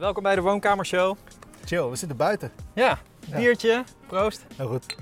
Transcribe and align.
Welkom 0.00 0.22
bij 0.22 0.34
de 0.34 0.40
Woonkamershow. 0.40 1.16
Chill, 1.64 1.88
we 1.88 1.96
zitten 1.96 2.16
buiten. 2.16 2.52
Ja, 2.72 2.98
biertje, 3.34 3.84
proost. 4.06 4.46
Heel 4.56 4.66
goed. 4.66 4.96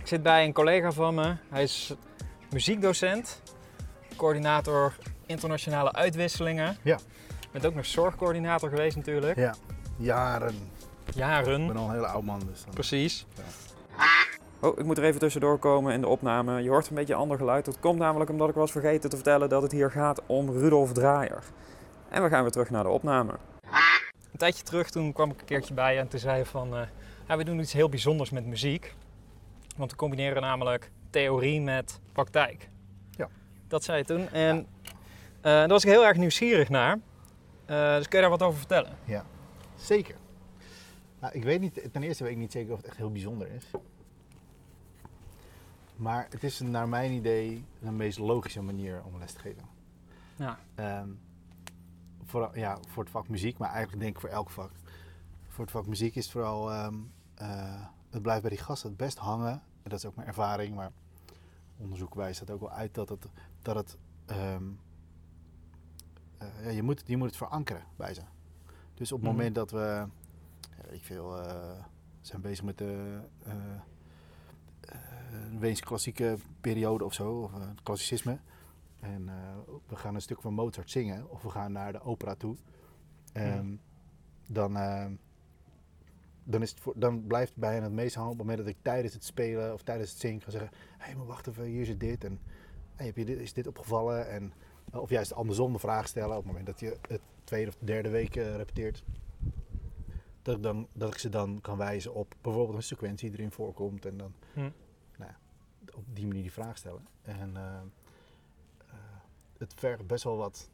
Ik 0.00 0.06
zit 0.06 0.22
bij 0.22 0.44
een 0.44 0.52
collega 0.52 0.92
van 0.92 1.14
me. 1.14 1.34
Hij 1.48 1.62
is 1.62 1.94
muziekdocent, 2.52 3.42
coördinator 4.16 4.96
internationale 5.26 5.92
uitwisselingen. 5.92 6.76
Ja. 6.82 6.98
Je 7.40 7.48
bent 7.52 7.66
ook 7.66 7.74
nog 7.74 7.86
zorgcoördinator 7.86 8.68
geweest 8.68 8.96
natuurlijk. 8.96 9.36
Ja, 9.36 9.54
jaren. 9.96 10.54
Ik 11.06 11.14
Jaren. 11.14 11.66
ben 11.66 11.76
al 11.76 11.88
een 11.88 11.94
hele 11.94 12.06
oud 12.06 12.24
man. 12.24 12.40
Dus 12.50 12.64
dan... 12.64 12.74
Precies. 12.74 13.26
Ja. 13.36 13.42
Oh, 14.60 14.78
ik 14.78 14.84
moet 14.84 14.98
er 14.98 15.04
even 15.04 15.20
tussendoor 15.20 15.58
komen 15.58 15.92
in 15.94 16.00
de 16.00 16.08
opname. 16.08 16.62
Je 16.62 16.68
hoort 16.68 16.88
een 16.88 16.94
beetje 16.94 17.14
ander 17.14 17.36
geluid. 17.36 17.64
Dat 17.64 17.80
komt 17.80 17.98
namelijk 17.98 18.30
omdat 18.30 18.48
ik 18.48 18.54
was 18.54 18.72
vergeten 18.72 19.10
te 19.10 19.16
vertellen 19.16 19.48
dat 19.48 19.62
het 19.62 19.72
hier 19.72 19.90
gaat 19.90 20.20
om 20.26 20.50
Rudolf 20.50 20.92
Draaier. 20.92 21.42
En 22.08 22.22
we 22.22 22.28
gaan 22.28 22.42
weer 22.42 22.50
terug 22.52 22.70
naar 22.70 22.82
de 22.82 22.88
opname. 22.88 23.32
Tijdje 24.40 24.62
terug 24.62 24.90
toen 24.90 25.12
kwam 25.12 25.30
ik 25.30 25.40
een 25.40 25.46
keertje 25.46 25.74
bij 25.74 25.98
en 25.98 26.08
toen 26.08 26.20
zei 26.20 26.38
je 26.38 26.44
van... 26.46 26.76
eh, 26.76 26.82
ja, 27.28 27.36
we 27.36 27.44
doen 27.44 27.60
iets 27.60 27.72
heel 27.72 27.88
bijzonders 27.88 28.30
met 28.30 28.46
muziek. 28.46 28.94
Want 29.76 29.90
we 29.90 29.96
combineren 29.96 30.42
namelijk 30.42 30.90
theorie 31.10 31.60
met 31.60 32.00
praktijk. 32.12 32.68
Ja. 33.16 33.28
Dat 33.68 33.84
zei 33.84 33.98
je 33.98 34.04
toen. 34.04 34.28
En 34.28 34.66
eh, 34.86 35.42
daar 35.42 35.68
was 35.68 35.84
ik 35.84 35.90
heel 35.90 36.06
erg 36.06 36.16
nieuwsgierig 36.16 36.68
naar. 36.68 36.98
Eh, 37.64 37.96
dus 37.96 38.08
kun 38.08 38.18
je 38.18 38.28
daar 38.28 38.38
wat 38.38 38.42
over 38.42 38.58
vertellen? 38.58 38.96
Ja, 39.04 39.24
zeker. 39.76 40.14
Nou, 41.20 41.34
ik 41.34 41.44
weet 41.44 41.60
niet, 41.60 41.88
ten 41.92 42.02
eerste 42.02 42.22
weet 42.22 42.32
ik 42.32 42.38
niet 42.38 42.52
zeker 42.52 42.72
of 42.72 42.76
het 42.78 42.86
echt 42.86 42.96
heel 42.96 43.12
bijzonder 43.12 43.48
is. 43.50 43.64
Maar 45.96 46.26
het 46.30 46.44
is 46.44 46.60
naar 46.60 46.88
mijn 46.88 47.12
idee 47.12 47.64
de 47.78 47.90
meest 47.90 48.18
logische 48.18 48.62
manier 48.62 49.02
om 49.04 49.18
les 49.18 49.32
te 49.32 49.40
geven. 49.40 49.62
Ja. 50.36 50.58
Ehm, 50.74 51.08
vooral, 52.30 52.56
ja, 52.56 52.78
voor 52.88 53.02
het 53.02 53.12
vak 53.12 53.28
muziek, 53.28 53.58
maar 53.58 53.70
eigenlijk 53.70 54.02
denk 54.02 54.14
ik 54.14 54.20
voor 54.20 54.30
elk 54.30 54.50
vak. 54.50 54.70
Voor 55.48 55.64
het 55.64 55.72
vak 55.72 55.86
muziek 55.86 56.14
is 56.14 56.22
het 56.24 56.32
vooral, 56.32 56.70
ehm, 56.72 56.94
eh, 57.34 57.86
het 58.10 58.22
blijft 58.22 58.40
bij 58.40 58.50
die 58.50 58.58
gasten 58.58 58.88
het 58.88 58.98
best 58.98 59.18
hangen. 59.18 59.52
En 59.82 59.90
dat 59.90 59.98
is 59.98 60.04
ook 60.04 60.16
mijn 60.16 60.28
ervaring, 60.28 60.74
maar 60.74 60.92
onderzoek 61.76 62.14
wijst 62.14 62.40
dat 62.40 62.50
ook 62.50 62.60
wel 62.60 62.70
uit 62.70 62.94
dat 62.94 63.08
het, 63.08 63.26
dat 63.62 63.74
het 63.74 63.96
ehm, 64.26 64.64
eh, 66.38 66.64
ja, 66.64 66.70
je, 66.70 66.82
moet, 66.82 67.02
je 67.06 67.16
moet 67.16 67.26
het 67.26 67.36
verankeren 67.36 67.82
bij 67.96 68.14
ze. 68.14 68.22
Dus 68.94 69.12
op 69.12 69.18
het 69.18 69.28
Mhm. 69.28 69.36
moment 69.36 69.54
dat 69.54 69.70
we, 69.70 70.06
ja, 70.76 70.88
ik 70.90 71.04
veel, 71.04 71.42
eh, 71.42 71.84
zijn 72.20 72.40
bezig 72.40 72.64
met 72.64 72.78
de 72.78 73.20
eh, 73.44 73.54
Weens 75.58 75.80
klassieke 75.80 76.36
periode 76.60 77.04
of 77.04 77.14
zo, 77.14 77.32
of 77.32 77.52
het 77.52 77.82
klassicisme. 77.82 78.38
En 79.00 79.28
eh, 79.28 79.34
we 79.86 79.96
gaan 79.96 80.14
een 80.14 80.20
stuk 80.20 80.40
van 80.40 80.54
Mozart 80.54 80.90
zingen, 80.90 81.30
of 81.30 81.42
we 81.42 81.50
gaan 81.50 81.72
naar 81.72 81.92
de 81.92 82.00
opera 82.00 82.34
toe. 82.34 82.56
Ehm, 83.32 83.74
dan, 84.48 84.76
ehm, 84.76 85.14
dan, 86.44 86.62
is 86.62 86.70
het 86.70 86.80
voor, 86.80 86.92
dan 86.96 87.26
blijft 87.26 87.56
bij 87.56 87.74
hen 87.74 87.82
het 87.82 87.92
meest 87.92 88.14
hangen 88.14 88.30
op 88.30 88.38
het 88.38 88.46
moment 88.46 88.66
dat 88.66 88.74
ik 88.76 88.82
tijdens 88.82 89.14
het 89.14 89.24
spelen 89.24 89.72
of 89.72 89.82
tijdens 89.82 90.10
het 90.10 90.20
zingen 90.20 90.40
ga 90.40 90.50
zeggen: 90.50 90.70
Hé, 90.98 91.04
hey, 91.04 91.16
maar 91.16 91.26
wacht 91.26 91.46
even, 91.46 91.64
hier 91.64 91.84
zit 91.84 92.00
dit. 92.00 92.24
En 92.24 92.40
hey, 92.94 93.06
heb 93.06 93.16
je 93.16 93.24
dit, 93.24 93.38
is 93.38 93.52
dit 93.52 93.66
opgevallen? 93.66 94.30
En, 94.30 94.52
eh, 94.92 95.00
of 95.00 95.10
juist 95.10 95.32
andersom 95.32 95.72
de 95.72 95.78
vraag 95.78 96.08
stellen 96.08 96.30
op 96.30 96.36
het 96.36 96.46
moment 96.46 96.66
dat 96.66 96.80
je 96.80 96.96
het 97.08 97.20
tweede 97.44 97.70
of 97.70 97.76
derde 97.78 98.08
week 98.08 98.36
eh, 98.36 98.56
repeteert. 98.56 99.04
Dat 100.42 100.56
ik, 100.56 100.62
dan, 100.62 100.88
dat 100.92 101.12
ik 101.12 101.18
ze 101.18 101.28
dan 101.28 101.60
kan 101.60 101.76
wijzen 101.76 102.14
op 102.14 102.34
bijvoorbeeld 102.40 102.76
een 102.76 102.82
sequentie 102.82 103.30
die 103.30 103.38
erin 103.38 103.52
voorkomt. 103.52 104.06
En 104.06 104.16
dan 104.16 104.32
Hm. 104.52 104.70
nou 105.16 105.32
op 105.94 106.04
die 106.12 106.26
manier 106.26 106.42
die 106.42 106.52
vraag 106.52 106.76
stellen. 106.76 107.06
En 107.22 107.56
eh, 107.56 107.62
eh, 107.64 107.80
het 109.60 109.74
vergt 109.76 110.06
best 110.06 110.24
wel 110.24 110.36
wat 110.36 110.70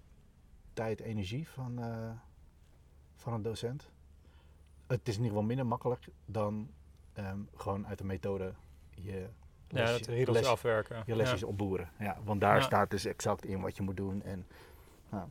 tijd, 0.73 1.01
energie 1.01 1.49
van, 1.49 1.79
eh, 1.79 2.11
van 3.17 3.33
een 3.33 3.43
docent. 3.43 3.91
Het 4.87 5.01
is 5.09 5.15
in 5.17 5.23
ieder 5.23 5.29
geval 5.29 5.43
minder 5.43 5.67
makkelijk 5.67 6.09
dan 6.25 6.69
ehm, 7.13 7.39
gewoon 7.57 7.87
uit 7.87 7.99
de 7.99 8.05
methode 8.05 8.53
je 8.91 9.29
Ja, 9.69 9.83
lesje- 9.93 10.31
les- 10.33 10.45
afwerken. 10.45 11.03
je 11.07 11.17
lesjes 11.17 11.41
Ja. 11.41 11.47
opboeren. 11.47 11.91
Ja, 11.99 12.17
want 12.25 12.41
daar 12.41 12.57
Ja. 12.57 12.63
staat 12.63 12.91
dus 12.91 13.05
exact 13.05 13.45
in 13.45 13.61
wat 13.61 13.77
je 13.77 13.83
moet 13.83 13.97
doen. 13.97 14.23
En 14.23 14.47
nou, 15.09 15.29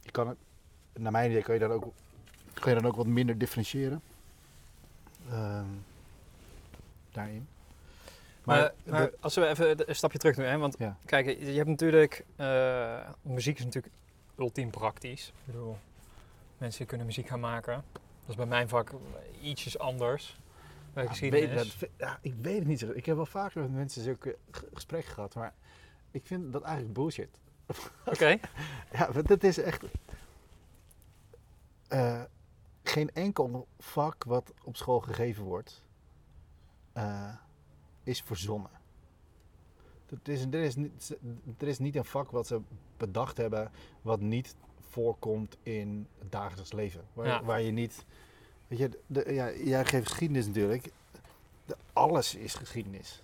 je 0.00 0.10
kan 0.10 0.28
het, 0.28 0.38
naar 0.92 1.12
mijn 1.12 1.30
idee 1.30 1.42
kan 1.42 1.54
je 1.54 1.60
dan 1.60 1.70
ook, 1.70 1.84
kan 2.54 2.74
je 2.74 2.80
dan 2.80 2.90
ook 2.90 2.96
wat 2.96 3.06
minder 3.06 3.38
differentiëren. 3.38 4.02
Ehm, 5.30 5.66
daarin. 7.10 7.46
Maar, 8.44 8.72
als 9.20 9.34
we 9.34 9.46
even 9.46 9.88
een 9.88 9.96
stapje 9.96 10.18
terug 10.18 10.36
doen, 10.36 10.44
hè? 10.44 10.58
want 10.58 10.76
Ja. 10.78 10.96
kijk, 11.04 11.26
je 11.26 11.52
hebt 11.52 11.68
natuurlijk, 11.68 12.24
eh, 12.36 13.08
muziek 13.22 13.58
is 13.58 13.64
natuurlijk 13.64 13.94
ultiem 14.38 14.70
praktisch. 14.70 15.26
Ik 15.28 15.34
bedoel, 15.44 15.78
mensen 16.58 16.86
kunnen 16.86 17.06
muziek 17.06 17.28
gaan 17.28 17.40
maken. 17.40 17.84
Dat 17.94 18.28
is 18.30 18.34
bij 18.34 18.46
mijn 18.46 18.68
vak 18.68 18.90
ietsjes 19.40 19.78
anders. 19.78 20.40
Bij 20.92 21.08
weet, 21.20 21.54
dat, 21.54 21.88
ja, 21.96 22.18
ik 22.20 22.34
weet 22.40 22.58
het 22.58 22.66
niet. 22.66 22.82
Ik 22.96 23.06
heb 23.06 23.16
wel 23.16 23.26
vaker 23.26 23.60
met 23.60 23.72
mensen 23.72 24.02
zulke 24.02 24.36
gesprekken 24.72 25.12
gehad, 25.12 25.34
maar 25.34 25.54
ik 26.10 26.26
vind 26.26 26.52
dat 26.52 26.62
eigenlijk 26.62 26.94
bullshit. 26.94 27.28
Oké, 28.04 28.38
Ja, 28.92 29.12
want 29.12 29.28
dat 29.28 29.42
is 29.42 29.58
echt. 29.58 29.82
eh, 31.88 32.22
geen 32.82 33.10
enkel 33.14 33.66
vak 33.78 34.24
wat 34.24 34.52
op 34.64 34.76
school 34.76 35.00
gegeven 35.00 35.44
wordt, 35.44 35.82
eh, 36.92 37.34
is 38.04 38.20
verzonnen. 38.22 38.70
Het 40.06 40.28
is, 40.28 40.42
er, 40.44 40.54
is 40.54 40.76
niet, 40.76 41.16
er 41.58 41.68
is 41.68 41.78
niet 41.78 41.96
een 41.96 42.04
vak 42.04 42.30
wat 42.30 42.46
ze 42.46 42.60
bedacht 42.96 43.36
hebben 43.36 43.70
wat 44.02 44.20
niet 44.20 44.54
voorkomt 44.90 45.56
in 45.62 46.06
het 46.18 46.32
dagelijks 46.32 46.72
leven. 46.72 47.00
Waar, 47.12 47.26
Ja. 47.26 47.42
waar 47.44 47.60
je 47.60 47.70
niet. 47.70 48.04
Weet 48.68 48.78
je, 48.78 48.98
de, 49.06 49.32
ja, 49.34 49.50
jij 49.52 49.84
geeft 49.84 50.08
geschiedenis 50.08 50.46
natuurlijk. 50.46 50.90
De, 51.66 51.76
alles 51.92 52.34
is 52.34 52.54
geschiedenis. 52.54 53.22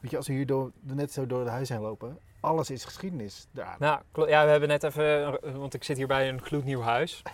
Weet 0.00 0.10
je, 0.10 0.16
als 0.16 0.26
we 0.26 0.32
hier 0.32 0.46
door, 0.46 0.70
net 0.80 1.12
zo 1.12 1.26
door 1.26 1.40
het 1.40 1.48
huis 1.48 1.68
heen 1.68 1.80
lopen, 1.80 2.18
alles 2.40 2.70
is 2.70 2.84
geschiedenis. 2.84 3.46
Daar, 3.50 3.76
nou, 3.78 4.02
ja, 4.14 4.44
we 4.44 4.50
hebben 4.50 4.68
net 4.68 4.82
even, 4.82 5.38
want 5.58 5.74
ik 5.74 5.84
zit 5.84 5.96
hier 5.96 6.06
bij 6.06 6.28
een 6.28 6.42
gloednieuw 6.42 6.80
huis. 6.80 7.22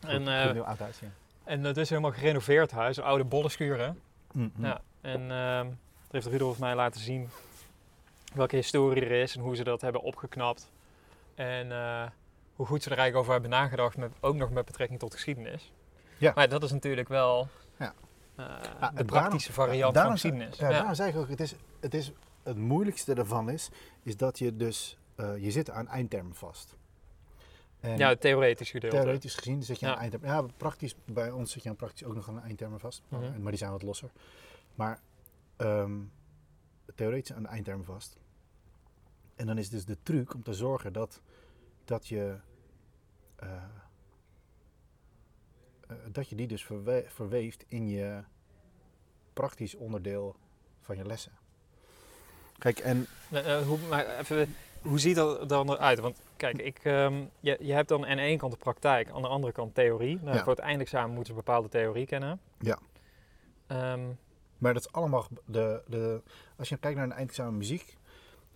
En, 0.00 0.18
Goed, 0.18 0.28
eh, 0.28 0.42
goed 0.44 0.52
nieuw 0.52 0.62
oud 0.64 0.78
huis, 0.78 1.00
ja. 1.00 1.08
en 1.44 1.64
het 1.64 1.76
is 1.76 1.88
helemaal 1.88 2.12
gerenoveerd 2.12 2.70
huis, 2.70 3.00
oude. 3.00 3.94
Mhm. 4.32 4.64
Ja, 4.64 4.80
en 5.00 5.30
ehm 5.30 5.66
heeft 6.22 6.26
Rudolf 6.34 6.58
mij 6.58 6.74
laten 6.74 7.00
zien 7.00 7.28
welke 8.34 8.56
historie 8.56 9.04
er 9.04 9.10
is 9.22 9.36
en 9.36 9.42
hoe 9.42 9.56
ze 9.56 9.64
dat 9.64 9.80
hebben 9.80 10.00
opgeknapt. 10.02 10.70
En 11.34 11.72
eh, 11.72 12.06
hoe 12.54 12.66
goed 12.66 12.82
ze 12.82 12.90
er 12.90 12.96
eigenlijk 12.98 13.16
over 13.28 13.32
hebben 13.32 13.50
nagedacht, 13.60 13.96
met, 13.96 14.12
ook 14.20 14.34
nog 14.34 14.50
met 14.50 14.64
betrekking 14.64 14.98
tot 14.98 15.12
geschiedenis. 15.14 15.72
Ja. 16.18 16.32
Maar 16.34 16.48
dat 16.48 16.62
is 16.62 16.72
natuurlijk 16.72 17.08
wel 17.08 17.48
Ja. 17.78 17.94
eh, 18.36 18.44
Ja, 18.80 18.90
de 18.90 19.04
praktische 19.04 19.48
daarom- 19.52 19.66
variant 19.68 19.94
daarom 19.94 20.12
van 20.16 20.20
geschiedenis. 20.20 20.58
Ja, 20.58 20.68
daarom 20.70 20.94
zei 20.94 21.10
ik 21.10 21.16
ook, 21.16 21.28
het, 21.28 21.40
is, 21.40 21.54
het, 21.80 21.94
is, 21.94 22.12
het 22.42 22.56
moeilijkste 22.56 23.14
ervan 23.14 23.50
is, 23.50 23.68
is 24.02 24.16
dat 24.16 24.38
je 24.38 24.56
dus, 24.56 24.98
eh, 25.16 25.36
je 25.38 25.50
zit 25.50 25.70
aan 25.70 25.88
eindtermen 25.88 26.34
vast. 26.34 26.76
En 27.80 27.98
Ja, 27.98 28.08
het 28.08 28.20
theoretisch 28.20 28.70
gedeelte. 28.70 28.96
theoretisch 28.96 29.34
gezien 29.34 29.62
zit 29.62 29.80
je 29.80 29.86
aan 29.88 29.98
eindtermen. 29.98 30.28
Ja, 30.30 30.42
praktisch, 30.56 30.94
bij 31.04 31.30
ons 31.30 31.52
zit 31.52 31.62
je 31.62 31.68
aan 31.68 31.76
praktisch 31.76 32.04
ook 32.06 32.14
nog 32.14 32.28
aan 32.28 32.42
eindtermen 32.42 32.80
vast. 32.80 33.02
Mhm. 33.08 33.40
Maar 33.42 33.50
die 33.50 33.58
zijn 33.60 33.70
wat 33.70 33.82
losser. 33.82 34.10
Maar 34.74 35.00
ehm, 35.56 36.00
theoretisch 36.94 37.32
aan 37.36 37.42
de 37.42 37.48
eindtermen 37.48 37.84
vast. 37.84 38.18
En 39.36 39.46
dan 39.46 39.58
is 39.58 39.68
dus 39.68 39.84
de 39.84 39.96
truc 40.02 40.34
om 40.34 40.42
te 40.42 40.54
zorgen 40.54 40.92
dat, 40.92 41.20
dat 41.84 42.06
je... 42.08 42.36
eh, 43.36 43.52
eh, 45.88 45.96
dat 46.12 46.28
je 46.28 46.36
die 46.36 46.46
dus 46.46 46.64
verwe- 46.64 47.04
verweeft 47.08 47.64
in 47.68 47.88
je 47.88 48.22
praktisch 49.32 49.74
onderdeel 49.74 50.36
van 50.80 50.96
je 50.96 51.04
lessen. 51.04 51.32
Kijk, 52.58 52.78
en 52.78 53.06
Eh, 53.30 53.62
hoe, 53.62 53.78
maar 53.88 54.18
even, 54.18 54.54
hoe 54.82 54.98
ziet 54.98 55.16
dat 55.16 55.48
dan 55.48 55.70
eruit? 55.70 55.98
Want 55.98 56.20
kijk, 56.36 56.56
ik, 56.58 56.78
ehm, 56.84 57.24
je, 57.40 57.56
je 57.60 57.72
hebt 57.72 57.88
dan 57.88 58.06
aan 58.06 58.16
de 58.16 58.22
ene 58.22 58.36
kant 58.36 58.52
de 58.52 58.58
praktijk, 58.58 59.10
aan 59.10 59.22
de 59.22 59.28
andere 59.28 59.52
kant 59.52 59.74
theorie. 59.74 60.18
Nou, 60.22 60.36
Ja. 60.36 60.42
Voor 60.42 60.52
het 60.52 60.62
eindexamen 60.62 61.08
moeten 61.14 61.26
ze 61.34 61.40
bepaalde 61.40 61.68
theorie 61.68 62.06
kennen. 62.06 62.40
Ja. 62.58 62.78
Ehm, 63.66 64.00
Maar 64.58 64.74
dat 64.74 64.82
is 64.86 64.92
allemaal. 64.92 65.26
De, 65.44 65.82
de, 65.86 66.22
als 66.56 66.68
je 66.68 66.76
kijkt 66.76 66.96
naar 66.96 67.06
een 67.06 67.12
eindexamen 67.12 67.56
muziek. 67.56 67.96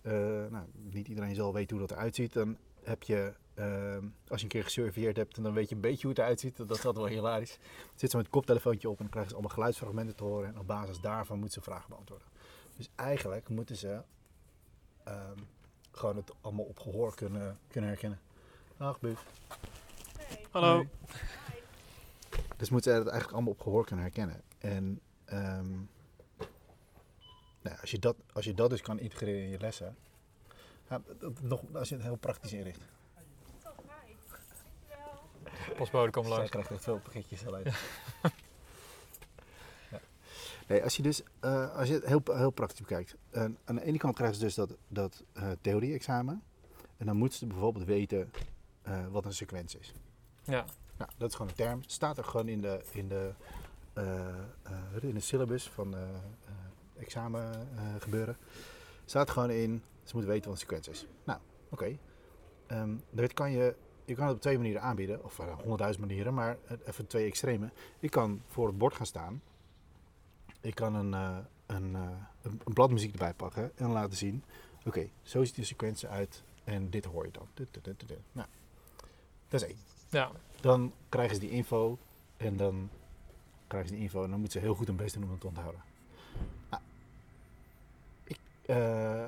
eh, 0.01 0.11
nou, 0.49 0.65
niet 0.73 1.07
iedereen 1.07 1.35
zal 1.35 1.53
weten 1.53 1.77
hoe 1.77 1.87
dat 1.87 1.97
eruit 1.97 2.15
ziet. 2.15 2.33
Dan 2.33 2.57
heb 2.83 3.03
je. 3.03 3.33
ehm, 3.53 4.05
als 4.27 4.37
je 4.39 4.43
een 4.43 4.51
keer 4.51 4.63
gesurveilleerd 4.63 5.17
hebt, 5.17 5.43
dan 5.43 5.53
weet 5.53 5.69
je 5.69 5.75
een 5.75 5.81
beetje 5.81 6.01
hoe 6.01 6.09
het 6.09 6.19
eruit 6.19 6.39
ziet. 6.39 6.57
Dat 6.57 6.69
is 6.77 6.85
altijd 6.85 6.95
wel 7.05 7.13
hilarisch. 7.15 7.57
Zit 7.95 8.11
zo 8.11 8.17
met 8.17 8.25
een 8.25 8.31
koptelefoontje 8.31 8.89
op 8.89 8.93
en 8.95 8.99
dan 9.01 9.09
krijgen 9.09 9.29
ze 9.31 9.37
allemaal 9.37 9.55
geluidsfragmenten 9.55 10.15
te 10.15 10.23
horen. 10.23 10.47
En 10.47 10.59
op 10.59 10.67
basis 10.67 10.99
daarvan 10.99 11.39
moeten 11.39 11.61
ze 11.63 11.69
vragen 11.69 11.89
beantwoorden. 11.89 12.27
Dus 12.77 12.89
eigenlijk 12.95 13.49
moeten 13.49 13.75
ze 13.75 14.01
ehm, 15.03 15.37
gewoon 15.91 16.15
het 16.15 16.31
allemaal 16.41 16.65
op 16.65 16.79
gehoor 16.79 17.15
kunnen, 17.15 17.59
kunnen 17.67 17.89
herkennen. 17.89 18.19
Dag, 18.77 18.99
Buf. 18.99 19.25
hallo. 20.51 20.77
Nee. 20.77 20.89
Dus 22.57 22.69
moeten 22.69 22.91
ze 22.91 22.97
het 22.97 23.07
eigenlijk 23.07 23.33
allemaal 23.33 23.53
op 23.53 23.61
gehoor 23.61 23.85
kunnen 23.85 24.05
herkennen. 24.05 24.41
En 24.57 24.99
ehm, 25.31 25.71
nou 27.61 27.77
als, 27.81 27.91
je 27.91 27.99
dat, 27.99 28.15
als 28.33 28.45
je 28.45 28.53
dat 28.53 28.69
dus 28.69 28.81
kan 28.81 28.99
integreren 28.99 29.43
in 29.43 29.49
je 29.49 29.59
lessen, 29.59 29.95
ja, 30.89 31.01
nog, 31.41 31.61
als 31.73 31.89
je 31.89 31.95
het 31.95 32.03
heel 32.03 32.15
praktisch 32.15 32.53
inricht. 32.53 32.79
postbode 35.77 36.11
komt 36.11 36.25
Zij 36.25 36.35
langs. 36.35 36.49
krijgt 36.51 36.71
echt 36.71 36.83
veel 36.83 36.99
pakketjes 36.99 37.45
alleen. 37.47 37.63
Ja. 39.91 39.99
Nee, 40.67 40.83
als 40.83 40.95
je 40.95 41.01
dus, 41.03 41.21
eh, 41.39 41.75
als 41.75 41.87
je 41.87 41.93
het 41.93 42.05
heel, 42.05 42.21
heel 42.25 42.49
praktisch 42.51 42.79
bekijkt. 42.79 43.15
eh, 43.29 43.41
aan 43.41 43.75
de 43.75 43.83
ene 43.83 43.97
kant 43.97 44.15
krijgen 44.15 44.35
ze 44.37 44.43
dus 44.43 44.55
dat, 44.55 44.75
dat 44.87 45.23
eh, 45.33 45.51
theorie-examen. 45.61 46.43
En 46.97 47.05
dan 47.05 47.15
moeten 47.17 47.37
ze 47.37 47.45
bijvoorbeeld 47.45 47.85
weten 47.85 48.31
wat 49.11 49.25
een 49.25 49.33
sequentie 49.33 49.79
is. 49.79 49.93
Ja, 50.43 50.65
Nou, 50.97 51.11
dat 51.17 51.29
is 51.29 51.35
gewoon 51.35 51.51
een 51.51 51.57
term. 51.57 51.83
Staat 51.85 52.17
er 52.17 52.23
gewoon 52.23 52.47
in 52.47 52.61
de, 52.61 52.81
in 52.91 53.07
de, 53.07 53.31
in 55.01 55.13
de 55.13 55.19
syllabus 55.19 55.69
van 55.69 55.95
eh, 55.95 56.01
eh, 56.01 56.09
examen 56.99 57.51
eh, 57.51 57.83
gebeuren. 57.99 58.37
Staat 59.05 59.29
gewoon 59.29 59.49
in, 59.49 59.83
ze 60.03 60.11
moeten 60.13 60.31
weten 60.31 60.49
wat 60.49 60.53
een 60.53 60.65
sequentie 60.67 60.91
is. 60.91 61.05
Nou, 61.23 61.39
oké. 61.69 61.97
Ehm, 62.67 62.95
dat 63.09 63.33
kan 63.33 63.51
je, 63.51 63.75
je 64.05 64.15
kan 64.15 64.25
het 64.25 64.35
op 64.35 64.41
twee 64.41 64.57
manieren 64.57 64.81
aanbieden, 64.81 65.23
of 65.23 65.39
eh, 65.39 65.53
honderdduizend 65.53 66.05
manieren, 66.05 66.33
maar 66.33 66.57
eh, 66.67 66.77
even 66.85 67.07
twee 67.07 67.25
extreme. 67.25 67.69
Ik 67.99 68.11
kan 68.11 68.41
voor 68.47 68.67
het 68.67 68.77
bord 68.77 68.95
gaan 68.95 69.05
staan. 69.05 69.41
Ik 70.61 70.75
kan 70.75 70.95
een, 70.95 71.13
eh, 71.13 71.37
een, 71.65 71.95
eh, 71.95 72.01
een, 72.41 72.61
een 72.63 72.73
bladmuziek 72.73 73.11
erbij 73.11 73.33
pakken 73.33 73.71
en 73.75 73.89
laten 73.89 74.17
zien. 74.17 74.43
Oké, 74.85 75.09
zo 75.21 75.43
ziet 75.43 75.55
de 75.55 75.63
sequentie 75.63 76.07
uit 76.07 76.43
en 76.63 76.89
dit 76.89 77.05
hoor 77.05 77.25
je 77.25 77.31
dan. 77.31 77.47
Nou, 78.31 78.47
dat 79.47 79.61
is 79.61 79.67
één. 79.67 79.77
ja, 80.09 80.31
Dan 80.61 80.93
krijgen 81.09 81.35
ze 81.35 81.41
die 81.41 81.49
info 81.49 81.97
en 82.37 82.57
dan 82.57 82.89
krijgen 83.71 83.89
ze 83.89 83.95
die 83.95 84.03
info 84.03 84.23
en 84.23 84.29
dan 84.29 84.39
moeten 84.39 84.59
ze 84.59 84.65
heel 84.65 84.75
goed 84.75 84.87
hun 84.87 84.95
best 84.95 85.13
doen 85.13 85.23
om 85.23 85.29
het 85.31 85.39
te 85.39 85.47
onthouden. 85.47 85.81
Nou, 86.69 86.81
ik, 88.23 88.39
eh, 88.65 89.25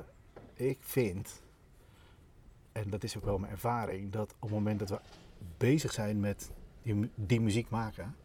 ik 0.54 0.78
vind, 0.80 1.42
en 2.72 2.90
dat 2.90 3.04
is 3.04 3.18
ook 3.18 3.26
wel 3.26 3.38
mijn 3.38 3.52
ervaring, 3.52 4.12
dat 4.12 4.34
op 4.34 4.42
het 4.42 4.52
moment 4.52 4.80
dat 4.80 4.90
we 4.90 5.00
bezig 5.58 5.92
zijn 5.92 6.20
met 6.20 6.52
die, 6.82 7.10
die 7.16 7.42
muziek 7.42 7.70
maken, 7.70 8.16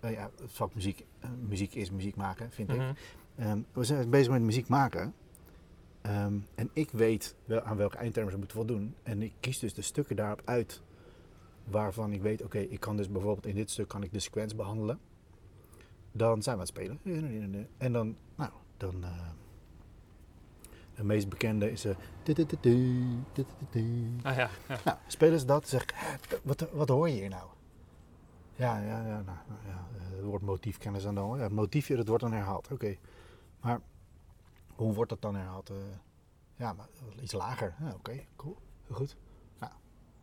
eh, 0.00 0.12
ja, 0.12 0.30
het 0.40 0.52
vak 0.52 0.74
muziek, 0.74 1.04
eh, 1.20 1.30
muziek 1.48 1.74
is 1.74 1.90
muziek 1.90 2.16
maken, 2.16 2.50
vind 2.50 2.70
ik. 2.70 2.76
mhm. 2.76 2.92
Ehm, 3.36 3.60
we 3.72 3.84
zijn 3.84 4.10
bezig 4.10 4.32
met 4.32 4.42
muziek 4.42 4.68
maken. 4.68 5.14
Ehm, 6.00 6.38
en 6.54 6.70
ik 6.72 6.90
weet 6.90 7.34
wel 7.44 7.60
aan 7.60 7.76
welke 7.76 7.96
eindtermen 7.96 8.32
ze 8.32 8.38
moeten 8.38 8.56
voldoen. 8.56 8.94
En 9.02 9.22
ik 9.22 9.32
kies 9.40 9.58
dus 9.58 9.74
de 9.74 9.82
stukken 9.82 10.16
daarop 10.16 10.42
uit 10.44 10.82
waarvan 11.64 12.12
ik 12.12 12.22
weet, 12.22 12.42
oké, 12.42 12.58
ik 12.58 12.80
kan 12.80 12.96
dus 12.96 13.08
bijvoorbeeld 13.08 13.46
in 13.46 13.54
dit 13.54 13.70
stuk 13.70 13.88
kan 13.88 14.02
ik 14.02 14.12
de 14.12 14.18
sequence 14.18 14.56
behandelen. 14.56 14.98
Dan 16.12 16.42
zijn 16.42 16.56
we 16.58 16.62
aan 16.62 16.68
het 16.68 16.68
spelen. 16.68 16.98
En 17.78 17.92
dan, 17.92 18.16
nou, 18.34 18.50
dan. 18.76 19.04
eh, 19.04 19.28
de 20.94 21.04
meest 21.04 21.28
bekende 21.28 21.70
is. 21.70 21.84
eh, 21.84 21.96
Ah 24.22 24.36
ja, 24.36 24.50
ja. 24.68 24.78
nou, 24.84 24.96
spelen 25.06 25.38
ze 25.40 25.46
dat, 25.46 25.68
zeg 25.68 25.82
ik, 25.82 25.92
"Hè, 25.94 26.16
wat, 26.42 26.66
wat 26.72 26.88
hoor 26.88 27.08
je 27.08 27.14
hier 27.14 27.28
nou? 27.28 27.48
Ja, 28.56 28.78
ja, 28.78 29.06
ja, 29.06 29.22
nou, 29.22 29.24
nou, 29.24 29.60
ja 29.66 29.86
het 30.16 30.24
woord 30.24 30.42
motiefkennis 30.42 31.02
dan 31.02 31.14
dan. 31.14 31.36
Ja, 31.36 31.42
het 31.42 31.52
motiefje, 31.52 31.96
dat 31.96 32.08
wordt 32.08 32.22
dan 32.22 32.32
herhaald. 32.32 32.68
Oké, 32.72 32.96
maar 33.60 33.80
hoe 34.74 34.94
wordt 34.94 35.10
dat 35.10 35.22
dan 35.22 35.34
herhaald? 35.34 35.70
Eh, 35.70 35.76
ja, 36.56 36.72
maar 36.72 36.86
iets 37.22 37.32
lager. 37.32 37.74
Ja, 37.80 37.92
Oké, 37.94 38.24
cool, 38.36 38.56
heel 38.86 38.96
goed. 38.96 39.16
Nou, 39.58 39.72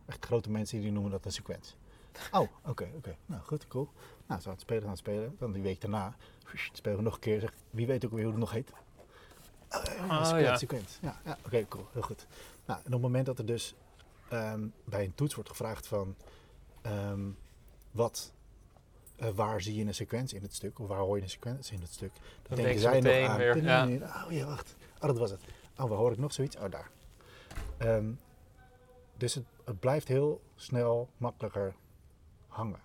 echt 0.06 0.24
grote 0.24 0.50
mensen 0.50 0.80
die 0.80 0.92
noemen 0.92 1.10
dat 1.10 1.24
een 1.24 1.32
sequence. 1.32 1.74
Oh, 2.32 2.48
oké, 2.64 2.88
oké. 2.96 3.16
Nou, 3.26 3.42
goed, 3.42 3.66
cool. 3.68 3.88
Nou, 4.26 4.40
zo 4.40 4.46
aan 4.48 4.52
het 4.54 4.62
spelen, 4.62 4.82
aan 4.82 4.88
het 4.88 4.98
spelen. 4.98 5.36
Dan 5.38 5.52
die 5.52 5.62
week 5.62 5.80
daarna 5.80 6.16
spelen 6.72 6.96
we 6.98 7.02
nog 7.04 7.14
een 7.14 7.20
keer. 7.20 7.40
Zeg, 7.40 7.52
wie 7.70 7.86
weet 7.86 8.04
ook 8.04 8.10
weer 8.12 8.22
hoe 8.22 8.30
het 8.30 8.40
nog 8.40 8.50
heet? 8.50 8.72
Oh, 9.70 9.82
ja, 10.08 10.32
Oh, 10.34 10.40
ja. 10.40 10.56
sequence. 10.56 10.98
Ja, 11.02 11.20
ja 11.24 11.38
oké, 11.46 11.66
cool, 11.68 11.86
heel 11.92 12.02
goed. 12.02 12.26
Nou, 12.64 12.78
en 12.80 12.86
op 12.86 12.92
het 12.92 13.00
moment 13.00 13.26
dat 13.26 13.38
er 13.38 13.46
dus 13.46 13.74
ehm, 14.28 14.66
bij 14.84 15.04
een 15.04 15.14
toets 15.14 15.34
wordt 15.34 15.50
gevraagd 15.50 15.86
van 15.86 16.14
ehm, 16.82 17.20
wat, 17.90 18.32
eh, 19.16 19.28
waar 19.28 19.60
zie 19.60 19.74
je 19.74 19.84
een 19.84 19.94
sequentie 19.94 20.36
in 20.36 20.42
het 20.42 20.54
stuk, 20.54 20.78
of 20.78 20.88
waar 20.88 20.98
hoor 20.98 21.16
je 21.16 21.22
een 21.22 21.30
sequentie 21.30 21.74
in 21.76 21.80
het 21.82 21.92
stuk, 21.92 22.12
dan, 22.14 22.22
Dan 22.42 22.56
denken 22.56 22.80
zij 22.80 23.02
ze 23.02 23.08
nog 23.20 23.28
aan. 23.28 23.36
weer, 23.36 24.02
Oh 24.26 24.32
ja, 24.32 24.46
wacht. 24.46 24.76
Oh, 25.00 25.06
dat 25.06 25.18
was 25.18 25.30
het. 25.30 25.40
Oh, 25.78 25.88
waar 25.88 25.98
hoor 25.98 26.12
ik 26.12 26.18
nog 26.18 26.32
zoiets? 26.32 26.56
Oh, 26.56 26.70
daar. 26.70 26.90
Ehm, 27.76 28.10
dus 29.16 29.34
het, 29.34 29.44
het 29.64 29.80
blijft 29.80 30.08
heel 30.08 30.40
snel 30.54 31.08
makkelijker 31.16 31.74
hangen. 32.56 32.80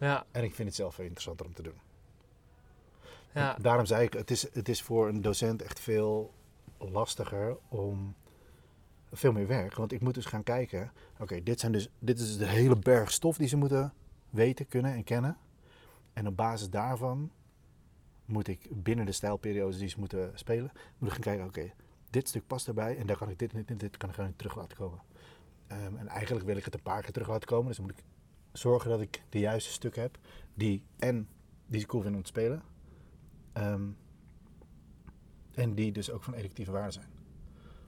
ja, 0.00 0.26
En 0.30 0.44
ik 0.44 0.54
vind 0.54 0.68
het 0.68 0.76
zelf 0.76 0.94
veel 0.94 1.04
interessanter 1.04 1.46
om 1.46 1.54
te 1.54 1.62
doen. 1.62 1.80
ja. 3.32 3.56
Daarom 3.60 3.86
zei 3.86 4.04
ik, 4.04 4.12
het 4.12 4.30
is, 4.30 4.54
het 4.54 4.68
is 4.68 4.82
voor 4.82 5.08
een 5.08 5.22
docent 5.22 5.62
echt 5.62 5.80
veel 5.80 6.34
lastiger 6.78 7.56
om 7.68 8.14
veel 9.12 9.32
meer 9.32 9.46
werk. 9.46 9.74
Want 9.74 9.92
ik 9.92 10.00
moet 10.00 10.14
dus 10.14 10.24
gaan 10.24 10.42
kijken, 10.42 10.92
oké, 11.18 11.42
dit 11.42 11.60
zijn 11.60 11.72
dus, 11.72 11.88
dit 11.98 12.18
is 12.18 12.36
de 12.36 12.46
hele 12.46 12.76
berg 12.76 13.10
stof 13.10 13.36
die 13.36 13.48
ze 13.48 13.56
moeten 13.56 13.92
weten, 14.30 14.68
kunnen 14.68 14.92
en 14.92 15.04
kennen. 15.04 15.36
En 16.12 16.26
op 16.26 16.36
basis 16.36 16.70
daarvan 16.70 17.30
moet 18.24 18.48
ik 18.48 18.68
binnen 18.70 19.06
de 19.06 19.12
stijlperiodes 19.12 19.78
die 19.78 19.88
ze 19.88 19.98
moeten 19.98 20.32
spelen, 20.34 20.72
moet 20.98 21.08
ik 21.08 21.14
gaan 21.14 21.22
kijken, 21.22 21.46
oké, 21.46 21.72
dit 22.10 22.28
stuk 22.28 22.46
past 22.46 22.68
erbij 22.68 22.96
en 22.96 23.06
daar 23.06 23.16
kan 23.16 23.30
ik 23.30 23.38
dit 23.38 23.52
en 23.52 23.64
dit 23.66 23.80
dit 23.80 23.96
kan 23.96 24.08
ik 24.08 24.14
gewoon 24.14 24.36
terug 24.36 24.56
laten 24.56 24.76
komen. 24.76 25.00
Ehm, 25.66 25.96
en 25.96 26.08
eigenlijk 26.08 26.46
wil 26.46 26.56
ik 26.56 26.64
het 26.64 26.74
een 26.74 26.82
paar 26.82 27.02
keer 27.02 27.12
terug 27.12 27.28
laten 27.28 27.48
komen, 27.48 27.66
dus 27.66 27.76
dan 27.76 27.86
moet 27.86 27.98
ik 27.98 28.04
zorgen 28.58 28.90
dat 28.90 29.00
ik 29.00 29.22
de 29.28 29.38
juiste 29.38 29.70
stukken 29.72 30.02
heb 30.02 30.18
die 30.54 30.82
en 30.98 31.28
die 31.66 31.80
ze 31.80 31.86
cool 31.86 32.02
vinden 32.02 32.20
om 32.20 32.26
te 32.26 32.32
spelen. 32.32 32.62
Ehm, 33.52 33.82
en 35.54 35.74
die 35.74 35.92
dus 35.92 36.10
ook 36.10 36.22
van 36.22 36.34
educatieve 36.34 36.70
waarde 36.70 36.90
zijn. 36.92 37.06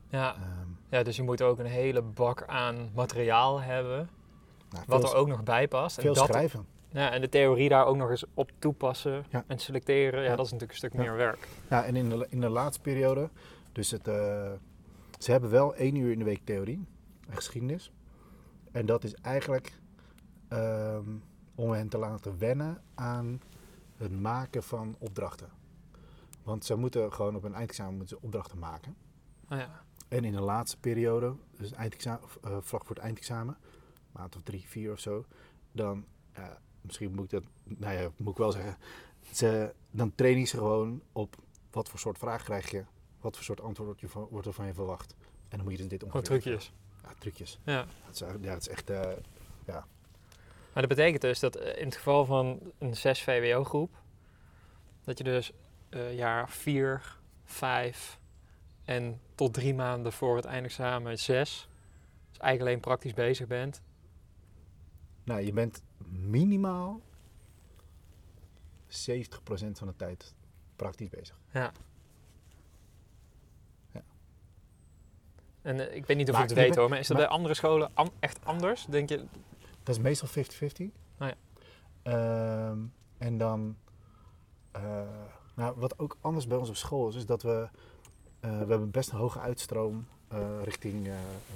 ja. 0.08 0.34
Ehm, 0.34 0.68
Ja, 0.88 1.02
dus 1.02 1.16
je 1.16 1.22
moet 1.22 1.42
ook 1.42 1.58
een 1.58 1.66
hele 1.66 2.02
bak 2.02 2.44
aan 2.46 2.90
materiaal 2.94 3.60
hebben, 3.60 4.08
nou, 4.70 4.84
wat 4.86 5.02
er 5.02 5.14
ook 5.14 5.28
nog 5.28 5.42
bij 5.42 5.68
past. 5.68 5.96
En, 5.96 6.02
veel 6.02 6.14
dat, 6.14 6.26
schrijven. 6.26 6.66
ja, 6.88 7.10
en 7.12 7.20
de 7.20 7.28
theorie 7.28 7.68
daar 7.68 7.86
ook 7.86 7.96
nog 7.96 8.10
eens 8.10 8.24
op 8.34 8.50
toepassen 8.58 9.24
Ja. 9.28 9.44
en 9.46 9.58
selecteren, 9.58 10.22
ja, 10.22 10.30
Ja. 10.30 10.36
dat 10.36 10.46
is 10.46 10.52
natuurlijk 10.52 10.80
een 10.82 10.88
stuk 10.88 11.00
meer 11.00 11.16
werk. 11.16 11.48
Ja, 11.68 11.84
en 11.84 11.96
in 11.96 12.08
de, 12.08 12.26
in 12.30 12.40
de 12.40 12.48
laatste 12.48 12.82
periode, 12.82 13.30
dus 13.72 13.90
het, 13.90 14.08
eh, 14.08 14.52
ze 15.18 15.30
hebben 15.30 15.50
wel 15.50 15.74
één 15.74 15.94
uur 15.94 16.12
in 16.12 16.18
de 16.18 16.24
week 16.24 16.40
theorie 16.44 16.86
en 17.28 17.34
geschiedenis. 17.36 17.92
En 18.72 18.86
dat 18.86 19.04
is 19.04 19.14
eigenlijk 19.14 19.78
ehm, 20.50 21.10
om 21.54 21.70
hen 21.70 21.88
te 21.88 21.98
laten 21.98 22.38
wennen 22.38 22.82
aan 22.94 23.40
het 23.96 24.20
maken 24.20 24.62
van 24.62 24.96
opdrachten. 24.98 25.48
Want 26.42 26.64
ze 26.64 26.76
moeten 26.76 27.12
gewoon 27.12 27.36
op 27.36 27.44
een 27.44 27.54
eindexamen 27.54 27.96
moeten 27.96 28.16
ze 28.16 28.24
opdrachten 28.24 28.58
maken. 28.58 28.96
Oh, 29.48 29.58
ja. 29.58 29.84
En 30.08 30.24
in 30.24 30.32
de 30.32 30.40
laatste 30.40 30.78
periode, 30.78 31.34
dus 31.56 31.72
eindexamen, 31.72 32.28
eh, 32.42 32.56
vlak 32.60 32.84
voor 32.84 32.94
het 32.96 33.04
eindexamen, 33.04 33.56
maand 34.12 34.36
of 34.36 34.42
drie, 34.42 34.68
vier 34.68 34.92
of 34.92 34.98
zo, 34.98 35.24
dan, 35.72 36.04
ja, 36.34 36.58
misschien 36.80 37.14
moet 37.14 37.24
ik 37.24 37.30
dat, 37.30 37.44
nou 37.78 37.94
ja, 37.94 38.10
moet 38.16 38.32
ik 38.32 38.38
wel 38.38 38.52
zeggen, 38.52 38.76
ze, 39.32 39.74
dan 39.90 40.14
trainen 40.14 40.46
ze 40.46 40.56
gewoon 40.56 41.02
op 41.12 41.36
wat 41.70 41.88
voor 41.88 41.98
soort 41.98 42.18
vraag 42.18 42.42
krijg 42.42 42.70
je, 42.70 42.84
wat 43.20 43.34
voor 43.36 43.44
soort 43.44 43.60
antwoord 43.60 43.86
wordt, 43.86 44.00
je 44.00 44.08
van, 44.08 44.26
wordt 44.30 44.46
er 44.46 44.52
van 44.52 44.66
je 44.66 44.74
verwacht. 44.74 45.14
En 45.48 45.56
dan 45.56 45.62
moet 45.62 45.72
je 45.72 45.78
dus 45.78 45.88
dit 45.88 46.02
ongeveer... 46.02 46.22
trucjes. 46.22 46.72
Ja, 47.02 47.14
trucjes. 47.18 47.58
Ja. 47.64 47.86
Dat 48.04 48.14
is, 48.14 48.18
ja, 48.18 48.36
dat 48.52 48.60
is 48.60 48.68
echt, 48.68 48.90
eh, 48.90 49.12
Maar 50.72 50.86
dat 50.86 50.96
betekent 50.96 51.22
dus 51.22 51.38
dat 51.40 51.56
eh, 51.56 51.78
in 51.80 51.84
het 51.86 51.96
geval 51.96 52.24
van 52.24 52.60
een 52.78 52.96
6 52.96 53.22
VWO-groep, 53.22 53.90
dat 55.04 55.18
je 55.18 55.24
dus 55.24 55.52
eh, 55.88 56.14
jaar 56.16 56.50
4, 56.50 57.16
5 57.44 58.18
en 58.84 59.20
tot 59.34 59.54
drie 59.54 59.74
maanden 59.74 60.12
voor 60.12 60.36
het 60.36 60.44
eindexamen 60.44 61.18
6, 61.18 61.68
dus 62.30 62.38
eigenlijk 62.38 62.60
alleen 62.60 62.80
praktisch 62.80 63.14
bezig 63.14 63.46
bent. 63.46 63.82
nou, 65.24 65.40
je 65.40 65.52
bent 65.52 65.82
minimaal 66.08 67.00
70% 68.88 68.92
van 69.72 69.86
de 69.86 69.96
tijd 69.96 70.34
praktisch 70.76 71.08
bezig. 71.08 71.38
Ja. 71.52 71.72
Ja. 73.92 74.02
En 75.62 75.88
eh, 75.90 75.96
ik 75.96 76.06
weet 76.06 76.16
niet 76.16 76.26
of 76.28 76.32
Maar 76.34 76.42
je 76.42 76.48
het 76.48 76.56
weet 76.56 76.64
bent- 76.66 76.78
hoor, 76.78 76.88
maar 76.88 76.98
is 76.98 77.06
dat 77.06 77.16
maar- 77.16 77.26
bij 77.26 77.36
andere 77.36 77.54
scholen 77.54 77.90
echt 78.20 78.44
anders? 78.44 78.84
Denk 78.86 79.08
je? 79.08 79.24
Dat 79.82 79.96
is 79.96 80.02
meestal 80.02 80.28
50-50. 80.28 80.92
Oh 81.18 81.28
ja. 81.28 81.34
Ehm, 82.02 82.78
en 83.18 83.38
dan, 83.38 83.76
eh, 84.70 85.02
nou, 85.54 85.74
wat 85.78 85.98
ook 85.98 86.16
anders 86.20 86.46
bij 86.46 86.56
ons 86.56 86.68
op 86.68 86.76
school 86.76 87.08
is, 87.08 87.14
is 87.14 87.26
dat 87.26 87.42
we, 87.42 87.68
eh, 88.40 88.50
we 88.50 88.56
hebben 88.56 88.90
best 88.90 89.10
een 89.10 89.18
hoge 89.18 89.38
uitstroom 89.38 90.06
eh, 90.28 90.62
richting 90.64 91.10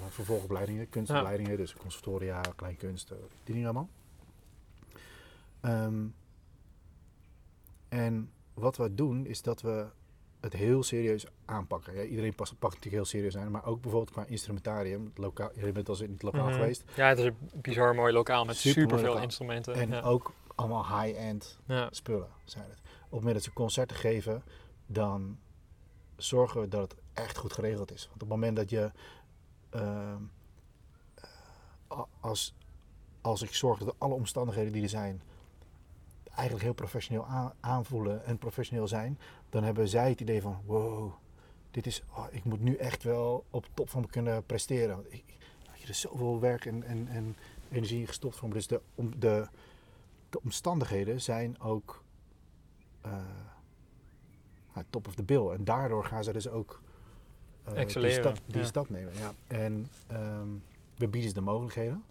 vervolgopleidingen, 0.08 0.88
kunstopleidingen, 0.88 1.56
dus 1.56 1.74
conservatoria, 1.74 2.40
kleinkunst, 2.56 3.08
die 3.44 3.54
dingen 3.54 3.64
allemaal. 3.64 3.88
Ehm, 5.60 6.06
en 7.88 8.30
wat 8.54 8.76
we 8.76 8.94
doen 8.94 9.26
is 9.26 9.42
dat 9.42 9.60
we 9.60 9.86
het 10.44 10.52
heel 10.52 10.82
serieus 10.82 11.26
aanpakken. 11.44 11.94
Ja, 11.94 12.02
iedereen 12.02 12.34
past, 12.34 12.58
pakt 12.58 12.74
natuurlijk 12.74 13.02
heel 13.02 13.04
serieus 13.20 13.36
aan, 13.36 13.50
maar 13.50 13.64
ook 13.66 13.80
bijvoorbeeld 13.80 14.10
qua 14.12 14.24
instrumentarium. 14.24 15.12
Lokaal, 15.14 15.50
je 15.54 15.72
bent 15.72 15.88
al 15.88 15.94
eens 15.94 16.02
in 16.04 16.12
het 16.12 16.22
lokaal 16.22 16.44
Mhm. 16.48 16.52
geweest. 16.54 16.84
Ja, 16.96 17.08
het 17.08 17.18
is 17.18 17.24
een 17.24 17.36
bizar 17.54 17.94
mooi 17.94 18.12
lokaal 18.12 18.44
met 18.44 18.56
Supermooi 18.56 18.84
superveel 18.86 19.08
lokaal. 19.08 19.24
instrumenten. 19.24 19.74
En 19.74 19.88
ja. 19.88 20.00
ook 20.00 20.32
allemaal 20.54 21.00
high-end 21.00 21.58
Ja. 21.66 21.88
spullen 21.90 22.28
zijn 22.44 22.64
het. 22.68 22.78
Op 22.78 23.00
het 23.00 23.10
moment 23.10 23.34
dat 23.34 23.42
ze 23.42 23.52
concerten 23.52 23.96
geven, 23.96 24.42
dan 24.86 25.38
zorgen 26.16 26.60
we 26.60 26.68
dat 26.68 26.90
het 26.92 27.00
echt 27.12 27.36
goed 27.36 27.52
geregeld 27.52 27.92
is. 27.92 28.00
Want 28.02 28.14
op 28.14 28.20
het 28.20 28.28
moment 28.28 28.56
dat 28.56 28.70
je 28.70 28.90
ehm, 29.70 30.22
eh, 31.88 32.00
als 32.20 32.54
als 33.20 33.42
ik 33.42 33.54
zorg 33.54 33.78
dat 33.78 33.94
alle 33.98 34.14
omstandigheden 34.14 34.72
die 34.72 34.82
er 34.82 34.88
zijn 34.88 35.22
eigenlijk 36.34 36.62
heel 36.62 36.74
professioneel 36.74 37.26
aan- 37.26 37.52
aanvoelen 37.60 38.24
en 38.24 38.38
professioneel 38.38 38.88
zijn, 38.88 39.18
dan 39.48 39.64
hebben 39.64 39.88
zij 39.88 40.08
het 40.08 40.20
idee 40.20 40.42
van 40.42 40.60
wow, 40.66 41.12
dit 41.70 41.86
is, 41.86 42.02
oh, 42.16 42.26
ik 42.30 42.44
moet 42.44 42.60
nu 42.60 42.74
echt 42.76 43.02
wel 43.02 43.44
op 43.50 43.66
top 43.74 43.90
van 43.90 44.00
me 44.00 44.06
kunnen 44.06 44.44
presteren. 44.46 44.96
Want 44.96 45.12
ik, 45.12 45.24
je, 45.72 45.82
er 45.82 45.88
is 45.88 46.00
zoveel 46.00 46.40
werk 46.40 46.64
en, 46.66 46.82
en, 46.82 47.08
en 47.08 47.36
energie 47.70 48.00
in 48.00 48.06
gestopt 48.06 48.36
van 48.36 48.48
me. 48.48 48.54
Dus 48.54 48.66
de, 48.66 48.80
om, 48.94 49.20
de, 49.20 49.48
de 50.30 50.40
omstandigheden 50.42 51.20
zijn 51.20 51.60
ook 51.60 52.02
eh, 53.00 53.12
nou, 54.74 54.86
top 54.90 55.06
of 55.06 55.14
the 55.14 55.22
bill. 55.22 55.48
En 55.48 55.64
daardoor 55.64 56.04
gaan 56.04 56.24
ze 56.24 56.32
dus 56.32 56.48
ook 56.48 56.82
eh, 57.64 57.86
die, 57.86 58.10
stap, 58.10 58.38
die 58.46 58.60
ja. 58.60 58.64
stap 58.64 58.88
nemen. 58.88 59.12
Ja. 59.18 59.32
En 59.46 59.88
ehm, 60.06 60.48
we 60.96 61.08
bieden 61.08 61.28
ze 61.28 61.34
de 61.34 61.40
mogelijkheden. 61.40 62.04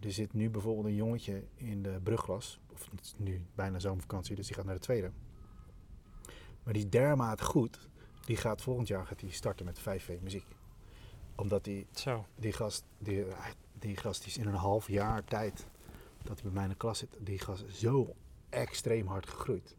Er 0.00 0.12
zit 0.12 0.32
nu 0.32 0.50
bijvoorbeeld 0.50 0.86
een 0.86 0.94
jongetje 0.94 1.44
in 1.54 1.82
de 1.82 2.00
brugglas. 2.02 2.60
Of 2.72 2.90
het 2.90 3.00
is 3.00 3.14
nu 3.16 3.42
bijna 3.54 3.78
zomervakantie, 3.78 4.36
dus 4.36 4.46
die 4.46 4.56
gaat 4.56 4.64
naar 4.64 4.74
de 4.74 4.80
tweede. 4.80 5.10
Maar 6.62 6.72
die 6.72 6.84
is 6.84 6.90
dermate 6.90 7.44
goed. 7.44 7.88
Die 8.24 8.36
gaat 8.36 8.62
volgend 8.62 8.88
jaar 8.88 9.06
gaat 9.06 9.18
die 9.18 9.30
starten 9.32 9.64
met 9.64 9.80
5V 9.80 10.22
muziek. 10.22 10.46
Omdat 11.36 11.64
die, 11.64 11.86
Zo. 11.92 12.26
die 12.34 12.52
gast, 12.52 12.84
die, 12.98 13.24
die 13.78 13.96
gast 13.96 14.20
die 14.20 14.30
is 14.30 14.38
in 14.38 14.46
een 14.46 14.54
half 14.54 14.88
jaar 14.88 15.24
tijd 15.24 15.66
dat 16.22 16.34
hij 16.34 16.42
bij 16.42 16.52
mij 16.52 16.62
in 16.62 16.68
de 16.68 16.76
klas 16.76 16.98
zit, 16.98 17.16
die 17.20 17.38
gast 17.38 17.62
is 17.62 17.78
zo 17.78 18.14
extreem 18.48 19.06
hard 19.06 19.28
gegroeid. 19.28 19.76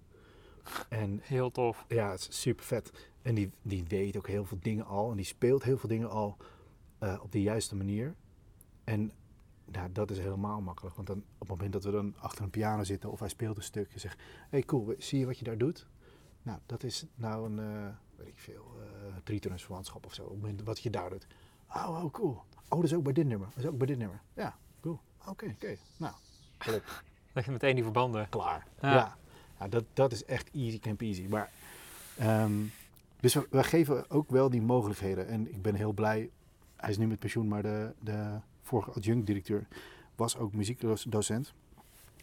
En 0.89 1.19
Heel 1.23 1.51
tof. 1.51 1.85
ja, 1.87 2.11
het 2.11 2.27
is 2.29 2.41
super 2.41 2.65
vet. 2.65 2.91
En 3.21 3.35
die, 3.35 3.51
die 3.61 3.83
weet 3.87 4.17
ook 4.17 4.27
heel 4.27 4.45
veel 4.45 4.57
dingen 4.61 4.85
al. 4.85 5.09
En 5.09 5.15
die 5.15 5.25
speelt 5.25 5.63
heel 5.63 5.77
veel 5.77 5.89
dingen 5.89 6.09
al 6.09 6.37
eh, 6.97 7.19
op 7.21 7.31
de 7.31 7.41
juiste 7.41 7.75
manier. 7.75 8.15
En 8.83 9.11
nou, 9.75 9.91
dat 9.91 10.11
is 10.11 10.17
helemaal 10.17 10.61
makkelijk. 10.61 10.95
Want 10.95 11.07
dan, 11.07 11.17
op 11.17 11.39
het 11.39 11.49
moment 11.49 11.73
dat 11.73 11.83
we 11.83 11.91
dan 11.91 12.15
achter 12.17 12.43
een 12.43 12.49
piano 12.49 12.83
zitten 12.83 13.11
of 13.11 13.19
hij 13.19 13.29
speelt 13.29 13.57
een 13.57 13.63
stuk 13.63 13.93
en 13.93 13.99
zegt: 13.99 14.21
hey, 14.49 14.61
cool, 14.63 14.93
zie 14.97 15.19
je 15.19 15.25
wat 15.25 15.37
je 15.37 15.45
daar 15.45 15.57
doet? 15.57 15.87
Nou, 16.41 16.59
dat 16.65 16.83
is 16.83 17.05
nou 17.15 17.45
een, 17.51 17.59
eh 17.59 17.93
weet 18.15 18.27
ik 18.27 18.39
veel, 18.39 18.65
uh, 18.79 19.15
tritonusverwantschap 19.23 20.05
of 20.05 20.13
zo. 20.13 20.23
Op 20.23 20.29
het 20.29 20.41
moment 20.41 20.63
wat 20.63 20.79
je 20.79 20.89
daar 20.89 21.09
doet. 21.09 21.27
Oh, 21.69 22.03
oh, 22.03 22.11
cool. 22.11 22.41
Oh, 22.69 22.69
dat 22.69 22.83
is 22.83 22.93
ook 22.93 23.03
bij 23.03 23.13
dit 23.13 23.27
nummer. 23.27 23.47
Dat 23.47 23.63
is 23.63 23.69
ook 23.69 23.77
bij 23.77 23.87
dit 23.87 23.97
nummer. 23.97 24.21
Ja, 24.33 24.57
cool. 24.81 24.99
Oké, 25.25 25.45
oké. 25.45 25.75
Nou, 25.97 26.13
klopt 26.57 27.03
Leg 27.33 27.45
je 27.45 27.51
meteen 27.51 27.75
die 27.75 27.83
verbanden. 27.83 28.29
klaar. 28.29 28.67
Ja. 28.81 28.93
Ja, 28.93 29.17
Ja, 29.59 29.67
dat, 29.67 29.83
dat 29.93 30.11
is 30.11 30.25
echt 30.25 30.51
easy 30.51 30.79
camp 30.79 31.01
easy. 31.01 31.27
Maar, 31.27 31.51
ehm, 32.17 32.51
dus 33.19 33.33
we, 33.33 33.47
we 33.49 33.63
geven 33.63 34.09
ook 34.09 34.29
wel 34.29 34.49
die 34.49 34.61
mogelijkheden. 34.61 35.27
En 35.27 35.49
ik 35.53 35.61
ben 35.61 35.75
heel 35.75 35.91
blij. 35.93 36.29
Hij 36.75 36.89
is 36.89 36.97
nu 36.97 37.07
met 37.07 37.19
pensioen, 37.19 37.47
maar 37.47 37.61
de, 37.61 37.93
de 37.99 38.39
vorige 38.65 38.91
adjunct-directeur 38.91 39.67
was 40.15 40.37
ook 40.37 40.53
muziekdocent. 40.53 41.53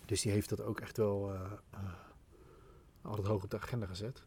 Dus 0.06 0.22
die 0.22 0.32
heeft 0.32 0.49
dat 0.49 0.61
ook 0.61 0.80
echt 0.80 0.96
wel 0.96 1.32
eh, 1.34 1.52
altijd 3.02 3.26
hoog 3.26 3.42
op 3.42 3.50
de 3.50 3.56
agenda 3.56 3.87
gezet. 3.87 4.22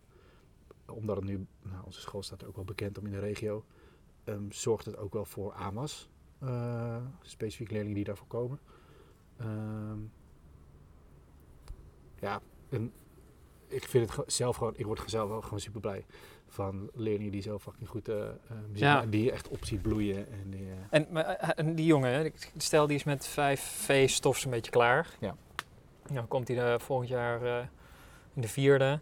Omdat 0.86 1.15
het 1.15 1.25
nu, 1.25 1.48
nou, 1.62 1.86
onze 1.86 2.01
school 2.01 2.24
staat 2.24 2.45
ook 2.45 2.55
wel 2.55 2.65
bekend 2.65 2.98
om 2.98 3.05
in 3.05 3.12
de 3.12 3.19
regio, 3.19 3.65
ehm, 4.24 4.51
zorgt 4.51 4.86
het 4.86 4.98
ook 4.98 5.13
wel 5.13 5.25
voor 5.25 5.53
AMA's. 5.53 6.10
eh 6.39 7.05
specifiek 7.22 7.69
leerlingen 7.69 7.95
die 7.95 8.03
daarvoor 8.03 8.27
komen. 8.27 8.60
Ehm, 9.38 10.00
ja, 12.19 12.41
en 12.69 12.93
ik 13.67 13.84
vind 13.84 14.15
het 14.15 14.34
zelf 14.34 14.55
gewoon, 14.55 14.74
ik 14.77 14.86
word 14.86 15.03
zelf 15.05 15.43
gewoon 15.43 15.60
super 15.60 15.81
blij 15.81 16.05
van 16.47 16.89
leerlingen 16.93 17.31
die 17.31 17.41
zo 17.41 17.59
fucking 17.59 17.89
goed 17.89 18.07
eh, 18.09 18.21
eh, 18.27 18.31
muziek 18.67 18.83
Ja. 18.83 18.93
maken, 18.93 19.09
die 19.09 19.23
je 19.23 19.31
echt 19.31 19.47
op 19.47 19.65
ziet 19.65 19.81
bloeien. 19.81 20.31
En 20.31 20.49
die, 20.49 20.65
eh, 20.69 20.75
En, 20.89 21.07
maar, 21.11 21.25
en 21.35 21.75
die 21.75 21.85
jongen, 21.85 22.11
hè, 22.11 22.29
stel 22.57 22.87
die 22.87 22.95
is 22.95 23.03
met 23.03 23.27
5V 23.27 24.09
stof 24.09 24.37
zo'n 24.37 24.51
beetje 24.51 24.71
klaar. 24.71 25.09
Ja. 25.19 25.35
Dan 26.11 26.27
komt 26.27 26.47
hij 26.47 26.79
volgend 26.79 27.09
jaar 27.09 27.43
eh, 27.45 27.65
in 28.33 28.41
de 28.41 28.47
vierde. 28.47 28.99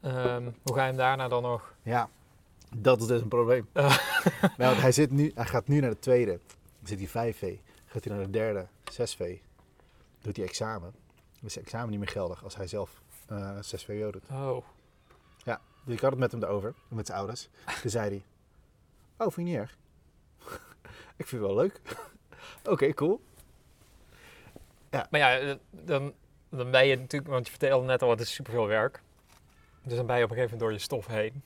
Ehm, 0.00 0.50
hoe 0.62 0.74
ga 0.74 0.80
je 0.80 0.86
hem 0.88 0.96
daarna 0.96 1.28
dan 1.28 1.42
nog? 1.42 1.74
ja, 1.82 2.08
dat 2.76 3.00
is 3.00 3.06
dus 3.06 3.20
een 3.20 3.28
probleem. 3.28 3.68
Eh. 3.72 3.98
Nou, 4.40 4.70
want 4.70 4.80
hij, 4.80 4.92
zit 4.92 5.10
nu, 5.10 5.32
hij 5.34 5.44
gaat 5.44 5.68
nu 5.68 5.80
naar 5.80 5.90
de 5.90 5.98
tweede, 5.98 6.30
dan 6.78 6.98
zit 6.98 7.12
hij 7.12 7.32
5V, 7.34 7.58
gaat 7.86 8.04
hij 8.04 8.14
naar 8.16 8.24
de 8.24 8.30
derde, 8.30 8.66
6V, 8.92 9.32
doet 10.22 10.36
hij 10.36 10.46
examen. 10.46 10.92
Dan 11.38 11.48
is 11.48 11.54
het 11.54 11.64
examen 11.64 11.90
niet 11.90 11.98
meer 11.98 12.08
geldig 12.08 12.44
als 12.44 12.56
hij 12.56 12.66
zelf 12.66 13.02
eh 13.26 13.58
6VO 13.60 14.10
doet. 14.10 14.22
Oh, 14.30 14.64
Dus 15.84 15.94
ik 15.94 16.00
had 16.00 16.10
het 16.10 16.20
met 16.20 16.32
hem 16.32 16.42
erover, 16.42 16.74
met 16.88 17.06
zijn 17.06 17.18
ouders. 17.18 17.48
Toen 17.80 17.90
zei 17.90 18.08
hij, 18.08 18.22
oh, 19.26 19.32
vind 19.32 19.48
je 19.48 19.52
niet 19.52 19.62
erg? 19.62 19.76
ik 21.20 21.26
vind 21.26 21.30
het 21.30 21.40
wel 21.40 21.54
leuk. 21.54 21.80
Oké, 22.72 22.94
cool. 22.94 23.20
maar 24.90 25.20
ja, 25.20 25.38
eh, 25.38 25.54
dan, 25.70 26.12
dan 26.48 26.70
ben 26.70 26.86
je 26.86 26.96
natuurlijk, 26.96 27.30
want 27.30 27.44
je 27.44 27.50
vertelde 27.50 27.86
net 27.86 28.02
al, 28.02 28.10
het 28.10 28.20
is 28.20 28.34
superveel 28.34 28.66
werk. 28.66 29.02
Dus 29.82 29.96
dan 29.96 30.06
ben 30.06 30.16
je 30.16 30.24
op 30.24 30.30
een 30.30 30.36
gegeven 30.36 30.58
moment 30.58 30.60
door 30.60 30.72
je 30.72 30.78
stof 30.78 31.06
heen. 31.06 31.42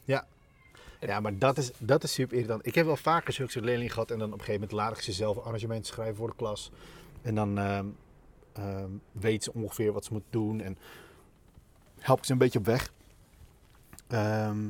Ja, 1.01 1.21
maar 1.21 1.39
dat 1.39 1.59
is, 1.59 1.71
dat 1.79 2.03
is 2.03 2.13
super 2.13 2.35
irritant. 2.37 2.67
Ik 2.67 2.75
heb 2.75 2.87
wel 2.87 2.97
vaker 2.97 3.33
zulke 3.33 3.53
soort 3.53 3.65
leerlingen 3.65 3.93
gehad 3.93 4.11
en 4.11 4.19
dan 4.19 4.27
op 4.27 4.39
een 4.39 4.45
gegeven 4.45 4.61
moment 4.61 4.79
laat 4.79 4.97
ik 4.97 5.03
ze 5.03 5.13
zelf 5.13 5.39
arrangementen 5.39 5.87
schrijven 5.87 6.17
voor 6.17 6.29
de 6.29 6.37
klas. 6.37 6.71
En 7.23 7.35
dan 7.35 7.59
ehm 7.59 7.87
ehm, 8.59 8.91
weet 9.13 9.45
ze 9.45 9.53
ongeveer 9.53 9.93
wat 9.93 10.05
ze 10.05 10.13
moet 10.13 10.25
doen 10.31 10.61
en 10.61 10.79
help 11.99 12.19
ik 12.19 12.25
ze 12.25 12.33
een 12.33 12.39
beetje 12.39 12.59
op 12.59 12.65
weg. 12.65 12.93
Ehm, 14.09 14.67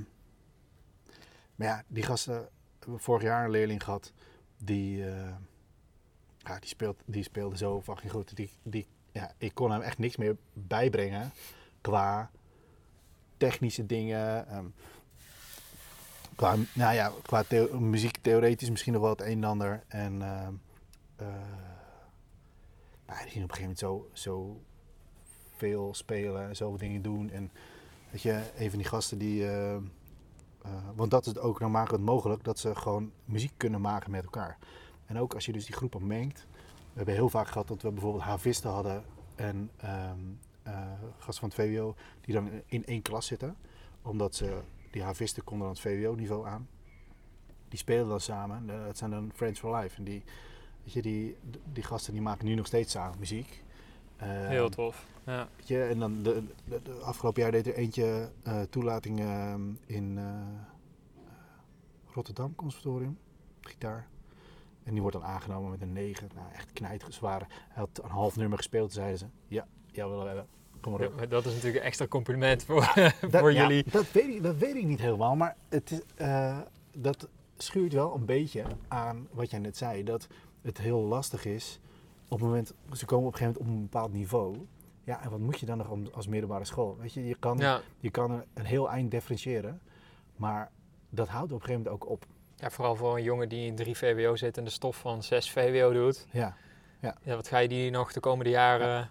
maar 1.54 1.66
ja, 1.66 1.82
die 1.86 2.02
gasten, 2.02 2.48
hebben 2.78 3.00
vorig 3.00 3.22
jaar 3.22 3.44
een 3.44 3.50
leerling 3.50 3.84
gehad 3.84 4.12
die, 4.58 5.10
eh, 5.10 5.34
ja, 6.38 6.58
die, 6.58 6.68
speelt, 6.68 7.02
die 7.04 7.22
speelde 7.22 7.56
zo 7.56 7.82
fucking 7.82 8.12
goed. 8.12 8.36
Die, 8.36 8.50
die, 8.62 8.86
ja, 9.12 9.32
ik 9.38 9.54
kon 9.54 9.70
hem 9.70 9.80
echt 9.80 9.98
niks 9.98 10.16
meer 10.16 10.36
bijbrengen 10.52 11.30
qua 11.80 12.30
technische 13.36 13.86
dingen. 13.86 14.48
ehm, 14.48 14.66
Qua, 16.34 16.56
nou 16.74 16.94
ja, 16.94 17.12
qua 17.22 17.44
muziek 17.78 18.16
theoretisch 18.16 18.70
misschien 18.70 18.92
nog 18.92 19.02
wel 19.02 19.10
het 19.10 19.20
een 19.20 19.26
en 19.32 19.44
ander. 19.44 19.82
En 19.88 20.22
die 23.06 23.30
ging 23.30 23.44
op 23.44 23.50
een 23.50 23.56
gegeven 23.56 23.60
moment 23.60 23.78
zo, 23.78 24.08
zo 24.12 24.62
veel 25.56 25.94
spelen 25.94 26.48
en 26.48 26.56
zoveel 26.56 26.78
dingen 26.78 27.02
doen. 27.02 27.30
En 27.30 27.50
weet 28.10 28.22
je, 28.22 28.50
een 28.58 28.68
van 28.70 28.78
die 28.78 28.88
gasten 28.88 29.18
die... 29.18 29.44
eh, 29.46 29.74
eh, 29.74 29.80
want 30.94 31.10
dat 31.10 31.26
is 31.26 31.38
ook, 31.38 31.58
dan 31.58 31.70
maken 31.70 31.90
we 31.90 31.96
het 31.96 32.04
mogelijk 32.04 32.44
dat 32.44 32.58
ze 32.58 32.74
gewoon 32.74 33.12
muziek 33.24 33.52
kunnen 33.56 33.80
maken 33.80 34.10
met 34.10 34.24
elkaar. 34.24 34.58
En 35.06 35.18
ook 35.18 35.34
als 35.34 35.46
je 35.46 35.52
dus 35.52 35.66
die 35.66 35.74
groepen 35.76 36.06
mengt. 36.06 36.46
We 36.92 36.94
hebben 36.94 37.14
heel 37.14 37.28
vaak 37.28 37.48
gehad 37.48 37.68
dat 37.68 37.82
we 37.82 37.90
bijvoorbeeld 37.90 38.22
havisten 38.24 38.70
hadden 38.70 39.04
en 39.34 39.70
ehm 39.76 40.18
eh, 40.62 40.74
gasten 41.18 41.34
van 41.40 41.48
het 41.48 41.54
VWO 41.58 41.94
die 42.20 42.34
dan 42.34 42.50
in- 42.66 42.84
één 42.86 43.02
klas 43.02 43.26
zitten. 43.26 43.56
Omdat 44.02 44.34
ze 44.34 44.58
die 44.90 45.02
havisten 45.02 45.44
konden 45.44 45.66
dan 45.66 45.76
het 45.76 45.84
VWO-niveau 45.84 46.46
aan. 46.46 46.68
Die 47.68 47.78
spelen 47.78 48.08
dan 48.08 48.20
samen. 48.20 48.68
Het 48.68 48.98
zijn 48.98 49.10
dan 49.10 49.30
Friends 49.34 49.60
for 49.60 49.76
Life. 49.76 49.96
En 49.96 50.04
die, 50.04 50.22
weet 50.84 50.92
je, 50.92 51.02
die, 51.02 51.36
die 51.72 51.82
gasten 51.82 52.12
die 52.12 52.22
maken 52.22 52.46
nu 52.46 52.54
nog 52.54 52.66
steeds 52.66 52.92
samen 52.92 53.18
muziek. 53.18 53.62
Heel 54.48 54.68
tof. 54.68 55.06
Ja. 55.28 55.48
je, 55.64 55.82
en 55.84 55.98
dan 55.98 56.22
de, 56.22 56.42
de, 56.64 56.80
de 56.82 56.92
afgelopen 56.92 57.42
jaar 57.42 57.50
deed 57.52 57.66
er 57.66 57.74
eentje 57.74 58.30
eh, 58.42 58.60
toelating 58.70 59.20
ehm, 59.20 59.60
in 59.86 60.18
eh, 60.18 60.24
Rotterdam 62.14 62.54
Conservatorium, 62.54 63.18
gitaar. 63.60 64.06
En 64.84 64.92
die 64.92 65.02
wordt 65.02 65.16
dan 65.16 65.26
aangenomen 65.26 65.70
met 65.70 65.80
een 65.82 65.92
9. 65.92 66.28
Nou, 66.34 66.46
echt 66.54 66.72
knijtgezwaar. 66.72 67.46
Hij 67.48 67.82
had 67.82 68.00
een 68.04 68.10
half 68.10 68.36
nummer 68.36 68.56
gespeeld, 68.58 68.92
zeiden 68.92 69.18
ze. 69.18 69.26
Ja, 69.48 69.66
ja 69.92 70.04
willen 70.08 70.20
we 70.22 70.26
hebben. 70.28 70.46
Kom 70.80 70.92
maar 70.92 71.00
Ja, 71.00 71.06
op. 71.08 71.16
maar 71.16 71.28
dat 71.28 71.44
is 71.46 71.52
natuurlijk 71.52 71.76
een 71.80 71.86
extra 71.86 72.06
compliment 72.06 72.64
voor, 72.64 72.80
Dat- 73.30 73.40
voor 73.40 73.52
ja, 73.52 73.60
jullie. 73.66 73.84
Dat 73.90 74.12
weet, 74.12 74.28
ik, 74.34 74.42
dat 74.42 74.56
weet 74.56 74.74
ik 74.74 74.84
niet 74.84 75.00
helemaal, 75.00 75.36
maar 75.36 75.56
het 75.68 75.90
is, 75.90 76.00
eh, 76.14 76.58
dat 76.92 77.28
schuurt 77.56 77.92
wel 77.92 78.14
een 78.14 78.24
beetje 78.24 78.64
aan 78.88 79.28
wat 79.30 79.50
jij 79.50 79.58
net 79.58 79.76
zei. 79.76 80.02
Dat 80.04 80.26
het 80.62 80.78
heel 80.78 81.00
lastig 81.00 81.44
is 81.44 81.80
op 82.28 82.38
het 82.38 82.48
moment, 82.48 82.74
ze 82.92 83.04
komen 83.04 83.26
op 83.26 83.32
een 83.32 83.38
gegeven 83.38 83.60
moment 83.62 83.76
op 83.76 83.82
een 83.82 83.90
bepaald 83.90 84.12
niveau. 84.12 84.56
Ja, 85.08 85.22
en 85.22 85.30
wat 85.30 85.38
moet 85.40 85.60
je 85.60 85.66
dan 85.66 85.78
nog 85.78 85.88
om- 85.90 86.08
als 86.12 86.26
middelbare 86.26 86.64
school? 86.64 86.96
Weet 87.00 87.12
je, 87.12 87.26
je 87.26 87.36
kan, 87.38 87.58
Ja. 87.58 87.80
je 87.98 88.10
kan 88.10 88.30
een, 88.30 88.44
een 88.54 88.64
heel 88.64 88.90
eind 88.90 89.10
differentiëren, 89.10 89.80
maar 90.36 90.70
dat 91.10 91.28
houdt 91.28 91.52
op 91.52 91.60
een 91.60 91.64
gegeven 91.66 91.82
moment 91.82 92.02
ook 92.02 92.10
op. 92.10 92.24
ja, 92.56 92.70
vooral 92.70 92.96
voor 92.96 93.16
een 93.16 93.22
jongen 93.22 93.48
die 93.48 93.66
in 93.66 93.74
3 93.76 93.96
VWO 93.96 94.36
zit 94.36 94.58
en 94.58 94.64
de 94.64 94.70
stof 94.70 94.96
van 94.96 95.22
6 95.22 95.50
VWO 95.50 95.92
doet. 95.92 96.26
Ja, 96.30 96.56
Ja, 97.00 97.16
wat 97.24 97.48
ga 97.48 97.58
je 97.58 97.68
die 97.68 97.90
nog 97.90 98.12
de 98.12 98.20
komende 98.20 98.50
jaren... 98.50 99.10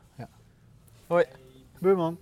buurman. 1.79 2.17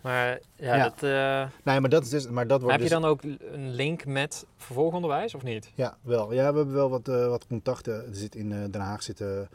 Maar 0.00 0.38
ja, 0.56 0.74
Ja. 0.76 0.82
dat... 0.82 1.02
eh, 1.02 1.48
Nee, 1.64 1.80
maar 1.80 1.90
dat 1.90 2.02
is 2.02 2.08
dus, 2.08 2.28
maar 2.28 2.46
dat 2.46 2.60
wordt 2.60 2.76
heb 2.76 2.88
je 2.88 2.90
dus- 2.90 3.00
dan 3.00 3.10
ook 3.10 3.22
een 3.52 3.70
link 3.70 4.04
met 4.04 4.46
vervolgonderwijs 4.56 5.34
of 5.34 5.42
niet? 5.42 5.70
Ja, 5.74 5.96
wel. 6.02 6.32
Ja, 6.32 6.50
we 6.50 6.56
hebben 6.56 6.74
wel 6.74 6.90
wat, 6.90 7.08
eh, 7.08 7.26
wat 7.28 7.46
contacten. 7.46 7.94
Er 8.06 8.14
zit 8.14 8.34
in 8.34 8.52
eh, 8.52 8.58
Den 8.70 8.80
Haag 8.80 9.02
zitten 9.02 9.48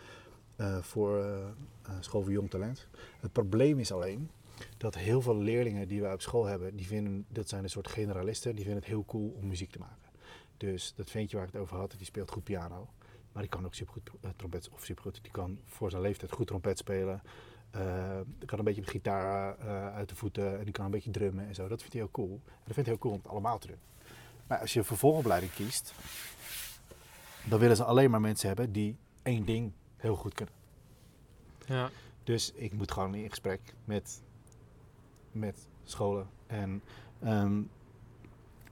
eh, 0.55 0.77
voor 0.81 1.25
School 1.99 2.21
voor 2.21 2.31
Jong 2.31 2.49
Talent. 2.49 2.87
Het 3.19 3.31
probleem 3.31 3.79
is 3.79 3.91
alleen 3.91 4.29
dat 4.77 4.95
heel 4.95 5.21
veel 5.21 5.37
leerlingen 5.37 5.87
die 5.87 6.01
wij 6.01 6.13
op 6.13 6.21
school 6.21 6.45
hebben, 6.45 6.75
die 6.75 6.87
vinden, 6.87 7.25
dat 7.27 7.49
zijn 7.49 7.63
een 7.63 7.69
soort 7.69 7.87
generalisten, 7.87 8.55
die 8.55 8.63
vinden 8.63 8.81
het 8.81 8.91
heel 8.91 9.05
cool 9.05 9.29
om 9.29 9.47
muziek 9.47 9.71
te 9.71 9.79
maken. 9.79 10.09
Dus 10.57 10.93
dat 10.95 11.09
ventje 11.09 11.37
waar 11.37 11.47
ik 11.47 11.53
het 11.53 11.61
over 11.61 11.77
had, 11.77 11.93
die 11.97 12.05
speelt 12.05 12.31
goed 12.31 12.43
piano. 12.43 12.89
Maar 13.31 13.41
die 13.41 13.51
kan 13.51 13.65
ook 13.65 13.73
supergoed 13.73 14.09
uh, 14.21 14.31
trompet, 14.35 14.69
of 14.69 14.85
supergoed, 14.85 15.19
die 15.21 15.31
kan 15.31 15.59
voor 15.65 15.89
zijn 15.89 16.01
leeftijd 16.01 16.31
goed 16.31 16.47
trompet 16.47 16.77
spelen. 16.77 17.21
Uh, 17.75 18.19
die 18.37 18.47
kan 18.47 18.59
een 18.59 18.65
beetje 18.65 18.81
met 18.81 18.89
gitaar 18.89 19.57
uit 19.93 20.09
de 20.09 20.15
voeten 20.15 20.57
en 20.57 20.63
die 20.63 20.73
kan 20.73 20.85
een 20.85 20.91
beetje 20.91 21.11
drummen 21.11 21.47
en 21.47 21.55
zo. 21.55 21.67
Dat 21.67 21.79
vindt 21.79 21.93
hij 21.93 22.01
heel 22.01 22.11
cool. 22.11 22.41
En 22.45 22.63
dat 22.63 22.73
vindt 22.73 22.75
hij 22.75 22.85
heel 22.85 22.97
cool 22.97 23.13
om 23.13 23.19
het 23.19 23.31
allemaal 23.31 23.59
te 23.59 23.67
doen. 23.67 23.79
Maar 24.47 24.59
als 24.59 24.73
je 24.73 24.79
een 24.79 24.85
vervolgopleiding 24.85 25.53
kiest, 25.53 25.93
dan 27.49 27.59
willen 27.59 27.75
ze 27.75 27.83
alleen 27.83 28.11
maar 28.11 28.21
mensen 28.21 28.47
hebben 28.47 28.71
die 28.71 28.97
één 29.21 29.45
ding 29.45 29.71
heel 29.97 30.15
goed 30.15 30.33
kunnen. 30.33 30.60
Ja. 31.65 31.89
Dus 32.23 32.51
ik 32.51 32.73
moet 32.73 32.91
gewoon 32.91 33.15
in 33.15 33.29
gesprek 33.29 33.73
met, 33.85 34.21
met 35.31 35.67
scholen. 35.83 36.27
En 36.47 36.81
um, 37.23 37.69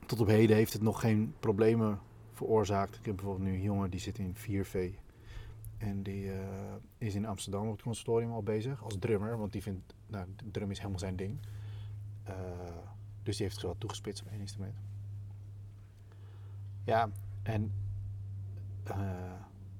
tot 0.06 0.20
op 0.20 0.26
heden 0.26 0.56
heeft 0.56 0.72
het 0.72 0.82
nog 0.82 1.00
geen 1.00 1.34
problemen 1.40 2.00
veroorzaakt. 2.32 2.96
Ik 2.96 3.04
heb 3.04 3.16
bijvoorbeeld 3.16 3.48
nu 3.48 3.54
een 3.54 3.62
jongen 3.62 3.90
die 3.90 4.00
zit 4.00 4.18
in 4.18 4.36
4V. 4.36 4.94
En 5.78 6.02
die 6.02 6.24
uh, 6.24 6.38
is 6.98 7.14
in 7.14 7.26
Amsterdam 7.26 7.66
op 7.66 7.72
het 7.72 7.82
conservatorium 7.82 8.32
al 8.32 8.42
bezig 8.42 8.84
als 8.84 8.96
drummer. 8.98 9.38
Want 9.38 9.52
die 9.52 9.62
vindt, 9.62 9.94
nou, 10.06 10.26
drum 10.50 10.70
is 10.70 10.78
helemaal 10.78 10.98
zijn 10.98 11.16
ding. 11.16 11.38
Uh, 12.28 12.34
dus 13.22 13.36
die 13.36 13.46
heeft 13.46 13.58
zich 13.58 13.64
wel 13.64 13.78
toegespitst 13.78 14.22
op 14.22 14.30
één 14.30 14.40
instrument. 14.40 14.74
Ja, 16.84 17.10
en 17.42 17.72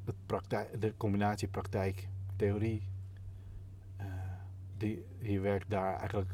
het 0.04 0.14
praktijk, 0.26 0.80
de 0.80 0.94
combinatie 0.96 1.48
praktijk-theorie, 1.48 2.82
die, 4.80 5.04
die 5.18 5.40
werkt 5.40 5.70
daar 5.70 5.96
eigenlijk 5.96 6.30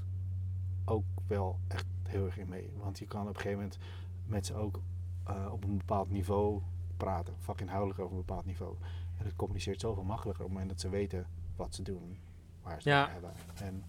ook 0.84 1.04
wel 1.26 1.58
echt 1.68 1.86
heel 2.02 2.24
erg 2.24 2.38
in 2.38 2.48
mee. 2.48 2.70
Want 2.76 2.98
je 2.98 3.06
kan 3.06 3.20
op 3.20 3.28
een 3.28 3.34
gegeven 3.34 3.58
moment 3.58 3.78
met 4.26 4.46
ze 4.46 4.54
ook 4.54 4.80
uh, 5.28 5.52
op 5.52 5.64
een 5.64 5.76
bepaald 5.76 6.10
niveau 6.10 6.60
praten, 6.96 7.34
vakinhoudelijk 7.38 7.98
over 7.98 8.16
een 8.16 8.24
bepaald 8.24 8.46
niveau. 8.46 8.76
En 9.18 9.24
het 9.24 9.36
communiceert 9.36 9.80
zoveel 9.80 10.04
makkelijker 10.04 10.44
op 10.44 10.48
het 10.48 10.58
moment 10.58 10.70
dat 10.70 10.80
ze 10.80 10.88
weten 10.88 11.26
wat 11.56 11.74
ze 11.74 11.82
doen, 11.82 12.18
waar 12.62 12.82
ze 12.82 12.88
ja. 12.88 13.08
hebben. 13.10 13.32
En 13.54 13.84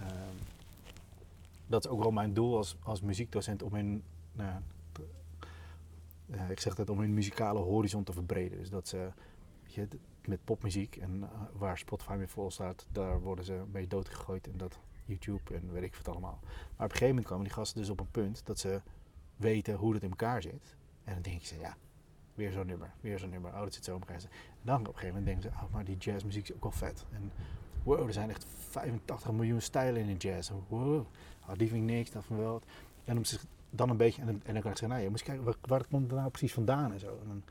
uh, 0.00 0.06
dat 1.66 1.84
is 1.84 1.90
ook 1.90 2.02
wel 2.02 2.10
mijn 2.10 2.34
doel 2.34 2.56
als, 2.56 2.76
als 2.82 3.00
muziekdocent 3.00 3.62
om 3.62 3.74
hun, 3.74 4.02
nou, 4.32 4.60
te, 4.92 5.06
uh, 6.26 6.50
ik 6.50 6.60
zeg 6.60 6.74
dat 6.74 6.90
om 6.90 6.98
hun 6.98 7.14
muzikale 7.14 7.58
horizon 7.58 8.04
te 8.04 8.12
verbreden. 8.12 8.58
Dus 8.58 8.70
dat 8.70 8.88
ze 8.88 9.10
je, 9.64 9.88
met 10.26 10.44
popmuziek 10.44 10.96
en 10.96 11.22
eh, 11.22 11.28
waar 11.52 11.78
Spotify 11.78 12.14
mee 12.16 12.26
vol 12.26 12.50
staat, 12.50 12.86
daar 12.92 13.20
worden 13.20 13.44
ze 13.44 13.62
mee 13.72 13.86
doodgegooid 13.86 14.48
en 14.48 14.56
dat 14.56 14.78
YouTube 15.04 15.54
en 15.54 15.72
weet 15.72 15.82
ik 15.82 15.94
wat 15.94 16.08
allemaal. 16.08 16.38
Maar 16.42 16.50
op 16.70 16.78
een 16.78 16.90
gegeven 16.90 17.08
moment 17.08 17.26
komen 17.26 17.44
die 17.44 17.52
gasten 17.52 17.80
dus 17.80 17.90
op 17.90 18.00
een 18.00 18.10
punt 18.10 18.46
dat 18.46 18.58
ze 18.58 18.80
weten 19.36 19.74
hoe 19.74 19.94
het 19.94 20.02
in 20.02 20.10
elkaar 20.10 20.42
zit. 20.42 20.76
En 21.04 21.12
dan 21.12 21.22
denk 21.22 21.40
je, 21.40 21.58
ja, 21.58 21.76
weer 22.34 22.52
zo'n 22.52 22.66
nummer, 22.66 22.92
weer 23.00 23.18
zo'n 23.18 23.30
nummer. 23.30 23.52
Oh, 23.52 23.60
dat 23.60 23.74
zit 23.74 23.84
zo 23.84 23.92
elkaar. 23.92 24.16
En 24.16 24.22
dan 24.62 24.80
op 24.80 24.86
een 24.86 24.94
gegeven 24.94 25.08
moment 25.08 25.26
denken 25.26 25.42
ze, 25.42 25.64
oh, 25.64 25.72
maar 25.72 25.84
die 25.84 25.96
jazzmuziek 25.96 26.48
is 26.48 26.54
ook 26.54 26.62
wel 26.62 26.72
vet. 26.72 27.04
En 27.10 27.32
wow, 27.82 28.06
er 28.06 28.12
zijn 28.12 28.30
echt 28.30 28.46
85 28.68 29.32
miljoen 29.32 29.60
stijlen 29.60 30.00
in 30.00 30.06
de 30.06 30.28
jazz. 30.28 30.50
Wow, 30.68 31.06
oh, 31.48 31.56
die 31.56 31.68
vind 31.68 31.90
ik 31.90 31.96
niks, 31.96 32.10
dat 32.10 32.24
van 32.24 32.36
wel. 32.36 32.62
En 33.04 33.16
om 33.16 33.24
zich 33.24 33.44
dan 33.70 33.90
een 33.90 33.96
beetje, 33.96 34.20
en 34.20 34.26
dan, 34.26 34.40
en 34.44 34.52
dan 34.52 34.62
kan 34.62 34.70
ik 34.70 34.78
zeggen, 34.78 34.88
nou, 34.88 35.02
je 35.02 35.10
moet 35.10 35.22
kijken, 35.22 35.44
waar, 35.44 35.56
waar 35.60 35.86
komt 35.86 36.10
het 36.10 36.18
nou 36.18 36.30
precies 36.30 36.52
vandaan 36.52 36.92
en 36.92 37.00
zo. 37.00 37.18
En 37.22 37.26
dan, 37.26 37.42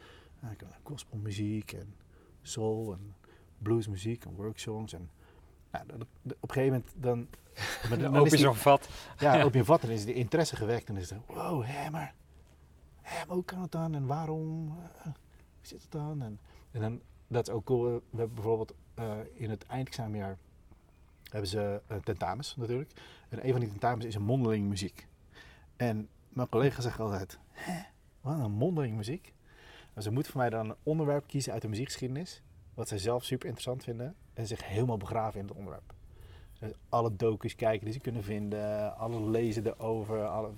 gospelmuziek 0.84 1.72
en 1.72 1.96
soul 2.42 2.94
en 2.94 3.16
bluesmuziek 3.58 4.26
en 4.26 4.36
worksongs 4.36 4.94
en 4.94 5.10
nou, 5.72 5.86
op 6.40 6.50
een 6.50 6.54
gegeven 6.54 6.72
moment 6.72 6.94
dan... 6.96 7.28
dan, 7.90 8.00
dan 8.00 8.18
open 8.18 8.32
je 8.32 8.38
zo'n 8.38 8.56
vat. 8.56 8.90
Ja, 9.18 9.34
ja. 9.36 9.44
open 9.44 9.54
je 9.54 9.60
een 9.60 9.66
vat 9.66 9.84
en 9.84 9.90
is 9.90 10.06
de 10.06 10.14
interesse 10.14 10.56
gewekt. 10.56 10.90
En 10.90 10.98
is 10.98 11.10
het, 11.10 11.20
wow, 11.28 11.64
hè, 11.66 11.90
maar, 11.90 12.14
hè, 13.02 13.26
maar 13.26 13.36
hoe 13.36 13.46
kan 13.46 13.62
het 13.62 13.72
dan? 13.72 13.96
En 13.96 14.06
waarom? 14.06 14.68
Uh, 14.68 15.04
hoe 15.04 15.14
zit 15.62 15.82
het 15.82 15.92
dan? 15.92 16.22
En, 16.22 16.40
en 16.72 16.82
dan, 16.82 17.02
dat 17.28 17.48
is 17.48 17.54
ook 17.54 17.66
cool. 17.66 17.84
We 17.84 18.18
hebben 18.18 18.36
bijvoorbeeld 18.36 18.74
uh, 19.00 19.14
in 19.34 19.50
het 19.50 19.66
eindexamenjaar 19.66 20.38
hebben 21.30 21.50
ze 21.50 21.82
uh, 21.92 21.98
tentamens 21.98 22.56
natuurlijk. 22.56 22.92
En 23.30 23.46
een 23.46 23.52
van 23.52 23.60
die 23.60 23.70
tentamens 23.70 24.06
is 24.06 24.16
een 24.16 24.22
mondeling 24.22 24.68
muziek. 24.68 25.08
En 25.76 26.10
mijn 26.30 26.50
collega 26.50 26.82
zegt 26.82 27.00
altijd, 27.00 27.40
hè, 27.52 27.82
wat 28.22 28.40
een 28.40 28.52
mondeling 28.52 28.96
muziek? 28.96 29.34
Ze 29.98 30.12
moeten 30.12 30.32
voor 30.32 30.42
mij 30.42 30.50
dan 30.50 30.70
een 30.70 30.76
onderwerp 30.84 31.28
kiezen 31.28 31.54
uit 31.54 31.62
de 31.62 31.68
muziekgeschiedenis 31.68 32.42
wat 32.74 32.88
zij 32.88 32.98
zelf 32.98 33.24
super 33.24 33.48
interessant 33.48 33.84
vinden 33.84 34.16
en 34.34 34.48
zich 34.48 34.68
helemaal 34.68 34.98
begraven 34.98 35.40
in 35.40 35.48
het 35.48 35.56
onderwerp. 35.56 35.94
Dus 36.60 36.72
alle 36.90 37.16
docus 37.16 37.56
kijken 37.56 37.86
die 37.86 37.94
ze 37.94 38.00
kunnen 38.00 38.24
vinden, 38.24 38.98
alle 38.98 39.30
lezen 39.30 39.66
erover, 39.66 40.26
alle 40.26 40.52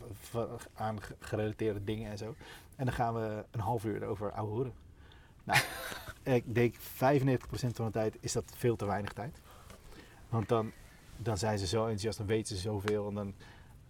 aan 0.74 0.98
gerelateerde 1.20 1.84
dingen 1.84 2.12
en 2.12 2.18
zo. 2.18 2.36
En 2.76 2.86
dan 2.86 2.94
gaan 2.94 3.14
we 3.14 3.46
een 3.52 3.60
half 3.60 3.86
uur 3.86 4.04
erover 4.04 4.32
ouwe 4.32 4.52
horen. 4.52 4.74
Nou, 5.44 5.60
ik 6.38 6.56
denk 6.56 6.76
95% 6.76 6.80
van 7.74 7.86
de 7.86 7.92
tijd 7.92 8.18
is 8.20 8.34
dat 8.34 8.54
veel 8.56 8.76
te 8.76 8.86
weinig 8.86 9.14
tijd. 9.14 9.42
Want 10.30 10.48
dan, 10.48 10.72
dan 11.18 11.38
zijn 11.38 11.58
ze 11.58 11.68
zo 11.68 11.82
enthousiast, 11.82 12.18
dan 12.18 12.28
weten 12.28 12.56
ze 12.56 12.62
zoveel 12.62 13.08
en 13.08 13.14
dan 13.14 13.34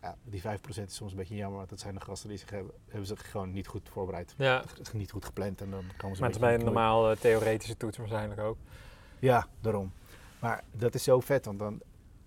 ja, 0.03 0.15
die 0.23 0.41
5% 0.41 0.43
is 0.65 0.95
soms 0.95 1.11
een 1.11 1.17
beetje 1.17 1.35
jammer, 1.35 1.57
want 1.57 1.69
dat 1.69 1.79
zijn 1.79 1.93
de 1.93 2.01
gasten 2.01 2.29
die 2.29 2.37
zich 2.37 2.49
hebben, 2.49 2.73
hebben 2.87 3.07
zich 3.07 3.31
gewoon 3.31 3.51
niet 3.51 3.67
goed 3.67 3.89
voorbereid. 3.89 4.33
Ja. 4.37 4.63
Niet 4.93 5.11
goed 5.11 5.25
gepland 5.25 5.61
en 5.61 5.69
dan 5.69 5.83
komen 5.97 6.15
ze 6.15 6.21
Maar 6.21 6.31
het 6.31 6.39
is 6.39 6.45
bij 6.45 6.55
een 6.55 6.63
normaal 6.63 7.11
uh, 7.11 7.17
theoretische 7.17 7.77
toets 7.77 7.97
waarschijnlijk 7.97 8.39
ook. 8.39 8.57
Ja, 9.19 9.47
daarom. 9.61 9.93
Maar 10.39 10.63
dat 10.71 10.95
is 10.95 11.03
zo 11.03 11.19
vet, 11.19 11.45
want 11.45 11.59
dan 11.59 11.73
in 11.73 11.81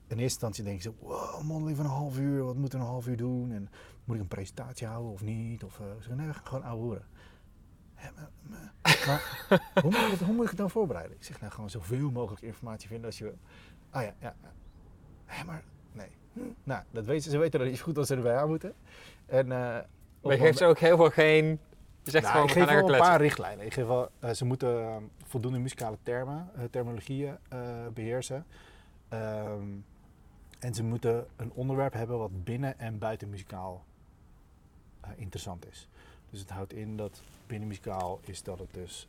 eerste 0.07 0.23
instantie 0.23 0.65
denken 0.65 0.83
ze, 0.83 0.93
wow, 1.01 1.43
mondeling 1.43 1.77
van 1.77 1.87
een 1.87 1.93
half 1.93 2.19
uur, 2.19 2.45
wat 2.45 2.57
moet 2.57 2.73
er 2.73 2.81
een 2.81 2.87
half 2.87 3.07
uur 3.07 3.17
doen? 3.17 3.53
En 3.53 3.71
moet 4.05 4.17
ik 4.17 4.23
een 4.23 4.29
presentatie 4.29 4.87
houden 4.87 5.13
of 5.13 5.23
niet? 5.23 5.65
Of 5.65 5.79
uh, 5.79 5.87
ze 6.01 6.15
nee, 6.15 6.27
we 6.27 6.35
gewoon 6.35 6.63
ouwehoeren. 6.63 7.07
Ja, 7.97 8.11
maar, 9.07 9.49
hoe, 9.83 9.91
moet 9.91 10.01
ik 10.01 10.11
het, 10.11 10.21
hoe 10.21 10.35
moet 10.35 10.43
ik 10.45 10.51
het 10.51 10.59
dan 10.59 10.71
voorbereiden? 10.71 11.17
Ik 11.17 11.25
zeg, 11.25 11.41
nou, 11.41 11.53
gewoon 11.53 11.71
zoveel 11.71 12.11
mogelijk 12.11 12.43
informatie 12.43 12.89
vinden 12.89 13.07
als 13.07 13.19
je 13.19 13.25
wil. 13.25 13.39
Ah 13.91 14.03
ja, 14.03 14.15
ja. 14.21 14.37
ja. 15.29 15.45
maar. 15.45 15.63
Nou, 16.65 16.83
dat 16.91 17.05
weten, 17.05 17.31
ze 17.31 17.39
weten 17.39 17.61
dat 17.61 17.69
niet 17.69 17.81
goed 17.81 17.99
als 17.99 18.07
ze 18.07 18.15
erbij 18.15 18.37
aan 18.37 18.49
moeten. 18.49 18.75
En, 19.27 19.45
uh, 19.47 19.51
maar 19.51 19.87
je 20.23 20.39
geeft 20.39 20.59
ze 20.59 20.65
ook 20.65 20.79
heel 20.79 20.97
veel 20.97 21.11
geen... 21.11 21.59
Je 22.03 22.11
zegt 22.11 22.25
nou, 22.25 22.35
gewoon, 22.35 22.49
ik 22.49 22.69
geef 22.69 22.81
wel 22.81 22.95
een 22.95 23.01
paar 23.01 23.21
richtlijnen. 23.21 23.67
Ik 23.67 23.73
geef 23.73 23.87
wel, 23.87 24.11
uh, 24.25 24.31
ze 24.31 24.45
moeten 24.45 24.81
uh, 24.81 24.97
voldoende 25.25 25.59
muzikale 25.59 25.97
termen, 26.03 26.51
terminologieën 26.71 27.37
beheersen. 27.95 28.47
Um, 29.13 29.85
en 30.59 30.75
ze 30.75 30.83
moeten 30.83 31.27
een 31.37 31.53
onderwerp 31.53 31.93
hebben 31.93 32.19
wat 32.19 32.45
binnen 32.45 32.79
en 32.79 32.99
buiten 32.99 33.31
muzikaal 33.31 33.85
interessant 35.17 35.67
is. 35.67 35.89
Dus 36.31 36.41
het 36.41 36.51
houdt 36.51 36.73
in 36.73 36.97
dat 36.97 37.23
binnen 37.47 37.69
muzikaal 37.69 38.21
is 38.23 38.43
dat 38.43 38.59
het 38.59 38.75
dus 38.75 39.09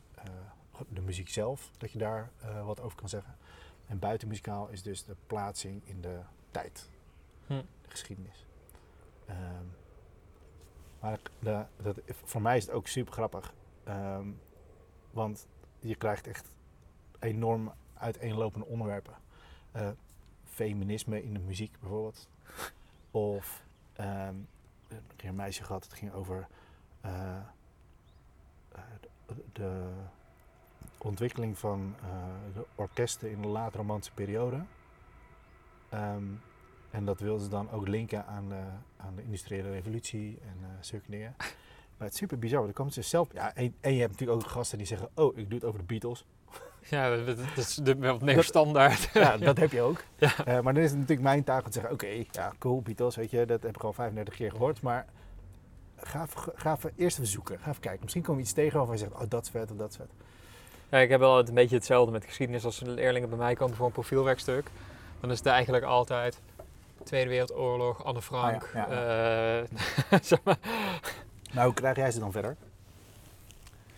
de 0.88 1.00
muziek 1.00 1.28
zelf, 1.28 1.70
dat 1.78 1.92
je 1.92 1.98
daar 1.98 2.30
wat 2.64 2.80
over 2.80 2.98
kan 2.98 3.08
zeggen. 3.08 3.36
En 3.86 3.98
buiten 3.98 4.28
muzikaal 4.28 4.68
is 4.68 4.82
dus 4.82 5.04
de 5.04 5.14
plaatsing 5.26 5.82
in 5.84 6.00
de 6.00 6.18
tijd 6.50 6.88
hm. 7.48 7.62
de 7.82 7.90
geschiedenis. 7.90 8.46
Um, 9.30 9.76
maar 11.00 11.18
de, 11.38 11.64
dat, 11.82 12.00
voor 12.06 12.42
mij 12.42 12.56
is 12.56 12.66
het 12.66 12.74
ook 12.74 12.86
super 12.86 13.12
grappig. 13.12 13.54
Um, 13.88 14.40
want 15.10 15.46
je 15.78 15.94
krijgt 15.94 16.26
echt 16.26 16.52
enorm 17.18 17.72
uiteenlopende 17.94 18.66
onderwerpen. 18.66 19.14
Uh, 19.76 19.88
feminisme 20.44 21.22
in 21.22 21.32
de 21.32 21.38
muziek 21.38 21.80
bijvoorbeeld. 21.80 22.28
of 23.10 23.64
um, 24.00 24.48
ik 24.88 25.20
heb 25.20 25.30
een 25.30 25.34
meisje 25.34 25.64
gehad, 25.64 25.84
het 25.84 25.92
ging 25.92 26.12
over 26.12 26.46
uh, 27.04 27.40
de, 29.26 29.42
de, 29.52 29.90
ontwikkeling 30.98 31.58
van 31.58 31.94
de 32.54 32.66
orkesten 32.74 33.30
in 33.30 33.42
de 33.42 33.48
laat-romantische 33.48 34.14
periode. 34.14 34.64
Um, 35.94 36.40
en 36.90 37.04
dat 37.04 37.20
wilden 37.20 37.42
ze 37.42 37.48
dan 37.48 37.70
ook 37.70 37.88
linken 37.88 38.26
aan, 38.26 38.52
uh, 38.52 38.58
aan 38.96 39.14
de 39.16 39.22
industriële 39.22 39.70
revolutie 39.70 40.38
en 40.42 40.56
uh, 40.60 40.66
zulke 40.80 41.10
dingen. 41.10 41.34
Maar 41.96 42.06
het 42.06 42.16
is 42.16 42.22
super 42.22 42.38
bizar, 42.38 42.58
want 42.60 42.74
dan 42.74 42.84
komen 42.84 43.02
ze 43.02 43.08
zelf... 43.08 43.28
Ja, 43.32 43.54
en, 43.54 43.74
en, 43.80 43.94
je 43.94 44.00
hebt 44.00 44.12
natuurlijk 44.12 44.40
ook 44.40 44.50
gasten 44.50 44.78
die 44.78 44.86
zeggen, 44.86 45.08
oh, 45.14 45.38
ik 45.38 45.50
doe 45.50 45.58
het 45.58 45.68
over 45.68 45.78
de 45.78 45.84
Beatles. 45.84 46.24
Ja, 46.90 47.16
dat, 47.16 47.38
is 47.56 47.74
de 47.74 47.94
meer 48.20 48.44
standaard. 48.44 49.10
Ja, 49.14 49.36
dat 49.36 49.56
heb 49.56 49.72
je 49.72 49.80
ook. 49.80 50.04
Ja. 50.16 50.32
Uh, 50.38 50.60
maar 50.60 50.74
dan 50.74 50.82
is 50.82 50.90
het 50.90 50.98
natuurlijk 50.98 51.28
mijn 51.28 51.44
taak 51.44 51.64
om 51.64 51.66
te 51.66 51.72
zeggen, 51.72 51.92
oké, 51.92 52.04
okay, 52.04 52.28
ja, 52.30 52.52
cool, 52.58 52.82
Beatles, 52.82 53.16
weet 53.16 53.30
je, 53.30 53.46
dat 53.46 53.62
heb 53.62 53.74
ik 53.76 53.82
al 53.82 53.92
35 53.92 54.34
keer 54.34 54.50
gehoord. 54.50 54.82
Maar 54.82 55.06
ga 55.96 56.26
ga 56.54 56.76
even 56.76 56.92
eerst 56.96 57.16
even 57.16 57.30
zoeken, 57.30 57.58
ga 57.58 57.70
even 57.70 57.80
kijken. 57.80 58.00
Misschien 58.02 58.22
kom 58.22 58.36
je 58.36 58.42
iets 58.42 58.52
tegen 58.52 58.76
waarvan 58.78 58.96
je 58.96 59.00
zegt, 59.00 59.14
oh, 59.14 59.22
dat 59.28 59.42
is 59.44 59.50
vet 59.50 59.70
of 59.70 59.76
dat 59.76 59.90
is 59.90 59.96
vet. 59.96 60.10
Ja, 60.88 60.98
ik 60.98 61.08
heb 61.08 61.20
wel 61.20 61.38
een 61.38 61.54
beetje 61.54 61.76
hetzelfde 61.76 62.12
met 62.12 62.24
geschiedenis 62.24 62.64
als 62.64 62.80
leerlingen 62.80 63.28
bij 63.28 63.38
mij 63.38 63.54
komen 63.54 63.76
voor 63.76 63.86
een 63.86 63.92
profielwerkstuk. 63.92 64.70
Dan 65.20 65.30
is 65.30 65.38
het 65.38 65.46
eigenlijk 65.46 65.84
altijd 65.84 66.40
Tweede 67.08 67.30
Wereldoorlog, 67.30 68.04
Anne 68.04 68.22
Frank. 68.22 68.62
Ah, 68.62 68.72
ja, 68.74 68.86
ja. 68.90 69.60
Uh, 69.60 70.18
zeg 70.30 70.42
maar. 70.42 70.58
Nou, 71.52 71.66
hoe 71.66 71.74
krijg 71.74 71.96
jij 71.96 72.10
ze 72.10 72.18
dan 72.18 72.32
verder? 72.32 72.56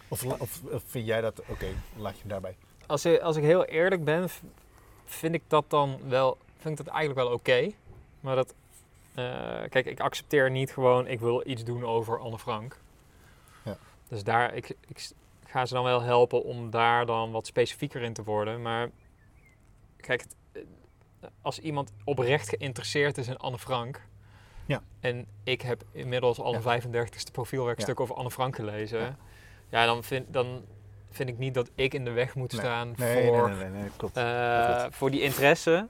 Of, 0.08 0.24
of, 0.24 0.60
of 0.64 0.82
vind 0.86 1.06
jij 1.06 1.20
dat, 1.20 1.40
oké, 1.40 1.50
okay, 1.50 1.74
laat 1.96 2.12
je 2.12 2.20
hem 2.20 2.28
daarbij? 2.28 2.56
Als 2.86 3.04
ik, 3.04 3.20
als 3.20 3.36
ik 3.36 3.42
heel 3.42 3.64
eerlijk 3.64 4.04
ben, 4.04 4.28
vind 5.04 5.34
ik 5.34 5.42
dat 5.46 5.64
dan 5.68 5.98
wel, 6.08 6.38
vind 6.58 6.78
ik 6.78 6.84
dat 6.84 6.94
eigenlijk 6.94 7.26
wel 7.26 7.34
oké. 7.34 7.50
Okay. 7.50 7.74
Maar 8.20 8.36
dat, 8.36 8.54
uh, 9.14 9.24
kijk, 9.68 9.86
ik 9.86 10.00
accepteer 10.00 10.50
niet 10.50 10.72
gewoon, 10.72 11.06
ik 11.06 11.20
wil 11.20 11.42
iets 11.46 11.64
doen 11.64 11.84
over 11.84 12.18
Anne 12.18 12.38
Frank. 12.38 12.76
Ja. 13.64 13.76
Dus 14.08 14.24
daar, 14.24 14.54
ik, 14.54 14.68
ik 14.68 15.10
ga 15.46 15.66
ze 15.66 15.74
dan 15.74 15.84
wel 15.84 16.02
helpen 16.02 16.44
om 16.44 16.70
daar 16.70 17.06
dan 17.06 17.30
wat 17.30 17.46
specifieker 17.46 18.02
in 18.02 18.12
te 18.12 18.22
worden. 18.22 18.62
Maar 18.62 18.90
kijk, 19.96 20.20
het, 20.20 20.32
eh, 20.32 20.39
als 21.42 21.58
iemand 21.58 21.92
oprecht 22.04 22.48
geïnteresseerd 22.48 23.18
is 23.18 23.28
in 23.28 23.36
Anne 23.36 23.58
Frank. 23.58 24.06
Ja. 24.66 24.82
En 25.00 25.26
ik 25.44 25.62
heb 25.62 25.82
inmiddels 25.92 26.38
al 26.40 26.54
een 26.54 26.82
35ste 26.82 27.32
profielwerkstuk 27.32 28.00
over 28.00 28.14
Anne 28.14 28.30
Frank 28.30 28.54
gelezen. 28.56 29.16
Ja. 29.70 29.86
Dan, 29.86 30.04
vind, 30.04 30.32
dan 30.32 30.64
vind 31.10 31.28
ik 31.28 31.38
niet 31.38 31.54
dat 31.54 31.70
ik 31.74 31.94
in 31.94 32.04
de 32.04 32.10
weg 32.10 32.34
moet 32.34 32.52
staan 32.52 32.94
Nee, 32.96 33.26
voor, 33.26 33.48
nee, 33.48 33.56
nee, 33.58 33.68
nee, 33.68 33.80
nee, 33.80 33.90
klopt. 33.96 34.16
eh, 34.16 34.76
Klopt. 34.78 34.96
voor 34.96 35.10
die 35.10 35.20
interesse. 35.22 35.88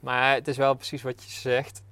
Maar 0.00 0.34
het 0.34 0.48
is 0.48 0.56
wel 0.56 0.74
precies 0.74 1.02
wat 1.02 1.22
je 1.24 1.30
zegt. 1.30 1.82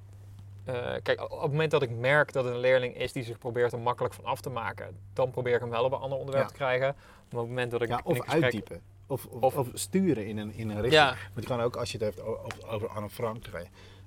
Eh, 0.64 0.74
kijk, 1.02 1.20
op 1.22 1.40
het 1.42 1.50
moment 1.50 1.70
dat 1.70 1.82
ik 1.82 1.90
merk 1.90 2.32
dat 2.32 2.44
het 2.44 2.54
een 2.54 2.60
leerling 2.60 2.96
is 2.96 3.12
die 3.12 3.22
zich 3.22 3.38
probeert 3.38 3.72
er 3.72 3.78
makkelijk 3.78 4.14
van 4.14 4.24
af 4.24 4.40
te 4.40 4.50
maken, 4.50 4.96
dan 5.12 5.30
probeer 5.30 5.54
ik 5.54 5.60
hem 5.60 5.70
wel 5.70 5.84
op 5.84 5.92
een 5.92 5.98
ander 5.98 6.18
onderwerp 6.18 6.44
Ja. 6.46 6.50
te 6.50 6.56
krijgen. 6.56 6.86
Maar 6.96 7.40
op 7.40 7.46
het 7.46 7.48
moment 7.48 7.70
dat 7.70 7.82
ik 7.82 7.88
ja, 7.88 8.00
of 8.04 8.18
gesprek... 8.18 8.42
uitdiepen. 8.42 8.82
Of, 9.11 9.27
of, 9.27 9.68
sturen 9.75 10.27
in 10.27 10.38
een, 10.38 10.53
in 10.55 10.68
een 10.68 10.81
richting. 10.81 10.92
Ja, 11.03 11.09
Want 11.35 11.40
je 11.40 11.55
kan 11.55 11.61
ook, 11.61 11.77
als 11.77 11.92
je 11.92 11.99
het 12.05 12.07
hebt 12.14 12.27
over, 12.27 12.68
over 12.68 12.88
Anne 12.88 13.11
Frank, 13.11 13.53
dan 13.53 13.62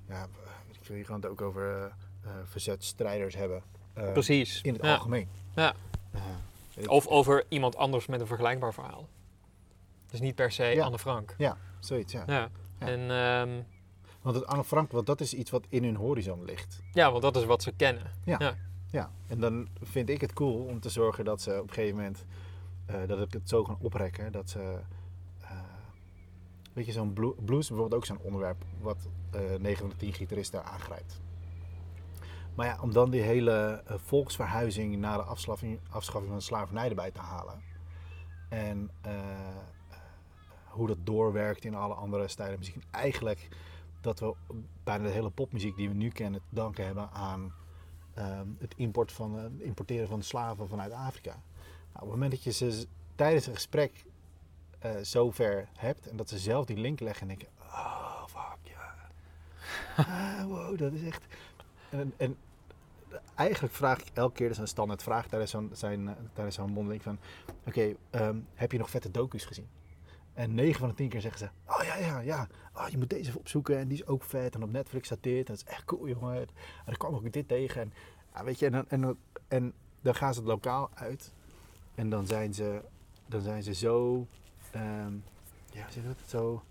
ja, 0.08 0.26
wil 0.86 0.96
je 0.96 1.04
kan 1.04 1.16
het 1.16 1.26
ook 1.26 1.40
over 1.40 1.92
eh, 2.24 2.30
verzetstrijders 2.44 3.34
hebben. 3.36 3.62
eh, 3.92 4.12
precies. 4.12 4.60
In 4.62 4.72
het 4.72 4.82
Ja. 4.82 4.94
algemeen. 4.94 5.28
Ja. 5.54 5.74
Het- 6.74 6.88
Of 6.88 7.06
over 7.06 7.44
iemand 7.48 7.76
anders 7.76 8.06
met 8.06 8.20
een 8.20 8.26
vergelijkbaar 8.26 8.74
verhaal. 8.74 9.08
Dus 10.10 10.20
niet 10.20 10.34
per 10.34 10.52
se 10.52 10.64
Ja. 10.64 10.84
Anne 10.84 10.98
Frank. 10.98 11.34
ja, 11.38 11.56
zoiets, 11.78 12.12
ja. 12.12 12.22
Ja. 12.26 12.48
Ja. 12.80 12.86
En, 12.86 13.10
ehm, 13.10 13.62
Want 14.22 14.36
het 14.36 14.46
Anne 14.46 14.64
Frank, 14.64 14.92
want 14.92 15.06
dat 15.06 15.20
is 15.20 15.34
iets 15.34 15.50
wat 15.50 15.66
in 15.68 15.84
hun 15.84 15.96
horizon 15.96 16.44
ligt. 16.44 16.80
ja, 16.92 17.10
want 17.10 17.22
dat 17.22 17.36
is 17.36 17.44
wat 17.44 17.62
ze 17.62 17.72
kennen. 17.72 18.12
Ja, 18.90 19.10
en 19.28 19.40
dan 19.40 19.68
vind 19.82 20.08
ik 20.10 20.20
het 20.20 20.32
cool 20.32 20.64
om 20.64 20.80
te 20.80 20.88
zorgen 20.88 21.24
dat 21.24 21.40
ze 21.40 21.50
op 21.60 21.68
een 21.68 21.74
gegeven 21.74 21.96
moment, 21.96 22.24
dat 23.06 23.20
ik 23.20 23.32
het 23.32 23.48
zo 23.48 23.62
kan 23.62 23.78
oprekken, 23.80 24.32
dat 24.32 24.50
ze, 24.50 24.80
eh, 25.40 25.50
weet 26.72 26.86
je, 26.86 26.92
zo'n 26.92 27.12
blu- 27.12 27.34
blues 27.44 27.68
bijvoorbeeld 27.68 28.00
ook 28.00 28.06
zo'n 28.06 28.26
onderwerp 28.26 28.64
wat 28.80 29.08
eh 29.30 29.40
9 29.58 29.78
van 29.78 29.88
de 29.88 29.96
10 29.96 30.12
gitaristen 30.12 30.64
aangrijpt. 30.64 31.20
Maar 32.54 32.66
ja, 32.66 32.78
om 32.80 32.92
dan 32.92 33.10
die 33.10 33.22
hele 33.22 33.82
eh, 33.86 33.96
volksverhuizing 33.98 34.96
naar 34.96 35.16
de 35.18 35.24
afschaffing, 35.24 35.80
van 35.88 36.34
de 36.34 36.40
slavernij 36.40 36.88
erbij 36.88 37.10
te 37.10 37.20
halen. 37.20 37.62
En 38.48 38.90
eh, 39.00 39.12
eh, 39.18 39.96
hoe 40.68 40.86
dat 40.86 40.98
doorwerkt 41.06 41.64
in 41.64 41.74
alle 41.74 41.94
andere 41.94 42.28
stijlen 42.28 42.58
muziek. 42.58 42.74
En 42.74 42.82
eigenlijk 42.90 43.48
dat 44.00 44.20
we 44.20 44.34
bijna 44.84 45.04
de 45.04 45.10
hele 45.10 45.30
popmuziek 45.30 45.76
die 45.76 45.88
we 45.88 45.94
nu 45.94 46.08
kennen 46.08 46.40
te 46.40 46.54
danken 46.54 46.86
hebben 46.86 47.10
aan 47.10 47.52
ehm, 48.14 48.48
het 48.58 48.74
import 48.76 49.12
van, 49.12 49.38
eh, 49.38 49.66
importeren 49.66 50.08
van 50.08 50.22
slaven 50.22 50.68
vanuit 50.68 50.92
Afrika. 50.92 51.42
Nou, 51.94 52.06
op 52.06 52.12
het 52.12 52.20
moment 52.20 52.30
dat 52.30 52.42
je 52.42 52.52
ze 52.52 52.86
tijdens 53.14 53.46
een 53.46 53.54
gesprek 53.54 54.04
eh 54.78 54.96
zover 55.02 55.68
hebt 55.72 56.08
en 56.08 56.16
dat 56.16 56.28
ze 56.28 56.38
zelf 56.38 56.64
die 56.64 56.76
link 56.76 57.00
leggen 57.00 57.22
en 57.22 57.28
denken, 57.28 57.48
oh 57.60 58.24
fuck 58.26 58.58
ja, 58.62 58.94
Ah, 60.04 60.44
wow, 60.44 60.78
dat 60.78 60.92
is 60.92 61.02
echt. 61.02 61.24
En, 61.90 62.14
en 62.16 62.36
eigenlijk 63.34 63.74
vraag 63.74 64.00
ik 64.00 64.10
elke 64.12 64.34
keer, 64.34 64.46
dat 64.46 64.56
is 64.56 64.62
een 64.62 64.68
standaard 64.68 65.02
vraag 65.02 65.26
tijdens 65.26 65.50
zo'n, 65.50 65.70
zijn, 65.72 66.08
eh, 66.08 66.14
tijdens 66.32 66.56
zo'n 66.56 66.70
mondeling 66.70 67.02
van, 67.02 67.18
oké, 67.66 67.94
ehm, 68.10 68.38
heb 68.54 68.72
je 68.72 68.78
nog 68.78 68.90
vette 68.90 69.10
docu's 69.10 69.44
gezien? 69.44 69.68
En 70.34 70.54
9 70.54 70.78
van 70.80 70.88
de 70.88 70.94
10 70.94 71.08
keer 71.08 71.20
zeggen 71.20 71.40
ze: 71.40 71.48
Oh 71.66 71.84
ja, 71.84 71.96
ja, 71.96 72.20
ja. 72.20 72.48
Oh, 72.76 72.88
je 72.88 72.98
moet 72.98 73.10
deze 73.10 73.28
even 73.28 73.40
opzoeken. 73.40 73.78
En 73.78 73.88
die 73.88 73.98
is 73.98 74.06
ook 74.06 74.22
vet. 74.22 74.54
En 74.54 74.62
op 74.62 74.70
Netflix 74.70 75.06
staat 75.06 75.22
dit. 75.22 75.46
Dat 75.46 75.56
is 75.56 75.64
echt 75.64 75.84
cool, 75.84 76.08
jongen. 76.08 76.36
En 76.36 76.48
dan 76.84 76.96
kwam 76.96 77.14
ook 77.14 77.32
dit 77.32 77.48
tegen. 77.48 77.80
En, 77.80 77.92
ja, 78.34 78.44
weet 78.44 78.58
je, 78.58 78.66
en, 78.66 78.88
en, 78.88 79.18
en 79.48 79.72
dan 80.00 80.14
gaan 80.14 80.34
ze 80.34 80.40
het 80.40 80.48
lokaal 80.48 80.90
uit. 80.94 81.32
En 81.94 82.10
dan 82.10 82.26
zijn 82.26 82.54
ze, 82.54 82.80
dan 83.26 83.40
zijn 83.40 83.62
ze 83.62 83.74
zo, 83.74 84.26
ehm, 84.70 85.12
ja, 85.72 85.86
zeg 85.90 86.04
dat? 86.04 86.16
Zo 86.26 86.62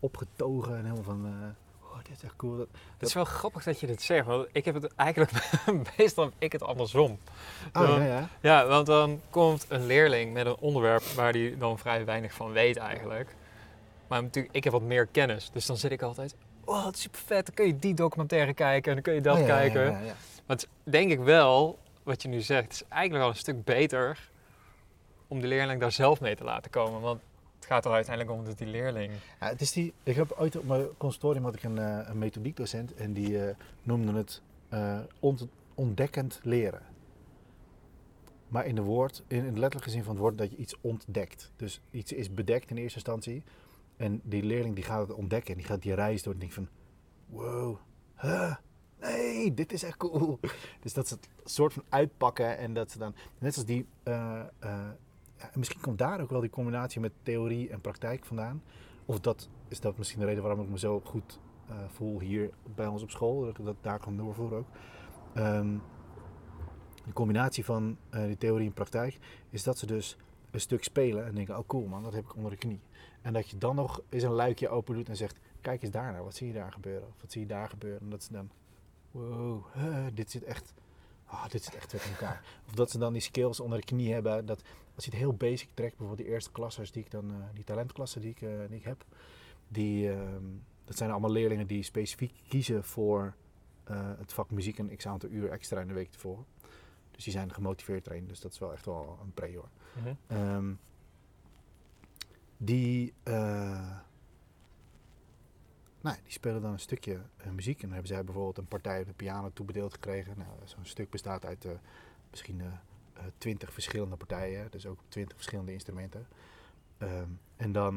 opgetogen 0.00 0.76
en 0.76 0.82
helemaal 0.82 1.02
van, 1.02 1.26
eh, 1.26 1.86
oh, 1.92 1.96
dit 2.02 2.16
is 2.16 2.22
echt 2.22 2.36
cool. 2.36 2.56
Dat, 2.56 2.68
Het 2.98 3.08
is 3.08 3.14
wel 3.14 3.24
grappig 3.24 3.62
dat 3.62 3.80
je 3.80 3.86
dit 3.86 4.02
zegt, 4.02 4.26
want 4.26 4.48
ik 4.52 4.64
heb 4.64 4.74
het 4.74 4.94
eigenlijk 4.94 5.32
meestal 5.96 6.30
ik 6.38 6.52
het 6.52 6.62
andersom. 6.62 7.18
oh, 7.72 7.82
Ja. 7.88 7.96
ja, 7.96 8.04
ja. 8.04 8.28
Ja, 8.40 8.66
want 8.66 8.86
dan 8.86 9.20
komt 9.30 9.66
een 9.68 9.86
leerling 9.86 10.32
met 10.32 10.46
een 10.46 10.56
onderwerp 10.56 11.02
waar 11.02 11.32
hij 11.32 11.54
dan 11.58 11.78
vrij 11.78 12.04
weinig 12.04 12.32
van 12.32 12.52
weet 12.52 12.76
eigenlijk. 12.76 13.34
Maar 14.08 14.22
natuurlijk, 14.22 14.54
ik 14.54 14.64
heb 14.64 14.72
wat 14.72 14.82
meer 14.82 15.06
kennis, 15.06 15.50
dus 15.52 15.66
dan 15.66 15.76
zit 15.76 15.90
ik 15.90 16.02
altijd, 16.02 16.34
oh, 16.64 16.86
het 16.86 16.94
is 16.96 17.02
super 17.02 17.20
vet, 17.26 17.46
dan 17.46 17.54
kun 17.54 17.66
je 17.66 17.78
die 17.78 17.94
documentaire 17.94 18.54
kijken 18.54 18.88
en 18.88 18.94
dan 18.94 19.02
kun 19.02 19.14
je 19.14 19.20
dat 19.20 19.34
Oh, 19.34 19.40
ja, 19.40 19.46
kijken. 19.46 19.82
Ja, 19.82 19.90
ja, 19.90 19.98
ja. 19.98 20.14
Maar 20.46 20.56
het 20.56 20.62
is 20.62 20.90
denk 20.92 21.10
ik 21.10 21.18
wel, 21.20 21.78
wat 22.02 22.22
je 22.22 22.28
nu 22.28 22.40
zegt, 22.40 22.72
is 22.72 22.82
eigenlijk 22.88 23.22
wel 23.22 23.30
een 23.32 23.38
stuk 23.38 23.64
beter 23.64 24.30
om 25.34 25.40
de 25.40 25.46
leerling 25.46 25.80
daar 25.80 25.92
zelf 25.92 26.20
mee 26.20 26.36
te 26.36 26.44
laten 26.44 26.70
komen. 26.70 27.00
Want 27.00 27.20
het 27.56 27.66
gaat 27.66 27.84
er 27.84 27.92
uiteindelijk 27.92 28.38
om 28.38 28.44
dat 28.44 28.58
die 28.58 28.66
leerling... 28.66 29.12
Ja, 29.40 29.48
het 29.48 29.60
is 29.60 29.72
die, 29.72 29.92
ik 30.02 30.14
heb 30.16 30.34
ooit 30.38 30.56
op 30.56 30.64
mijn 30.64 30.86
consultorium 30.96 31.44
had 31.44 31.54
ik 31.54 31.62
een, 31.62 31.78
eh, 31.78 32.08
een 32.08 32.18
methodiekdocent 32.18 32.94
en 32.94 33.12
die 33.12 33.44
eh, 33.46 33.54
noemde 33.82 34.12
het 34.12 34.42
eh, 34.68 34.98
ont- 35.20 35.46
ontdekkend 35.74 36.40
leren. 36.42 36.82
Maar 38.48 38.66
in 38.66 38.74
de 38.74 38.82
woord, 38.82 39.22
in, 39.26 39.44
in 39.44 39.52
de 39.54 39.58
letterlijke 39.60 39.90
zin 39.90 40.02
van 40.02 40.12
het 40.12 40.20
woord, 40.20 40.38
dat 40.38 40.50
je 40.50 40.56
iets 40.56 40.74
ontdekt. 40.80 41.52
Dus 41.56 41.80
iets 41.90 42.12
is 42.12 42.34
bedekt 42.34 42.70
in 42.70 42.76
eerste 42.76 42.94
instantie. 42.98 43.42
En 43.96 44.20
die 44.24 44.42
leerling 44.42 44.74
die 44.74 44.84
gaat 44.84 45.08
het 45.08 45.16
ontdekken 45.16 45.50
en 45.50 45.58
die 45.58 45.66
gaat 45.66 45.82
die 45.82 45.94
reis 45.94 46.22
door 46.22 46.32
en 46.32 46.38
denkt 46.38 46.54
van, 46.54 46.68
wow, 47.26 47.76
huh, 48.16 48.54
nee, 49.00 49.54
dit 49.54 49.72
is 49.72 49.82
echt 49.82 49.96
cool. 49.96 50.38
Dus 50.82 50.92
dat 50.92 51.08
ze 51.08 51.14
het 51.14 51.28
soort 51.44 51.72
van 51.72 51.84
uitpakken 51.88 52.58
en 52.58 52.74
dat 52.74 52.90
ze 52.90 52.98
dan, 52.98 53.14
net 53.38 53.56
als 53.56 53.64
die, 53.64 53.86
en 55.52 55.58
misschien 55.58 55.80
komt 55.80 55.98
daar 55.98 56.20
ook 56.20 56.30
wel 56.30 56.40
die 56.40 56.50
combinatie 56.50 57.00
met 57.00 57.12
theorie 57.22 57.70
en 57.70 57.80
praktijk 57.80 58.24
vandaan. 58.24 58.62
Of 59.04 59.20
dat 59.20 59.48
is 59.68 59.80
dat 59.80 59.98
misschien 59.98 60.20
de 60.20 60.26
reden 60.26 60.42
waarom 60.42 60.62
ik 60.62 60.68
me 60.68 60.78
zo 60.78 61.00
goed 61.00 61.40
eh, 61.68 61.76
voel 61.86 62.20
hier 62.20 62.50
bij 62.74 62.86
ons 62.86 63.02
op 63.02 63.10
school, 63.10 63.40
dat 63.40 63.58
ik 63.58 63.64
dat 63.64 63.76
daar 63.80 63.98
kan 63.98 64.16
doorvoeren 64.16 64.58
ook. 64.58 64.68
Ehm, 65.34 65.76
de 67.04 67.12
combinatie 67.12 67.64
van 67.64 67.96
eh, 68.10 68.24
die 68.24 68.36
theorie 68.36 68.66
en 68.66 68.72
praktijk 68.72 69.18
is 69.50 69.62
dat 69.62 69.78
ze 69.78 69.86
dus 69.86 70.16
een 70.50 70.60
stuk 70.60 70.84
spelen 70.84 71.26
en 71.26 71.34
denken, 71.34 71.58
oh 71.58 71.66
cool 71.66 71.86
man, 71.86 72.02
dat 72.02 72.12
heb 72.12 72.24
ik 72.24 72.36
onder 72.36 72.50
de 72.50 72.56
knie. 72.56 72.80
En 73.22 73.32
dat 73.32 73.50
je 73.50 73.58
dan 73.58 73.74
nog 73.74 74.02
eens 74.08 74.22
een 74.22 74.32
luikje 74.32 74.68
open 74.68 74.94
doet 74.94 75.08
en 75.08 75.16
zegt, 75.16 75.38
kijk 75.60 75.82
eens 75.82 75.90
daar 75.90 76.12
naar, 76.12 76.24
wat 76.24 76.34
zie 76.34 76.46
je 76.46 76.52
daar 76.52 76.72
gebeuren? 76.72 77.08
Of 77.08 77.20
wat 77.20 77.32
zie 77.32 77.40
je 77.40 77.46
daar 77.46 77.68
gebeuren? 77.68 78.00
En 78.00 78.10
dat 78.10 78.22
ze 78.22 78.32
dan, 78.32 78.50
wow, 79.10 79.64
dit 80.14 80.30
zit 80.30 80.44
echt, 80.44 80.74
ah, 81.34 81.50
dit 81.50 81.64
zit 81.64 81.74
echt 81.74 81.92
in 81.92 82.00
elkaar. 82.10 82.44
Of 82.66 82.74
dat 82.74 82.90
ze 82.90 82.98
dan 82.98 83.12
die 83.12 83.22
skills 83.22 83.60
onder 83.60 83.78
de 83.78 83.84
knie 83.84 84.12
hebben, 84.12 84.46
dat 84.46 84.62
als 84.94 85.04
je 85.04 85.10
het 85.10 85.20
heel 85.20 85.34
basic 85.34 85.68
trekt, 85.74 85.96
bijvoorbeeld 85.96 86.26
die 86.26 86.34
eerste 86.34 86.52
klassers 86.52 86.92
die 86.92 87.04
ik 87.04 87.10
dan, 87.10 87.30
eh, 87.30 87.36
die 87.54 87.64
talentklassen 87.64 88.20
die 88.20 88.30
ik, 88.30 88.42
eh, 88.42 88.50
die 88.68 88.78
ik 88.78 88.84
heb, 88.84 89.04
die, 89.68 90.10
ehm, 90.10 90.44
dat 90.84 90.96
zijn 90.96 91.10
allemaal 91.10 91.30
leerlingen 91.30 91.66
die 91.66 91.82
specifiek 91.82 92.32
kiezen 92.48 92.84
voor 92.84 93.34
eh, 93.84 94.10
het 94.18 94.32
vak 94.32 94.50
muziek 94.50 94.78
een 94.78 94.96
x 94.96 95.06
aantal 95.06 95.28
uur 95.28 95.50
extra 95.50 95.80
in 95.80 95.88
de 95.88 95.94
week 95.94 96.08
volgen. 96.16 96.44
Dus 97.10 97.24
die 97.24 97.32
zijn 97.32 97.52
gemotiveerd 97.52 98.06
erin, 98.06 98.26
dus 98.26 98.40
dat 98.40 98.52
is 98.52 98.58
wel 98.58 98.72
echt 98.72 98.84
wel 98.84 99.18
een 99.22 99.32
pre 99.32 99.56
hoor. 99.56 99.68
Ehm, 100.26 100.72
die, 102.56 103.14
nou, 106.04 106.16
die 106.22 106.32
spelen 106.32 106.62
dan 106.62 106.72
een 106.72 106.78
stukje 106.78 107.20
eh, 107.36 107.50
muziek. 107.50 107.74
En 107.76 107.82
dan 107.82 107.92
hebben 107.92 108.08
zij 108.08 108.24
bijvoorbeeld 108.24 108.58
een 108.58 108.66
partij 108.66 109.00
op 109.00 109.06
de 109.06 109.12
piano 109.12 109.50
toebedeeld 109.52 109.92
gekregen. 109.92 110.34
Nou, 110.38 110.50
Zo'n 110.64 110.84
stuk 110.84 111.10
bestaat 111.10 111.44
uit 111.44 111.64
eh, 111.64 111.72
misschien 112.30 112.62
twintig 113.38 113.72
verschillende 113.72 114.16
partijen, 114.16 114.70
dus 114.70 114.86
ook 114.86 114.98
twintig 115.08 115.36
verschillende 115.36 115.72
instrumenten. 115.72 116.26
Ehm, 116.98 117.28
en 117.56 117.72
dan 117.72 117.94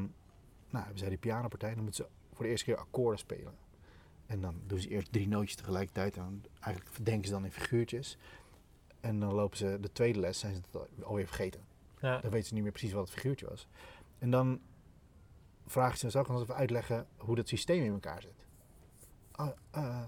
nou, 0.70 0.84
hebben 0.84 0.98
zij 0.98 1.10
die 1.10 1.18
pianopartij, 1.18 1.74
dan 1.74 1.84
moeten 1.84 2.06
ze 2.06 2.10
voor 2.34 2.46
de 2.46 2.52
eerste 2.52 2.66
keer 2.66 2.78
akkoorden 2.78 3.20
spelen. 3.20 3.54
En 4.26 4.42
dan 4.42 4.62
doen 4.66 4.80
ze 4.80 4.90
eerst 4.90 5.12
drie 5.12 5.28
nootjes 5.28 5.56
tegelijkertijd. 5.56 6.16
En 6.18 6.24
dan 6.24 6.42
eigenlijk 6.60 6.96
verdenken 6.96 7.28
ze 7.28 7.34
dan 7.34 7.46
in 7.46 7.52
figuurtjes. 7.52 8.18
En 9.00 9.20
dan 9.20 9.34
lopen 9.34 9.58
ze 9.58 9.78
de 9.82 9.92
tweede 9.92 10.20
les, 10.20 10.40
zijn 10.40 10.56
ze 10.56 10.62
het 10.66 10.76
al- 10.76 11.06
alweer 11.06 11.28
vergeten. 11.28 11.62
Ja. 12.00 12.20
Dan 12.20 12.32
weten 12.32 12.48
ze 12.48 12.54
niet 12.54 12.64
meer 12.64 12.72
precies 12.72 12.92
wat 12.92 13.06
het 13.06 13.14
figuurtje 13.14 13.48
was. 13.48 13.68
En 14.20 14.32
dan 14.32 14.60
vragen 15.68 15.98
ze, 15.98 16.10
zou 16.10 16.26
ik 16.26 16.32
nog 16.32 16.42
even 16.42 16.56
uitleggen 16.56 17.08
hoe 17.18 17.36
dat 17.36 17.48
systeem 17.48 17.84
in 17.84 17.92
elkaar 17.92 18.22
zit? 18.22 18.46
Ah, 19.32 19.50
eh, 19.72 20.04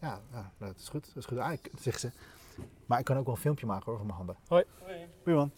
ja, 0.00 0.20
ja, 0.32 0.52
nou, 0.58 0.72
dat 0.72 0.76
is 0.76 0.88
goed. 0.88 1.06
Dat 1.06 1.16
is 1.16 1.24
goed. 1.24 1.38
Ah, 1.38 1.52
ik, 1.52 1.70
zegt 1.78 2.00
ze. 2.00 2.10
Maar 2.86 2.98
ik 2.98 3.04
kan 3.04 3.16
ook 3.16 3.24
wel 3.24 3.34
een 3.34 3.40
filmpje 3.40 3.66
maken 3.66 3.84
hoor, 3.84 3.96
van 3.96 4.06
mijn 4.06 4.18
handen. 4.18 4.36
Hoi. 4.48 4.64
Goeie 5.22 5.38
man. 5.38 5.50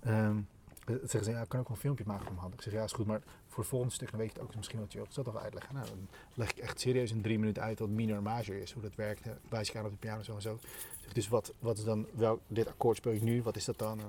Ehm, 0.00 0.40
dan 0.84 0.98
zeggen 0.98 1.24
ze, 1.24 1.30
ja, 1.30 1.42
ik 1.42 1.48
kan 1.48 1.60
ook 1.60 1.68
wel 1.68 1.76
een 1.76 1.82
filmpje 1.82 2.04
maken 2.06 2.24
van 2.24 2.32
mijn 2.32 2.40
handen. 2.40 2.58
Ik 2.58 2.64
zeg, 2.64 2.74
ja, 2.74 2.84
is 2.84 2.92
goed, 2.92 3.06
maar 3.06 3.22
voor 3.46 3.58
het 3.58 3.68
volgende 3.68 3.94
stuk 3.94 4.10
dan 4.10 4.18
weet 4.18 4.32
je 4.32 4.38
het 4.38 4.48
ook 4.48 4.56
misschien 4.56 4.80
wat 4.80 4.92
je 4.92 5.00
ook. 5.00 5.06
Het 5.06 5.24
wel 5.24 5.40
uitleggen. 5.40 5.74
Nou, 5.74 5.86
dan 5.86 6.08
leg 6.34 6.50
ik 6.50 6.58
echt 6.58 6.80
serieus 6.80 7.10
in 7.10 7.22
drie 7.22 7.38
minuten 7.38 7.62
uit 7.62 7.78
wat 7.78 7.88
minor 7.88 8.16
en 8.16 8.22
major 8.22 8.56
is, 8.56 8.72
hoe 8.72 8.82
dat 8.82 8.94
werkt. 8.94 9.24
hè. 9.24 9.32
Wijs 9.48 9.68
ik 9.68 9.76
aan 9.76 9.84
op 9.84 9.90
de 9.90 9.96
piano 9.96 10.22
zo 10.22 10.34
en 10.34 10.42
zo. 10.42 10.58
Zeg, 11.00 11.12
dus 11.12 11.28
wat, 11.28 11.52
wat 11.58 11.78
is 11.78 11.84
dan, 11.84 12.06
wel, 12.14 12.40
dit 12.46 12.68
akkoord 12.68 12.96
speel 12.96 13.12
ik 13.12 13.22
nu, 13.22 13.42
wat 13.42 13.56
is 13.56 13.64
dat 13.64 13.78
dan? 13.78 14.00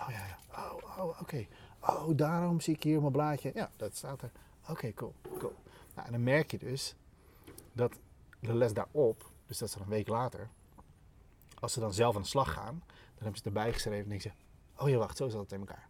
Oh 0.00 0.08
ja, 0.08 0.26
ja. 0.26 0.38
Oh, 0.56 0.98
oh 0.98 1.20
oké. 1.20 1.46
Oh, 1.86 2.16
daarom 2.16 2.60
zie 2.60 2.74
ik 2.74 2.82
hier 2.82 3.00
mijn 3.00 3.12
blaadje. 3.12 3.50
Ja, 3.54 3.70
dat 3.76 3.96
staat 3.96 4.22
er. 4.22 4.30
Oké, 4.68 4.92
cool, 4.92 5.14
cool. 5.38 5.54
Nou, 5.94 6.06
en 6.06 6.12
dan 6.12 6.22
merk 6.22 6.50
je 6.50 6.58
dus 6.58 6.94
dat 7.72 7.98
de 8.40 8.54
les 8.54 8.72
daarop, 8.72 9.30
dus 9.46 9.58
dat 9.58 9.68
is 9.68 9.74
dan 9.74 9.82
een 9.82 9.88
week 9.88 10.08
later, 10.08 10.48
als 11.60 11.72
ze 11.72 11.80
dan 11.80 11.92
zelf 11.92 12.16
aan 12.16 12.22
de 12.22 12.28
slag 12.28 12.52
gaan, 12.52 12.82
dan 12.86 13.22
hebben 13.22 13.36
ze 13.36 13.48
het 13.48 13.56
erbij 13.56 13.72
geschreven 13.72 14.02
en 14.02 14.08
denken 14.08 14.30
ze, 14.30 14.82
oh 14.82 14.88
ja, 14.88 14.96
wacht, 14.96 15.16
zo 15.16 15.28
zat 15.28 15.40
het 15.40 15.52
in 15.52 15.60
elkaar. 15.60 15.88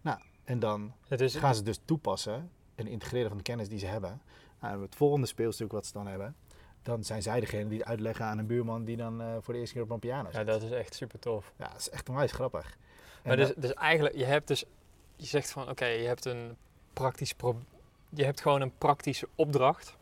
Nou, 0.00 0.18
en 0.44 0.58
dan 0.58 0.92
is, 1.08 1.34
gaan 1.34 1.54
ze 1.54 1.62
dus 1.62 1.80
toepassen 1.84 2.50
en 2.74 2.86
integreren 2.86 3.28
van 3.28 3.36
de 3.36 3.42
kennis 3.42 3.68
die 3.68 3.78
ze 3.78 3.86
hebben. 3.86 4.22
Nou, 4.60 4.82
het 4.82 4.94
volgende 4.94 5.26
speelstuk 5.26 5.72
wat 5.72 5.86
ze 5.86 5.92
dan 5.92 6.06
hebben, 6.06 6.36
dan 6.82 7.04
zijn 7.04 7.22
zij 7.22 7.40
degene 7.40 7.68
die 7.68 7.78
het 7.78 7.88
uitleggen 7.88 8.24
aan 8.24 8.38
een 8.38 8.46
buurman 8.46 8.84
die 8.84 8.96
dan 8.96 9.20
eh, 9.20 9.36
voor 9.40 9.54
de 9.54 9.60
eerste 9.60 9.74
keer 9.74 9.82
op 9.82 9.90
een 9.90 9.98
piano 9.98 10.28
ja, 10.28 10.34
zit. 10.34 10.46
dat 10.46 10.62
is 10.62 10.70
echt 10.70 10.94
super 10.94 11.18
tof. 11.18 11.52
Ja, 11.56 11.68
dat 11.68 11.80
is 11.80 11.90
echt 11.90 12.08
onwijs 12.08 12.32
grappig. 12.32 12.76
En 13.22 13.28
Maar 13.28 13.36
dus, 13.36 13.54
dus 13.56 13.72
eigenlijk, 13.72 14.16
je 14.16 14.24
hebt 14.24 14.48
dus, 14.48 14.64
je 15.16 15.26
zegt 15.26 15.50
van 15.50 15.68
oké, 15.68 15.86
je 15.86 16.06
hebt 16.06 16.24
een 16.24 16.56
praktisch 16.92 17.32
pro 17.32 17.56
je 18.08 18.24
hebt 18.24 18.40
gewoon 18.40 18.60
een 18.60 18.78
praktische 18.78 19.28
opdracht. 19.34 19.96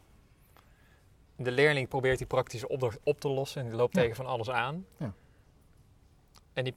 De 1.37 1.51
leerling 1.51 1.89
probeert 1.89 2.19
die 2.19 2.27
praktische 2.27 2.69
opdracht 2.69 2.99
op 3.03 3.21
te 3.21 3.29
lossen 3.29 3.63
en 3.63 3.69
die 3.69 3.77
loopt 3.77 3.95
Ja. 3.95 4.01
tegen 4.01 4.17
van 4.17 4.27
alles 4.27 4.51
aan. 4.51 4.87
Ja. 4.97 5.13
En 6.53 6.65
die 6.65 6.75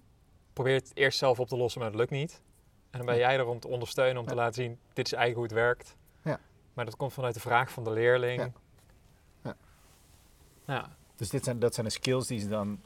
probeert 0.54 0.88
het 0.88 0.98
eerst 0.98 1.18
zelf 1.18 1.40
op 1.40 1.48
te 1.48 1.58
lossen, 1.58 1.82
maar 1.82 1.90
het 1.90 2.00
lukt 2.00 2.12
niet. 2.12 2.42
En 2.90 2.98
dan 2.98 3.06
ben 3.06 3.18
jij 3.18 3.38
er 3.38 3.46
om 3.46 3.60
te 3.60 3.68
ondersteunen, 3.68 4.22
om 4.22 4.28
te 4.28 4.36
laten 4.36 4.54
zien, 4.54 4.80
dit 4.94 5.06
is 5.06 5.14
eigenlijk 5.14 5.36
hoe 5.36 5.44
het 5.60 5.68
werkt. 5.68 5.96
Ja. 6.22 6.40
Maar 6.74 6.86
dat 6.86 6.96
komt 6.96 7.14
vanuit 7.14 7.34
de 7.34 7.40
vraag 7.40 7.72
van 7.72 7.84
de 7.84 7.92
leerling. 7.92 8.42
Ja. 8.42 8.52
Ja. 9.44 9.56
Ja. 10.66 10.96
Dus 11.16 11.30
dit 11.30 11.44
zijn, 11.44 11.60
dat 11.60 11.74
zijn 11.74 11.86
de 11.86 11.92
skills 11.92 12.28
die 12.28 12.40
ze 12.40 12.48
dan 12.48 12.80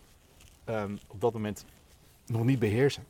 ehm, 0.64 0.98
op 1.08 1.22
dat 1.22 1.34
moment 1.34 1.66
nog 2.26 2.44
niet 2.44 2.60
beheersen. 2.60 3.06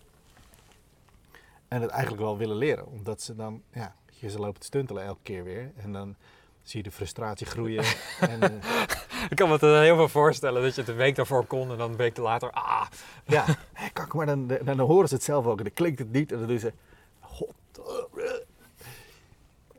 En 1.70 1.82
het 1.82 1.90
eigenlijk 1.92 2.22
wel 2.22 2.38
willen 2.38 2.56
leren. 2.56 2.86
Omdat 2.88 3.22
ze 3.22 3.36
dan, 3.36 3.62
ja, 3.74 3.96
je, 4.10 4.30
ze 4.30 4.40
lopen 4.40 4.60
te 4.60 4.66
stuntelen 4.66 5.04
elke 5.04 5.20
keer 5.24 5.44
weer. 5.44 5.72
En 5.76 5.92
dan 5.92 6.16
zie 6.64 6.78
je 6.84 6.90
de 6.90 6.96
frustratie 6.96 7.46
groeien. 7.48 7.84
en, 8.20 8.42
eh, 8.42 8.82
Ik 9.30 9.36
kan 9.36 9.48
me 9.48 9.54
het 9.54 9.62
heel 9.62 9.96
veel 9.96 10.10
voorstellen 10.10 10.62
dat 10.62 10.76
je 10.76 10.82
het 10.82 10.90
een 10.90 10.96
week 10.96 11.16
daarvoor 11.16 11.46
kon 11.46 11.72
en 11.72 11.78
dan 11.78 11.92
een 11.92 11.98
week 11.98 12.18
later, 12.18 12.52
ah, 12.52 12.88
ja, 13.26 13.46
kak, 13.94 14.14
maar 14.14 14.26
dan, 14.26 14.48
dan, 14.48 14.66
dan 14.66 14.80
horen 14.80 15.08
ze 15.08 15.14
het 15.16 15.24
zelf 15.24 15.46
ook. 15.46 15.58
En 15.58 15.64
dan 15.64 15.74
klinkt 15.74 16.00
het 16.00 16.12
niet. 16.12 16.32
En 16.32 16.38
dan 16.40 16.48
doen 16.48 16.60
ze... 16.60 16.74
God. 17.20 17.54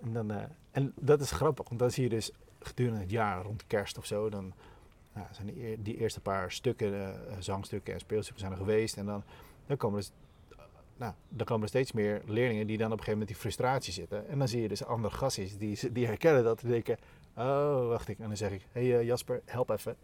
En, 0.03 0.13
dan, 0.13 0.31
eh, 0.31 0.43
en 0.71 0.93
dat 0.97 1.21
is 1.21 1.31
grappig. 1.31 1.69
Want 1.69 1.81
dan 1.81 1.91
zie 1.91 2.03
je 2.03 2.09
dus 2.09 2.31
gedurende 2.61 3.01
het 3.01 3.11
jaar, 3.11 3.43
rond 3.43 3.65
kerst 3.67 3.99
of 3.99 4.07
zo... 4.07 4.29
dan 4.29 4.53
nou, 5.13 5.27
zijn 5.31 5.47
die, 5.47 5.67
eer- 5.69 5.83
die 5.83 5.97
eerste 5.97 6.21
paar 6.21 6.53
stukken, 6.53 6.95
eh, 7.03 7.37
zangstukken 7.39 7.95
en 7.95 8.01
speelstukken 8.01 8.41
zijn 8.41 8.53
er 8.53 8.59
geweest. 8.59 8.97
En 8.97 9.07
dan, 9.07 9.23
dan, 9.67 9.77
komen 9.77 9.99
er, 9.99 10.05
s- 10.05 10.13
nou, 11.01 11.13
dan 11.29 11.47
komen 11.47 11.63
er 11.63 11.69
steeds 11.69 11.93
meer 11.93 12.23
leerlingen 12.27 12.67
die 12.67 12.77
dan 12.77 12.87
op 12.87 12.99
een 12.99 13.05
gegeven 13.05 13.19
moment 13.19 13.29
die 13.29 13.41
frustratie 13.41 13.93
zitten. 13.93 14.29
En 14.29 14.39
dan 14.39 14.49
zie 14.49 14.63
je 14.63 14.69
dus 14.69 14.85
andere 14.85 15.15
gastjes 15.15 15.59
die, 15.59 15.93
die 15.93 16.07
herkennen 16.07 16.45
dat. 16.45 16.63
En 16.63 16.69
denken, 16.69 16.99
oh, 17.37 17.89
wacht 17.89 18.09
ik. 18.09 18.19
En 18.19 18.27
dan 18.27 18.37
zeg 18.37 18.51
ik, 18.51 18.67
hé 18.73 18.89
hey, 18.89 18.99
eh, 18.99 19.07
Jasper, 19.07 19.43
help 19.45 19.71
even. 19.71 19.97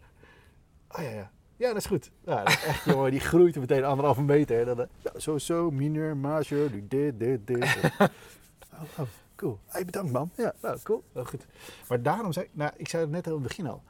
Oh 0.89 1.01
ja, 1.01 1.09
ja. 1.09 1.31
Ja, 1.55 1.67
dat 1.67 1.77
is 1.77 1.85
goed. 1.85 2.11
Ja, 2.25 2.43
dat 2.43 2.47
is 2.47 2.63
echt, 2.63 2.83
jongen, 2.83 3.11
die 3.11 3.19
groeit 3.19 3.55
er 3.55 3.61
meteen 3.61 3.83
anderhalve 3.83 4.21
meter. 4.21 4.65
Dan, 4.65 4.81
eh, 4.81 4.87
ja, 5.01 5.19
zo, 5.19 5.37
zo, 5.37 5.71
mineur, 5.71 6.17
major, 6.17 6.69
dit, 6.87 7.19
dit, 7.19 7.47
dit. 7.47 7.63
oh, 7.99 8.81
oh, 8.97 9.07
cool. 9.35 9.59
Hey, 9.65 9.85
bedankt, 9.85 10.11
man. 10.11 10.31
Ja, 10.35 10.53
nou, 10.61 10.79
cool. 10.83 11.03
Goed. 11.13 11.45
Maar 11.87 12.01
daarom 12.01 12.31
zei 12.31 12.45
ik, 12.45 12.51
nou, 12.53 12.71
ik 12.75 12.87
zei 12.87 13.03
het 13.03 13.11
net 13.11 13.27
al 13.27 13.35
in 13.35 13.39
het 13.39 13.47
begin 13.47 13.67
al. 13.67 13.83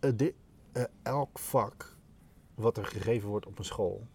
Eh, 0.00 0.84
elk 1.02 1.38
vak 1.38 1.96
wat 2.54 2.76
er 2.76 2.86
gegeven 2.86 3.28
wordt 3.28 3.46
op 3.46 3.58
een 3.58 3.64
school 3.64 4.06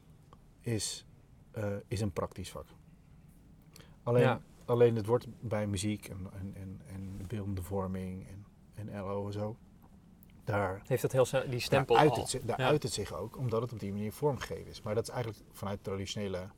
is, 0.62 1.06
eh, 1.54 1.76
is 1.88 2.02
een 2.02 2.12
praktisch 2.12 2.52
vak. 2.52 2.66
Alleen, 4.04 4.22
Ja. 4.22 4.42
alleen 4.66 4.96
het 4.96 5.06
wordt 5.06 5.28
bij 5.40 5.68
muziek 5.68 6.08
en, 6.08 6.28
en, 6.34 6.56
en, 6.56 6.82
en 6.86 7.28
beeldende 7.28 7.62
vorming 7.62 8.28
en, 8.28 8.46
en 8.90 9.00
LO 9.02 9.26
en 9.26 9.34
zo. 9.34 9.58
Daar, 10.44 10.82
heeft 10.88 11.02
dat 11.02 11.12
heel 11.12 11.50
die 11.50 11.60
stempel 11.60 11.96
daar, 11.96 12.04
uit 12.04 12.14
al. 12.18 12.24
het, 12.32 12.42
daar 12.46 12.60
Ja. 12.60 12.68
uit 12.68 12.84
het 12.84 12.92
zich 12.94 13.14
ook, 13.14 13.38
omdat 13.38 13.62
het 13.62 13.74
op 13.74 13.80
die 13.80 13.92
manier 13.92 14.12
vormgegeven 14.14 14.68
is. 14.68 14.82
Maar 14.82 14.96
dat 14.96 15.04
is 15.04 15.10
eigenlijk 15.10 15.44
vanuit 15.52 15.84
traditionele 15.84 16.50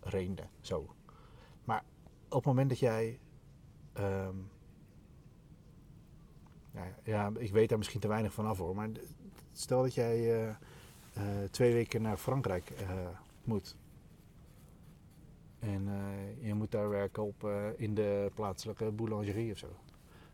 redenen 0.00 0.50
zo. 0.60 0.94
Maar 1.64 1.84
op 2.28 2.34
het 2.36 2.44
moment 2.44 2.68
dat 2.68 2.78
jij. 2.78 3.18
ehm, 3.92 4.36
ja, 6.72 6.84
ja, 7.04 7.30
ik 7.38 7.52
weet 7.52 7.68
daar 7.68 7.78
misschien 7.78 8.00
te 8.00 8.08
weinig 8.08 8.32
van 8.32 8.46
af 8.46 8.58
hoor. 8.58 8.74
Maar 8.74 8.88
stel 9.52 9.82
dat 9.82 9.94
jij 9.94 10.16
eh, 10.34 10.48
eh, 11.12 11.50
twee 11.50 11.72
weken 11.72 12.02
naar 12.02 12.16
Frankrijk 12.16 12.70
eh, 12.70 13.06
moet. 13.50 13.76
En 15.58 15.88
eh, 15.88 16.46
je 16.46 16.54
moet 16.54 16.70
daar 16.70 16.88
werken 16.88 17.22
op, 17.22 17.44
eh, 17.44 17.64
in 17.76 17.94
de 17.94 18.30
plaatselijke 18.34 18.90
boulangerie 18.90 19.52
of 19.52 19.58
zo. 19.58 19.66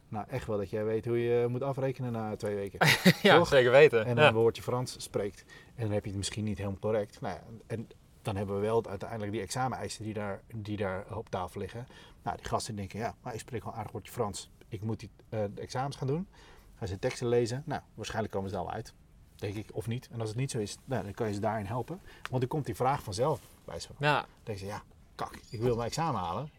Nou, 0.08 0.26
echt 0.28 0.46
wel 0.46 0.56
dat 0.56 0.70
jij 0.70 0.84
weet 0.84 1.04
hoe 1.04 1.18
je 1.18 1.46
moet 1.48 1.62
afrekenen 1.62 2.12
na 2.12 2.36
twee 2.36 2.54
weken. 2.54 2.88
ja, 3.22 3.36
Toch? 3.36 3.48
zeker 3.48 3.70
weten. 3.70 4.04
En 4.04 4.14
dan 4.14 4.24
ja. 4.24 4.30
een 4.30 4.36
woordje 4.36 4.62
Frans 4.62 5.02
spreekt. 5.02 5.44
En 5.74 5.82
dan 5.82 5.92
heb 5.92 6.02
je 6.02 6.08
het 6.08 6.18
misschien 6.18 6.44
niet 6.44 6.58
helemaal 6.58 6.78
correct. 6.78 7.20
Nou 7.20 7.34
ja, 7.34 7.42
en 7.66 7.88
dan 8.22 8.36
hebben 8.36 8.54
we 8.54 8.60
wel 8.60 8.86
uiteindelijk 8.86 9.32
die 9.32 9.40
exameneisen 9.40 10.04
die 10.04 10.14
daar, 10.14 10.42
die 10.54 10.76
daar 10.76 11.16
op 11.16 11.30
tafel 11.30 11.60
liggen. 11.60 11.86
Nou, 12.22 12.36
die 12.36 12.46
gasten 12.46 12.76
denken, 12.76 12.98
ja, 12.98 13.14
maar 13.20 13.34
ik 13.34 13.40
spreek 13.40 13.62
wel 13.62 13.72
een 13.72 13.78
aardig 13.78 13.92
woordje 13.92 14.12
Frans. 14.12 14.50
Ik 14.68 14.82
moet 14.82 15.00
die, 15.00 15.10
eh, 15.28 15.44
de 15.54 15.60
examens 15.60 15.96
gaan 15.96 16.06
doen. 16.06 16.28
Gaan 16.74 16.88
ze 16.88 16.98
teksten 16.98 17.28
lezen. 17.28 17.62
Nou, 17.66 17.82
waarschijnlijk 17.94 18.34
komen 18.34 18.50
ze 18.50 18.56
al 18.56 18.70
uit. 18.70 18.94
Denk 19.36 19.54
ik, 19.54 19.68
of 19.72 19.86
niet. 19.86 20.08
En 20.12 20.20
als 20.20 20.28
het 20.28 20.38
niet 20.38 20.50
zo 20.50 20.58
is, 20.58 20.76
nou, 20.84 21.02
dan 21.02 21.12
kan 21.12 21.26
je 21.28 21.34
ze 21.34 21.40
daarin 21.40 21.66
helpen. 21.66 22.00
Want 22.30 22.40
dan 22.40 22.48
komt 22.48 22.66
die 22.66 22.74
vraag 22.74 23.02
vanzelf 23.02 23.40
bij 23.64 23.80
ze. 23.80 23.88
Dan 23.98 24.08
Ja, 24.08 24.26
denken 24.42 24.64
ze, 24.64 24.70
ja, 24.70 24.82
kak, 25.14 25.38
ik 25.50 25.60
wil 25.60 25.76
mijn 25.76 25.88
examen 25.88 26.20
halen. 26.20 26.50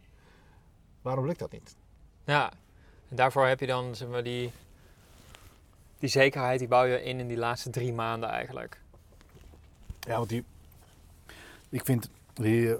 Waarom 1.02 1.26
lukt 1.26 1.40
dat 1.40 1.52
niet? 1.52 1.76
ja. 2.24 2.52
En 3.10 3.16
daarvoor 3.16 3.46
heb 3.46 3.60
je 3.60 3.66
dan 3.68 3.96
zeg 3.96 4.08
maar, 4.08 4.24
die, 4.24 4.52
die 6.00 6.10
zekerheid, 6.10 6.60
die 6.60 6.68
bouw 6.68 6.84
je 6.86 7.04
in 7.04 7.20
in 7.20 7.28
die 7.28 7.38
laatste 7.38 7.70
drie 7.70 7.94
maanden 7.94 8.30
eigenlijk. 8.30 8.82
Ja, 10.00 10.18
want 10.18 10.30
die, 10.30 10.44
ik 11.70 11.86
vind, 11.86 12.10
die, 12.34 12.76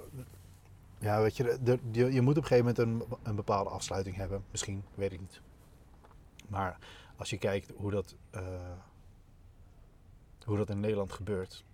ja, 0.98 1.20
weet 1.20 1.36
je, 1.36 1.42
de, 1.44 1.58
de- 1.62 1.78
je, 1.90 2.12
je 2.12 2.20
moet 2.20 2.36
op 2.36 2.42
een 2.42 2.48
gegeven 2.48 2.74
moment 2.86 3.10
een, 3.10 3.18
een 3.22 3.34
bepaalde 3.36 3.70
afsluiting 3.70 4.16
hebben. 4.16 4.44
Misschien, 4.50 4.84
weet 4.94 5.12
ik 5.12 5.20
niet. 5.20 5.40
Maar 6.48 6.78
als 7.16 7.30
je 7.30 7.38
kijkt 7.38 7.72
hoe 7.76 7.90
dat, 7.90 8.14
eh, 8.30 8.42
hoe 10.48 10.56
dat 10.56 10.70
in 10.70 10.80
Nederland 10.80 11.12
gebeurt. 11.12 11.64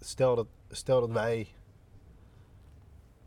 Stel 0.00 0.34
dat, 0.34 0.46
stel 0.70 1.00
dat 1.00 1.10
wij, 1.10 1.54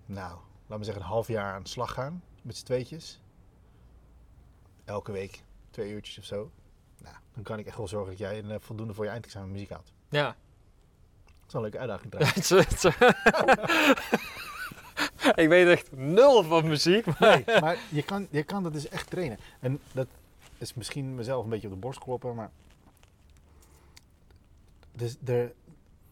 nou, 0.06 0.38
laten 0.62 0.78
we 0.78 0.84
zeggen 0.84 1.04
een 1.04 1.10
half 1.10 1.28
jaar 1.28 1.54
aan 1.54 1.63
de 1.63 1.70
slag 1.70 1.94
gaan 1.94 2.24
met 2.41 2.58
z'n 2.58 2.65
tweetjes. 2.65 3.22
Elke 4.84 5.12
week, 5.12 5.44
twee 5.70 5.91
uurtjes 5.91 6.18
of 6.18 6.24
zo. 6.24 6.52
Nou, 6.98 7.15
dan 7.34 7.44
kan 7.44 7.60
ik 7.60 7.65
echt 7.65 7.78
wel 7.78 7.88
zorgen 7.88 8.10
dat 8.10 8.18
jij 8.18 8.39
een, 8.39 8.52
eh, 8.52 8.60
voldoende 8.60 8.94
voor 8.94 9.06
je 9.06 9.10
eindexamen 9.12 9.52
muziek 9.52 9.70
houdt. 9.70 9.94
Ja. 10.10 10.26
Dat 11.26 11.46
is 11.48 11.54
wel 11.54 11.63
een 11.63 11.70
leuke 11.72 11.80
uitdaging 11.80 12.12
trouwens. 12.12 12.86
Ik 15.36 15.48
weet 15.48 15.68
echt 15.68 15.91
nul 15.91 16.44
van 16.44 16.68
muziek. 16.68 17.06
Maar 17.06 17.44
Nee, 17.46 17.62
maar 17.62 17.78
je 17.89 18.04
kan, 18.04 18.28
je 18.30 18.44
kan 18.44 18.63
dat 18.63 18.74
dus 18.74 18.89
echt 18.89 19.10
trainen. 19.10 19.38
En 19.60 19.80
dat 19.91 20.08
is 20.58 20.74
misschien 20.74 21.15
mezelf 21.15 21.44
een 21.44 21.50
beetje 21.50 21.68
op 21.68 21.74
de 21.74 21.80
borst 21.80 22.00
kloppen, 22.00 22.36
maar... 22.36 22.52
Dus 24.95 25.17
er 25.23 25.53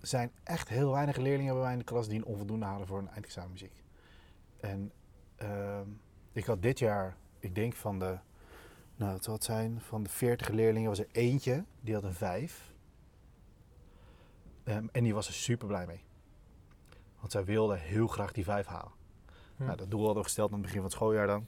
zijn 0.02 0.32
echt 0.43 0.69
heel 0.69 0.91
weinig 0.91 1.17
leerlingen 1.17 1.54
bij 1.54 1.63
mij 1.63 1.72
in 1.72 1.78
de 1.78 1.84
klas 1.84 2.08
die 2.08 2.17
een 2.17 2.26
onvoldoende 2.26 2.65
halen 2.65 2.88
voor 2.88 3.00
een 3.00 3.10
eindexamen 3.10 3.52
muziek. 3.52 3.84
En 4.60 4.91
ehm, 5.36 5.88
ik 6.32 6.46
had 6.46 6.62
dit 6.62 6.80
jaar, 6.80 7.17
ik 7.39 7.56
denk 7.56 7.76
van 7.76 8.00
de, 8.00 8.17
nou 8.96 9.13
het 9.13 9.24
zal 9.24 9.34
het 9.34 9.43
zijn, 9.43 9.82
van 9.82 10.04
de 10.04 10.10
40 10.10 10.50
leerlingen 10.50 10.89
was 10.89 11.00
er 11.00 11.08
eentje, 11.12 11.65
die 11.82 11.93
had 11.93 12.04
een 12.04 12.13
5. 12.13 12.74
Ehm, 14.63 14.88
en 14.91 15.04
die 15.04 15.13
was 15.13 15.28
er 15.28 15.34
super 15.34 15.67
blij 15.67 15.86
mee. 15.86 16.04
Want 17.19 17.32
zij 17.32 17.46
wilde 17.46 17.78
heel 17.78 18.08
graag 18.08 18.32
die 18.32 18.43
5 18.43 18.65
halen. 18.65 18.91
Hm. 19.56 19.63
Nou, 19.63 19.78
dat 19.78 19.91
doel 19.91 20.00
hadden 20.00 20.17
we 20.17 20.24
gesteld 20.24 20.52
aan 20.52 20.58
het 20.58 20.65
begin 20.65 20.82
van 20.82 20.89
het 20.89 20.98
schooljaar 20.98 21.28
dan. 21.28 21.48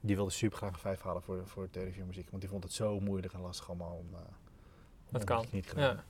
Die 0.00 0.16
wilde 0.16 0.30
super 0.30 0.56
graag 0.56 0.72
een 0.72 0.78
5 0.78 1.02
halen 1.02 1.22
voor, 1.22 1.46
voor 1.46 1.70
televisie 1.70 2.00
en 2.00 2.06
muziek. 2.06 2.30
Want 2.30 2.42
die 2.42 2.50
vond 2.50 2.64
het 2.64 2.72
zo 2.72 3.00
moeilijk 3.00 3.32
en 3.32 3.40
lastig 3.40 3.68
allemaal 3.68 3.92
om... 3.92 4.14
om 4.14 4.22
dat 5.08 5.24
kan. 5.24 5.44
Niet 5.50 5.68
gedaan. 5.68 5.94
Ja. 5.94 6.04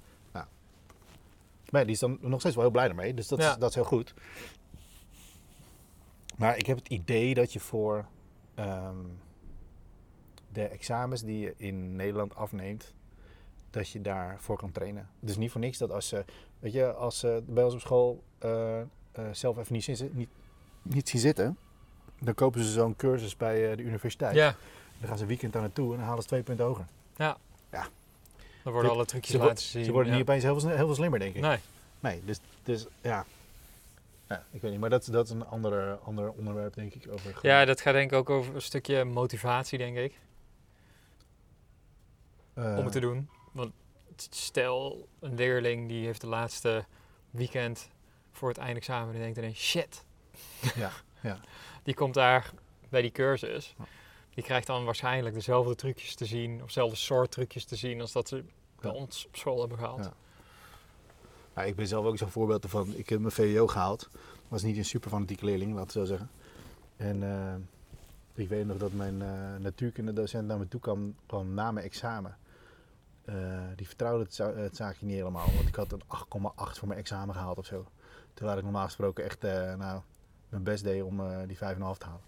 Maar 1.71 1.83
die 1.85 1.93
is 1.95 1.99
dan 2.01 2.19
nog 2.21 2.41
steeds 2.41 2.55
wel 2.55 2.65
heel 2.65 2.73
blij 2.73 2.89
ermee. 2.89 3.15
Dus 3.15 3.29
dat, 3.29 3.39
Ja. 3.39 3.51
is, 3.51 3.59
dat 3.59 3.69
is 3.69 3.75
heel 3.75 3.85
goed. 3.85 4.15
Maar 6.37 6.57
ik 6.57 6.67
heb 6.67 6.77
het 6.77 6.89
idee 6.89 7.35
dat 7.35 7.53
je 7.53 7.61
voor 7.61 8.05
ehm, 8.55 8.97
de 10.53 10.63
examens 10.65 11.23
die 11.23 11.39
je 11.39 11.55
in 11.57 11.97
Nederland 11.97 12.35
afneemt, 12.35 12.95
dat 13.71 13.89
je 13.89 14.01
daarvoor 14.01 14.57
kan 14.57 14.73
trainen. 14.73 15.09
Dus 15.21 15.37
niet 15.37 15.51
voor 15.51 15.61
niks 15.61 15.79
dat 15.79 15.91
als 15.91 16.09
ze, 16.09 16.25
weet 16.59 16.73
je, 16.73 16.93
als 16.93 17.19
ze 17.19 17.43
bij 17.47 17.65
ons 17.65 17.75
op 17.75 17.81
school 17.81 18.23
eh, 18.39 18.81
eh, 18.81 18.87
zelf 19.33 19.59
even 19.59 19.73
niet, 19.73 19.85
zien, 19.85 20.11
niet, 20.13 20.29
niet 20.83 21.09
zien 21.09 21.21
zitten, 21.21 21.57
dan 22.21 22.35
kopen 22.35 22.65
ze 22.65 22.71
zo'n 22.71 22.97
cursus 22.97 23.37
bij 23.37 23.71
eh, 23.71 23.77
de 23.77 23.83
universiteit. 23.83 24.35
ja, 24.35 24.57
Dan 24.99 25.09
gaan 25.09 25.17
ze 25.17 25.23
een 25.23 25.29
weekend 25.29 25.53
daar 25.53 25.63
naartoe 25.63 25.91
en 25.93 25.97
dan 25.99 26.07
halen 26.07 26.23
ze 26.23 26.29
twee 26.29 26.43
punten 26.43 26.65
hoger. 26.67 26.87
Dan 28.69 28.77
worden 28.77 28.97
alle 28.97 29.07
trucjes 29.07 29.35
Ze, 29.35 29.39
laten 29.39 29.65
zien. 29.65 29.85
ze 29.85 29.93
worden 29.93 30.13
ja. 30.13 30.19
niet 30.19 30.29
opeens 30.29 30.43
heel 30.43 30.61
veel, 30.61 30.69
heel 30.69 30.87
veel 30.87 30.95
slimmer, 30.95 31.19
denk 31.19 31.35
ik. 31.35 31.43
Nee. 31.43 31.59
Nee, 32.01 32.23
dus, 32.25 32.39
dus 32.63 32.87
ja. 33.03 33.25
ja. 34.29 34.45
Ik 34.51 34.61
weet 34.61 34.71
niet, 34.71 34.81
maar 34.81 34.91
dat, 34.91 35.09
dat 35.11 35.25
is 35.25 35.31
een 35.31 35.47
andere, 35.47 35.99
ander 36.05 36.31
onderwerp, 36.31 36.75
denk 36.75 36.95
ik. 36.95 37.13
Over 37.13 37.39
Ja, 37.43 37.65
dat 37.65 37.81
gaat 37.81 37.93
denk 37.93 38.11
ik 38.11 38.19
ook 38.19 38.31
over 38.31 38.55
een 38.55 38.63
stukje 38.63 39.05
motivatie, 39.05 39.79
denk 39.79 39.97
ik, 39.97 40.13
Eh, 42.55 42.77
om 42.79 42.85
het 42.85 42.93
te 42.93 43.01
doen. 43.01 43.29
Want 43.53 43.73
stel, 44.31 45.09
een 45.21 45.35
leerling 45.35 45.89
die 45.89 46.07
heeft 46.07 46.21
de 46.21 46.27
laatste 46.27 46.85
weekend 47.31 47.89
voor 48.33 48.49
het 48.49 48.59
eindexamen 48.59 49.15
en 49.15 49.21
denkt 49.21 49.39
ineens, 49.39 49.59
shit. 49.59 50.05
Ja, 50.75 50.91
ja. 51.21 51.41
Die 51.83 51.95
komt 51.95 52.15
daar 52.15 52.51
bij 52.89 53.03
die 53.03 53.11
cursus. 53.11 53.75
Die 54.35 54.45
krijgt 54.45 54.67
dan 54.67 54.85
waarschijnlijk 54.85 55.35
dezelfde 55.35 55.75
trucjes 55.75 56.15
te 56.15 56.25
zien, 56.25 56.61
of 56.61 56.67
dezelfde 56.67 56.97
soort 56.97 57.31
trucjes 57.31 57.65
te 57.65 57.77
zien 57.77 58.01
als 58.01 58.13
dat 58.13 58.29
ze 58.29 58.45
bij 58.81 58.91
ons 58.91 59.27
op 59.27 59.37
school 59.37 59.61
hebben 59.61 59.79
gehad. 59.79 59.99
Ja. 60.05 60.13
Nou, 61.55 61.69
ik 61.69 61.77
ben 61.77 61.87
zelf 61.87 62.07
ook 62.07 62.19
zo'n 62.19 62.29
voorbeeld 62.31 62.63
ervan. 62.65 62.95
Ik 62.95 63.09
heb 63.09 63.21
mijn 63.21 63.33
VWO 63.33 63.67
gehaald. 63.67 64.09
Was 64.49 64.63
niet 64.63 64.77
een 64.77 64.85
super 64.85 65.11
fanatieke 65.11 65.45
leerling, 65.45 65.75
laten 65.75 65.87
we 65.87 65.93
zo 65.93 66.05
zeggen. 66.05 66.31
En 66.97 67.23
eh, 67.23 67.55
ik 68.35 68.49
weet 68.49 68.67
nog 68.67 68.77
dat 68.77 68.93
mijn 68.93 69.23
eh 69.23 69.57
natuurkundedocent 69.59 70.47
naar 70.49 70.59
me 70.59 70.69
toe 70.69 70.81
kwam, 70.81 71.15
kwam 71.27 71.55
na 71.55 71.73
mijn 71.73 71.87
examen. 71.87 72.37
Eh, 73.25 73.35
die 73.77 73.87
vertrouwde 73.87 74.23
het, 74.25 74.35
za- 74.35 74.55
het 74.55 74.77
zaakje 74.77 75.07
niet 75.07 75.15
helemaal, 75.17 75.47
want 75.55 75.69
ik 75.69 75.75
had 75.75 75.93
een 75.93 76.03
8,8 76.07 76.79
voor 76.79 76.89
mijn 76.89 77.01
examen 77.01 77.35
gehaald 77.35 77.59
of 77.59 77.67
zo. 77.67 77.87
Terwijl 78.35 78.59
ik 78.59 78.65
normaal 78.65 78.85
gesproken 78.85 79.25
echt 79.25 79.43
nou, 79.79 80.01
mijn 80.49 80.63
best 80.63 80.85
deed 80.85 81.03
om 81.03 81.21
die 81.47 81.57
5,5 81.57 81.61
te 81.99 82.07
halen. 82.07 82.21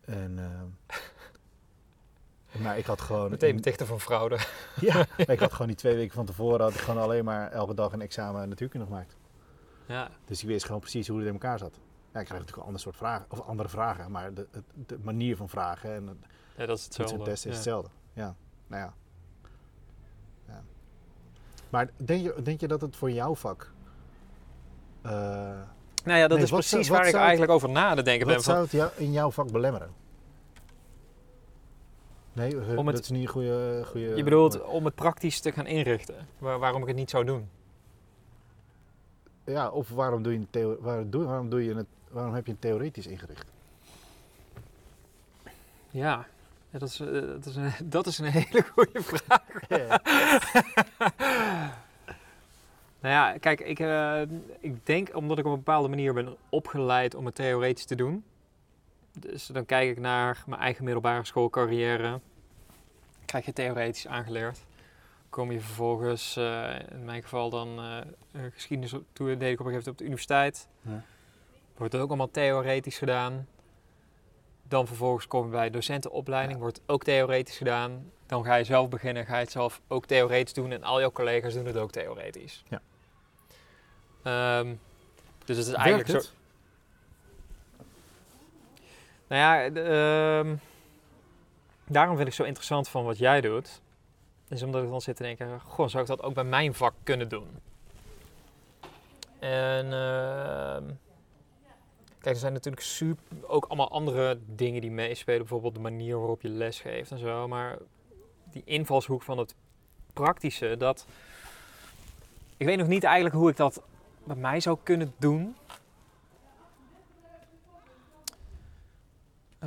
En, 0.00 0.38
maar 2.60 2.78
ik 2.78 2.86
had 2.86 3.00
gewoon... 3.00 3.30
Meteen 3.30 3.54
betichten 3.56 3.86
van 3.86 4.00
fraude. 4.00 4.38
ja, 4.80 4.94
maar 4.94 5.30
ik 5.36 5.38
had 5.40 5.52
gewoon 5.52 5.66
die 5.66 5.76
twee 5.76 5.94
weken 5.94 6.14
van 6.14 6.24
tevoren 6.26 6.60
had 6.60 6.74
ik 6.74 6.80
gewoon 6.80 7.02
alleen 7.02 7.24
maar 7.24 7.50
elke 7.50 7.74
dag 7.74 7.92
een 7.92 8.00
examen 8.02 8.48
natuurkunde 8.48 8.86
gemaakt. 8.86 9.16
Ja, 9.86 10.08
Dus 10.24 10.42
ik 10.42 10.48
wist 10.48 10.64
gewoon 10.66 10.80
precies 10.80 11.08
hoe 11.08 11.18
het 11.18 11.26
in 11.26 11.32
elkaar 11.32 11.58
zat. 11.58 11.74
Ja, 12.12 12.20
ik 12.20 12.26
krijg 12.26 12.28
natuurlijk 12.30 12.56
een 12.56 12.62
ander 12.64 12.80
soort 12.80 12.96
vragen, 12.96 13.26
of 13.28 13.40
andere 13.40 13.68
vragen, 13.68 14.10
maar 14.10 14.34
de, 14.34 14.46
het- 14.50 14.64
de 14.86 14.98
manier 15.02 15.36
van 15.36 15.48
vragen 15.48 15.94
en 15.94 16.06
het 16.06 16.16
ja 16.56 16.66
dat 16.66 16.78
is 16.78 16.84
hetzelfde. 16.84 17.16
en 17.16 17.22
testen 17.24 17.50
is 17.50 17.56
Ja. 17.56 17.62
hetzelfde. 17.62 17.90
Ja, 18.12 18.34
nou 18.66 18.82
ja. 18.82 18.92
ja. 20.48 20.62
Maar 21.70 21.90
denk 21.96 22.22
je, 22.22 22.42
denk 22.42 22.60
je 22.60 22.68
dat 22.68 22.80
het 22.80 22.96
voor 22.96 23.10
jouw 23.10 23.34
vak... 23.34 23.70
eh, 25.02 25.10
Nou 26.04 26.18
ja, 26.18 26.20
dat 26.28 26.36
Nee, 26.36 26.42
is 26.46 26.50
precies 26.50 26.86
zou- 26.86 26.98
waar 26.98 27.08
ik 27.08 27.14
eigenlijk 27.14 27.52
over 27.52 27.68
na 27.68 27.94
te 27.94 28.02
denken 28.02 28.26
ben. 28.26 28.36
wat 28.36 28.44
zou 28.44 28.62
het 28.62 28.70
jou, 28.70 28.90
in 28.96 29.12
jouw 29.12 29.30
vak 29.30 29.50
belemmeren? 29.52 29.90
Nee, 32.32 32.60
eh, 32.60 32.78
Om 32.78 32.86
het- 32.86 32.96
dat 32.96 33.04
is 33.04 33.10
niet 33.10 33.22
een 33.22 33.28
goede... 33.28 33.82
goede 33.86 34.16
je 34.16 34.22
bedoelt 34.24 34.62
om 34.64 34.84
het 34.84 34.94
praktisch 34.94 35.40
te 35.40 35.52
gaan 35.52 35.66
inrichten, 35.66 36.26
waar- 36.38 36.58
waarom 36.58 36.82
ik 36.82 36.88
het 36.88 36.96
niet 36.96 37.10
zou 37.10 37.24
doen. 37.24 37.48
Ja, 39.44 39.68
of 39.70 39.88
waarom 39.88 40.22
doe 40.22 40.32
je, 40.32 40.38
een 40.52 40.76
waarom 40.80 41.10
doe, 41.10 41.24
waarom 41.24 41.48
doe 41.50 41.64
je 41.64 41.74
het... 41.74 41.86
Waarom 42.10 42.34
heb 42.34 42.46
je 42.46 42.52
het 42.52 42.60
theoretisch 42.60 43.06
ingericht? 43.06 43.50
Ja, 45.90 46.26
dat, 46.70 46.82
is, 46.82 47.00
eh, 47.00 47.06
dat, 47.12 47.46
is 47.46 47.56
een, 47.56 47.72
dat 47.90 48.06
is 48.06 48.18
een 48.18 48.24
hele 48.26 48.62
goede 48.74 49.02
vraag. 49.02 49.44
Nou 53.02 53.14
ja, 53.14 53.38
kijk, 53.38 53.60
ik, 53.60 53.78
eh, 53.78 54.20
ik 54.60 54.86
denk 54.86 55.16
omdat 55.16 55.38
ik 55.38 55.44
op 55.44 55.50
een 55.50 55.56
bepaalde 55.58 55.88
manier 55.88 56.14
ben 56.14 56.36
opgeleid 56.48 57.14
om 57.14 57.26
het 57.26 57.34
theoretisch 57.34 57.84
te 57.84 57.94
doen. 57.94 58.24
Dus 59.18 59.46
dan 59.46 59.66
kijk 59.66 59.90
ik 59.90 59.98
naar 59.98 60.42
mijn 60.46 60.60
eigen 60.60 60.84
middelbare 60.84 61.24
schoolcarrière. 61.24 62.20
Krijg 63.24 63.44
je 63.44 63.52
theoretisch 63.52 64.06
aangeleerd. 64.06 64.58
Kom 65.28 65.52
je 65.52 65.60
vervolgens, 65.60 66.36
eh, 66.36 66.74
in 66.90 67.04
mijn 67.04 67.22
geval 67.22 67.50
dan 67.50 67.78
eh, 67.78 68.42
geschiedenis, 68.52 68.92
op- 68.92 69.04
toen 69.12 69.26
deed 69.26 69.52
ik 69.52 69.60
op 69.60 69.66
een 69.66 69.72
gegeven 69.72 69.72
moment 69.72 69.88
op 69.88 69.96
de 69.98 70.04
universiteit. 70.04 70.68
Ja. 70.82 71.02
Wordt 71.76 71.94
ook 71.94 72.08
allemaal 72.08 72.30
theoretisch 72.30 72.98
gedaan. 72.98 73.46
Dan 74.62 74.86
vervolgens 74.86 75.26
kom 75.26 75.44
je 75.44 75.50
bij 75.50 75.70
docentenopleiding, 75.70 76.54
Ja. 76.54 76.60
wordt 76.62 76.80
ook 76.86 77.04
theoretisch 77.04 77.56
gedaan. 77.56 78.10
Dan 78.26 78.44
ga 78.44 78.54
je 78.54 78.64
zelf 78.64 78.88
beginnen, 78.88 79.26
ga 79.26 79.34
je 79.36 79.42
het 79.42 79.50
zelf 79.52 79.80
ook 79.88 80.06
theoretisch 80.06 80.54
doen 80.54 80.72
en 80.72 80.82
al 80.82 81.00
jouw 81.00 81.10
collega's 81.12 81.54
doen 81.54 81.66
het 81.66 81.76
ook 81.76 81.90
theoretisch. 81.90 82.62
Ja. 82.68 82.80
Ehm, 84.22 84.74
dus 85.44 85.56
het 85.56 85.66
is 85.66 85.72
eigenlijk 85.72 86.08
zo. 86.22 86.30
Nou 89.30 89.42
ja, 89.42 89.82
ehm, 89.82 90.56
daarom 91.86 92.16
vind 92.16 92.28
ik 92.28 92.34
zo 92.34 92.42
interessant 92.42 92.88
van 92.88 93.04
wat 93.04 93.18
jij 93.18 93.40
doet. 93.40 93.80
Is 94.48 94.62
omdat 94.62 94.82
ik 94.82 94.90
dan 94.90 95.00
zit 95.00 95.16
te 95.16 95.22
denken, 95.22 95.60
goh, 95.60 95.88
zou 95.88 96.02
ik 96.02 96.08
dat 96.08 96.22
ook 96.22 96.34
bij 96.34 96.44
mijn 96.44 96.74
vak 96.74 96.94
kunnen 97.02 97.28
doen? 97.28 97.48
En 99.38 99.84
ehm, 99.92 100.84
kijk, 102.18 102.34
er 102.34 102.36
zijn 102.36 102.52
natuurlijk 102.52 102.82
super, 102.82 103.22
ook 103.46 103.64
allemaal 103.64 103.90
andere 103.90 104.38
dingen 104.46 104.80
die 104.80 104.90
meespelen. 104.90 105.38
Bijvoorbeeld 105.38 105.74
de 105.74 105.80
manier 105.80 106.18
waarop 106.18 106.42
je 106.42 106.48
les 106.48 106.80
geeft 106.80 107.10
en 107.10 107.18
zo. 107.18 107.48
Maar 107.48 107.78
die 108.50 108.62
invalshoek 108.64 109.22
van 109.22 109.38
het 109.38 109.54
praktische, 110.12 110.76
dat... 110.76 111.06
Ik 112.56 112.66
weet 112.66 112.78
nog 112.78 112.88
niet 112.88 113.04
eigenlijk 113.04 113.34
hoe 113.34 113.50
ik 113.50 113.56
dat 113.56 113.82
bij 114.24 114.36
mij 114.36 114.60
zou 114.60 114.78
kunnen 114.82 115.14
doen. 115.18 115.56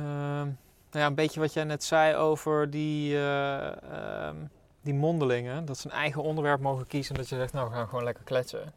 Nou 0.02 0.56
ja, 0.90 1.06
een 1.06 1.14
beetje 1.14 1.40
wat 1.40 1.52
jij 1.52 1.64
net 1.64 1.84
zei 1.84 2.14
over 2.16 2.70
die, 2.70 3.14
eh, 3.16 3.82
ehm, 4.26 4.36
die 4.80 4.94
mondelingen. 4.94 5.64
Dat 5.64 5.78
ze 5.78 5.86
een 5.86 5.94
eigen 5.96 6.22
onderwerp 6.22 6.60
mogen 6.60 6.86
kiezen 6.86 7.14
en 7.14 7.20
dat 7.20 7.30
je 7.30 7.36
zegt, 7.36 7.52
nou 7.52 7.68
we 7.68 7.74
gaan 7.74 7.88
gewoon 7.88 8.04
lekker 8.04 8.24
kletsen. 8.24 8.72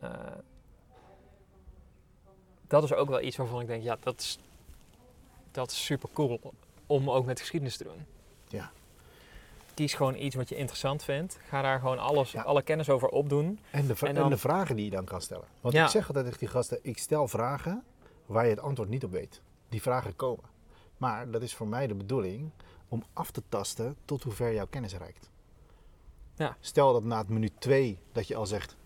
Eh, 0.00 0.10
dat 2.66 2.82
is 2.84 2.92
ook 2.92 3.08
wel 3.08 3.20
iets 3.20 3.36
waarvan 3.36 3.60
ik 3.60 3.66
denk, 3.66 3.82
ja, 3.82 3.96
dat 4.02 4.20
is, 4.20 4.38
dat 5.50 5.70
is 5.70 5.84
super 5.84 6.08
cool 6.12 6.40
om 6.86 7.10
ook 7.10 7.26
met 7.26 7.40
geschiedenis 7.40 7.76
te 7.76 7.84
doen. 7.84 8.06
Ja. 8.48 8.70
Kies 9.74 9.94
gewoon 9.94 10.14
iets 10.16 10.34
wat 10.34 10.48
je 10.48 10.56
interessant 10.56 11.04
vindt. 11.04 11.38
Ga 11.48 11.62
daar 11.62 11.78
gewoon 11.80 11.98
alles, 11.98 12.32
Ja. 12.32 12.42
alle 12.42 12.62
kennis 12.62 12.88
over 12.88 13.08
opdoen. 13.08 13.58
En 13.70 13.86
de, 13.86 13.94
En 14.06 14.28
de 14.28 14.36
vragen 14.38 14.76
die 14.76 14.84
je 14.84 14.90
dan 14.90 15.04
kan 15.04 15.20
stellen. 15.20 15.44
Want 15.60 15.74
Ja. 15.74 15.84
ik 15.84 15.90
zeg 15.90 16.06
altijd 16.06 16.24
tegen 16.24 16.40
die 16.40 16.48
gasten, 16.48 16.78
ik 16.82 16.98
stel 16.98 17.28
vragen 17.28 17.82
waar 18.32 18.44
je 18.44 18.50
het 18.50 18.60
antwoord 18.60 18.88
niet 18.88 19.04
op 19.04 19.10
weet. 19.10 19.40
Die 19.68 19.82
vragen 19.82 20.16
komen. 20.16 20.44
Maar 20.96 21.30
dat 21.30 21.42
is 21.42 21.54
voor 21.54 21.68
mij 21.68 21.86
de 21.86 21.94
bedoeling 21.94 22.50
om 22.88 23.02
af 23.12 23.30
te 23.30 23.42
tasten 23.48 23.96
tot 24.04 24.22
hoe 24.22 24.32
ver 24.32 24.54
jouw 24.54 24.66
kennis 24.70 24.94
reikt. 24.96 25.30
Ja. 26.34 26.56
Stel 26.60 26.92
dat 26.92 27.04
na 27.04 27.18
het 27.18 27.28
minuut 27.28 27.52
2 27.58 27.98
dat 28.12 28.28
je 28.28 28.36
al 28.36 28.46
zegt, 28.46 28.76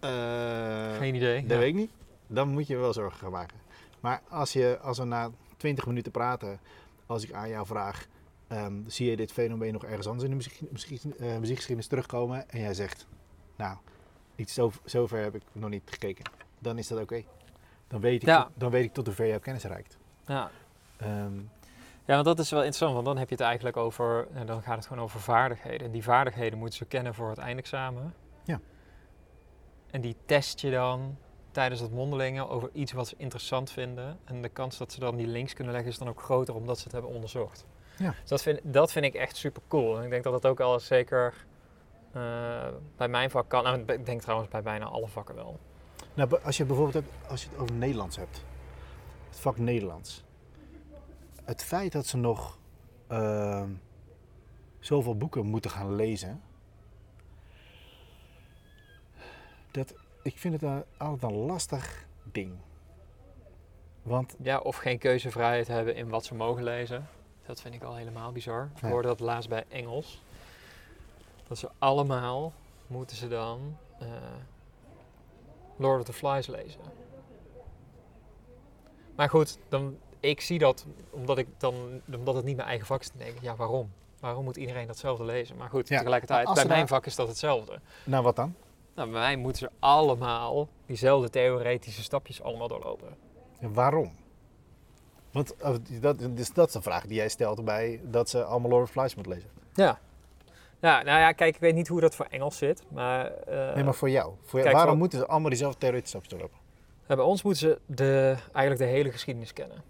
eh, 0.00 0.96
Geen 0.96 1.14
idee. 1.14 1.40
dat 1.40 1.50
Ja. 1.50 1.58
weet 1.58 1.68
ik 1.68 1.74
niet. 1.74 1.90
Dan 2.26 2.48
moet 2.48 2.66
je 2.66 2.76
wel 2.76 2.92
zorgen 2.92 3.18
gaan 3.18 3.30
maken. 3.30 3.56
Maar 4.00 4.22
als, 4.28 4.52
je, 4.52 4.78
als 4.82 4.98
we 4.98 5.04
na 5.04 5.30
20 5.56 5.86
minuten 5.86 6.12
praten, 6.12 6.60
als 7.06 7.22
ik 7.24 7.32
aan 7.32 7.48
jou 7.48 7.66
vraag, 7.66 8.06
ehm, 8.48 8.74
zie 8.86 9.10
je 9.10 9.16
dit 9.16 9.32
fenomeen 9.32 9.72
nog 9.72 9.84
ergens 9.84 10.06
anders 10.06 10.24
in 10.24 10.30
de 10.30 10.36
muziek, 10.36 10.70
muziek, 10.70 11.04
eh, 11.04 11.36
muziekgeschiedenis 11.38 11.86
terugkomen? 11.86 12.50
En 12.50 12.60
jij 12.60 12.74
zegt, 12.74 13.06
nou, 13.56 13.76
iets 14.36 14.54
zo, 14.54 14.72
zover 14.84 15.22
heb 15.22 15.34
ik 15.34 15.42
nog 15.52 15.70
niet 15.70 15.82
gekeken. 15.84 16.24
Dan 16.58 16.78
is 16.78 16.86
dat 16.88 17.00
oké. 17.00 17.22
Dan, 17.88 18.00
weet 18.00 18.22
ik 18.22 18.28
Ja. 18.28 18.48
dan 18.54 18.70
weet 18.70 18.84
ik 18.84 18.92
tot 18.92 19.06
hoe 19.06 19.14
ver 19.14 19.28
jouw 19.28 19.38
kennis 19.38 19.64
reikt. 19.64 19.98
Ja. 20.26 20.50
Ehm, 20.96 21.38
Ja, 22.04 22.14
want 22.14 22.26
dat 22.26 22.38
is 22.38 22.50
wel 22.50 22.58
interessant, 22.60 22.92
want 22.94 23.06
dan 23.06 23.16
heb 23.18 23.28
je 23.28 23.34
het 23.34 23.44
eigenlijk 23.44 23.76
over, 23.76 24.28
en 24.32 24.46
dan 24.46 24.62
gaat 24.62 24.76
het 24.76 24.86
gewoon 24.86 25.02
over 25.02 25.20
vaardigheden. 25.20 25.86
En 25.86 25.92
die 25.92 26.02
vaardigheden 26.02 26.58
moeten 26.58 26.78
ze 26.78 26.84
kennen 26.84 27.14
voor 27.14 27.28
het 27.28 27.38
eindexamen. 27.38 28.14
Ja. 28.44 28.60
En 29.90 30.00
die 30.00 30.16
test 30.26 30.60
je 30.60 30.70
dan 30.70 31.16
tijdens 31.50 31.80
het 31.80 31.92
mondelingen 31.92 32.48
over 32.48 32.70
iets 32.72 32.92
wat 32.92 33.08
ze 33.08 33.14
interessant 33.18 33.70
vinden. 33.70 34.18
En 34.24 34.42
de 34.42 34.48
kans 34.48 34.78
dat 34.78 34.92
ze 34.92 35.00
dan 35.00 35.16
die 35.16 35.26
links 35.26 35.52
kunnen 35.54 35.72
leggen 35.72 35.90
is 35.92 35.98
dan 35.98 36.08
ook 36.08 36.22
groter 36.22 36.54
omdat 36.54 36.76
ze 36.78 36.82
het 36.84 36.92
hebben 36.92 37.10
onderzocht. 37.10 37.66
Ja. 37.96 38.10
Dus 38.20 38.28
dat 38.28 38.42
vind, 38.42 38.60
dat 38.62 38.92
vind 38.92 39.04
ik 39.04 39.14
echt 39.14 39.36
super 39.36 39.62
cool. 39.68 39.98
En 39.98 40.04
ik 40.04 40.10
denk 40.10 40.24
dat 40.24 40.32
dat 40.32 40.46
ook 40.46 40.60
al 40.60 40.80
zeker 40.80 41.34
eh, 42.12 42.22
bij 42.96 43.08
mijn 43.08 43.30
vak 43.30 43.48
kan. 43.48 43.62
Nou, 43.64 43.82
ik 43.86 44.06
denk 44.06 44.20
trouwens 44.20 44.48
bij 44.50 44.62
bijna 44.62 44.84
alle 44.84 45.08
vakken 45.08 45.34
wel. 45.34 45.58
Nou, 46.18 46.42
als 46.42 46.56
je 46.56 46.64
bijvoorbeeld 46.64 47.04
hebt, 47.04 47.28
als 47.30 47.42
je 47.42 47.48
het 47.50 47.58
over 47.58 47.74
Nederlands 47.74 48.16
hebt, 48.16 48.44
het 49.28 49.38
vak 49.38 49.58
Nederlands. 49.58 50.24
Het 51.44 51.64
feit 51.64 51.92
dat 51.92 52.06
ze 52.06 52.16
nog 52.16 52.58
ehm, 53.06 53.70
zoveel 54.78 55.16
boeken 55.16 55.46
moeten 55.46 55.70
gaan 55.70 55.94
lezen, 55.94 56.42
dat, 59.70 59.94
ik 60.22 60.38
vind 60.38 60.54
het 60.54 60.62
een- 60.62 60.84
altijd 60.96 61.32
een 61.32 61.38
lastig 61.38 62.06
ding. 62.22 62.52
Want 64.02 64.36
Ja, 64.42 64.58
of 64.58 64.76
geen 64.76 64.98
keuzevrijheid 64.98 65.66
hebben 65.68 65.94
in 65.96 66.08
wat 66.08 66.24
ze 66.24 66.34
mogen 66.34 66.62
lezen. 66.62 67.08
Dat 67.46 67.60
vind 67.60 67.74
ik 67.74 67.82
al 67.82 67.94
helemaal 67.96 68.32
bizar. 68.32 68.70
Ik 68.76 68.82
hoorde 68.82 69.08
dat 69.08 69.20
laatst 69.20 69.48
bij 69.48 69.64
Engels. 69.68 70.22
Dat 71.48 71.58
ze 71.58 71.68
allemaal 71.78 72.52
moeten 72.86 73.16
ze 73.16 73.28
dan 73.28 73.76
eh, 73.98 74.06
Lord 75.78 76.00
of 76.00 76.04
the 76.06 76.12
Flies 76.12 76.46
lezen. 76.46 76.80
Maar 79.16 79.28
goed, 79.28 79.58
dan, 79.68 79.96
ik 80.20 80.40
zie 80.40 80.58
dat 80.58 80.86
omdat, 81.10 81.38
ik 81.38 81.46
dan, 81.58 82.00
omdat 82.16 82.34
het 82.34 82.44
niet 82.44 82.56
mijn 82.56 82.68
eigen 82.68 82.86
vak 82.86 83.00
is. 83.00 83.08
Dan 83.10 83.18
denk 83.18 83.36
ik, 83.36 83.42
ja 83.42 83.56
waarom? 83.56 83.90
Waarom 84.20 84.44
moet 84.44 84.56
iedereen 84.56 84.86
datzelfde 84.86 85.24
lezen? 85.24 85.56
Maar 85.56 85.68
goed, 85.68 85.88
Ja, 85.88 85.96
tegelijkertijd, 85.98 86.44
maar 86.46 86.54
bij 86.54 86.64
mijn 86.66 86.78
daar- 86.78 86.88
vak 86.88 87.06
is 87.06 87.14
dat 87.16 87.28
hetzelfde. 87.28 87.80
nou 88.04 88.22
wat 88.24 88.36
dan? 88.36 88.54
Nou, 88.94 89.10
bij 89.10 89.18
mij 89.20 89.36
moeten 89.36 89.58
ze 89.58 89.70
allemaal 89.78 90.68
diezelfde 90.86 91.30
theoretische 91.30 92.02
stapjes 92.02 92.42
allemaal 92.42 92.68
doorlopen. 92.68 93.16
Ja, 93.60 93.68
waarom? 93.68 94.12
Want 95.32 95.56
eh, 95.56 95.74
dat, 96.00 96.18
dus 96.18 96.52
dat 96.52 96.68
is 96.68 96.74
een 96.74 96.82
vraag 96.82 97.06
die 97.06 97.16
jij 97.16 97.28
stelt 97.28 97.64
bij 97.64 98.00
dat 98.04 98.28
ze 98.28 98.44
allemaal 98.44 98.70
Lord 98.70 98.82
of 98.82 98.90
the 98.92 98.98
Flies 98.98 99.14
moeten 99.14 99.32
lezen. 99.32 99.50
Ja. 99.74 99.98
Ja, 100.80 101.02
nou 101.02 101.20
ja, 101.20 101.32
kijk, 101.32 101.54
ik 101.54 101.60
weet 101.60 101.74
niet 101.74 101.88
hoe 101.88 102.00
dat 102.00 102.14
voor 102.14 102.26
Engels 102.30 102.58
zit, 102.58 102.82
maar, 102.90 103.32
eh, 103.32 103.74
nee, 103.74 103.84
maar 103.84 103.94
voor 103.94 104.10
jou. 104.10 104.32
Voor 104.42 104.58
jou 104.60 104.70
waarom 104.72 104.90
voor- 104.90 104.98
moeten 104.98 105.18
ze 105.18 105.26
allemaal 105.26 105.48
diezelfde 105.48 105.78
theoretische 105.78 106.20
stap 106.24 106.40
lopen? 106.40 106.58
ja, 107.08 107.14
bij 107.16 107.24
ons 107.24 107.42
moeten 107.42 107.60
ze 107.62 107.78
de, 107.86 108.36
eigenlijk 108.52 108.78
de 108.90 108.96
hele 108.96 109.10
geschiedenis 109.10 109.52
kennen. 109.52 109.82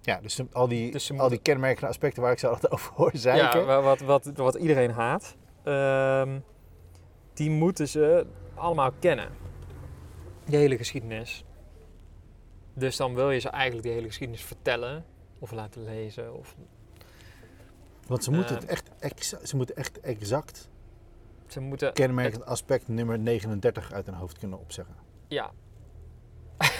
Ja, 0.00 0.18
dus 0.20 0.40
al 0.52 0.68
die, 0.68 0.92
Dus 0.92 1.18
al 1.18 1.28
die 1.28 1.38
kenmerkende 1.38 1.88
aspecten 1.88 2.22
waar 2.22 2.32
ik 2.32 2.38
zo 2.38 2.48
altijd 2.48 2.72
over 2.72 2.92
hoor 2.94 3.10
zeiken. 3.14 3.60
Ja, 3.60 3.66
wa- 3.66 3.80
wat, 3.82 4.00
wat, 4.00 4.30
wat 4.34 4.54
iedereen 4.54 4.90
haat, 4.90 5.36
ehm, 5.62 6.38
die 7.34 7.50
moeten 7.50 7.88
ze 7.88 8.26
allemaal 8.54 8.90
kennen. 8.98 9.28
De 10.44 10.56
hele 10.56 10.76
geschiedenis. 10.76 11.44
Dus 12.74 12.96
dan 12.96 13.14
wil 13.14 13.30
je 13.30 13.38
ze 13.38 13.48
eigenlijk 13.48 13.84
die 13.84 13.92
hele 13.94 14.06
geschiedenis 14.06 14.44
vertellen, 14.44 15.04
of 15.38 15.50
laten 15.52 15.84
lezen, 15.84 16.34
of 16.38 16.54
Want 18.12 18.24
ze 18.24 18.30
moeten, 18.30 18.54
het 18.54 18.64
echt 18.64 18.90
exa- 18.98 19.46
ze 19.46 19.56
moeten 19.56 19.76
echt 19.76 20.00
exact 20.00 20.68
ze 21.46 21.60
moeten... 21.60 21.92
kenmerkend 21.92 22.44
aspect 22.44 22.88
nummer 22.88 23.18
39 23.18 23.92
uit 23.92 24.06
hun 24.06 24.14
hoofd 24.14 24.38
kunnen 24.38 24.58
opzeggen. 24.58 24.94
Ja. 25.28 25.50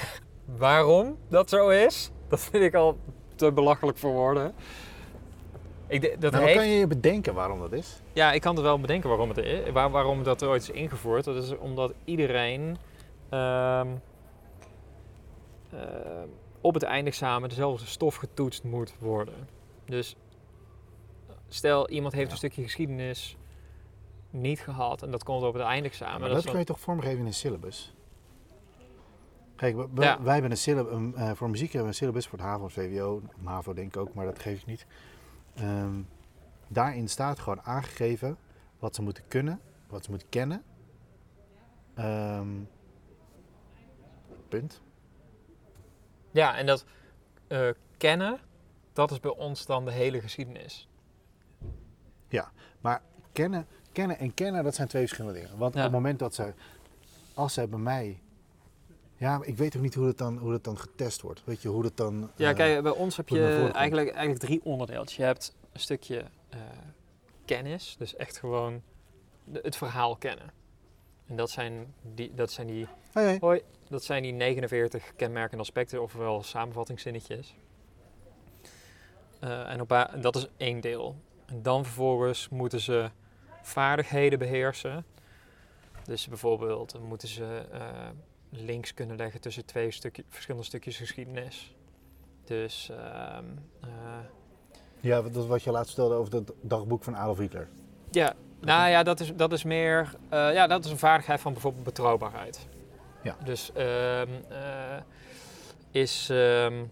Waarom 0.45 1.19
dat 1.29 1.49
zo 1.49 1.69
is, 1.69 2.11
dat 2.29 2.41
vind 2.41 2.65
ik 2.65 2.75
al 2.75 2.99
te 3.35 3.53
belachelijk 3.53 3.99
voor 3.99 4.13
woorden. 4.13 4.55
Ik, 5.87 6.21
dat 6.21 6.33
Nou, 6.33 6.45
heeft... 6.45 6.57
kan 6.57 6.69
je 6.69 6.79
je 6.79 6.87
bedenken 6.87 7.35
waarom 7.35 7.61
dat 7.61 7.73
is? 7.73 8.03
Ja, 8.13 8.33
ik 8.33 8.41
kan 8.41 8.57
er 8.57 8.63
wel 8.63 8.81
bedenken 8.81 9.09
waarom, 9.09 9.29
het 9.29 9.39
is, 9.39 9.71
waar, 9.71 9.91
waarom 9.91 10.23
dat 10.23 10.43
er 10.43 10.49
ooit 10.49 10.63
is 10.63 10.71
ingevoerd. 10.71 11.25
Dat 11.25 11.43
is 11.43 11.59
omdat 11.59 11.93
iedereen 12.05 12.77
ehm, 13.29 13.89
ehm, 15.71 16.29
op 16.61 16.75
het 16.75 16.83
eindexamen 16.83 17.49
dezelfde 17.49 17.87
stof 17.87 18.15
getoetst 18.17 18.65
moet 18.65 18.95
worden. 18.99 19.49
Dus 19.85 20.17
stel 21.55 21.89
iemand 21.89 22.13
heeft 22.13 22.27
Ja. 22.27 22.33
een 22.33 22.39
stukje 22.39 22.63
geschiedenis 22.63 23.37
niet 24.31 24.61
gehad 24.61 25.03
en 25.03 25.11
dat 25.11 25.25
komt 25.25 25.43
op 25.43 25.53
het 25.55 25.63
eindexamen. 25.63 26.21
maar 26.21 26.29
dat 26.29 26.45
dat 26.45 26.53
je 26.57 26.65
toch 26.65 26.81
vormgeven 26.81 27.19
in 27.19 27.27
een 27.27 27.35
syllabus? 27.35 27.95
Kijk, 29.57 29.77
Ja. 29.95 30.23
wij 30.23 30.33
hebben 30.33 30.51
een 30.51 30.57
syllabus, 30.57 31.15
eh, 31.15 31.31
voor 31.35 31.51
muziek 31.51 31.67
hebben 31.67 31.83
we 31.83 31.89
een 31.89 31.95
syllabus 31.95 32.27
voor 32.27 32.39
het 32.39 32.47
HAVO 32.47 32.65
en 32.65 32.71
VWO. 32.71 33.23
MAVO 33.39 33.73
denk 33.75 33.95
ik 33.95 34.01
ook, 34.01 34.15
maar 34.15 34.25
dat 34.25 34.39
geef 34.39 34.61
ik 34.61 34.67
niet. 34.67 34.87
Ehm, 35.55 36.03
daarin 36.69 37.09
staat 37.09 37.39
gewoon 37.39 37.63
aangegeven 37.63 38.37
wat 38.79 38.95
ze 38.95 39.03
moeten 39.03 39.25
kunnen, 39.29 39.61
wat 39.89 40.05
ze 40.05 40.11
moeten 40.11 40.29
kennen. 40.29 40.63
Ehm, 41.95 42.49
punt. 44.49 44.83
Ja, 46.31 46.57
en 46.57 46.67
dat 46.67 46.85
eh, 47.47 47.69
kennen, 47.97 48.39
dat 48.93 49.11
is 49.11 49.21
bij 49.21 49.31
ons 49.37 49.67
dan 49.67 49.85
de 49.85 49.93
hele 49.93 50.21
geschiedenis. 50.21 50.89
Kennen, 53.33 53.67
kennen 53.93 54.19
en 54.19 54.35
kennen, 54.35 54.65
dat 54.65 54.75
zijn 54.75 54.89
twee 54.89 55.03
verschillende 55.03 55.41
dingen. 55.41 55.59
Want 55.59 55.75
Ja. 55.75 55.79
op 55.81 55.85
het 55.85 55.95
moment 55.95 56.19
dat 56.19 56.35
ze, 56.35 56.53
als 57.35 57.55
zij 57.55 57.69
bij 57.69 57.79
mij... 57.79 58.21
Ja, 59.17 59.39
maar 59.39 59.47
ik 59.47 59.57
weet 59.57 59.77
ook 59.77 59.83
niet 59.83 59.95
hoe 59.95 60.07
het 60.07 60.19
dan, 60.19 60.39
hoe 60.39 60.53
het 60.53 60.65
dan 60.65 60.79
getest 60.79 61.21
wordt. 61.21 61.43
Weet 61.45 61.63
je, 61.63 61.69
hoe 61.69 61.85
het 61.85 61.97
dan... 61.97 62.31
Ja, 62.37 62.51
eh, 62.51 62.57
kijk, 62.57 62.83
bij 62.83 62.93
ons 62.93 63.17
heb 63.17 63.29
je 63.29 63.71
eigenlijk, 63.73 64.09
eigenlijk 64.11 64.45
drie 64.45 64.61
onderdeeltjes. 64.65 65.17
Je 65.17 65.23
hebt 65.23 65.55
een 65.73 65.81
stukje 65.81 66.25
eh, 66.49 66.59
kennis, 67.45 67.95
dus 67.99 68.17
echt 68.17 68.39
gewoon 68.39 68.83
de- 69.45 69.61
het 69.63 69.77
verhaal 69.77 70.17
kennen. 70.17 70.53
En 71.27 71.37
dat 71.37 71.51
zijn 71.51 71.95
die, 72.15 72.35
dat 72.35 72.51
zijn 72.51 72.67
die, 72.67 72.87
Hoi, 73.41 73.63
dat 73.89 74.05
zijn 74.05 74.23
die 74.23 74.33
49 74.33 75.13
kenmerkende 75.17 75.63
aspecten, 75.63 76.03
ofwel 76.03 76.43
samenvattingszinnetjes. 76.43 77.55
Eh, 79.41 79.71
en 79.71 79.81
op, 79.81 80.09
dat 80.21 80.37
is 80.37 80.49
één 80.57 80.81
deel. 80.81 81.17
En 81.53 81.63
dan 81.63 81.85
vervolgens 81.85 82.49
moeten 82.49 82.81
ze 82.81 83.11
vaardigheden 83.63 84.39
beheersen. 84.39 85.05
Dus 86.05 86.29
bijvoorbeeld 86.29 87.01
moeten 87.09 87.29
ze 87.29 87.67
eh, 87.73 87.81
links 88.51 88.95
kunnen 88.95 89.17
leggen 89.17 89.41
tussen 89.41 89.65
twee 89.65 89.91
stukje, 89.91 90.25
verschillende 90.29 90.67
stukjes 90.67 90.97
geschiedenis. 90.97 91.75
Dus 92.45 92.91
ehm, 92.91 93.45
eh, 93.81 93.89
Ja, 95.01 95.23
dat 95.23 95.37
is 95.37 95.47
wat 95.47 95.63
je 95.63 95.71
laatst 95.71 95.95
vertelde 95.95 96.15
over 96.15 96.35
het 96.35 96.53
dagboek 96.61 97.05
van 97.05 97.17
Adolf 97.17 97.39
Hitler. 97.39 97.69
ja, 98.11 98.35
nou 98.61 98.91
ja, 98.91 99.03
dat 99.03 99.21
is, 99.21 99.35
dat 99.37 99.53
is 99.53 99.65
meer, 99.65 100.15
eh, 100.29 100.53
ja, 100.53 100.67
dat 100.67 100.85
is 100.85 100.91
een 100.91 100.99
vaardigheid 100.99 101.41
van 101.41 101.53
bijvoorbeeld 101.53 101.85
betrouwbaarheid. 101.85 102.67
Ja. 103.23 103.37
Dus 103.45 103.73
ehm, 103.73 104.29
eh, 104.49 105.01
is 105.91 106.31
ehm, 106.31 106.85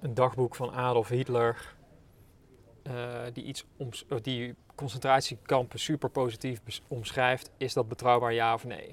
een 0.00 0.14
dagboek 0.14 0.54
van 0.54 0.72
Adolf 0.72 1.08
Hitler 1.08 1.73
eh, 2.84 3.20
die 3.32 3.44
iets 3.44 3.64
oms- 3.76 4.04
die 4.22 4.54
concentratiekampen 4.74 5.78
super 5.78 6.10
positief 6.10 6.60
omschrijft, 6.88 7.50
is 7.56 7.72
dat 7.72 7.88
betrouwbaar 7.88 8.32
ja 8.32 8.54
of 8.54 8.64
nee? 8.64 8.88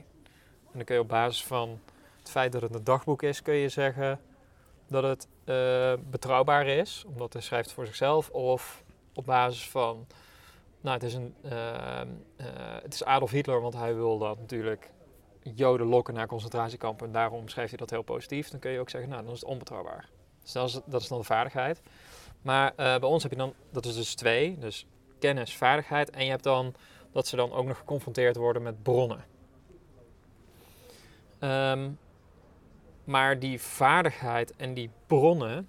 En 0.72 0.78
dan 0.78 0.84
kun 0.84 0.96
je 0.96 1.02
op 1.02 1.08
basis 1.08 1.44
van 1.44 1.80
het 2.20 2.30
feit 2.30 2.52
dat 2.52 2.62
het 2.62 2.76
een 2.76 2.84
dagboek 2.84 3.24
is, 3.24 3.42
kun 3.42 3.54
je 3.54 3.70
zeggen 3.70 4.20
dat 4.88 5.04
het 5.04 5.28
eh, 5.44 5.94
betrouwbaar 6.10 6.68
is, 6.68 7.04
omdat 7.08 7.34
hij 7.34 7.42
schrijft 7.42 7.72
voor 7.72 7.86
zichzelf, 7.86 8.30
of 8.30 8.84
op 9.14 9.26
basis 9.26 9.70
van, 9.70 10.08
nou 10.82 10.94
het 10.94 11.04
is, 11.04 11.14
een, 11.14 11.36
ehm, 11.44 12.08
eh, 12.36 12.46
het 12.82 12.94
is 12.94 13.04
Adolf 13.04 13.32
Hitler, 13.32 13.62
want 13.62 13.74
hij 13.74 13.96
wil 13.96 14.18
dat 14.18 14.39
natuurlijk 14.39 14.92
Joden 15.44 15.88
lokken 15.88 16.14
naar 16.14 16.28
concentratiekampen 16.28 17.08
en 17.08 17.14
daarom 17.14 17.48
schrijft 17.48 17.70
hij 17.70 17.80
dat 17.80 17.89
heel 17.89 18.02
positief, 18.02 18.50
dan 18.50 18.60
kun 18.60 18.72
je 18.72 18.80
ook 18.80 18.89
zeggen, 18.89 19.10
nou 19.10 19.24
dan 19.24 19.34
is 19.34 19.39
het 19.39 19.50
onbetrouwbaar. 19.50 20.10
Dus 20.42 20.52
dat 20.86 21.02
is 21.02 21.08
dan 21.08 21.18
de 21.18 21.24
vaardigheid. 21.24 21.82
Maar 22.42 22.68
eh, 22.76 22.76
bij 22.76 23.10
ons 23.10 23.24
heb 23.24 23.32
je 23.32 23.38
dan, 23.38 23.54
dat 23.72 23.86
is 23.86 23.96
dus 23.96 24.14
twee, 24.16 24.58
dus 24.60 24.86
kennis, 25.20 25.56
vaardigheid 25.56 26.10
en 26.10 26.24
je 26.24 26.30
hebt 26.30 26.44
dan 26.44 26.74
dat 27.12 27.28
ze 27.28 27.36
dan 27.36 27.52
ook 27.52 27.66
nog 27.66 27.78
geconfronteerd 27.78 28.36
worden 28.36 28.62
met 28.62 28.84
bronnen. 28.84 29.26
Ehm, 31.39 31.89
maar 33.04 33.39
die 33.39 33.62
vaardigheid 33.62 34.54
en 34.56 34.74
die 34.74 34.89
bronnen, 35.08 35.68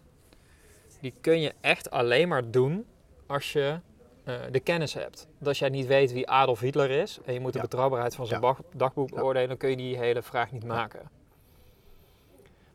die 1.01 1.14
kun 1.20 1.41
je 1.41 1.53
echt 1.61 1.91
alleen 1.91 2.29
maar 2.29 2.51
doen 2.51 2.87
als 3.27 3.53
je 3.53 3.81
eh, 4.25 4.35
de 4.51 4.61
kennis 4.61 4.95
hebt. 4.95 5.27
Als 5.45 5.59
jij 5.59 5.68
niet 5.68 5.87
weet 5.87 6.12
wie 6.12 6.29
Adolf 6.29 6.61
Hitler 6.61 6.91
is 6.91 7.18
en 7.25 7.33
je 7.33 7.41
moet 7.41 7.53
de 7.53 7.59
Ja. 7.59 7.64
betrouwbaarheid 7.64 8.14
van 8.14 8.27
zijn 8.27 8.41
Ja. 8.43 8.57
dagboek 8.77 9.11
beoordelen, 9.11 9.49
dan 9.49 9.57
kun 9.57 9.70
je 9.70 9.77
die 9.77 9.97
hele 9.99 10.23
vraag 10.23 10.53
niet 10.53 10.64
maken. 10.64 11.11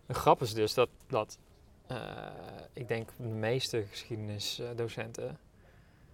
De 0.05 0.13
grap 0.13 0.41
is 0.41 0.53
dus 0.53 0.73
dat, 0.73 0.89
dat 1.07 1.37
eh, 1.87 1.97
ik 2.73 2.87
denk 2.87 3.09
de 3.17 3.23
meeste 3.23 3.85
geschiedenisdocenten, 3.89 5.39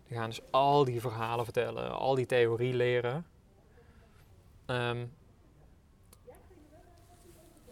die 0.07 0.17
gaan 0.17 0.29
dus 0.29 0.41
al 0.51 0.85
die 0.85 1.01
verhalen 1.01 1.43
vertellen, 1.43 1.91
al 1.91 2.15
die 2.15 2.25
theorie 2.25 2.73
leren. 2.73 3.25
Ehm, 4.65 5.05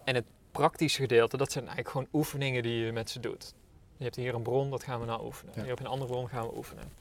en 0.03 0.15
het 0.15 0.25
praktische 0.51 1.01
gedeelte, 1.01 1.37
dat 1.37 1.51
zijn 1.51 1.63
eigenlijk 1.63 1.95
gewoon 1.95 2.07
oefeningen 2.13 2.63
die 2.63 2.85
je 2.85 2.91
met 2.91 3.09
ze 3.09 3.19
doet. 3.19 3.53
Je 3.97 4.03
hebt 4.03 4.15
hier 4.15 4.35
een 4.35 4.43
bron, 4.43 4.69
dat 4.69 4.83
gaan 4.83 4.99
we 4.99 5.05
nou 5.05 5.25
oefenen. 5.25 5.53
Ja. 5.55 5.61
Hier 5.61 5.71
je 5.71 5.79
een 5.79 5.87
andere 5.87 6.11
bron, 6.11 6.29
gaan 6.29 6.47
we 6.47 6.57
oefenen. 6.57 6.91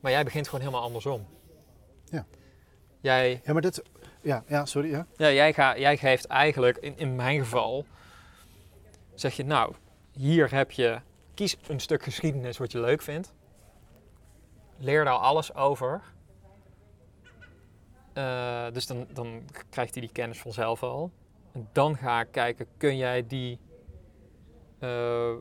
Maar 0.00 0.12
jij 0.12 0.24
begint 0.24 0.46
gewoon 0.46 0.60
helemaal 0.60 0.82
andersom. 0.82 1.26
Ja. 2.04 2.26
Jij, 3.00 3.40
Ja, 3.44 3.52
maar 3.52 3.62
dat... 3.62 3.82
Ja, 4.22 4.44
ja 4.46 4.64
sorry, 4.64 4.90
ja. 4.90 5.06
ja, 5.16 5.32
jij, 5.32 5.52
ga, 5.52 5.78
jij 5.78 5.96
geeft 5.96 6.24
eigenlijk, 6.24 6.76
in, 6.76 6.98
in 6.98 7.16
mijn 7.16 7.38
geval, 7.38 7.84
zeg 9.20 9.34
je 9.34 9.44
nou, 9.44 9.74
hier 10.12 10.54
heb 10.54 10.70
je, 10.70 11.00
kies 11.34 11.56
een 11.68 11.80
stuk 11.80 12.02
geschiedenis 12.02 12.58
wat 12.58 12.72
je 12.72 12.80
leuk 12.80 13.02
vindt. 13.02 13.34
Leer 14.76 15.04
daar 15.04 15.14
alles 15.14 15.54
over. 15.54 16.02
Eh, 18.12 18.66
dus 18.72 18.86
dan, 18.86 19.06
dan 19.12 19.42
krijgt 19.70 19.94
hij 19.94 20.02
die 20.02 20.12
kennis 20.12 20.40
vanzelf 20.40 20.82
al. 20.82 21.10
En 21.52 21.68
dan 21.72 21.96
ga 21.96 22.20
ik 22.20 22.28
kijken, 22.30 22.66
kun 22.76 22.96
jij 22.96 23.26
die, 23.26 23.58
eh, 24.78 25.32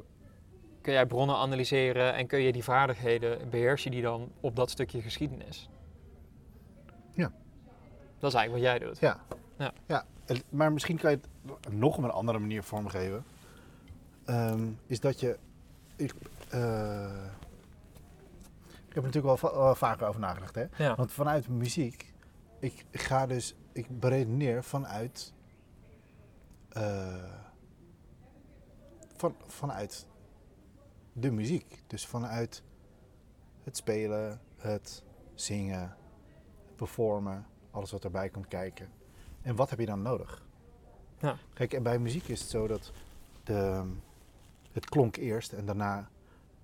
kun 0.81 0.93
jij 0.93 1.05
bronnen 1.05 1.35
analyseren 1.35 2.13
en 2.13 2.27
kun 2.27 2.39
je 2.39 2.51
die 2.51 2.63
vaardigheden, 2.63 3.49
beheers 3.49 3.83
je 3.83 3.89
die 3.89 4.01
dan 4.01 4.31
op 4.39 4.55
dat 4.55 4.69
stukje 4.69 5.01
geschiedenis? 5.01 5.69
Ja. 7.11 7.31
Dat 8.19 8.31
is 8.31 8.37
eigenlijk 8.37 8.51
wat 8.51 8.61
jij 8.61 8.87
doet. 8.87 8.99
Ja. 8.99 9.19
Ja. 9.57 9.73
ja. 9.85 10.05
Maar 10.49 10.71
misschien 10.71 10.97
kan 10.97 11.11
je 11.11 11.19
het 11.61 11.73
nog 11.73 11.97
op 11.97 12.03
een 12.03 12.11
andere 12.11 12.39
manier 12.39 12.63
vormgeven. 12.63 13.25
Ehm, 14.29 14.71
is 14.85 14.99
dat 14.99 15.19
je... 15.19 15.37
Ik, 15.95 16.13
eh, 16.49 17.23
ik 18.87 18.95
heb 18.95 19.03
er 19.03 19.09
natuurlijk 19.11 19.41
wel, 19.41 19.53
wel 19.53 19.75
vaker 19.75 20.07
over 20.07 20.19
nagedacht. 20.19 20.55
Hè? 20.55 20.65
Ja. 20.77 20.95
Want 20.95 21.11
vanuit 21.11 21.47
muziek, 21.47 22.13
ik 22.59 22.85
ga 22.91 23.25
dus, 23.25 23.55
ik 23.71 23.99
beredeneer 23.99 24.63
vanuit, 24.63 25.33
eh, 26.69 27.33
van, 29.15 29.35
vanuit 29.47 30.07
de 31.13 31.31
muziek. 31.31 31.83
Dus 31.87 32.05
vanuit 32.05 32.63
het 33.63 33.77
spelen, 33.77 34.41
het 34.57 35.03
zingen, 35.33 35.95
het 36.65 36.75
performen, 36.75 37.45
alles 37.71 37.91
wat 37.91 38.03
erbij 38.03 38.29
komt 38.29 38.47
kijken. 38.47 38.89
En 39.41 39.55
wat 39.55 39.69
heb 39.69 39.79
je 39.79 39.85
dan 39.85 40.01
nodig? 40.01 40.45
Ja. 41.19 41.35
Kijk, 41.53 41.73
en 41.73 41.83
bij 41.83 41.99
muziek 41.99 42.27
is 42.27 42.39
het 42.39 42.49
zo 42.49 42.67
dat 42.67 42.91
de, 43.43 43.83
het 44.71 44.85
klonk 44.85 45.15
eerst 45.15 45.53
en 45.53 45.65
daarna 45.65 46.09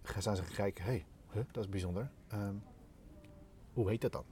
gaan 0.03 0.35
ze 0.35 0.43
gaan 0.43 0.53
kijken, 0.53 0.83
hé, 0.83 0.89
hey, 0.89 1.05
huh, 1.31 1.43
dat 1.51 1.63
is 1.63 1.69
bijzonder. 1.69 2.11
Ehm, 2.27 2.55
hoe 3.73 3.89
heet 3.89 4.01
dat 4.01 4.11
dan? 4.11 4.25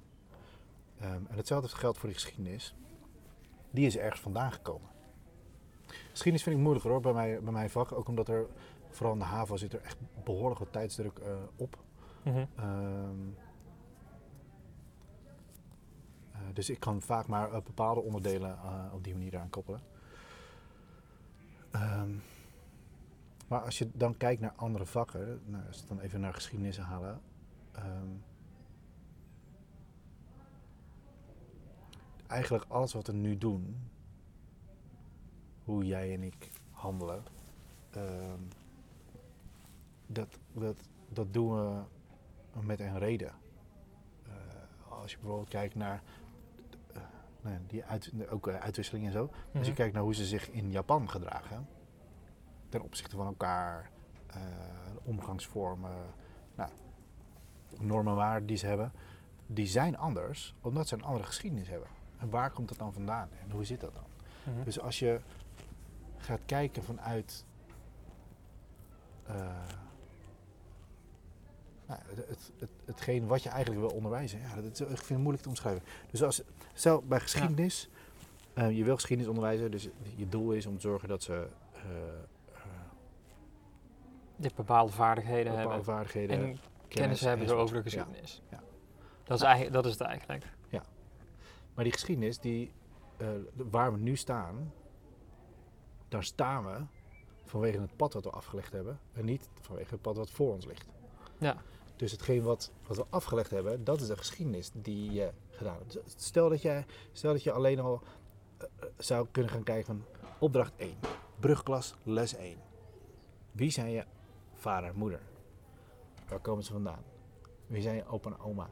Ehm, 0.99 1.25
en 1.29 1.35
hetzelfde 1.35 1.67
geldt 1.67 1.97
voor 1.97 2.09
die 2.09 2.17
geschiedenis. 2.17 2.75
Die 3.71 3.85
is 3.85 3.97
ergens 3.97 4.21
vandaan 4.21 4.51
gekomen. 4.51 4.89
Geschiedenis 5.87 6.43
vind 6.43 6.55
ik 6.55 6.61
moeilijker 6.61 6.91
hoor, 6.91 7.01
bij, 7.01 7.13
mij, 7.13 7.41
bij 7.41 7.51
mijn 7.51 7.69
vak. 7.69 7.91
Ook 7.91 8.07
omdat 8.07 8.27
er, 8.27 8.47
vooral 8.89 9.13
in 9.13 9.19
de 9.19 9.25
HAVO, 9.25 9.57
zit 9.57 9.73
er 9.73 9.81
echt 9.81 9.97
behoorlijk 10.23 10.59
wat 10.59 10.71
tijdsdruk 10.71 11.17
eh, 11.17 11.35
op. 11.55 11.77
Eh, 16.31 16.39
dus 16.53 16.69
ik 16.69 16.79
kan 16.79 17.01
vaak 17.01 17.27
maar 17.27 17.53
eh, 17.53 17.61
bepaalde 17.61 18.01
onderdelen 18.01 18.57
op 18.93 19.03
die 19.03 19.13
manier 19.13 19.33
eraan 19.33 19.49
koppelen. 19.49 19.81
Maar 23.53 23.61
als 23.61 23.77
je 23.77 23.89
dan 23.93 24.17
kijkt 24.17 24.41
naar 24.41 24.53
andere 24.55 24.85
vakken, 24.85 25.41
nou, 25.45 25.67
als 25.67 25.81
we 25.81 25.87
dan 25.87 25.99
even 25.99 26.19
naar 26.19 26.33
geschiedenis 26.33 26.77
halen. 26.77 27.21
ehm, 27.71 28.07
eigenlijk 32.27 32.65
alles 32.67 32.93
wat 32.93 33.07
we 33.07 33.13
nu 33.13 33.37
doen, 33.37 33.89
hoe 35.63 35.85
jij 35.85 36.13
en 36.13 36.23
ik 36.23 36.49
handelen, 36.71 37.23
ehm, 37.91 38.39
dat, 40.07 40.39
dat, 40.53 40.89
dat 41.09 41.33
doen 41.33 41.53
we 41.53 41.81
met 42.61 42.79
een 42.79 42.97
reden. 42.99 43.31
Eh, 44.25 44.91
als 44.91 45.11
je 45.11 45.17
bijvoorbeeld 45.17 45.49
kijkt 45.49 45.75
naar 45.75 46.03
eh, 46.93 47.01
nou 47.41 47.57
die 47.67 47.83
uit, 47.85 48.11
ook 48.29 48.47
eh, 48.47 48.55
uitwisseling 48.55 49.05
en 49.05 49.11
zo. 49.11 49.23
Als 49.23 49.31
je 49.51 49.59
Mhm. 49.59 49.73
kijkt 49.73 49.93
naar 49.93 50.03
hoe 50.03 50.15
ze 50.15 50.25
zich 50.25 50.49
in 50.51 50.71
Japan 50.71 51.09
gedragen, 51.09 51.67
ten 52.73 52.81
opzichte 52.81 53.15
van 53.15 53.25
elkaar, 53.25 53.89
eh, 54.27 54.41
omgangsvormen, 55.03 56.05
nou, 56.55 56.69
normen 57.79 58.11
en 58.11 58.17
waarden 58.17 58.47
die 58.47 58.57
ze 58.57 58.65
hebben, 58.65 58.91
die 59.47 59.65
zijn 59.67 59.97
anders 59.97 60.55
omdat 60.61 60.87
ze 60.87 60.95
een 60.95 61.03
andere 61.03 61.25
geschiedenis 61.25 61.67
hebben. 61.67 61.87
En 62.17 62.29
waar 62.29 62.51
komt 62.51 62.69
dat 62.69 62.77
dan 62.77 62.93
vandaan 62.93 63.29
en 63.41 63.51
hoe 63.51 63.65
zit 63.65 63.81
dat 63.81 63.93
dan? 63.93 64.03
Mhm. 64.53 64.63
Dus 64.63 64.79
als 64.79 64.99
je 64.99 65.19
gaat 66.17 66.39
kijken 66.45 66.83
vanuit 66.83 67.45
eh, 69.23 69.35
nou, 71.87 71.99
het, 72.07 72.27
het, 72.27 72.51
het, 72.59 72.69
hetgeen 72.85 73.27
wat 73.27 73.43
je 73.43 73.49
eigenlijk 73.49 73.81
wil 73.81 73.95
onderwijzen, 73.95 74.39
ja, 74.39 74.55
dat 74.55 74.63
is, 74.63 74.79
ik 74.79 74.87
vind 74.87 75.09
het 75.09 75.17
moeilijk 75.17 75.43
te 75.43 75.49
omschrijven. 75.49 75.83
Dus 76.11 76.23
als, 76.23 76.41
stel 76.73 77.01
bij 77.01 77.19
geschiedenis, 77.19 77.89
eh, 78.53 78.77
je 78.77 78.83
wil 78.83 78.95
geschiedenis 78.95 79.29
onderwijzen, 79.29 79.71
dus 79.71 79.89
je 80.15 80.29
doel 80.29 80.51
is 80.51 80.65
om 80.65 80.75
te 80.75 80.81
zorgen 80.81 81.07
dat 81.07 81.23
ze 81.23 81.47
hebt 84.41 84.55
bepaalde 84.55 84.91
vaardigheden 84.91 85.43
bepaalde 85.43 85.67
hebben. 85.67 85.83
vaardigheden, 85.85 86.39
En 86.39 86.57
kennis 86.87 87.21
hebben 87.21 87.57
over 87.57 87.67
de 87.75 87.75
Ja. 87.75 87.81
geschiedenis. 87.81 88.41
Ja. 88.49 88.59
Dat, 89.23 89.37
is 89.37 89.43
eigenlijk, 89.43 89.73
dat 89.75 89.85
is 89.85 89.91
het 89.91 90.01
eigenlijk. 90.01 90.45
Maar 91.73 91.83
die 91.83 91.93
geschiedenis, 91.93 92.39
die, 92.39 92.71
eh, 93.17 93.27
waar 93.55 93.91
we 93.93 93.97
nu 93.99 94.15
staan, 94.15 94.73
daar 96.07 96.23
staan 96.23 96.65
we 96.65 96.85
vanwege 97.43 97.79
het 97.79 97.95
pad 97.95 98.13
wat 98.13 98.23
we 98.23 98.29
afgelegd 98.29 98.71
hebben 98.71 98.99
en 99.13 99.25
niet 99.25 99.49
vanwege 99.61 99.89
het 99.91 100.01
pad 100.01 100.17
wat 100.17 100.29
voor 100.29 100.53
ons 100.53 100.65
ligt. 100.65 100.85
Ja. 101.37 101.57
Dus 101.95 102.11
hetgeen 102.11 102.43
wat, 102.43 102.71
wat 102.87 102.97
we 102.97 103.05
afgelegd 103.09 103.49
hebben, 103.49 103.83
dat 103.83 104.01
is 104.01 104.07
de 104.07 104.17
geschiedenis 104.17 104.71
die 104.73 105.11
je 105.11 105.31
gedaan 105.49 105.77
hebt. 105.77 105.93
Dus 105.93 106.13
Stel 106.15 106.49
dat, 106.49 106.61
jij, 106.61 106.85
stel 107.11 107.31
dat 107.31 107.43
je 107.43 107.51
alleen 107.51 107.79
al 107.79 108.01
eh, 108.57 108.67
eh, 108.79 108.87
zou 108.97 109.27
kunnen 109.31 109.51
gaan 109.51 109.63
kijken 109.63 109.85
van 109.85 110.03
opdracht 110.39 110.73
1, 110.75 110.95
brugklas, 111.39 111.95
les 112.03 112.35
1. 112.35 112.57
Wie 113.51 113.71
zijn 113.71 113.91
je 113.91 114.05
vader 114.63 114.89
en 114.89 114.95
moeder? 114.95 115.19
Waar 116.27 116.39
komen 116.39 116.63
ze 116.63 116.71
vandaan? 116.71 117.03
Wie 117.67 117.81
zijn 117.81 117.95
je 117.95 118.05
opa 118.07 118.29
en 118.29 118.39
oma? 118.39 118.69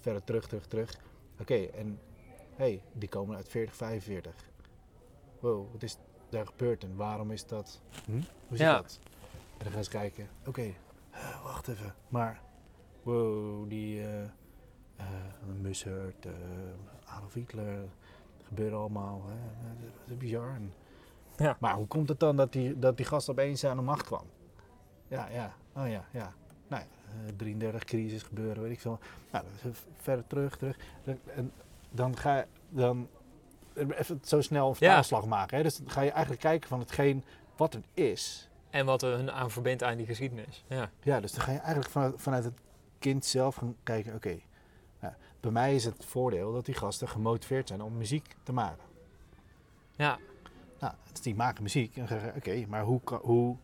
Verder 0.00 0.24
terug, 0.24 0.46
terug, 0.48 0.66
terug. 0.66 0.98
Oké, 1.40 1.54
en 1.64 2.00
hey, 2.56 2.82
die 2.92 3.08
komen 3.08 3.36
uit 3.36 3.48
40, 3.48 3.74
45. 3.76 4.34
Wow, 5.40 5.72
wat 5.72 5.82
is 5.82 5.96
daar 6.28 6.46
gebeurd 6.46 6.84
en 6.84 6.96
waarom 6.96 7.30
is 7.30 7.46
dat? 7.46 7.80
Hm? 8.04 8.12
Hoe 8.12 8.22
zit 8.48 8.58
Ja. 8.58 8.72
dat? 8.76 8.98
En 9.58 9.64
dan 9.64 9.72
gaan 9.72 9.84
ze 9.84 9.90
kijken, 9.90 10.28
oké, 10.46 10.74
eh, 11.10 11.42
wacht 11.44 11.68
even, 11.68 11.94
maar 12.08 12.40
wow, 13.02 13.68
die 13.68 14.02
eh 14.02 14.22
eh, 14.96 15.06
Mussert, 15.60 16.26
eh, 16.26 16.32
Adolf 17.04 17.34
Hitler, 17.34 17.80
dat 18.36 18.46
gebeurde 18.46 18.76
allemaal, 18.76 19.22
hè, 19.26 19.34
eh, 19.34 19.82
dat 19.82 20.10
is 20.10 20.16
bizar. 20.16 20.54
En, 20.54 20.72
Ja. 21.40 21.56
Maar 21.60 21.74
hoe 21.74 21.86
komt 21.86 22.08
het 22.08 22.20
dan 22.20 22.36
dat 22.36 22.52
die, 22.52 22.78
dat 22.78 22.96
die 22.96 23.06
gast 23.06 23.28
opeens 23.30 23.64
aan 23.64 23.76
de 23.76 23.82
macht 23.82 24.04
kwam? 24.06 24.24
Ja, 25.08 25.28
ja, 25.28 25.54
oh 25.76 25.88
ja, 25.88 26.04
ja. 26.12 26.32
Nou, 26.68 26.82
ja, 26.82 26.88
eh, 27.26 27.32
33 27.36 27.84
crisis 27.84 28.22
gebeuren, 28.22 28.62
weet 28.62 28.72
ik 28.72 28.80
veel. 28.80 28.98
Nou, 29.32 29.44
dat 29.62 29.72
is 29.72 29.78
verder 29.96 30.26
terug, 30.26 30.56
terug. 30.56 30.76
En 31.34 31.52
dan 31.90 32.16
ga 32.16 32.36
je 32.36 32.46
dan 32.68 33.08
even 33.74 34.20
zo 34.24 34.40
snel 34.40 34.62
een 34.64 34.68
Ja. 34.70 34.74
vertaalslag 34.76 35.24
maken. 35.26 35.56
Hè? 35.56 35.62
Dus 35.62 35.76
dan 35.76 35.90
ga 35.90 36.00
je 36.00 36.10
eigenlijk 36.10 36.40
kijken 36.42 36.68
van 36.68 36.78
hetgeen 36.80 37.24
wat 37.56 37.74
er 37.74 37.82
is. 37.94 38.48
En 38.70 38.86
wat 38.86 39.02
er 39.02 39.16
hun 39.16 39.30
aan 39.32 39.50
verbindt 39.50 39.82
aan 39.82 39.96
die 39.96 40.06
geschiedenis. 40.06 40.64
Ja. 40.66 40.90
Ja, 41.02 41.20
dus 41.20 41.32
dan 41.32 41.40
ga 41.44 41.52
je 41.52 41.58
eigenlijk 41.58 41.90
vanuit, 41.90 42.14
vanuit 42.16 42.44
het 42.44 42.60
kind 42.98 43.24
zelf 43.24 43.54
gaan 43.54 43.76
kijken, 43.82 44.14
oké. 44.14 44.38
nou, 45.00 45.14
bij 45.40 45.50
mij 45.50 45.74
is 45.74 45.84
het 45.84 46.04
voordeel 46.04 46.52
dat 46.52 46.64
die 46.64 46.74
gasten 46.74 47.08
gemotiveerd 47.08 47.68
zijn 47.68 47.82
om 47.82 47.96
muziek 47.96 48.34
te 48.42 48.52
maken. 48.52 48.84
ja. 49.96 50.18
Nou, 50.80 50.94
die 51.22 51.34
maken 51.34 51.62
muziek 51.62 51.96
en 51.96 52.08
zeggen, 52.08 52.34
oké, 52.36 52.64
maar 52.68 52.82
hoe, 52.82 53.00
hoe, 53.22 53.56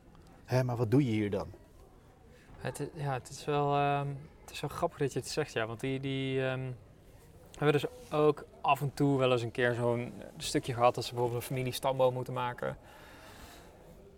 hè, 0.45 0.65
maar 0.65 0.77
wat 0.77 0.91
doe 0.91 1.05
je 1.05 1.11
hier 1.11 1.31
dan? 1.31 1.47
Het, 2.57 2.81
is- 2.81 2.89
ja, 3.03 3.13
het 3.13 3.29
is 3.29 3.45
wel 3.45 3.75
ehm, 3.77 4.09
het 4.41 4.51
is 4.51 4.61
wel 4.61 4.71
grappig 4.71 4.99
dat 4.99 5.13
je 5.13 5.19
het 5.19 5.29
zegt, 5.29 5.53
ja. 5.53 5.67
Want 5.67 5.81
die, 5.81 6.01
die 6.01 6.47
ehm, 6.47 6.71
hebben 7.59 7.73
dus 7.73 8.11
ook 8.11 8.45
af 8.61 8.81
en 8.81 8.95
toe 8.95 9.19
wel 9.19 9.33
eens 9.33 9.43
een 9.43 9.51
keer 9.51 9.75
zo'n 9.75 10.13
stukje 10.37 10.75
gehad 10.75 10.95
dat 10.95 11.05
ze 11.05 11.11
bijvoorbeeld 11.13 11.41
een 11.43 11.47
familie 11.49 11.73
stamboom 11.73 12.15
moeten 12.15 12.35
maken. 12.35 12.77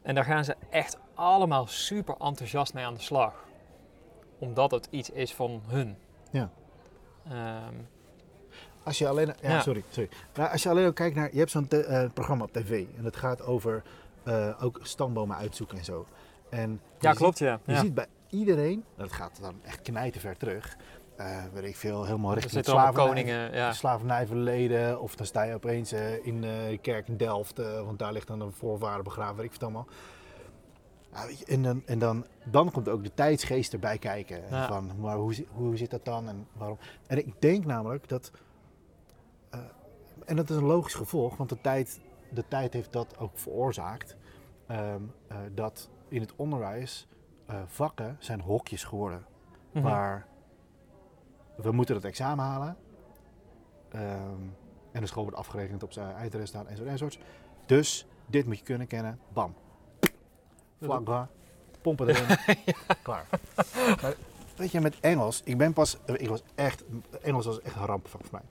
En 0.03 0.15
daar 0.15 0.25
gaan 0.25 0.45
ze 0.45 0.57
echt 0.71 0.99
allemaal 1.15 1.67
super 1.67 2.15
enthousiast 2.19 2.75
mee 2.75 2.85
aan 2.85 2.95
de 2.95 3.01
slag. 3.01 3.47
Omdat 4.39 4.71
het 4.71 4.89
iets 4.91 5.11
is 5.11 5.35
van 5.35 5.63
hun. 5.67 5.97
Ja. 6.31 6.51
Ehm, 7.29 7.75
Als 8.89 8.99
je 8.99 9.09
alleen, 9.09 9.27
ja, 9.27 9.51
Ja. 9.51 9.61
sorry, 9.61 9.85
sorry. 9.91 10.09
Maar 10.37 10.49
als 10.49 10.63
je 10.63 10.69
alleen 10.69 10.87
ook 10.87 10.95
kijkt 10.95 11.17
naar, 11.17 11.29
je 11.33 11.39
hebt 11.39 11.51
zo'n 11.51 11.69
eh, 11.69 12.05
programma 12.15 12.45
op 12.45 12.53
tv 12.53 12.85
en 12.97 13.03
dat 13.03 13.17
gaat 13.17 13.43
over 13.43 13.83
eh, 14.23 14.63
ook 14.63 14.81
stambomen 14.83 15.37
uitzoeken 15.37 15.79
en 15.79 15.85
zo. 15.85 16.07
En 16.51 16.81
ja, 16.99 17.11
je 17.11 17.17
klopt, 17.17 17.39
ja. 17.39 17.57
Ziet, 17.57 17.67
je 17.67 17.73
ja. 17.73 17.81
ziet 17.81 17.95
bij 17.95 18.07
iedereen, 18.31 18.85
dat 18.97 19.13
gaat 19.13 19.39
dan 19.41 19.55
echt 19.65 19.83
knijten 19.83 20.37
terug, 20.39 20.77
eh 21.17 21.37
weet 21.53 21.65
ik 21.65 21.77
veel, 21.77 22.05
helemaal 22.05 22.35
richting 22.35 22.55
het 22.55 22.69
allemaal 22.69 22.93
slavernij, 22.93 23.23
koningen, 23.25 23.55
ja. 23.55 23.73
slavernijverleden. 23.73 25.01
Of 25.01 25.17
dan 25.17 25.27
sta 25.27 25.43
je 25.43 25.55
opeens 25.55 25.93
in 26.23 26.41
de 26.41 26.79
kerk 26.83 27.09
in 27.09 27.17
Delft, 27.17 27.59
want 27.85 27.99
daar 27.99 28.13
ligt 28.13 28.27
dan 28.27 28.41
een 28.41 28.53
voorvader 28.53 29.03
begraven, 29.03 29.37
weet 29.37 29.45
ik 29.45 29.53
veel 29.53 29.63
allemaal. 29.63 29.87
Je, 31.39 31.45
en 31.47 31.63
dan, 31.63 31.83
en 31.87 31.99
dan, 31.99 32.27
dan 32.45 32.71
komt 32.71 32.89
ook 32.89 33.05
de 33.05 33.15
tijdsgeest 33.15 33.73
erbij 33.73 33.99
kijken. 33.99 34.43
Ja. 34.51 34.67
Van, 34.67 34.91
maar 35.01 35.17
hoe, 35.17 35.45
hoe 35.49 35.77
zit 35.77 35.91
dat 35.91 36.05
dan 36.05 36.29
en 36.29 36.47
waarom? 36.53 36.79
En 37.07 37.19
ik 37.19 37.33
denk 37.39 37.65
namelijk 37.65 38.09
dat, 38.09 38.31
en 40.29 40.37
dat 40.37 40.51
is 40.51 40.57
een 40.57 40.65
logisch 40.65 40.95
gevolg, 40.95 41.37
want 41.37 41.49
de 41.49 41.61
tijd, 41.61 42.01
de 42.31 42.45
tijd 42.49 42.73
heeft 42.73 42.93
dat 42.93 43.19
ook 43.19 43.39
veroorzaakt, 43.39 44.17
ehm, 44.67 45.03
eh, 45.29 45.37
dat 45.55 45.91
in 46.09 46.21
het 46.21 46.37
onderwijs 46.37 47.09
eh, 47.47 47.61
vakken 47.67 48.17
zijn 48.19 48.41
hokjes 48.41 48.85
geworden. 48.85 49.25
Mhm. 49.73 49.85
Waar 49.85 50.27
we 51.57 51.73
moeten 51.73 51.95
het 51.95 52.05
examen 52.05 52.45
halen. 52.45 52.77
ehm, 53.89 54.43
en 54.93 55.01
de 55.01 55.07
school 55.07 55.23
wordt 55.23 55.39
afgerekend 55.39 55.83
op 55.83 55.93
zijn 55.93 56.15
eindresultaat 56.15 56.67
enzovoort, 56.67 56.91
enzovoort. 56.91 57.19
Dus 57.67 58.07
dit 58.27 58.47
moet 58.47 58.59
je 58.59 58.65
kunnen 58.65 58.87
kennen. 58.87 59.19
Bam. 59.33 59.55
Vlak 60.81 61.05
bra. 61.05 61.29
Pompen 61.81 62.09
erin. 62.09 62.37
Klaar. 63.03 63.27
Maar 64.03 64.15
weet 64.57 64.71
je, 64.71 64.81
met 64.81 65.01
Engels. 65.01 65.43
Ik 65.45 65.59
ben 65.59 65.73
pas... 65.73 65.99
Ik 66.07 66.29
was 66.29 66.43
echt... 66.55 66.85
Engels 67.23 67.47
was 67.47 67.61
echt 67.61 67.77
een 67.77 67.87
rampvak 67.87 68.21
voor 68.25 68.33
mij. 68.41 68.43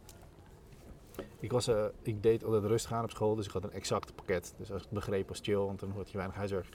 Ik, 1.40 1.52
was, 1.52 1.68
eh, 1.68 1.86
ik 2.02 2.24
deed 2.24 2.44
altijd 2.44 2.64
rustig 2.64 2.94
aan 2.94 3.04
op 3.04 3.10
school. 3.10 3.36
Dus 3.36 3.46
ik 3.46 3.52
had 3.52 3.64
een 3.64 3.72
exact 3.72 4.16
pakket. 4.16 4.54
Dus 4.58 4.72
als 4.72 4.82
ik 4.82 4.90
het 4.90 5.00
begreep 5.00 5.28
was 5.28 5.40
chill. 5.42 5.56
Want 5.56 5.80
dan 5.80 5.92
had 5.92 6.10
je 6.10 6.18
weinig 6.18 6.38
huiswerk. 6.38 6.68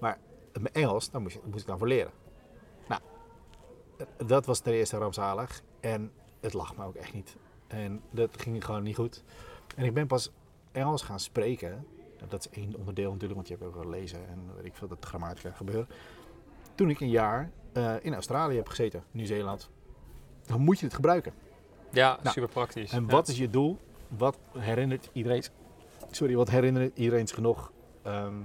Maar 0.00 0.18
met 0.60 0.72
Engels, 0.72 1.10
daar 1.10 1.20
moest, 1.20 1.34
je, 1.34 1.40
moest 1.44 1.60
ik 1.60 1.66
dan 1.66 1.78
voor 1.78 1.88
leren. 1.88 2.12
Nou, 2.88 3.00
dat 4.26 4.46
was 4.46 4.58
ten 4.58 4.72
eerste 4.72 4.96
rampzalig. 4.96 5.62
En 5.80 6.12
het 6.40 6.52
lag 6.52 6.76
me 6.76 6.84
ook 6.84 6.94
echt 6.94 7.12
niet. 7.12 7.36
En 7.66 8.02
dat 8.10 8.40
ging 8.40 8.64
gewoon 8.64 8.82
niet 8.82 8.96
goed. 8.96 9.24
En 9.76 9.84
ik 9.84 9.94
ben 9.94 10.06
pas 10.06 10.30
Engels 10.72 11.02
gaan 11.02 11.20
spreken. 11.20 11.86
Dat 12.28 12.40
is 12.40 12.60
één 12.60 12.74
onderdeel 12.74 13.10
natuurlijk, 13.10 13.34
want 13.34 13.48
je 13.48 13.54
hebt 13.54 13.66
ook 13.66 13.82
wel 13.82 13.90
lezen 13.90 14.28
en 14.28 14.54
weet 14.56 14.64
ik 14.64 14.74
veel 14.74 14.88
dat 14.88 15.04
grammatica 15.04 15.50
gebeuren. 15.50 15.88
Toen 16.74 16.90
ik 16.90 17.00
een 17.00 17.10
jaar 17.10 17.50
eh, 17.72 17.94
in 18.00 18.14
Australië 18.14 18.56
heb 18.56 18.68
gezeten, 18.68 19.02
Nieuw-Zeeland, 19.10 19.70
dan 20.46 20.60
moet 20.60 20.78
je 20.78 20.84
het 20.84 20.94
gebruiken. 20.94 21.32
Ja, 21.90 22.18
Nou, 22.22 22.28
super 22.28 22.48
praktisch. 22.50 22.92
En 22.92 23.02
ja. 23.02 23.08
wat 23.08 23.28
is 23.28 23.38
je 23.38 23.50
doel? 23.50 23.78
Wat 24.08 24.38
herinnert 24.58 25.10
iedereen, 25.12 25.42
sorry, 26.10 26.36
wat 26.36 26.50
herinnert 26.50 26.98
iedereen 26.98 27.28
zich 27.28 27.38
nog? 27.38 27.72
Ehm, 28.02 28.36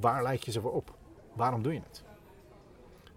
waar 0.00 0.22
lijk 0.22 0.42
je 0.42 0.50
ze 0.50 0.60
voor 0.60 0.72
op? 0.72 0.94
Waarom 1.34 1.62
doe 1.62 1.72
je 1.72 1.80
het? 1.80 2.04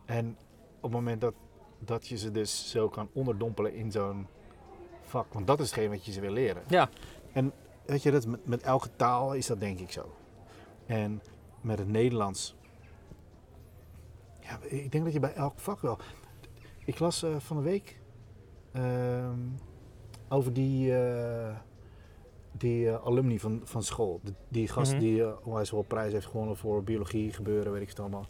En 0.06 0.38
op 0.76 0.84
het 0.84 0.92
moment 0.92 1.22
dat 1.22 1.34
dat 1.80 2.08
je 2.08 2.18
ze 2.18 2.32
dus 2.32 2.70
zo 2.70 2.90
kan 2.90 3.10
onderdompelen 3.14 3.74
in 3.74 3.92
zo'n 3.92 4.28
vak. 5.02 5.34
Want 5.34 5.48
dat 5.48 5.60
is 5.60 5.66
hetgeen 5.66 5.90
wat 5.90 6.06
je 6.06 6.12
ze 6.12 6.22
wil 6.22 6.32
leren. 6.32 6.64
Ja. 6.68 6.90
En 7.34 7.54
weet 7.86 8.04
je, 8.04 8.12
dat 8.12 8.26
met, 8.26 8.48
met 8.48 8.62
elke 8.62 8.90
taal 8.96 9.34
is 9.34 9.48
dat 9.48 9.60
denk 9.60 9.80
ik 9.80 9.92
zo. 9.92 10.16
En 10.86 11.22
met 11.62 11.80
het 11.80 11.88
Nederlands. 11.88 12.56
Ja, 14.42 14.60
ik 14.62 14.92
denk 14.92 15.04
dat 15.04 15.14
je 15.14 15.20
bij 15.20 15.34
elk 15.34 15.60
vak 15.60 15.82
wel. 15.82 15.98
Ik 16.86 17.00
las 17.00 17.24
eh, 17.24 17.36
van 17.38 17.58
de 17.58 17.64
week 17.64 18.00
ehm, 18.72 19.40
over 20.30 20.54
die, 20.54 20.96
eh, 20.98 21.56
die 22.52 22.90
eh, 22.90 23.06
alumni 23.06 23.40
van, 23.40 23.62
van 23.64 23.84
school. 23.84 24.20
De- 24.24 24.34
die 24.48 24.68
gast 24.68 24.92
Mhm. 24.92 25.00
die 25.02 25.18
uh, 25.20 25.32
onwijs 25.44 25.72
wel 25.72 25.82
prijs 25.82 26.14
heeft 26.14 26.26
gewonnen 26.26 26.58
voor 26.58 26.84
biologie 26.84 27.34
gebeuren, 27.34 27.72
weet 27.72 27.82
ik 27.82 27.90
het 27.90 28.00
allemaal. 28.00 28.26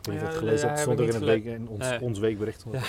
Ik 0.00 0.08
niet 0.12 0.20
Ja, 0.20 0.26
het 0.26 0.36
gelezen 0.36 0.68
heb 0.68 0.78
stond 0.78 1.00
ook 1.00 1.06
in, 1.06 1.12
het 1.12 1.20
niet 1.22 1.28
week, 1.30 1.44
in 1.44 1.68
ons, 1.68 1.78
Nee. 1.88 2.00
ons 2.00 2.18
weekbericht. 2.18 2.64
Ja. 2.72 2.80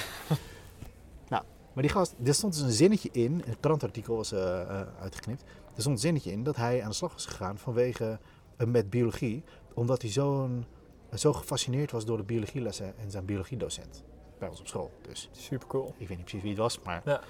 nou, 1.30 1.44
maar 1.74 1.84
die 1.84 1.92
gast, 1.92 2.16
er 2.24 2.34
stond 2.34 2.54
dus 2.54 2.62
een 2.62 2.72
zinnetje 2.72 3.10
in, 3.12 3.42
het 3.46 3.58
krantartikel 3.60 4.16
was 4.16 4.32
eh, 4.32 4.62
eh, 4.62 4.88
uitgeknipt. 5.00 5.42
Er 5.76 5.82
stond 5.82 5.96
een 5.96 6.02
zinnetje 6.02 6.32
in 6.32 6.44
dat 6.44 6.56
hij 6.56 6.84
aan 6.84 6.90
de 6.90 6.96
slag 6.96 7.12
was 7.14 7.26
gegaan 7.26 7.58
vanwege 7.58 8.20
eh, 8.58 8.68
met 8.68 8.90
biologie, 8.90 9.44
omdat 9.74 10.02
hij 10.02 10.12
zo'n, 10.12 10.66
zo 11.14 11.34
gefascineerd 11.34 11.92
was 11.92 12.06
door 12.06 12.18
de 12.18 12.24
biologielessen 12.24 12.98
en 12.98 13.12
zijn 13.12 13.26
biologiedocent 13.26 14.04
bij 14.40 14.50
ons 14.50 14.60
op 14.60 14.68
school. 14.68 14.92
Dus 15.02 15.30
Super 15.32 15.68
cool. 15.68 15.94
ik 15.98 16.08
weet 16.08 16.18
niet 16.18 16.26
precies 16.26 16.42
wie 16.42 16.52
het 16.52 16.60
was, 16.60 16.80
maar 16.84 17.02
Ja. 17.06 17.22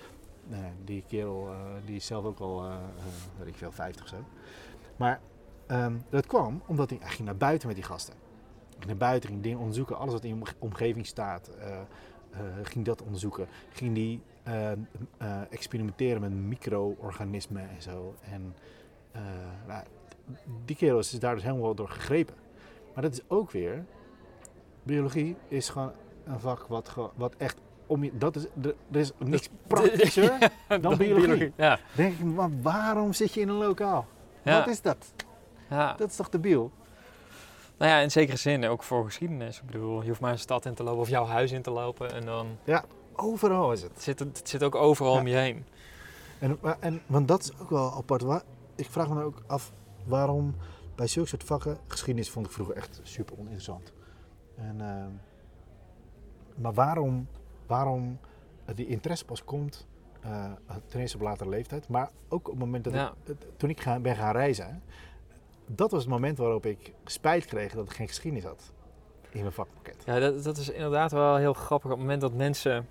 Nee, 0.47 0.71
die 0.83 1.03
kerel 1.07 1.47
eh, 1.47 1.55
die 1.85 1.95
is 1.95 2.05
zelf 2.05 2.25
ook 2.25 2.39
al, 2.39 2.63
eh, 2.63 2.73
eh, 2.73 2.77
weet 3.37 3.47
ik 3.47 3.55
veel, 3.55 3.71
50 3.71 4.03
of 4.03 4.09
zo. 4.09 4.17
Maar 4.95 5.19
ehm, 5.67 5.97
dat 6.09 6.25
kwam 6.25 6.61
omdat 6.65 6.89
hij, 6.89 6.99
ging 7.01 7.25
naar 7.25 7.37
buiten 7.37 7.67
met 7.67 7.75
die 7.75 7.85
gasten. 7.85 8.13
Hij 8.13 8.71
ging 8.71 8.85
naar 8.85 9.09
buiten, 9.09 9.29
ging 9.29 9.41
dingen 9.41 9.59
onderzoeken, 9.59 9.97
alles 9.97 10.13
wat 10.13 10.23
in 10.23 10.33
omge- 10.33 10.55
omgeving 10.59 11.05
staat, 11.05 11.49
eh, 12.33 12.41
ging 12.63 12.85
dat 12.85 13.01
onderzoeken. 13.01 13.47
Ging 13.71 13.95
die 13.95 14.21
eh, 14.43 14.71
eh, 14.71 14.77
experimenteren 15.49 16.21
met 16.21 16.31
micro-organismen 16.31 17.69
en 17.69 17.81
zo. 17.81 18.15
En 18.31 18.55
nou, 19.67 19.83
die 20.65 20.75
kerel 20.75 20.99
is 20.99 21.11
daar 21.11 21.35
dus 21.35 21.43
helemaal 21.43 21.75
door 21.75 21.89
gegrepen. 21.89 22.35
Maar 22.93 23.03
dat 23.03 23.13
is 23.13 23.21
ook 23.27 23.51
weer, 23.51 23.85
biologie 24.83 25.35
is 25.47 25.69
gewoon 25.69 25.91
een 26.23 26.39
vak 26.39 26.67
wat, 26.67 27.11
wat 27.15 27.35
echt 27.37 27.57
om 27.87 28.03
je, 28.03 28.17
dat 28.17 28.35
is, 28.35 28.45
er, 28.63 28.75
is 28.99 29.11
niks 29.17 29.49
praktischer 29.67 30.51
dan 30.81 30.97
biologie. 30.97 31.53
Ja. 31.55 31.79
Denk 31.95 32.13
ik, 32.19 32.23
maar 32.25 32.49
waarom 32.61 33.13
zit 33.13 33.33
je 33.33 33.41
in 33.41 33.49
een 33.49 33.55
lokaal? 33.55 34.05
Ja. 34.43 34.59
Wat 34.59 34.67
is 34.67 34.81
dat? 34.81 35.13
ja. 35.69 35.93
Dat 35.93 36.09
is 36.09 36.15
toch 36.15 36.29
debiel? 36.29 36.71
Nou 37.77 37.91
ja, 37.91 37.99
in 37.99 38.11
zekere 38.11 38.37
zin 38.37 38.65
ook 38.65 38.83
voor 38.83 39.05
geschiedenis. 39.05 39.59
Ik 39.59 39.65
bedoel, 39.65 40.01
je 40.01 40.07
hoeft 40.07 40.19
maar 40.21 40.31
een 40.31 40.39
stad 40.39 40.65
in 40.65 40.73
te 40.73 40.83
lopen 40.83 40.99
of 41.01 41.09
jouw 41.09 41.25
huis 41.25 41.51
in 41.51 41.61
te 41.61 41.71
lopen 41.71 42.13
en 42.13 42.25
dan 42.25 42.57
Overal 43.15 43.71
is 43.71 43.81
het. 43.81 43.91
het 43.91 44.01
zit 44.01 44.19
het, 44.19 44.41
zit 44.43 44.63
ook 44.63 44.75
overal 44.75 45.13
Ja. 45.13 45.19
om 45.19 45.27
je 45.27 45.35
heen. 45.35 45.65
En, 46.39 46.57
en, 46.79 47.01
want 47.05 47.27
dat 47.27 47.41
is 47.43 47.59
ook 47.59 47.69
wel 47.69 47.93
apart. 47.93 48.21
Waar, 48.21 48.41
ik 48.75 48.89
vraag 48.89 49.07
me 49.09 49.15
dan 49.15 49.23
ook 49.23 49.41
af 49.47 49.71
waarom 50.05 50.55
bij 50.95 51.07
zulke 51.07 51.29
soort 51.29 51.43
vakken, 51.43 51.77
geschiedenis 51.87 52.29
vond 52.29 52.45
ik 52.45 52.51
vroeger 52.51 52.75
echt 52.75 52.99
super 53.03 53.35
oninteressant. 53.37 53.93
En, 54.55 54.81
ehm, 54.81 55.09
maar 56.55 56.73
waarom, 56.73 57.27
waarom 57.77 58.19
die 58.75 58.87
interesse 58.87 59.25
pas 59.25 59.43
komt, 59.43 59.87
eh, 60.21 60.51
ten 60.87 60.99
eerste 60.99 61.17
op 61.17 61.23
latere 61.23 61.49
leeftijd, 61.49 61.87
maar 61.87 62.09
ook 62.29 62.45
op 62.47 62.51
het 62.53 62.59
moment 62.59 62.83
dat 62.83 62.93
Ja. 62.93 63.07
ik, 63.07 63.27
het- 63.27 63.45
toen 63.59 63.69
ik 63.69 63.81
ga, 63.81 63.99
ben 63.99 64.15
gaan 64.15 64.31
reizen, 64.31 64.81
dat 65.65 65.91
was 65.91 66.01
het 66.01 66.09
moment 66.09 66.37
waarop 66.37 66.65
ik 66.65 66.93
spijt 67.05 67.45
kreeg 67.45 67.73
dat 67.73 67.85
ik 67.85 67.93
geen 67.93 68.07
geschiedenis 68.07 68.45
had 68.45 68.71
in 69.29 69.39
mijn 69.39 69.51
vakpakket. 69.53 70.03
Ja, 70.05 70.19
dat, 70.19 70.43
dat 70.43 70.57
is 70.57 70.69
inderdaad 70.69 71.11
wel 71.11 71.35
heel 71.35 71.53
grappig. 71.53 71.85
Op 71.91 71.97
het 71.97 72.01
moment 72.05 72.21
dat 72.21 72.33
mensen 72.33 72.87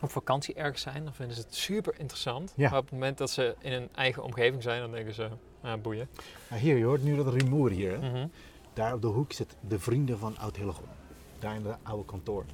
op 0.00 0.10
vakantie 0.10 0.54
ergens 0.54 0.82
zijn, 0.82 1.04
dan 1.04 1.14
vinden 1.14 1.36
ze 1.36 1.42
het 1.42 1.54
super 1.54 1.94
interessant. 1.98 2.52
Ja. 2.56 2.68
Maar 2.70 2.78
op 2.78 2.84
het 2.84 2.92
moment 2.92 3.18
dat 3.18 3.30
ze 3.30 3.54
in 3.60 3.72
een 3.72 3.88
eigen 3.94 4.22
omgeving 4.22 4.62
zijn, 4.62 4.80
dan 4.80 4.90
denken 4.90 5.14
ze, 5.14 5.28
ah, 5.62 5.80
boeien. 5.80 6.08
Nou, 6.50 6.60
hier, 6.62 6.76
je 6.76 6.84
hoort 6.84 7.02
nu 7.02 7.16
dat 7.16 7.26
rumoer 7.34 7.70
hier. 7.70 8.00
Hè? 8.00 8.10
Mhm. 8.10 8.26
Daar 8.72 8.92
op 8.94 9.00
de 9.02 9.06
hoek 9.08 9.32
zit 9.32 9.56
de 9.68 9.78
vrienden 9.78 10.18
van 10.18 10.38
Oud 10.38 10.56
Hillegom. 10.56 10.84
Daar 11.38 11.54
in 11.54 11.62
de 11.62 11.74
oude 11.82 12.04
kantoor. 12.04 12.44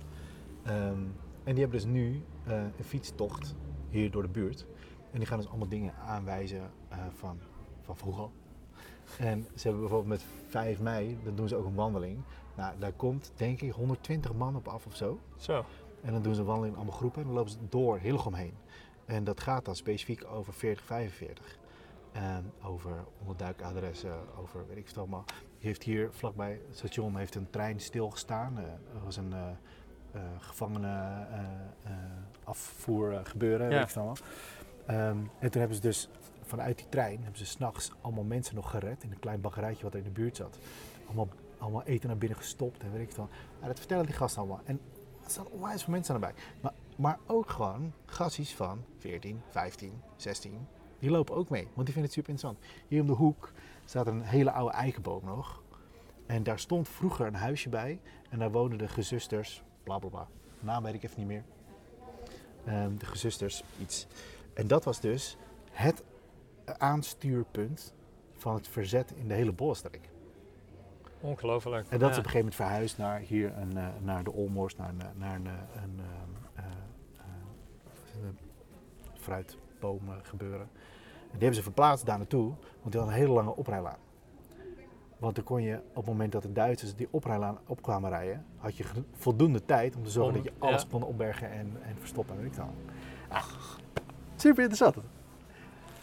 Ehm, 0.65 0.99
en 1.45 1.55
die 1.55 1.63
hebben 1.63 1.81
dus 1.81 1.91
nu 1.91 2.23
eh, 2.47 2.63
een 2.63 2.85
fietstocht 2.85 3.55
hier 3.89 4.11
door 4.11 4.23
de 4.23 4.29
buurt. 4.29 4.67
En 5.11 5.19
die 5.19 5.27
gaan 5.27 5.39
dus 5.39 5.49
allemaal 5.49 5.69
dingen 5.69 5.95
aanwijzen 5.95 6.71
eh, 6.89 6.99
van, 7.15 7.39
van 7.81 7.97
vroeger. 7.97 8.29
En 9.19 9.47
ze 9.55 9.63
hebben 9.63 9.81
bijvoorbeeld 9.81 10.09
met 10.09 10.25
5 10.49 10.81
mei, 10.81 11.19
dan 11.25 11.35
doen 11.35 11.49
ze 11.49 11.57
ook 11.57 11.67
een 11.67 11.75
wandeling. 11.75 12.19
Nou, 12.57 12.79
daar 12.79 12.93
komt 12.93 13.33
denk 13.37 13.61
ik 13.61 13.73
120 13.73 14.35
man 14.35 14.57
op 14.57 14.69
af 14.69 14.87
of 14.87 14.97
zo. 14.97 15.19
Zo. 15.37 15.65
En 16.03 16.13
dan 16.13 16.23
doen 16.23 16.35
ze 16.35 16.41
een 16.41 16.47
wandeling 16.47 16.73
in 16.75 16.81
allemaal 16.81 16.99
groepen 16.99 17.21
en 17.21 17.27
dan 17.27 17.37
lopen 17.37 17.53
ze 17.53 17.59
door 17.69 17.99
Hillegom 17.99 18.35
heen. 18.35 18.55
En 19.05 19.25
dat 19.25 19.41
gaat 19.41 19.65
dan 19.65 19.77
specifiek 19.77 20.25
over 20.25 20.53
4045. 20.53 21.59
En 22.13 22.53
over 22.63 23.05
onderduikadressen, 23.21 24.15
over 24.39 24.67
weet 24.69 24.77
ik 24.77 24.89
veel 24.89 25.03
allemaal. 25.03 25.25
Die 25.59 25.67
heeft 25.69 25.83
hier 25.83 26.09
vlakbij 26.13 26.61
het 26.69 26.77
station 26.77 27.17
heeft 27.17 27.35
een 27.35 27.51
trein 27.51 27.81
stilgestaan. 27.81 28.59
Eh, 28.59 28.65
er 28.65 29.05
was 29.05 29.17
een 29.17 29.35
eh 30.13 30.21
eh 30.21 30.27
gevangene 30.39 30.89
eh, 30.89 31.39
eh, 31.85 31.93
afvoer 32.45 33.21
gebeuren, 33.25 33.67
Ja. 33.71 33.75
weet 33.75 33.83
ik 33.83 33.89
veel 33.91 34.03
allemaal. 34.03 34.23
Ehm, 34.87 35.19
en 35.39 35.51
toen 35.51 35.61
hebben 35.61 35.75
ze 35.77 35.83
dus 35.83 36.09
vanuit 36.43 36.77
die 36.77 36.89
trein, 36.89 37.19
hebben 37.23 37.39
ze 37.39 37.47
s'nachts 37.47 37.93
allemaal 38.01 38.25
mensen 38.25 38.55
nog 38.55 38.71
gered 38.71 39.03
in 39.03 39.11
een 39.11 39.19
klein 39.19 39.41
baggerijtje 39.41 39.83
wat 39.83 39.93
er 39.93 39.99
in 39.99 40.05
de 40.05 40.11
buurt 40.11 40.37
zat. 40.37 40.59
Allemaal, 41.07 41.29
allemaal 41.59 41.83
eten 41.83 42.09
naar 42.09 42.19
binnen 42.19 42.39
gestopt 42.39 42.83
en 42.83 42.93
weet 42.93 43.03
ik 43.03 43.13
veel. 43.13 43.29
Nou, 43.55 43.67
dat 43.67 43.79
vertellen 43.79 44.07
die 44.07 44.15
gasten 44.15 44.41
allemaal. 44.43 44.61
En 44.65 44.81
er 45.25 45.31
staan 45.31 45.47
onwijs 45.47 45.83
veel 45.83 45.93
mensen 45.93 46.15
erbij. 46.15 46.35
Maar, 46.61 46.73
maar 46.97 47.19
ook 47.27 47.51
gewoon 47.51 47.93
gassies 48.07 48.55
van 48.55 48.85
14, 48.99 49.41
15, 49.49 50.01
16. 50.17 50.67
Die 50.99 51.11
lopen 51.11 51.35
ook 51.35 51.49
mee, 51.49 51.65
want 51.75 51.87
die 51.87 51.95
vinden 51.95 52.03
het 52.03 52.13
super 52.13 52.31
interessant. 52.31 52.65
Hier 52.89 53.01
om 53.01 53.07
de 53.07 53.13
hoek 53.13 53.53
staat 53.85 54.07
een 54.07 54.23
hele 54.23 54.51
oude 54.53 54.75
eikenboom 54.75 55.25
nog. 55.25 55.63
En 56.27 56.43
daar 56.43 56.59
stond 56.59 56.89
vroeger 56.89 57.27
een 57.27 57.35
huisje 57.35 57.69
bij. 57.69 58.01
En 58.31 58.39
daar 58.39 58.51
woonden 58.51 58.79
de 58.79 58.89
gezusters, 58.89 59.63
bla 59.83 59.99
bla 59.99 60.09
bla. 60.09 60.27
Naam 60.61 60.83
weet 60.83 60.95
ik 60.95 61.03
even 61.03 61.19
niet 61.19 61.27
meer. 61.29 61.45
Ehm, 62.65 62.97
de 62.97 63.07
gezusters, 63.07 63.63
iets. 63.81 64.07
En 64.55 64.67
dat 64.67 64.85
was 64.85 65.01
dus 65.01 65.37
het 65.71 66.03
aanstuurpunt 66.79 67.95
van 68.33 68.55
het 68.55 68.69
verzet 68.69 69.11
in 69.17 69.29
de 69.29 69.35
hele 69.35 69.53
Bollenstreek. 69.53 70.11
Ongelooflijk. 71.21 71.89
En 71.89 71.99
dat 71.99 72.11
is 72.11 72.15
Ja. 72.17 72.21
op 72.21 72.27
een 72.27 72.31
gegeven 72.31 72.39
moment 72.39 72.55
verhuisd 72.55 72.99
naar 72.99 73.19
hier, 73.21 73.57
een, 73.57 73.77
eh, 73.77 73.87
naar 74.01 74.25
de 74.25 74.33
Olmorst, 74.33 74.79
naar 74.79 74.89
een, 74.89 75.01
eh, 75.01 75.09
naar 75.17 75.35
een, 75.37 75.47
eh, 75.47 75.83
een 75.83 76.01
eh, 76.57 76.65
fruitbomen 79.15 80.25
gebeuren. 80.25 80.61
En 80.71 81.39
die 81.39 81.41
hebben 81.41 81.55
ze 81.55 81.63
verplaatst 81.63 82.07
daar 82.07 82.19
naartoe, 82.19 82.47
want 82.81 82.93
die 82.93 83.01
hadden 83.01 83.09
een 83.09 83.21
hele 83.21 83.33
lange 83.33 83.57
oprijlaan. 83.57 83.99
Want 85.23 85.35
dan 85.35 85.45
kon 85.45 85.63
je 85.63 85.77
op 85.89 85.95
het 85.97 86.07
moment 86.07 86.33
dat 86.33 86.43
de 86.43 86.53
Duitsers 86.53 86.95
die 86.95 87.09
oprijlaan 87.11 87.59
op 87.67 87.83
kwamen 87.83 88.11
rijden, 88.11 88.47
had 88.57 88.77
je 88.77 88.85
voldoende 89.15 89.65
tijd 89.65 89.97
om 89.97 90.05
te 90.05 90.11
zorgen 90.11 90.35
Om- 90.37 90.43
dat 90.43 90.53
je 90.53 90.59
alles 90.67 90.83
ja. 90.83 90.89
kon 90.91 91.03
opbergen 91.03 91.51
en, 91.51 91.77
en 91.83 91.97
verstoppen. 91.99 92.37
Weet 92.37 92.47
ik 92.47 92.57
dan. 92.57 92.71
Ach, 93.29 93.79
super 94.37 94.63
interessant. 94.63 94.97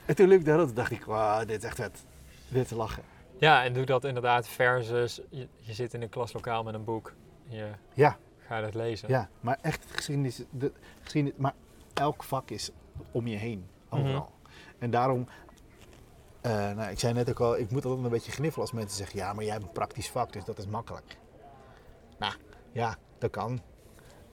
En 0.06 0.16
toen 0.16 0.32
rond 0.32 0.70
en 0.70 0.74
dacht 0.74 0.92
ik, 0.92 1.04
wow, 1.04 1.40
dit 1.40 1.58
is 1.58 1.64
echt 1.64 1.76
vet. 1.76 2.06
Dit 2.48 2.68
te 2.68 2.76
lachen. 2.76 3.04
Ja, 3.38 3.64
en 3.64 3.74
doe 3.74 3.86
dat 3.86 4.04
inderdaad 4.04 4.48
versus 4.48 5.22
je, 5.30 5.48
je 5.56 5.74
zit 5.74 5.94
in 5.94 6.02
een 6.02 6.10
klaslokaal 6.10 6.64
met 6.64 6.74
een 6.74 6.84
boek. 6.84 7.14
Je 7.48 7.68
Ja. 7.94 8.18
gaat 8.38 8.64
het 8.64 8.74
lezen. 8.74 9.10
Ja, 9.10 9.30
maar 9.40 9.58
echt 9.62 9.86
geschiedenis, 9.92 10.44
de, 10.50 10.72
geschiedenis, 11.02 11.38
maar 11.40 11.54
elk 11.94 12.24
vak 12.24 12.50
is 12.50 12.72
om 13.12 13.28
je 13.28 13.38
heen, 13.38 13.66
overal. 13.90 14.32
En 14.78 14.90
daarom, 14.90 15.28
eh, 16.42 16.52
nou, 16.52 16.92
ik 16.92 17.00
zei 17.00 17.14
net 17.14 17.30
ook 17.30 17.40
al, 17.40 17.58
ik 17.58 17.72
moet 17.72 17.86
altijd 17.86 18.04
een 18.04 18.12
beetje 18.12 18.32
gniffelen 18.32 18.66
als 18.68 18.76
mensen 18.76 18.98
zeggen, 18.98 19.20
ja, 19.20 19.34
maar 19.34 19.44
jij 19.44 19.54
hebt 19.54 19.66
een 19.66 19.72
praktisch 19.72 20.10
vak, 20.10 20.34
dus 20.34 20.44
dat 20.46 20.58
is 20.58 20.68
makkelijk. 20.68 21.18
Nou, 22.20 22.34
ja, 22.72 22.98
dat 23.18 23.30
kan. 23.32 23.62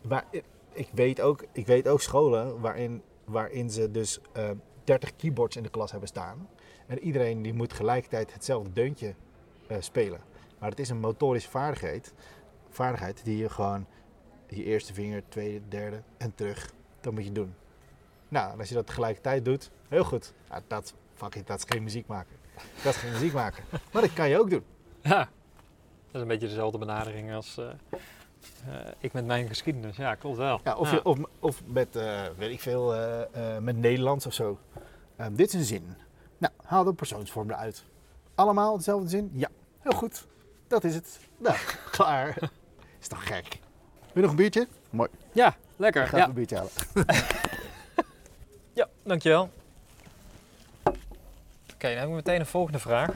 Maar 0.09 0.24
ik- 0.30 0.44
weet 0.92 1.20
ook, 1.20 1.44
ik 1.52 1.66
weet 1.66 1.88
ook 1.88 2.00
scholen 2.00 2.61
waarin, 2.61 3.02
waarin 3.24 3.70
ze 3.70 3.90
dus 3.90 4.20
eh 4.32 4.50
30 4.84 5.16
keyboards 5.16 5.57
in 5.57 5.62
de 5.62 5.68
klas 5.68 5.90
hebben 5.90 6.09
staan. 6.09 6.48
En 6.86 6.98
iedereen 6.98 7.42
die 7.42 7.54
moet 7.54 7.72
gelijkertijd 7.72 8.32
hetzelfde 8.32 8.72
deuntje 8.72 9.14
eh, 9.68 9.76
spelen. 9.80 10.20
Maar 10.59 10.70
het 10.70 10.78
is 10.80 10.88
een 10.88 10.98
motorische 11.00 11.50
vaardigheid, 11.50 12.12
vaardigheid 12.68 13.24
die 13.24 13.36
je 13.36 13.48
gewoon 13.48 13.86
je 14.48 14.64
eerste 14.64 14.94
vinger, 14.94 15.22
tweede, 15.28 15.68
derde 15.68 16.02
en 16.16 16.34
terug. 16.34 16.72
Dat 17.00 17.12
moet 17.12 17.24
je 17.24 17.32
doen. 17.32 17.54
Nou, 18.28 18.59
als 18.59 18.68
je 18.68 18.74
dat 18.74 18.86
tegelijkertijd 18.86 19.44
doet, 19.44 19.70
heel 19.88 20.04
goed. 20.04 20.34
Ja, 20.48 20.61
dat, 20.66 20.94
fuck 21.17 21.35
it, 21.35 21.47
dat 21.47 21.59
is 21.59 21.64
geen 21.69 21.83
muziek 21.83 22.07
maken. 22.07 22.37
Dat 22.83 22.95
is 22.95 23.01
geen 23.01 23.12
muziek 23.12 23.33
maken. 23.33 23.64
Maar 23.93 24.03
dat 24.03 24.12
kan 24.12 24.29
je 24.29 24.39
ook 24.41 24.51
doen. 24.51 24.64
Ja. 25.03 25.19
Dat 25.19 26.14
is 26.14 26.21
een 26.21 26.29
beetje 26.29 26.49
dezelfde 26.49 26.79
benadering 26.79 27.35
als 27.35 27.57
eh, 27.59 27.67
eh, 28.67 28.87
ik 28.99 29.12
met 29.12 29.27
mijn 29.27 29.49
geschiedenis. 29.49 29.97
Ja, 29.97 30.14
klopt 30.14 30.37
wel. 30.37 30.61
Ja, 30.64 30.75
of, 30.75 30.91
Je, 30.91 31.05
of, 31.05 31.19
of 31.41 31.62
met, 31.67 31.97
eh, 31.97 32.23
weet 32.37 32.51
ik 32.51 32.61
veel, 32.61 32.95
eh, 32.95 33.55
eh, 33.57 33.62
met 33.62 33.77
Nederlands 33.77 34.27
of 34.27 34.33
zo. 34.33 34.59
Ehm, 35.17 35.35
dit 35.35 35.49
is 35.49 35.55
een 35.55 35.64
zin. 35.64 35.95
Nou, 36.39 36.53
haal 36.64 36.85
de 36.85 36.93
persoonsvorm 36.95 37.51
eruit. 37.51 37.85
Allemaal 38.35 38.77
dezelfde 38.77 39.09
zin? 39.09 39.31
Ja, 39.35 39.49
heel 39.81 39.93
goed. 39.93 40.27
Dat 40.69 40.85
is 40.85 40.95
het. 40.95 41.19
Nou, 41.39 41.57
klaar. 41.91 42.51
is 43.01 43.09
toch 43.09 43.27
gek. 43.27 43.49
Wil 43.49 43.59
je 44.12 44.21
nog 44.21 44.31
een 44.31 44.37
biertje? 44.37 44.69
Mooi. 44.91 45.09
Ja, 45.33 45.57
Lekker. 45.77 46.03
Ik 46.03 46.09
ga 46.09 46.17
Ja. 46.17 46.25
een 46.25 46.33
biertje 46.33 46.57
halen. 46.57 46.71
ja, 48.73 48.89
dankjewel. 49.03 49.51
Oké, 51.77 51.89
dan 51.89 51.99
heb 51.99 52.09
ik 52.09 52.14
meteen 52.14 52.41
een 52.41 52.47
volgende 52.47 52.79
vraag. 52.79 53.11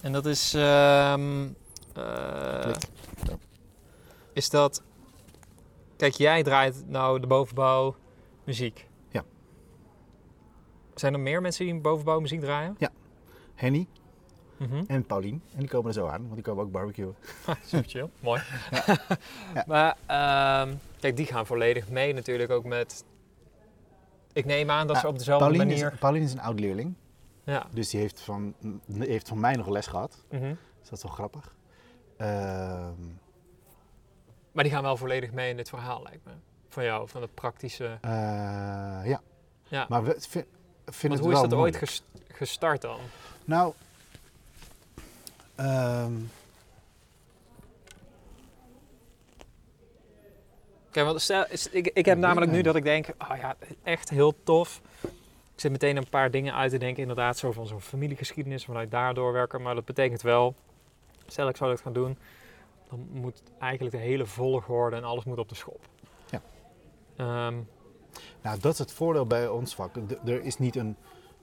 En 0.00 0.12
dat 0.12 0.26
is... 0.26 0.54
ehm, 0.54 1.48
eh, 1.94 2.72
is 4.32 4.50
dat... 4.50 4.82
Kijk, 5.96 6.12
jij 6.14 6.42
draait 6.42 6.88
nou 6.88 7.20
de 7.20 7.26
bovenbouw 7.26 7.96
muziek. 8.44 8.88
Ja. 9.10 9.24
Zijn 10.94 11.12
er 11.14 11.20
meer 11.20 11.40
mensen 11.40 11.64
die 11.64 11.80
bovenbouw 11.80 12.20
muziek 12.20 12.40
draaien? 12.40 12.76
Henny 13.54 13.86
Mhm. 14.56 14.84
en 14.86 15.04
Paulien. 15.06 15.42
En 15.52 15.58
die 15.58 15.68
komen 15.68 15.86
er 15.88 15.92
zo 15.94 16.06
aan, 16.06 16.22
want 16.22 16.34
die 16.34 16.42
komen 16.42 16.64
ook 16.64 16.70
barbecuen. 16.72 17.14
Super 17.64 17.88
chill, 17.90 18.08
mooi. 18.20 18.40
Ja. 19.54 19.64
Maar 19.66 19.96
ehm, 20.06 20.74
kijk, 21.00 21.16
die 21.16 21.26
gaan 21.26 21.46
volledig 21.46 21.88
mee 21.88 22.12
natuurlijk 22.14 22.50
ook 22.50 22.64
met... 22.64 23.04
Ik 24.32 24.44
neem 24.44 24.70
aan 24.70 24.86
dat 24.86 24.96
Ja, 24.96 25.02
ze 25.02 25.08
op 25.08 25.18
dezelfde 25.18 25.44
Paulien 25.46 25.66
manier... 25.68 25.92
is, 25.92 25.98
Paulien 25.98 26.22
is 26.22 26.32
een 26.32 26.40
oud 26.40 26.60
leerling. 26.60 26.94
Ja. 27.44 27.66
Dus 27.70 27.88
die 27.90 28.00
heeft 28.00 28.20
van, 28.20 28.54
heeft 28.98 29.28
van 29.28 29.40
mij 29.40 29.54
nog 29.54 29.68
les 29.68 29.86
gehad. 29.86 30.24
Dus 30.28 30.40
dat 30.82 30.92
is 30.98 31.02
wel 31.02 31.12
grappig. 31.12 31.54
Ehm, 32.16 32.92
Maar 34.52 34.64
die 34.64 34.72
gaan 34.72 34.82
wel 34.82 34.96
volledig 34.96 35.32
mee 35.32 35.50
in 35.50 35.56
dit 35.56 35.68
verhaal, 35.68 36.02
lijkt 36.02 36.24
me. 36.24 36.32
Van 36.68 36.84
jou, 36.84 37.08
van 37.08 37.22
het 37.22 37.34
praktische... 37.34 37.98
eh, 38.00 38.10
ja. 39.04 39.20
Ja. 39.68 39.86
Maar 39.88 40.04
we 40.04 40.16
vi- 40.18 40.44
vinden 40.84 41.00
Want 41.00 41.02
het 41.12 41.20
hoe 41.20 41.32
is 41.32 41.40
dat 41.40 41.52
ooit 41.54 41.80
moeilijk. 41.80 42.02
gestart 42.36 42.80
dan? 42.82 42.98
Nou, 43.44 43.72
ehm, 45.54 46.12
Kijk, 50.90 51.06
want 51.06 51.20
stel, 51.20 51.44
ik, 51.70 51.86
ik 51.94 52.04
heb 52.04 52.18
namelijk 52.18 52.52
nu 52.52 52.62
dat 52.62 52.76
ik 52.76 52.82
denk, 52.84 53.06
oh 53.18 53.36
ja, 53.36 53.56
echt 53.82 54.10
heel 54.10 54.42
tof. 54.42 54.80
Ik 55.54 55.60
zit 55.60 55.70
meteen 55.70 55.96
een 55.96 56.08
paar 56.08 56.30
dingen 56.30 56.54
uit 56.54 56.70
te 56.70 56.78
denken, 56.78 57.00
inderdaad, 57.02 57.36
zo 57.36 57.52
van 57.52 57.66
zo'n 57.66 57.80
familiegeschiedenis, 57.80 58.64
vanuit 58.64 58.90
daar 58.90 59.14
doorwerken. 59.14 59.62
Maar 59.62 59.74
dat 59.74 59.84
betekent 59.84 60.22
wel, 60.22 60.54
stel 61.26 61.48
ik 61.48 61.56
zou 61.56 61.70
dat 61.70 61.80
gaan 61.80 61.92
doen, 61.92 62.18
dan 62.88 63.08
moet 63.10 63.42
eigenlijk 63.58 63.96
de 63.96 64.02
hele 64.02 64.26
volgorde 64.26 64.96
en 64.96 65.04
alles 65.04 65.24
moet 65.24 65.38
op 65.38 65.48
de 65.48 65.54
schop. 65.54 65.80
Ja. 66.30 66.40
Ehm, 67.16 67.54
nou, 68.42 68.58
dat 68.60 68.72
is 68.72 68.78
het 68.78 68.92
voordeel 68.92 69.26
bij 69.26 69.48
ons 69.48 69.74
vak. 69.74 69.96
Er, 70.24 70.42
is 70.42 70.58
niet 70.58 70.76
een, 70.76 70.96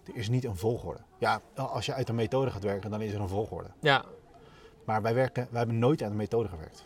er 0.08 0.16
is 0.16 0.30
niet 0.30 0.44
een 0.46 0.56
volgorde. 0.58 1.00
Ja, 1.18 1.42
als 1.56 1.86
je 1.86 1.94
uit 1.94 2.10
een 2.10 2.16
methode 2.16 2.52
gaat 2.52 2.64
werken, 2.64 2.92
dan 2.92 3.02
is 3.02 3.14
er 3.14 3.20
een 3.22 3.28
volgorde. 3.28 3.70
ja, 3.80 4.04
Maar 4.86 5.02
wij, 5.02 5.14
werken, 5.14 5.48
wij 5.50 5.60
hebben 5.60 5.80
nooit 5.80 6.02
uit 6.02 6.12
een 6.12 6.18
methode 6.18 6.50
gewerkt. 6.50 6.86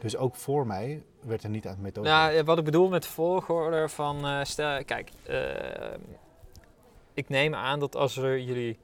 Dus 0.00 0.16
ook 0.16 0.36
voor 0.36 0.66
mij 0.66 1.02
werd 1.20 1.42
er 1.42 1.50
niet 1.50 1.66
uit 1.66 1.76
een 1.76 1.82
methode 1.82 2.08
Nou, 2.08 2.26
gewerkt. 2.26 2.46
wat 2.46 2.58
ik 2.58 2.64
bedoel 2.64 2.88
met 2.88 3.06
volgorde 3.06 3.88
van, 3.88 4.26
eh, 4.26 4.44
stel, 4.44 4.84
kijk, 4.84 5.10
eh, 5.22 5.38
ik 7.14 7.28
neem 7.28 7.54
aan 7.54 7.80
dat 7.80 7.96
als 7.96 8.16
er 8.16 8.40
jullie 8.40 8.78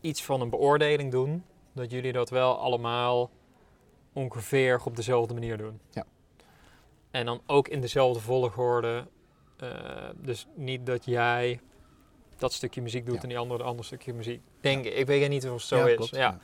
iets 0.00 0.24
van 0.24 0.40
een 0.40 0.50
beoordeling 0.50 1.10
doen, 1.10 1.44
dat 1.72 1.90
jullie 1.90 2.12
dat 2.12 2.30
wel 2.30 2.58
allemaal 2.58 3.30
ongeveer 4.12 4.80
op 4.84 4.96
dezelfde 4.96 5.34
manier 5.34 5.56
doen. 5.56 5.80
Ja. 5.90 6.04
En 7.10 7.26
dan 7.26 7.40
ook 7.46 7.68
in 7.68 7.80
dezelfde 7.80 8.20
volgorde. 8.20 9.06
eh, 9.56 10.08
dus 10.16 10.46
niet 10.54 10.86
dat 10.86 11.04
jij 11.04 11.60
dat 12.36 12.52
stukje 12.52 12.82
muziek 12.82 13.06
doet 13.06 13.14
Ja. 13.14 13.22
en 13.22 13.28
die 13.28 13.38
andere 13.38 13.62
een 13.62 13.68
ander 13.68 13.84
stukje 13.84 14.14
muziek. 14.14 14.42
Denk 14.60 14.84
ik. 14.84 14.94
Ik 14.94 15.06
weet 15.06 15.28
niet 15.28 15.46
of 15.46 15.52
het 15.52 15.62
zo 15.62 15.76
Ja, 15.76 15.86
is. 15.86 15.96
klopt, 15.96 16.14
ja. 16.16 16.38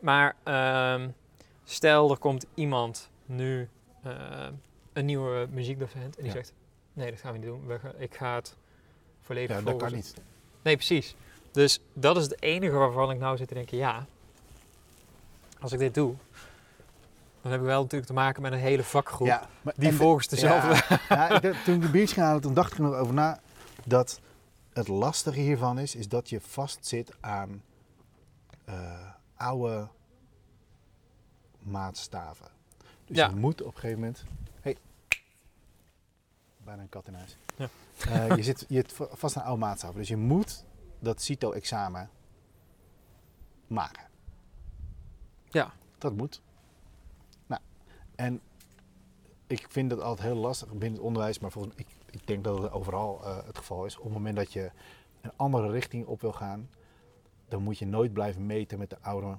Maar 0.00 0.36
ehm, 0.42 1.08
stel 1.64 2.10
er 2.10 2.18
komt 2.18 2.46
iemand 2.54 3.10
nu, 3.24 3.68
eh, 4.02 4.46
een 4.92 5.04
nieuwe 5.04 5.46
muziekdocent, 5.50 6.16
en 6.16 6.22
die 6.22 6.24
Ja. 6.24 6.30
zegt: 6.32 6.54
Nee, 6.92 7.10
dat 7.10 7.20
gaan 7.20 7.32
we 7.32 7.38
niet 7.38 7.46
doen. 7.46 7.70
Ik 7.98 8.14
ga 8.14 8.34
het 8.34 8.56
volledig 9.26 9.56
Ja, 9.56 9.62
dat 9.62 9.76
kan 9.76 9.92
niet. 9.92 10.14
Nee, 10.62 10.76
precies. 10.76 11.16
Dus 11.52 11.80
dat 11.92 12.16
is 12.16 12.22
het 12.22 12.42
enige 12.42 12.74
waarvan 12.76 13.10
ik 13.10 13.18
nou 13.18 13.36
zit 13.36 13.48
te 13.48 13.54
denken: 13.54 13.76
ja, 13.76 14.06
als 15.60 15.72
ik 15.72 15.78
dit 15.78 15.94
doe, 15.94 16.14
dan 17.42 17.50
heb 17.52 17.60
ik 17.60 17.66
wel 17.66 17.80
natuurlijk 17.82 18.06
te 18.10 18.12
maken 18.16 18.42
met 18.42 18.52
een 18.52 18.58
hele 18.58 18.84
vakgroep 18.84 19.26
Ja, 19.26 19.48
maar- 19.62 19.74
die 19.76 19.92
volgens 19.92 20.28
dezelfde. 20.28 20.98
Ja, 21.08 21.40
toen 21.64 21.74
ik 21.74 21.80
de 21.82 21.90
biertje 21.90 22.14
ging 22.14 22.26
halen, 22.26 22.42
toen 22.42 22.54
dacht 22.54 22.72
ik 22.72 22.78
er 22.78 22.84
nog 22.84 22.94
over 22.94 23.14
na 23.14 23.40
dat 23.84 24.20
het 24.72 24.88
lastige 24.88 25.40
hiervan 25.40 25.78
is, 25.78 25.94
is 25.94 26.08
dat 26.08 26.28
je 26.28 26.40
vastzit 26.40 27.12
aan 27.20 27.62
eh, 28.64 29.10
oude 29.36 29.88
maatstaven. 31.58 32.46
Dus 33.04 33.16
Ja. 33.16 33.28
je 33.28 33.34
moet 33.34 33.60
op 33.62 33.74
een 33.74 33.80
gegeven 33.80 33.98
moment... 34.00 34.24
Hey, 34.60 34.76
bijna 36.64 36.82
een 36.82 36.88
kat 36.88 37.06
in 37.06 37.14
huis. 37.14 37.36
Ja. 37.56 37.68
Eh, 37.98 38.36
je 38.36 38.42
zit 38.42 38.64
je 38.68 38.84
vast 38.96 39.36
aan 39.36 39.44
oude 39.44 39.60
maatstaven. 39.60 39.98
Dus 39.98 40.08
je 40.08 40.16
moet 40.16 40.64
dat 40.98 41.22
CITO-examen 41.22 42.10
maken. 43.66 44.04
Ja. 45.48 45.72
Dat 45.98 46.16
moet. 46.16 46.42
Nou, 47.46 47.60
en 48.14 48.40
ik 49.46 49.66
vind 49.68 49.90
dat 49.90 50.00
altijd 50.00 50.28
heel 50.28 50.36
lastig 50.36 50.68
binnen 50.68 50.92
het 50.92 51.00
onderwijs, 51.00 51.38
maar 51.38 51.50
volgens 51.50 51.74
ik, 51.76 51.86
ik 52.10 52.26
denk 52.26 52.44
dat 52.44 52.62
het 52.62 52.72
overal 52.72 53.24
eh, 53.24 53.46
het 53.46 53.58
geval 53.58 53.84
is. 53.84 53.96
Op 53.96 54.04
het 54.04 54.12
moment 54.12 54.36
dat 54.36 54.52
je 54.52 54.70
een 55.20 55.32
andere 55.36 55.70
richting 55.70 56.06
op 56.06 56.20
wil 56.20 56.32
gaan, 56.32 56.70
dan 57.48 57.62
moet 57.62 57.78
je 57.78 57.86
nooit 57.86 58.12
blijven 58.12 58.46
meten 58.46 58.78
met 58.78 58.90
de 58.90 59.00
oude 59.00 59.38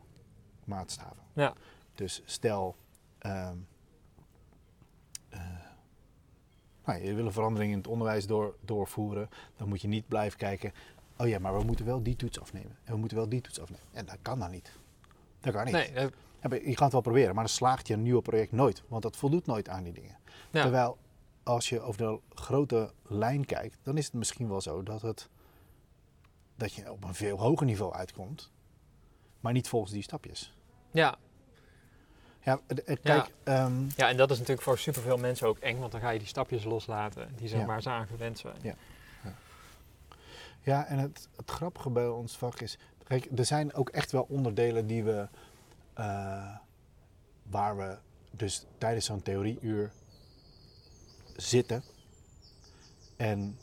maatstaven. 0.63 1.24
Ja. 1.34 1.53
Dus 1.95 2.22
stel, 2.26 2.76
ehm, 3.18 3.57
nou, 6.88 7.03
je 7.03 7.13
wil 7.13 7.25
een 7.25 7.31
verandering 7.31 7.71
in 7.71 7.77
het 7.77 7.88
onderwijs 7.88 8.27
door, 8.27 8.55
doorvoeren, 8.61 9.29
dan 9.57 9.67
moet 9.67 9.81
je 9.81 9.88
niet 9.88 10.07
blijven 10.07 10.38
kijken, 10.38 10.73
oh 11.17 11.27
ja, 11.27 11.39
maar 11.39 11.57
we 11.57 11.63
moeten 11.63 11.85
wel 11.85 12.03
die 12.03 12.15
toets 12.15 12.39
afnemen. 12.41 12.77
En 12.83 12.93
we 12.93 12.99
moeten 12.99 13.17
wel 13.17 13.29
die 13.29 13.41
toets 13.41 13.59
afnemen. 13.59 13.85
En 13.91 14.05
dat 14.05 14.17
kan 14.21 14.39
dan 14.39 14.51
niet. 14.51 14.71
Dat 15.39 15.53
kan 15.53 15.63
niet. 15.63 15.73
Nee, 15.73 15.91
dat- 15.93 16.11
maar 16.41 16.55
je 16.63 16.73
kan 16.73 16.83
het 16.83 16.91
wel 16.91 17.01
proberen, 17.01 17.33
maar 17.35 17.43
dan 17.43 17.53
slaagt 17.53 17.88
je 17.88 17.93
een 17.93 18.01
nieuwe 18.03 18.21
project 18.21 18.51
nooit. 18.51 18.83
Want 18.88 19.03
dat 19.03 19.15
voldoet 19.17 19.45
nooit 19.45 19.69
aan 19.69 19.83
die 19.83 19.93
dingen. 19.93 20.17
ja. 20.51 20.61
Terwijl 20.61 20.97
als 21.43 21.69
je 21.69 21.81
over 21.81 21.97
de 22.01 22.19
grote 22.33 22.91
lijn 23.07 23.45
kijkt, 23.45 23.77
dan 23.83 23.97
is 23.97 24.05
het 24.05 24.13
misschien 24.13 24.49
wel 24.49 24.61
zo 24.61 24.83
dat, 24.83 25.01
het, 25.01 25.29
dat 26.55 26.73
je 26.73 26.91
op 26.91 27.03
een 27.03 27.13
veel 27.15 27.38
hoger 27.39 27.65
niveau 27.65 27.93
uitkomt. 27.93 28.51
Maar 29.39 29.53
niet 29.53 29.67
volgens 29.67 29.91
die 29.91 30.01
stapjes. 30.03 30.57
ja. 30.91 31.17
Ja, 32.47 32.59
eh, 32.67 32.77
eh, 32.85 32.97
kijk, 33.03 33.29
ehm, 33.43 33.83
ja, 33.95 34.09
en 34.09 34.17
dat 34.17 34.31
is 34.31 34.37
natuurlijk 34.37 34.67
voor 34.67 34.77
superveel 34.77 35.17
mensen 35.17 35.47
ook 35.47 35.57
eng, 35.57 35.79
want 35.79 35.91
dan 35.91 36.01
ga 36.01 36.09
je 36.09 36.19
die 36.19 36.27
stapjes 36.27 36.63
loslaten 36.63 37.35
die 37.35 37.47
zeg 37.47 37.59
Ja. 37.59 37.65
maar 37.65 37.81
ze 37.81 37.89
aangewend 37.89 38.39
zijn. 38.39 38.55
Ja. 38.61 38.75
ja 40.61 40.85
en 40.85 40.97
het, 40.97 41.27
het 41.35 41.51
grappige 41.51 41.89
bij 41.89 42.07
ons 42.07 42.37
vak 42.37 42.59
is, 42.59 42.77
kijk, 43.03 43.27
er 43.35 43.45
zijn 43.45 43.73
ook 43.73 43.89
echt 43.89 44.11
wel 44.11 44.25
onderdelen 44.29 44.87
die 44.87 45.03
we, 45.03 45.27
eh, 45.93 46.55
waar 47.43 47.77
we 47.77 47.97
dus 48.31 48.65
tijdens 48.77 49.05
zo'n 49.05 49.21
theorieuur 49.21 49.91
zitten 51.35 51.83
en 53.17 53.57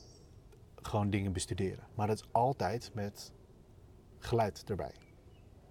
gewoon 0.83 1.11
dingen 1.11 1.33
bestuderen. 1.33 1.85
Maar 1.95 2.07
dat 2.07 2.17
is 2.19 2.29
altijd 2.33 2.91
met 2.95 3.33
geluid 4.19 4.65
erbij. 4.67 4.95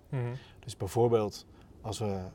Mhm. 0.09 0.35
Dus 0.59 0.77
bijvoorbeeld 0.77 1.45
als 1.81 1.99
we, 1.99 2.25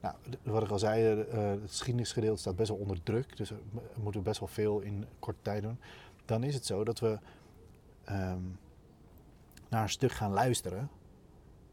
nou, 0.00 0.14
d- 0.30 0.38
wat 0.42 0.62
ik 0.62 0.70
al 0.70 0.78
zei, 0.78 1.20
eh, 1.20 1.50
het 1.50 1.60
geschiedenisgedeelte 1.66 2.40
staat 2.40 2.56
best 2.56 2.68
wel 2.68 2.78
onder 2.78 3.02
druk, 3.02 3.36
dus 3.36 3.50
we 3.50 3.56
moeten 4.02 4.20
we 4.20 4.26
best 4.28 4.40
wel 4.40 4.48
veel 4.48 4.80
in 4.80 5.04
korte 5.18 5.42
tijd 5.42 5.62
doen. 5.62 5.78
Dan 6.24 6.42
is 6.42 6.54
het 6.54 6.66
zo 6.66 6.84
dat 6.84 6.98
we 7.00 7.18
ehm, 8.04 8.38
naar 9.68 9.82
een 9.82 9.88
stuk 9.88 10.12
gaan 10.12 10.30
luisteren 10.32 10.90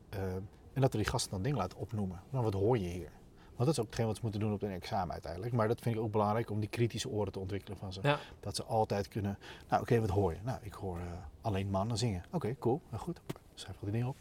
ehm, 0.09 0.39
en 0.73 0.82
dat 0.82 0.91
we 0.91 0.97
die 0.97 1.07
gasten 1.07 1.32
dan 1.32 1.41
dingen 1.41 1.57
laten 1.57 1.77
opnoemen. 1.77 2.21
Nou, 2.29 2.43
wat 2.43 2.53
hoor 2.53 2.77
je 2.77 2.88
hier? 2.88 3.09
Want 3.55 3.57
dat 3.57 3.67
is 3.69 3.79
ook 3.79 3.86
hetgeen 3.86 4.05
wat 4.05 4.15
ze 4.15 4.21
moeten 4.23 4.39
doen 4.39 4.53
op 4.53 4.61
een 4.61 4.71
examen 4.71 5.11
uiteindelijk. 5.11 5.53
Maar 5.53 5.67
dat 5.67 5.82
vind 5.82 5.95
ik 5.95 6.01
ook 6.01 6.11
belangrijk 6.11 6.49
om 6.49 6.59
die 6.59 6.69
kritische 6.69 7.09
oren 7.09 7.32
te 7.32 7.39
ontwikkelen 7.39 7.77
van 7.77 7.93
ze. 7.93 7.99
Ja. 8.03 8.19
Dat 8.39 8.55
ze 8.55 8.63
altijd 8.63 9.07
kunnen, 9.07 9.38
nou 9.69 9.82
oké, 9.82 9.99
wat 9.99 10.09
hoor 10.09 10.32
je? 10.34 10.39
Nou, 10.43 10.59
ik 10.61 10.73
hoor 10.73 10.97
eh, 10.97 11.03
alleen 11.41 11.69
mannen 11.69 11.97
zingen. 11.97 12.23
Oké, 12.32 12.55
cool, 12.59 12.82
nou 12.89 13.01
goed. 13.03 13.21
Schrijf 13.53 13.75
al 13.77 13.84
die 13.84 13.91
dingen 13.91 14.07
op. 14.07 14.15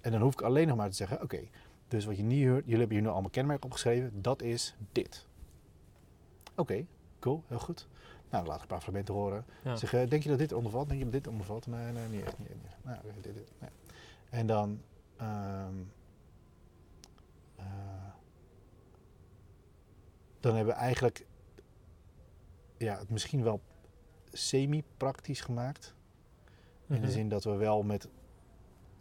En 0.00 0.10
dan 0.12 0.20
hoef 0.20 0.32
ik 0.32 0.40
alleen 0.42 0.66
nog 0.68 0.76
maar 0.76 0.88
te 0.90 0.96
zeggen, 0.96 1.22
oké, 1.22 1.40
dus 1.88 2.04
wat 2.04 2.16
je 2.16 2.22
niet 2.22 2.46
hoort, 2.48 2.64
jullie 2.64 2.78
hebben 2.78 2.96
hier 2.96 3.04
nu 3.06 3.12
allemaal 3.12 3.30
kenmerken 3.30 3.64
opgeschreven, 3.64 4.22
dat 4.22 4.42
is 4.42 4.74
dit. 4.92 5.26
Oké, 6.56 6.86
cool, 7.18 7.42
heel 7.46 7.58
goed. 7.58 7.88
Nou, 8.30 8.46
laat 8.46 8.56
ik 8.56 8.62
een 8.62 8.68
paar 8.68 8.80
fragmenten 8.80 9.14
horen. 9.14 9.44
Ja. 9.64 9.76
Zeg, 9.76 9.92
eh, 9.94 10.08
denk 10.08 10.22
je 10.22 10.28
dat 10.28 10.38
dit 10.38 10.52
ondervalt? 10.52 10.88
Denk 10.88 10.98
je 10.98 11.04
dat 11.04 11.14
dit 11.14 11.26
ondervalt? 11.26 11.66
Nee, 11.66 11.92
nee, 11.92 12.08
niet 12.08 12.22
echt. 12.24 12.38
Niet, 12.38 12.48
echt, 12.48 12.56
niet. 12.62 12.84
Nou, 12.84 12.98
oké, 12.98 13.20
dit, 13.20 13.34
dit, 13.34 13.52
nee. 13.58 13.70
En 14.30 14.46
dan... 14.46 14.80
ehm, 15.16 15.74
eh, 17.56 17.64
dan 20.40 20.54
hebben 20.56 20.74
we 20.74 20.80
eigenlijk 20.80 21.26
ja, 22.76 22.98
het 22.98 23.10
misschien 23.10 23.42
wel 23.42 23.60
semi-praktisch 24.32 25.40
gemaakt. 25.40 25.94
In 26.86 26.94
Mhm. 26.96 27.04
de 27.04 27.10
zin 27.10 27.28
dat 27.28 27.44
we 27.44 27.54
wel 27.56 27.82
met... 27.82 28.08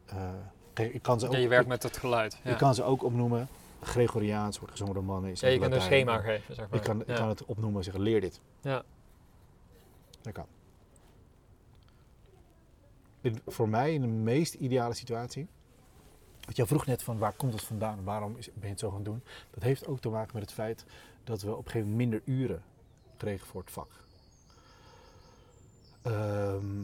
eh, 0.05 0.33
ik 0.73 1.01
kan 1.01 1.19
ze 1.19 1.27
ook, 1.27 1.33
Ja, 1.33 1.37
je 1.39 1.47
werkt 1.47 1.67
met 1.67 1.83
het 1.83 1.97
geluid. 1.97 2.37
Ja. 2.43 2.51
ik 2.51 2.57
kan 2.57 2.75
ze 2.75 2.83
ook 2.83 3.03
opnoemen. 3.03 3.47
Gregoriaans 3.81 4.57
wordt 4.57 4.71
gezongen 4.71 4.93
door 4.93 5.03
mannen. 5.03 5.31
Is 5.31 5.39
Ja, 5.39 5.47
je 5.47 5.59
kunt 5.59 5.73
een 5.73 5.81
schema 5.81 6.17
geven, 6.17 6.55
zeg 6.55 6.69
maar. 6.69 6.79
Ik 6.79 6.85
kan, 6.85 6.99
ik 6.99 7.15
kan 7.15 7.27
het 7.29 7.45
opnoemen 7.45 7.77
en 7.77 7.83
zeggen, 7.83 8.03
leer 8.03 8.21
dit. 8.21 8.39
Ja. 8.61 8.83
Dat 10.21 10.33
kan. 10.33 10.45
In- 13.21 13.41
voor 13.47 13.69
mij 13.69 13.93
in 13.93 14.01
de 14.01 14.07
meest 14.07 14.53
ideale 14.53 14.93
situatie. 14.93 15.47
Want 16.41 16.55
jij 16.57 16.65
vroeg 16.65 16.85
net 16.85 17.03
van 17.03 17.17
waar 17.17 17.33
komt 17.33 17.53
het 17.53 17.63
vandaan? 17.63 18.03
Waarom 18.03 18.37
is, 18.37 18.45
ben 18.53 18.63
je 18.63 18.69
het 18.69 18.79
zo 18.79 18.89
gaan 18.89 19.03
doen? 19.03 19.23
Dat 19.51 19.63
heeft 19.63 19.87
ook 19.87 19.99
te 19.99 20.09
maken 20.09 20.29
met 20.33 20.41
het 20.43 20.53
feit 20.53 20.85
dat 21.23 21.41
we 21.41 21.51
op 21.51 21.65
een 21.65 21.71
gegeven 21.71 21.89
moment 21.89 22.09
minder 22.09 22.21
uren 22.25 22.63
kregen 23.17 23.47
voor 23.47 23.61
het 23.61 23.71
vak. 23.71 23.87
Ehm, 26.01 26.81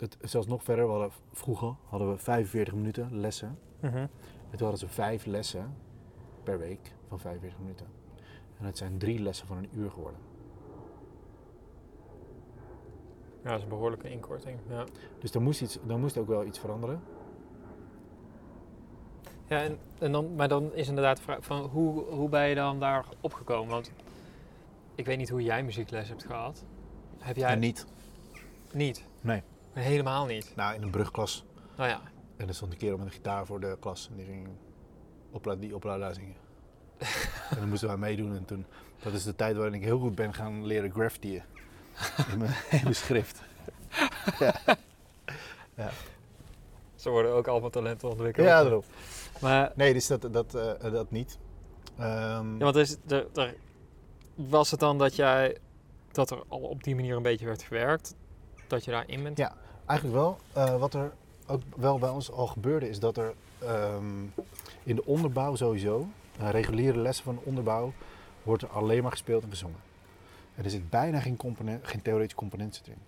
het, 0.00 0.16
zelfs 0.20 0.46
nog 0.46 0.62
verder, 0.64 0.84
we 0.84 0.90
hadden, 0.90 1.10
vroeger 1.32 1.74
hadden 1.84 2.10
we 2.10 2.18
45 2.18 2.74
minuten 2.74 3.20
lessen. 3.20 3.58
Mhm. 3.80 3.96
En 3.96 4.56
toen 4.56 4.68
hadden 4.68 4.78
ze 4.78 4.88
vijf 4.88 5.24
lessen 5.26 5.74
per 6.42 6.58
week 6.58 6.92
van 7.08 7.18
45 7.20 7.58
minuten. 7.60 7.86
En 8.58 8.64
het 8.64 8.78
zijn 8.78 8.98
drie 8.98 9.18
lessen 9.22 9.46
van 9.46 9.56
een 9.56 9.68
uur 9.72 9.90
geworden. 9.90 10.20
Ja, 13.42 13.48
dat 13.50 13.56
is 13.56 13.62
een 13.62 13.68
behoorlijke 13.68 14.10
inkorting. 14.10 14.58
Ja, 14.68 14.84
Dus 15.18 15.30
dan 15.32 15.42
moest, 15.42 15.60
iets, 15.60 15.78
dan 15.84 16.00
moest 16.00 16.18
ook 16.18 16.26
wel 16.28 16.44
iets 16.44 16.58
veranderen. 16.58 17.00
ja 19.46 19.62
en, 19.62 19.78
en 19.98 20.12
dan, 20.12 20.34
maar 20.34 20.48
dan 20.48 20.74
is 20.74 20.88
inderdaad 20.88 21.16
de 21.16 21.22
vraag 21.22 21.44
van 21.44 21.60
hoe, 21.64 22.04
hoe 22.04 22.28
ben 22.28 22.48
je 22.48 22.54
dan 22.54 22.80
daar 22.80 23.04
opgekomen? 23.20 23.70
Want 23.70 23.92
ik 24.94 25.06
weet 25.06 25.18
niet 25.18 25.28
hoe 25.28 25.42
jij 25.42 25.64
muziekles 25.64 26.08
hebt 26.08 26.24
gehad. 26.24 26.64
Heb 27.18 27.36
jij 27.36 27.50
En 27.50 27.58
niet. 27.58 27.86
niet? 28.72 29.04
Nee. 29.20 29.42
Helemaal 29.78 30.26
niet. 30.26 30.52
Nou, 30.56 30.74
in 30.74 30.82
een 30.82 30.90
brugklas. 30.90 31.44
Nou 31.76 31.88
ja, 31.88 32.00
En 32.36 32.48
er 32.48 32.54
stond 32.54 32.72
een 32.72 32.78
kerel 32.78 32.96
met 32.96 33.06
een 33.06 33.12
gitaar 33.12 33.46
voor 33.46 33.60
de 33.60 33.76
klas. 33.80 34.08
En 34.10 34.16
die 34.16 34.26
ging 34.26 34.48
opla 35.30 35.56
die 35.56 35.74
opluiden 35.74 36.14
zingen. 36.14 36.36
en 37.50 37.58
dan 37.58 37.68
moesten 37.68 37.88
wij 37.88 37.96
meedoen. 37.96 38.36
En 38.36 38.44
toen, 38.44 38.66
dat 39.02 39.12
is 39.12 39.24
de 39.24 39.36
tijd 39.36 39.56
waarin 39.56 39.74
ik 39.74 39.82
heel 39.82 39.98
goed 39.98 40.14
ben 40.14 40.34
gaan 40.34 40.66
leren 40.66 40.90
graffitiën. 40.90 41.42
in, 42.32 42.38
mijn, 42.38 42.50
in 42.70 42.80
mijn 42.82 42.94
schrift. 42.94 43.42
ze 46.94 47.10
worden 47.10 47.32
ook 47.32 47.46
allemaal 47.46 47.70
talenten 47.70 48.08
ontwikkeld. 48.08 48.46
Ja, 48.46 48.62
daarop. 48.62 48.84
Maar 49.40 49.72
Nee, 49.74 49.92
dus 49.92 50.06
dat, 50.06 50.28
dat, 50.32 50.54
eh, 50.54 50.92
dat 50.92 51.10
niet. 51.10 51.38
Ehm, 51.98 52.52
Ja, 52.52 52.64
want 52.64 52.76
is, 52.76 52.96
er, 53.06 53.26
er, 53.34 53.54
was 54.34 54.70
het 54.70 54.80
dan 54.80 54.98
dat 54.98 55.16
jij 55.16 55.58
dat 56.12 56.30
er 56.30 56.42
al 56.48 56.60
op 56.60 56.84
die 56.84 56.94
manier 56.94 57.16
een 57.16 57.22
beetje 57.22 57.46
werd 57.46 57.62
gewerkt? 57.62 58.14
Dat 58.66 58.84
je 58.84 58.90
daarin 58.90 59.22
bent? 59.22 59.38
Ja. 59.38 59.56
Eigenlijk 59.88 60.18
wel. 60.18 60.38
Eh, 60.52 60.78
wat 60.78 60.94
er 60.94 61.12
ook 61.46 61.62
wel 61.76 61.98
bij 61.98 62.08
ons 62.08 62.30
al 62.30 62.46
gebeurde, 62.46 62.88
is 62.88 62.98
dat 62.98 63.16
er 63.16 63.34
ehm, 63.58 64.22
in 64.82 64.96
de 64.96 65.04
onderbouw 65.04 65.54
sowieso, 65.54 66.08
eh, 66.38 66.50
reguliere 66.50 66.98
lessen 66.98 67.24
van 67.24 67.34
de 67.34 67.40
onderbouw, 67.44 67.92
wordt 68.42 68.62
er 68.62 68.68
alleen 68.68 69.02
maar 69.02 69.10
gespeeld 69.10 69.42
en 69.42 69.50
gezongen. 69.50 69.80
En 70.54 70.64
er 70.64 70.70
zit 70.70 70.90
bijna 70.90 71.20
geen, 71.20 71.36
component, 71.36 71.86
geen 71.86 72.02
theoretische 72.02 72.36
component 72.36 72.74
zit 72.74 72.86
erin. 72.86 73.02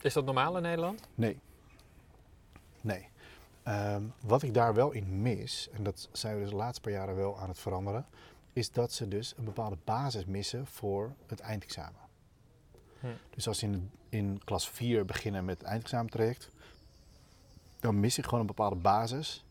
Is 0.00 0.12
dat 0.12 0.24
normaal 0.24 0.56
in 0.56 0.62
Nederland? 0.62 1.00
Nee. 1.14 1.38
Nee. 2.80 3.08
Ehm, 3.62 4.02
wat 4.20 4.42
ik 4.42 4.54
daar 4.54 4.74
wel 4.74 4.90
in 4.90 5.22
mis, 5.22 5.68
en 5.72 5.82
dat 5.82 6.08
zijn 6.12 6.34
we 6.34 6.40
dus 6.40 6.50
de 6.50 6.56
laatste 6.56 6.80
paar 6.80 6.92
jaren 6.92 7.16
wel 7.16 7.38
aan 7.38 7.48
het 7.48 7.58
veranderen, 7.58 8.06
is 8.52 8.72
dat 8.72 8.92
ze 8.92 9.08
dus 9.08 9.34
een 9.36 9.44
bepaalde 9.44 9.78
basis 9.84 10.24
missen 10.24 10.66
voor 10.66 11.12
het 11.26 11.40
eindexamen. 11.40 12.00
Hm. 13.00 13.06
Dus 13.30 13.48
als 13.48 13.62
in, 13.62 13.90
in 14.10 14.40
klas 14.44 14.68
4 14.68 15.04
beginnen 15.04 15.44
met 15.44 15.58
het 15.58 15.66
eindexamentraject, 15.66 16.50
dan 17.80 18.00
mis 18.00 18.18
ik 18.18 18.24
gewoon 18.24 18.40
een 18.40 18.46
bepaalde 18.46 18.76
basis. 18.76 19.44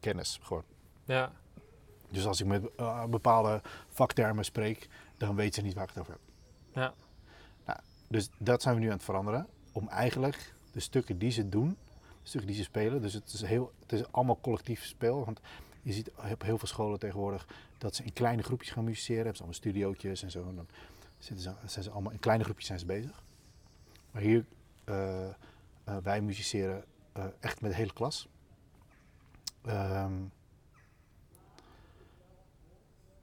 Kennis, 0.00 0.38
gewoon. 0.42 0.64
Ja. 1.04 1.32
Dus 2.08 2.26
als 2.26 2.40
ik 2.40 2.46
met 2.46 2.62
eh, 2.76 3.04
bepaalde 3.04 3.60
vaktermen 3.88 4.44
spreek, 4.44 4.88
dan 5.16 5.36
weet 5.36 5.54
ze 5.54 5.62
niet 5.62 5.74
waar 5.74 5.82
ik 5.84 5.88
het 5.88 5.98
over 5.98 6.12
heb. 6.12 6.20
Ja. 6.74 6.94
Nou, 7.66 7.78
dus 8.08 8.28
dat 8.38 8.62
zijn 8.62 8.74
we 8.74 8.80
nu 8.80 8.86
aan 8.86 8.92
het 8.92 9.04
veranderen. 9.04 9.46
Om 9.72 9.88
eigenlijk 9.88 10.54
de 10.72 10.80
stukken 10.80 11.18
die 11.18 11.30
ze 11.30 11.48
doen, 11.48 11.76
de 12.22 12.28
stukken 12.28 12.50
die 12.50 12.58
ze 12.58 12.64
spelen. 12.64 13.02
Dus 13.02 13.12
het 13.12 13.32
is, 13.32 13.42
heel, 13.42 13.72
het 13.80 13.92
is 13.92 14.12
allemaal 14.12 14.38
collectief 14.40 14.84
spel. 14.84 15.24
Want 15.24 15.40
je 15.82 15.92
ziet 15.92 16.10
op 16.32 16.42
heel 16.42 16.58
veel 16.58 16.68
scholen 16.68 16.98
tegenwoordig 16.98 17.46
dat 17.78 17.94
ze 17.94 18.04
in 18.04 18.12
kleine 18.12 18.42
groepjes 18.42 18.70
gaan 18.70 18.84
musiceren. 18.84 19.16
Hebben 19.16 19.36
ze 19.36 19.42
allemaal 19.42 19.60
studiootjes 19.60 20.22
en 20.22 20.30
zo. 20.30 20.48
En 20.48 20.56
dan 20.56 20.66
zitten 21.22 21.44
ze, 21.44 21.54
zijn 21.66 21.84
ze 21.84 21.90
allemaal 21.90 22.12
in 22.12 22.18
kleine 22.18 22.44
groepjes 22.44 22.66
zijn 22.66 22.78
ze 22.78 22.86
bezig. 22.86 23.22
Maar 24.10 24.22
hier, 24.22 24.44
eh, 24.84 25.28
eh, 25.28 25.34
wij 26.02 26.20
musiceren 26.20 26.84
eh, 27.12 27.24
echt 27.40 27.60
met 27.60 27.70
de 27.70 27.76
hele 27.76 27.92
klas. 27.92 28.28
Ehm, 29.64 30.12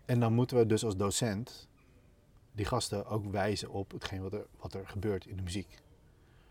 en 0.06 0.20
dan 0.20 0.34
moeten 0.34 0.58
we 0.58 0.66
dus 0.66 0.86
als 0.86 0.98
docent 0.98 1.68
die 2.52 2.66
gasten 2.66 3.06
ook 3.06 3.26
wijzen 3.26 3.70
op 3.70 3.92
hetgeen 3.92 4.22
wat 4.22 4.34
er, 4.34 4.46
wat 4.60 4.74
er 4.74 4.88
gebeurt 4.88 5.26
in 5.26 5.36
de 5.36 5.44
muziek. 5.44 5.82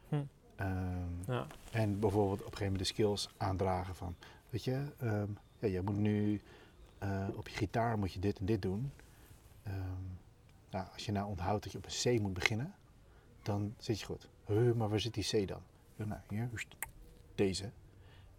Hm. 0.09 0.23
Ehm, 0.57 1.23
ja. 1.27 1.47
en 1.71 2.01
bijvoorbeeld 2.01 2.39
op 2.39 2.45
een 2.47 2.59
gegeven 2.59 2.73
moment 2.73 2.89
de 2.89 2.95
skills 2.95 3.29
aandragen 3.37 3.95
van, 3.95 4.17
weet 4.51 4.65
je, 4.65 4.93
ehm 4.99 5.31
ja, 5.59 5.69
je 5.69 5.83
moet 5.83 5.97
nu 5.97 6.41
op 7.35 7.49
je 7.49 7.57
gitaar 7.57 7.99
moet 7.99 8.13
je 8.13 8.21
dit 8.21 8.39
en 8.39 8.47
dit 8.47 8.63
doen. 8.63 8.93
Nou, 10.71 10.87
als 10.93 11.07
je 11.07 11.13
nou 11.13 11.29
onthoudt 11.29 11.63
dat 11.63 11.73
je 11.73 11.79
op 11.79 11.85
een 11.85 12.19
C 12.19 12.21
moet 12.21 12.33
beginnen, 12.33 12.75
dan 13.43 13.75
zit 13.79 14.01
je 14.01 14.07
goed. 14.07 14.29
Huh, 14.47 14.75
maar 14.75 14.89
waar 14.89 15.01
zit 15.01 15.15
die 15.15 15.45
C 15.45 15.49
dan? 15.49 15.63
Nou, 15.97 16.21
hier, 16.29 16.51
deze. 17.35 17.71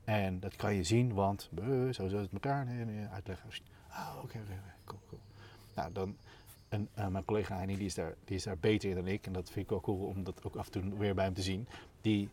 En 0.04 0.40
dat 0.40 0.56
kan 0.56 0.74
je 0.74 0.84
zien, 0.84 1.14
want 1.14 1.50
uh, 1.60 1.94
zo 1.94 2.08
zit 2.08 2.20
het 2.20 2.34
elkaar 2.34 2.66
nee, 2.66 2.86
nee, 2.86 3.08
uitleggen. 3.08 3.50
Ah, 3.90 4.16
oké, 4.24 4.38
oké, 4.38 4.62
cool, 4.86 5.00
cool. 5.10 5.22
Nou, 5.76 5.92
dan, 5.92 6.18
en 6.70 6.90
eh, 6.94 7.08
mijn 7.08 7.26
collega 7.26 7.56
Heini, 7.56 7.76
die 7.76 7.86
is, 7.86 7.94
daar, 7.94 8.14
die 8.26 8.36
is 8.36 8.48
beter 8.60 8.90
in 8.90 8.96
dan 8.96 9.08
ik. 9.08 9.26
En 9.26 9.34
dat 9.34 9.50
vind 9.50 9.66
ik 9.66 9.70
wel 9.70 9.82
cool 9.82 10.06
om 10.06 10.24
dat 10.24 10.44
ook 10.44 10.56
af 10.56 10.66
en 10.66 10.72
toe 10.72 10.98
weer 10.98 11.16
bij 11.16 11.26
hem 11.26 11.34
te 11.34 11.42
zien. 11.42 11.68
Die, 12.02 12.30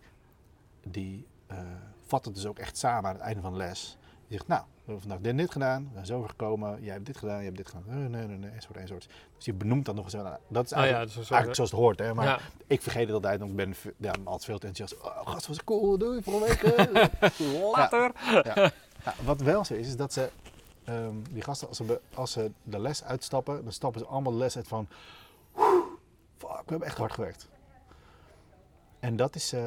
die 0.81 1.27
eh, 1.47 1.59
vat 2.07 2.25
het 2.25 2.35
dus 2.35 2.47
ook 2.47 2.59
echt 2.59 2.77
samen 2.77 3.11
aan 3.11 3.17
het 3.17 3.25
einde 3.25 3.41
van 3.41 3.53
de 3.53 3.59
les. 3.59 3.97
Die 4.29 4.37
zegt, 4.37 4.49
nou, 4.49 4.65
we 4.87 4.93
hebben 4.93 5.01
vandaag 5.01 5.21
dit 5.21 5.37
dit 5.39 5.51
gedaan. 5.53 5.83
We 5.85 5.91
zijn 5.93 6.07
zo 6.07 6.23
gekomen. 6.23 6.83
Jij 6.83 6.93
hebt 6.93 7.07
dit 7.07 7.17
gedaan, 7.17 7.35
jij 7.37 7.45
hebt 7.45 7.57
dit 7.57 7.69
gedaan. 7.69 7.83
Nee, 7.87 8.09
nee, 8.09 8.27
nee, 8.27 8.37
nee, 8.37 8.51
enzovoort, 8.51 8.79
enzovoort. 8.81 9.09
Dus 9.37 9.45
je 9.45 9.53
benoemt 9.53 9.85
dat 9.85 9.95
nog 9.95 10.05
eens. 10.05 10.13
Nou, 10.15 10.37
Dat 10.49 10.65
is 10.65 10.73
Oh 10.73 10.79
eigenlijk, 10.79 10.91
ja, 10.91 11.01
een 11.19 11.25
soort- 11.25 11.31
eigenlijk 11.31 11.55
zoals 11.55 11.71
het 11.71 11.81
hoort. 11.81 11.99
Hè? 11.99 12.15
Maar 12.15 12.27
ja. 12.27 12.39
ik 12.67 12.83
vergeet 12.83 13.05
het 13.07 13.13
altijd, 13.15 13.39
want 13.39 13.51
ik 13.51 13.57
ben 13.57 13.75
ja, 13.97 14.13
altijd 14.25 14.45
veel 14.45 14.59
te 14.59 14.67
enthousiast. 14.67 15.05
Oh, 15.05 15.27
gast, 15.29 15.47
was 15.47 15.65
cool, 15.65 15.99
doei, 15.99 16.23
volgende 16.23 16.47
week. 16.47 16.91
Later. 17.77 18.13
Ja, 18.45 18.73
wat 19.25 19.41
wel 19.41 19.65
zo 19.65 19.75
is, 19.75 19.87
is 19.87 19.97
dat 19.97 20.13
ze, 20.13 20.31
ehm, 20.85 21.15
die 21.31 21.43
gasten, 21.43 21.69
als 21.69 21.77
ze, 21.77 22.01
als 22.15 22.33
ze 22.33 22.51
de 22.63 22.79
les 22.79 23.05
uitstappen, 23.05 23.63
dan 23.63 23.73
stappen 23.73 24.01
ze 24.01 24.07
allemaal 24.07 24.33
de 24.33 24.39
les 24.39 24.57
uit 24.57 24.69
van, 24.69 24.89
fuck, 26.37 26.49
we 26.49 26.65
hebben 26.67 26.89
echt 26.89 26.99
hard 26.99 27.13
gewerkt. 27.13 27.49
En 29.01 29.17
dat 29.17 29.35
is, 29.35 29.53
eh, 29.53 29.63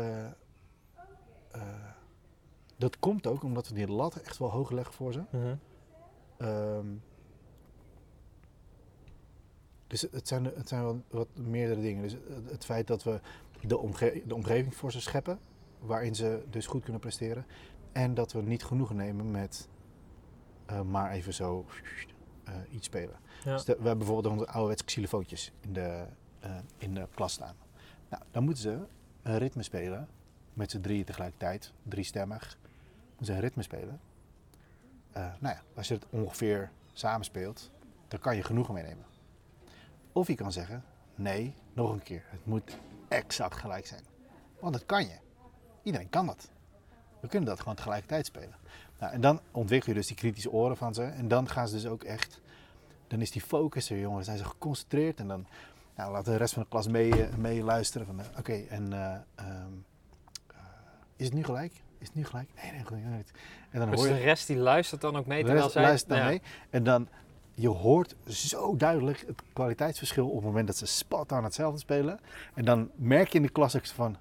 dat 2.80 3.00
komt 3.00 3.28
ook 3.28 3.44
omdat 3.44 3.68
we 3.68 3.74
die 3.74 3.88
lat 3.88 4.16
echt 4.16 4.38
wel 4.38 4.50
hoog 4.52 4.72
leggen 4.72 4.94
voor 4.94 5.14
ze. 5.14 5.22
Mhm. 5.32 5.56
Ehm, 6.38 6.88
dus 9.88 10.02
het 10.02 10.28
zijn, 10.28 10.46
het 10.46 10.68
zijn 10.68 10.84
wel 10.84 11.02
wat 11.10 11.28
meerdere 11.36 11.82
dingen. 11.82 12.02
Dus 12.02 12.12
het, 12.12 12.52
het 12.52 12.66
feit 12.66 12.88
dat 12.88 13.04
we 13.04 13.20
de, 13.62 13.78
omge 13.78 14.22
de 14.26 14.36
omgeving 14.36 14.76
voor 14.76 14.92
ze 14.92 15.02
scheppen, 15.02 15.40
waarin 15.80 16.16
ze 16.16 16.44
dus 16.50 16.68
goed 16.68 16.84
kunnen 16.84 17.02
presteren. 17.02 17.46
En 17.92 18.14
dat 18.14 18.32
we 18.32 18.42
niet 18.42 18.64
genoegen 18.64 18.96
nemen 18.96 19.32
met 19.32 19.68
eh, 20.66 20.82
maar 20.82 21.12
even 21.12 21.34
zo 21.34 21.66
eh, 22.44 22.54
iets 22.72 22.86
spelen. 22.86 23.20
Ja. 23.44 23.54
Dus 23.54 23.64
de- 23.66 23.72
we 23.80 23.88
hebben 23.88 23.98
bijvoorbeeld 23.98 24.34
onze 24.34 24.48
ouderwetse 24.48 24.86
xylofoontjes 24.86 25.52
in 25.60 25.74
de, 25.74 26.06
eh, 26.40 26.58
in 26.78 26.94
de 26.94 27.08
klas 27.14 27.34
staan. 27.34 27.56
Nou, 28.10 28.24
dan 28.32 28.44
moeten 28.44 28.62
ze 28.64 28.80
een 29.22 29.38
ritme 29.38 29.64
spelen 29.64 30.08
met 30.54 30.72
z'n 30.72 30.80
drieën 30.82 31.04
tegelijkertijd, 31.06 31.74
driestemmig. 31.84 32.58
Een 33.20 33.40
ritme 33.40 33.64
spelen. 33.64 34.00
Eh, 35.12 35.24
nou 35.40 35.56
ja, 35.56 35.62
als 35.76 35.88
je 35.88 35.94
het 35.94 36.06
ongeveer 36.10 36.72
samenspeelt, 36.94 37.72
dan 38.08 38.20
kan 38.20 38.36
je 38.36 38.44
genoegen 38.44 38.74
meenemen. 38.74 39.06
Of 40.12 40.28
je 40.28 40.36
kan 40.36 40.52
zeggen, 40.52 40.84
nee, 41.16 41.54
nog 41.74 41.92
een 41.92 42.04
keer. 42.04 42.24
Het 42.30 42.46
moet 42.46 42.78
exact 43.08 43.56
gelijk 43.56 43.86
zijn. 43.86 44.04
Want 44.60 44.74
dat 44.74 44.86
kan 44.86 45.04
je. 45.04 45.18
Iedereen 45.84 46.10
kan 46.10 46.26
dat. 46.26 46.50
We 47.20 47.28
kunnen 47.28 47.50
dat 47.50 47.60
gewoon 47.60 47.76
tegelijkertijd 47.76 48.26
spelen. 48.26 48.56
Nou, 49.00 49.14
en 49.14 49.22
dan 49.22 49.40
ontwikkel 49.52 49.90
je 49.90 49.98
dus 49.98 50.08
die 50.08 50.16
kritische 50.16 50.52
oren 50.52 50.78
van 50.78 50.94
ze. 50.94 51.04
En 51.04 51.28
dan 51.28 51.50
gaan 51.50 51.68
ze 51.68 51.76
dus 51.76 51.86
ook 51.86 52.04
echt... 52.04 52.42
Dan 53.08 53.22
is 53.22 53.32
die 53.32 53.42
focus 53.42 53.90
er, 53.90 54.00
jongen. 54.00 54.16
Dan 54.16 54.24
zijn 54.24 54.38
ze 54.38 54.46
geconcentreerd. 54.46 55.20
En 55.20 55.28
dan 55.28 55.46
nou, 55.96 56.12
laat 56.12 56.26
de 56.26 56.36
rest 56.36 56.54
van 56.54 56.64
de 56.64 56.70
klas 56.70 56.88
mee, 56.88 57.26
eh, 57.26 57.36
meeluisteren. 57.36 58.08
Van, 58.08 58.20
eh, 58.20 58.26
Oké, 58.38 58.54
en 58.54 58.94
eh, 58.94 59.16
ehm, 59.36 59.74
eh, 60.48 60.58
is 61.16 61.26
het 61.26 61.34
nu 61.34 61.44
gelijk? 61.44 61.74
Is 62.00 62.08
het 62.08 62.16
nu 62.16 62.26
gelijk? 62.26 62.50
Nee, 62.62 62.72
nee, 62.72 62.84
goed. 62.84 63.32
En 63.70 63.80
dan 63.80 63.90
Dus 63.90 64.00
hoor 64.00 64.08
je... 64.08 64.14
de 64.14 64.20
rest 64.20 64.48
die 64.48 64.58
luistert 64.58 65.02
dan 65.02 65.18
ook 65.18 65.26
mee 65.26 65.40
terwijl 65.40 65.62
rest 65.62 65.74
zij... 65.74 65.84
luistert 65.84 66.10
dan 66.10 66.20
ja. 66.20 66.26
mee. 66.26 66.42
En 66.70 66.84
dan, 66.84 67.08
je 67.54 67.68
hoort 67.68 68.16
zo 68.26 68.76
duidelijk 68.76 69.24
het 69.28 69.42
kwaliteitsverschil 69.54 70.28
op 70.28 70.36
het 70.36 70.46
moment 70.46 70.68
dat 70.68 70.78
ze 70.78 70.86
spat 70.86 71.32
aan 71.32 71.44
hetzelfde 71.44 71.80
spelen. 71.80 72.20
En 72.54 72.66
dan 72.66 72.92
merk 72.96 73.28
je 73.28 73.38
in 73.38 73.44
de 73.44 73.50
klas 73.50 73.76
ook 73.76 73.86
zo 73.86 73.94
van, 73.96 74.18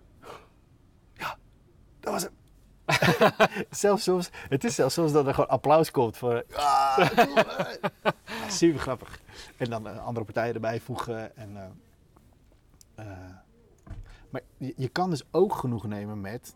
ja, 1.12 1.36
dat 2.00 2.12
was 2.12 2.22
het. 2.22 2.32
zelfs 3.70 4.02
soms, 4.02 4.30
het 4.48 4.64
is 4.64 4.74
zelfs 4.74 4.94
soms 4.94 5.12
dat 5.12 5.26
er 5.26 5.34
gewoon 5.34 5.50
applaus 5.50 5.90
komt 5.90 6.16
voor. 6.16 6.44
Ah. 6.52 7.10
Ja, 7.16 8.12
super 8.48 8.80
grappig. 8.80 9.20
En 9.56 9.70
dan 9.70 9.88
eh, 9.88 10.04
andere 10.04 10.24
partijen 10.24 10.54
erbij 10.54 10.80
voegen. 10.80 11.36
En, 11.36 11.56
eh, 11.56 11.66
eh, 13.04 13.34
maar 14.30 14.40
je, 14.56 14.74
je 14.76 14.88
kan 14.88 15.10
dus 15.10 15.22
ook 15.30 15.54
genoeg 15.54 15.86
nemen 15.86 16.20
met 16.20 16.54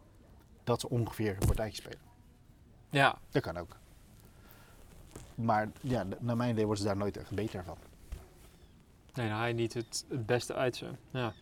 dat 0.64 0.80
ze 0.80 0.88
ongeveer 0.88 1.36
een 1.40 1.46
partijtje 1.46 1.82
spelen. 1.82 2.10
Ja, 2.90 3.18
Dat 3.30 3.42
kan 3.42 3.56
ook. 3.56 3.76
Maar 5.34 5.70
ja, 5.80 6.06
naar 6.20 6.36
mijn 6.36 6.50
idee 6.50 6.64
worden 6.64 6.82
ze 6.82 6.88
daar 6.88 6.98
nooit 6.98 7.16
echt 7.16 7.30
beter 7.30 7.64
van. 7.64 7.76
nee, 9.14 9.28
je 9.28 9.54
niet 9.54 9.74
het, 9.74 10.04
het 10.08 10.26
beste 10.26 10.54
uit 10.54 10.76
ze. 10.76 10.90
Ja. 11.10 11.32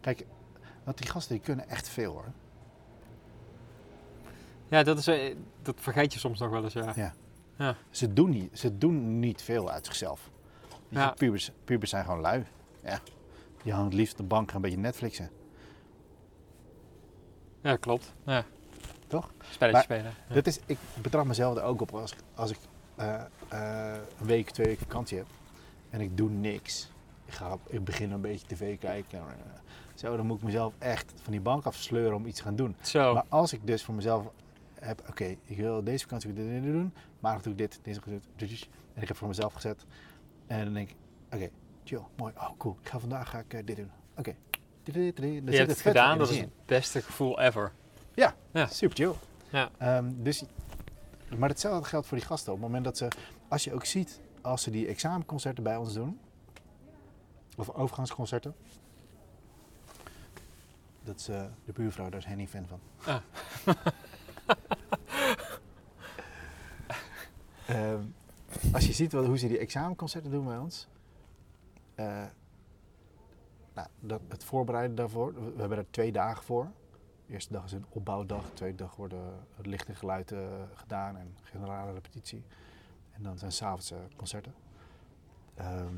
Kijk, 0.00 0.26
want 0.84 0.98
die 0.98 1.08
gasten 1.10 1.34
die 1.34 1.44
kunnen 1.44 1.68
echt 1.68 1.88
veel 1.88 2.12
hoor. 2.12 2.32
Ja, 4.68 4.82
dat, 4.82 4.98
is, 4.98 5.06
eh, 5.06 5.36
dat 5.62 5.74
vergeet 5.80 6.12
je 6.12 6.18
soms 6.18 6.38
nog 6.38 6.50
wel 6.50 6.62
eens, 6.64 6.72
ja. 6.72 6.92
Ja. 6.96 7.14
Ja. 7.56 7.76
Ze, 7.90 8.12
doen 8.12 8.30
niet, 8.30 8.58
ze 8.58 8.78
doen 8.78 9.18
niet 9.18 9.42
veel 9.42 9.70
uit 9.70 9.86
zichzelf. 9.86 10.30
Je, 10.88 10.98
Ja. 10.98 11.10
Pubers, 11.10 11.50
pubers 11.64 11.90
zijn 11.90 12.04
gewoon 12.04 12.20
lui. 12.20 12.44
Ja. 12.82 13.00
Die 13.62 13.72
hangen 13.72 13.88
het 13.88 13.98
liefst 13.98 14.12
op 14.12 14.18
de 14.18 14.24
bank 14.24 14.48
en 14.50 14.56
een 14.56 14.60
beetje 14.62 14.78
Netflixen. 14.78 15.30
Ja, 17.64 17.76
klopt. 17.76 18.12
Ja. 18.24 18.44
Toch? 19.06 19.32
Spelletje 19.50 19.72
Maar- 19.72 19.82
spelen. 19.82 20.14
Ja. 20.28 20.34
Dat 20.34 20.46
is, 20.46 20.58
ik 20.66 20.78
betrap 21.02 21.24
mezelf 21.26 21.56
er 21.56 21.62
ook 21.62 21.80
op 21.80 21.94
als 21.94 22.12
ik, 22.12 22.18
als 22.34 22.50
ik 22.50 22.58
eh, 22.94 23.14
eh, 23.48 23.96
een 24.20 24.26
week, 24.26 24.50
twee 24.50 24.66
weken 24.66 24.82
vakantie 24.86 25.18
heb 25.18 25.26
en 25.90 26.00
ik 26.00 26.16
doe 26.16 26.30
niks. 26.30 26.90
Ik, 27.24 27.32
ga, 27.32 27.58
ik 27.66 27.84
begin 27.84 28.10
een 28.12 28.20
beetje 28.20 28.46
tv 28.46 28.78
kijken. 28.78 29.18
en, 29.18 29.24
eh, 29.28 29.60
zo, 29.94 30.16
dan 30.16 30.26
moet 30.26 30.36
ik 30.36 30.42
mezelf 30.42 30.74
echt 30.78 31.12
van 31.22 31.32
die 31.32 31.40
bank 31.40 31.64
afsleuren 31.64 32.16
om 32.16 32.26
iets 32.26 32.36
te 32.38 32.44
gaan 32.44 32.56
doen. 32.56 32.76
Zo. 32.82 33.14
Maar 33.14 33.24
als 33.28 33.52
ik 33.52 33.66
dus 33.66 33.84
voor 33.84 33.94
mezelf 33.94 34.26
heb, 34.80 35.02
oké, 35.08 35.24
ik 35.44 35.56
wil 35.56 35.84
deze 35.84 36.02
vakantie 36.02 36.32
dit, 36.32 36.44
dit, 36.48 36.62
dit 36.62 36.72
doen, 36.72 36.92
maandag 37.20 37.42
doe 37.42 37.52
ik 37.52 37.58
dit, 37.58 37.78
dinsdag 37.82 38.04
doe 38.04 38.14
ik 38.14 38.48
dit, 38.48 38.68
en 38.94 39.02
ik 39.02 39.08
heb 39.08 39.16
voor 39.16 39.28
mezelf 39.28 39.52
gezet. 39.52 39.84
En 40.46 40.64
dan 40.64 40.74
denk 40.74 40.88
ik, 40.90 40.96
oké, 41.32 41.48
chill, 41.84 42.00
mooi, 42.16 42.32
oh 42.36 42.50
cool, 42.58 42.76
ik 42.82 42.88
ga 42.88 42.98
vandaag 42.98 43.30
ga 43.30 43.38
ik, 43.48 43.66
dit 43.66 43.76
doen. 43.76 43.90
Oké, 44.16 44.34
je 44.84 45.56
hebt 45.56 45.70
het 45.70 45.80
gedaan, 45.80 46.18
dat 46.18 46.30
is 46.30 46.38
het 46.38 46.50
beste 46.66 47.02
gevoel 47.02 47.40
ever. 47.40 47.72
Ja, 48.14 48.34
Ja. 48.52 48.66
super 48.66 48.96
chill. 48.96 49.12
Ja. 49.50 49.70
Ehm, 49.78 50.10
dus, 50.16 50.44
maar 51.38 51.48
hetzelfde 51.48 51.88
geldt 51.88 52.06
voor 52.06 52.16
die 52.18 52.26
gasten. 52.26 52.52
Op 52.52 52.58
het 52.58 52.66
moment 52.66 52.84
dat 52.84 52.96
ze, 52.96 53.08
als 53.48 53.64
je 53.64 53.72
ook 53.74 53.84
ziet, 53.84 54.20
als 54.40 54.62
ze 54.62 54.70
die 54.70 54.86
examenconcerten 54.86 55.62
bij 55.62 55.76
ons 55.76 55.92
doen, 55.92 56.18
of 57.56 57.70
overgangsconcerten, 57.70 58.54
dat 61.04 61.18
is 61.18 61.28
eh, 61.28 61.44
de 61.64 61.72
buurvrouw, 61.72 62.08
daar 62.08 62.20
is 62.20 62.26
Henny 62.26 62.46
fan 62.46 62.66
van. 62.66 62.80
Ah. 63.04 63.16
Ehm, 67.66 68.00
als 68.72 68.86
je 68.86 68.92
ziet 68.92 69.12
wat, 69.12 69.26
hoe 69.26 69.38
ze 69.38 69.48
die 69.48 69.58
examenconcerten 69.58 70.30
doen 70.30 70.44
bij 70.46 70.56
ons, 70.58 70.86
eh, 71.94 72.22
nou, 73.74 73.88
dat, 74.00 74.20
het 74.28 74.44
voorbereiden 74.44 74.96
daarvoor, 74.96 75.34
we, 75.34 75.60
hebben 75.60 75.78
er 75.78 75.90
twee 75.90 76.12
dagen 76.12 76.42
voor. 76.44 76.70
De 77.26 77.32
eerste 77.32 77.52
dag 77.52 77.64
is 77.64 77.72
een 77.72 77.86
opbouwdag, 77.88 78.44
de 78.44 78.52
tweede 78.52 78.76
dag 78.76 78.96
worden 78.96 79.46
het 79.56 79.66
licht 79.66 79.88
en 79.88 79.96
geluid 79.96 80.32
eh, 80.32 80.40
gedaan 80.74 81.16
en 81.16 81.36
generale 81.42 81.92
repetitie. 81.92 82.44
En 83.12 83.22
dan 83.22 83.38
zijn 83.38 83.52
s'avonds 83.52 83.90
eh 83.90 83.98
concerten. 84.16 84.54
Ehm, 85.54 85.96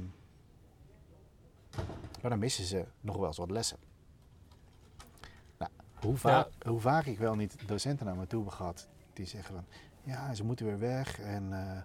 maar 2.20 2.30
dan 2.30 2.38
missen 2.38 2.64
ze 2.64 2.84
nog 3.00 3.16
wel 3.16 3.26
eens 3.26 3.36
wat 3.36 3.50
lessen. 3.50 3.78
Nou, 5.58 5.70
hoe, 5.94 6.16
vaak, 6.16 6.48
hoe 6.66 6.80
vaak 6.80 7.04
ik 7.04 7.18
wel 7.18 7.34
niet 7.34 7.68
docenten 7.68 8.06
naar 8.06 8.16
me 8.16 8.26
toe 8.26 8.44
heb 8.44 8.52
gehad 8.52 8.88
die 9.12 9.26
zeggen 9.26 9.54
van 9.54 9.64
ja, 10.02 10.34
ze 10.34 10.44
moeten 10.44 10.66
weer 10.66 10.78
weg 10.78 11.20
en 11.20 11.52
eh, 11.52 11.82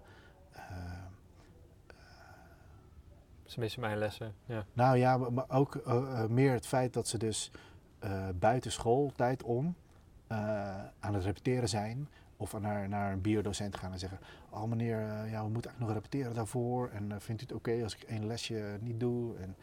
missen 3.59 3.81
mijn 3.81 3.97
lessen. 3.97 4.33
Ja. 4.45 4.65
nou 4.73 4.97
ja, 4.97 5.17
maar- 5.17 5.49
ook 5.49 5.75
eh, 5.75 5.95
eh, 6.23 6.29
meer 6.29 6.53
het 6.53 6.67
feit 6.67 6.93
dat 6.93 7.07
ze 7.07 7.17
dus 7.17 7.51
eh, 7.99 8.27
buiten 8.35 8.71
schooltijd 8.71 9.43
om 9.43 9.75
eh, 10.27 10.37
aan 10.99 11.13
het 11.13 11.23
repeteren 11.23 11.69
zijn. 11.69 12.09
Of 12.37 12.59
naar, 12.59 12.89
naar 12.89 13.11
een 13.11 13.21
biodocent 13.21 13.77
gaan 13.77 13.91
en 13.91 13.99
zeggen: 13.99 14.19
Oh 14.49 14.63
meneer, 14.63 14.99
ja, 15.29 15.43
we 15.43 15.49
moeten 15.49 15.71
eigenlijk 15.71 15.79
nog 15.79 15.91
repeteren 15.91 16.33
daarvoor. 16.33 16.89
En 16.89 17.21
vindt 17.21 17.41
u 17.41 17.45
het 17.45 17.53
oké 17.53 17.83
als 17.83 17.95
ik 17.95 18.01
één 18.03 18.27
lesje 18.27 18.77
niet 18.79 18.99
doe? 18.99 19.37
En 19.37 19.55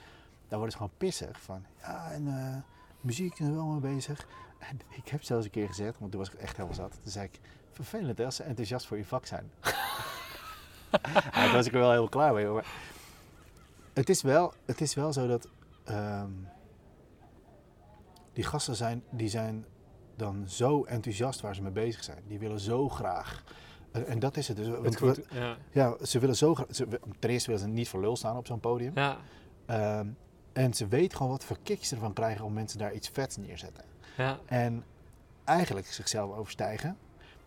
daar 0.49 0.59
worden 0.59 0.71
ze 0.71 0.77
gewoon 0.77 0.93
pissig 0.97 1.41
van. 1.41 1.65
Ja, 1.81 2.11
en 2.11 2.65
muziek 3.01 3.39
is 3.39 3.49
wel 3.49 3.67
mee 3.67 3.95
bezig. 3.95 4.27
Ik 5.03 5.09
heb 5.09 5.23
zelfs 5.23 5.45
een 5.45 5.51
keer 5.51 5.69
gezegd, 5.69 5.99
want 5.99 6.11
toen 6.11 6.21
was 6.21 6.31
ik 6.33 6.39
echt 6.39 6.57
helemaal 6.57 6.77
zat. 6.77 6.99
Toen 7.03 7.13
zei 7.13 7.25
ik: 7.25 7.41
Vervelend 7.73 8.21
als 8.21 8.37
ze 8.37 8.43
enthousiast 8.43 8.87
voor 8.87 8.97
je 8.97 9.05
vak 9.05 9.27
zijn. 9.27 9.51
ja, 11.33 11.53
was 11.53 11.67
ik 11.67 11.73
er 11.73 11.79
wel 11.79 11.91
heel 11.91 12.09
klaar 12.09 12.35
mee. 12.35 12.47
Maar 12.47 12.67
het 13.99 14.09
is 14.09 14.23
wel, 14.23 14.53
het 14.65 14.81
is 14.81 14.95
wel 14.95 15.13
zo 15.13 15.27
dat 15.27 15.49
ehm, 15.85 16.31
die 18.33 18.45
gasten 18.45 18.75
zijn, 18.77 19.03
die 19.11 19.29
zijn 19.29 19.65
dan 20.17 20.45
zo 20.49 20.85
enthousiast 20.85 21.41
waar 21.41 21.55
ze 21.55 21.63
mee 21.63 21.73
bezig 21.73 22.05
zijn. 22.05 22.23
Die 22.27 22.39
willen 22.39 22.61
zo 22.61 22.89
graag. 22.89 23.45
En, 23.93 24.07
en 24.07 24.19
dat 24.19 24.37
is 24.37 24.49
het 24.49 24.57
dus. 24.57 24.67
Het 24.67 24.79
Want 24.83 24.97
goed, 24.97 25.17
we- 25.17 25.25
ja. 25.39 25.57
ja, 25.71 25.97
ze 26.05 26.19
willen 26.19 26.37
zo 26.37 26.55
graag. 26.55 26.67
Ze, 26.71 26.87
ten 27.19 27.31
eerste 27.31 27.51
willen 27.51 27.67
ze 27.67 27.73
niet 27.73 27.89
voor 27.89 28.01
lul 28.01 28.17
staan 28.17 28.37
op 28.37 28.47
zo'n 28.47 28.61
podium. 28.61 28.93
Ja. 28.95 29.17
Ehm, 29.67 30.07
en 30.53 30.75
ze 30.75 30.87
weten 30.87 31.17
gewoon 31.17 31.33
wat 31.33 31.45
voor 31.45 31.59
kicks 31.63 31.89
ze 31.89 31.95
ervan 31.95 32.13
krijgen 32.13 32.45
om 32.45 32.53
mensen 32.53 32.79
daar 32.79 32.93
iets 32.95 33.09
vets 33.09 33.37
neerzetten. 33.37 33.85
Ja. 34.17 34.39
En 34.47 34.85
eigenlijk 35.45 35.87
zichzelf 35.87 36.37
overstijgen. 36.37 36.97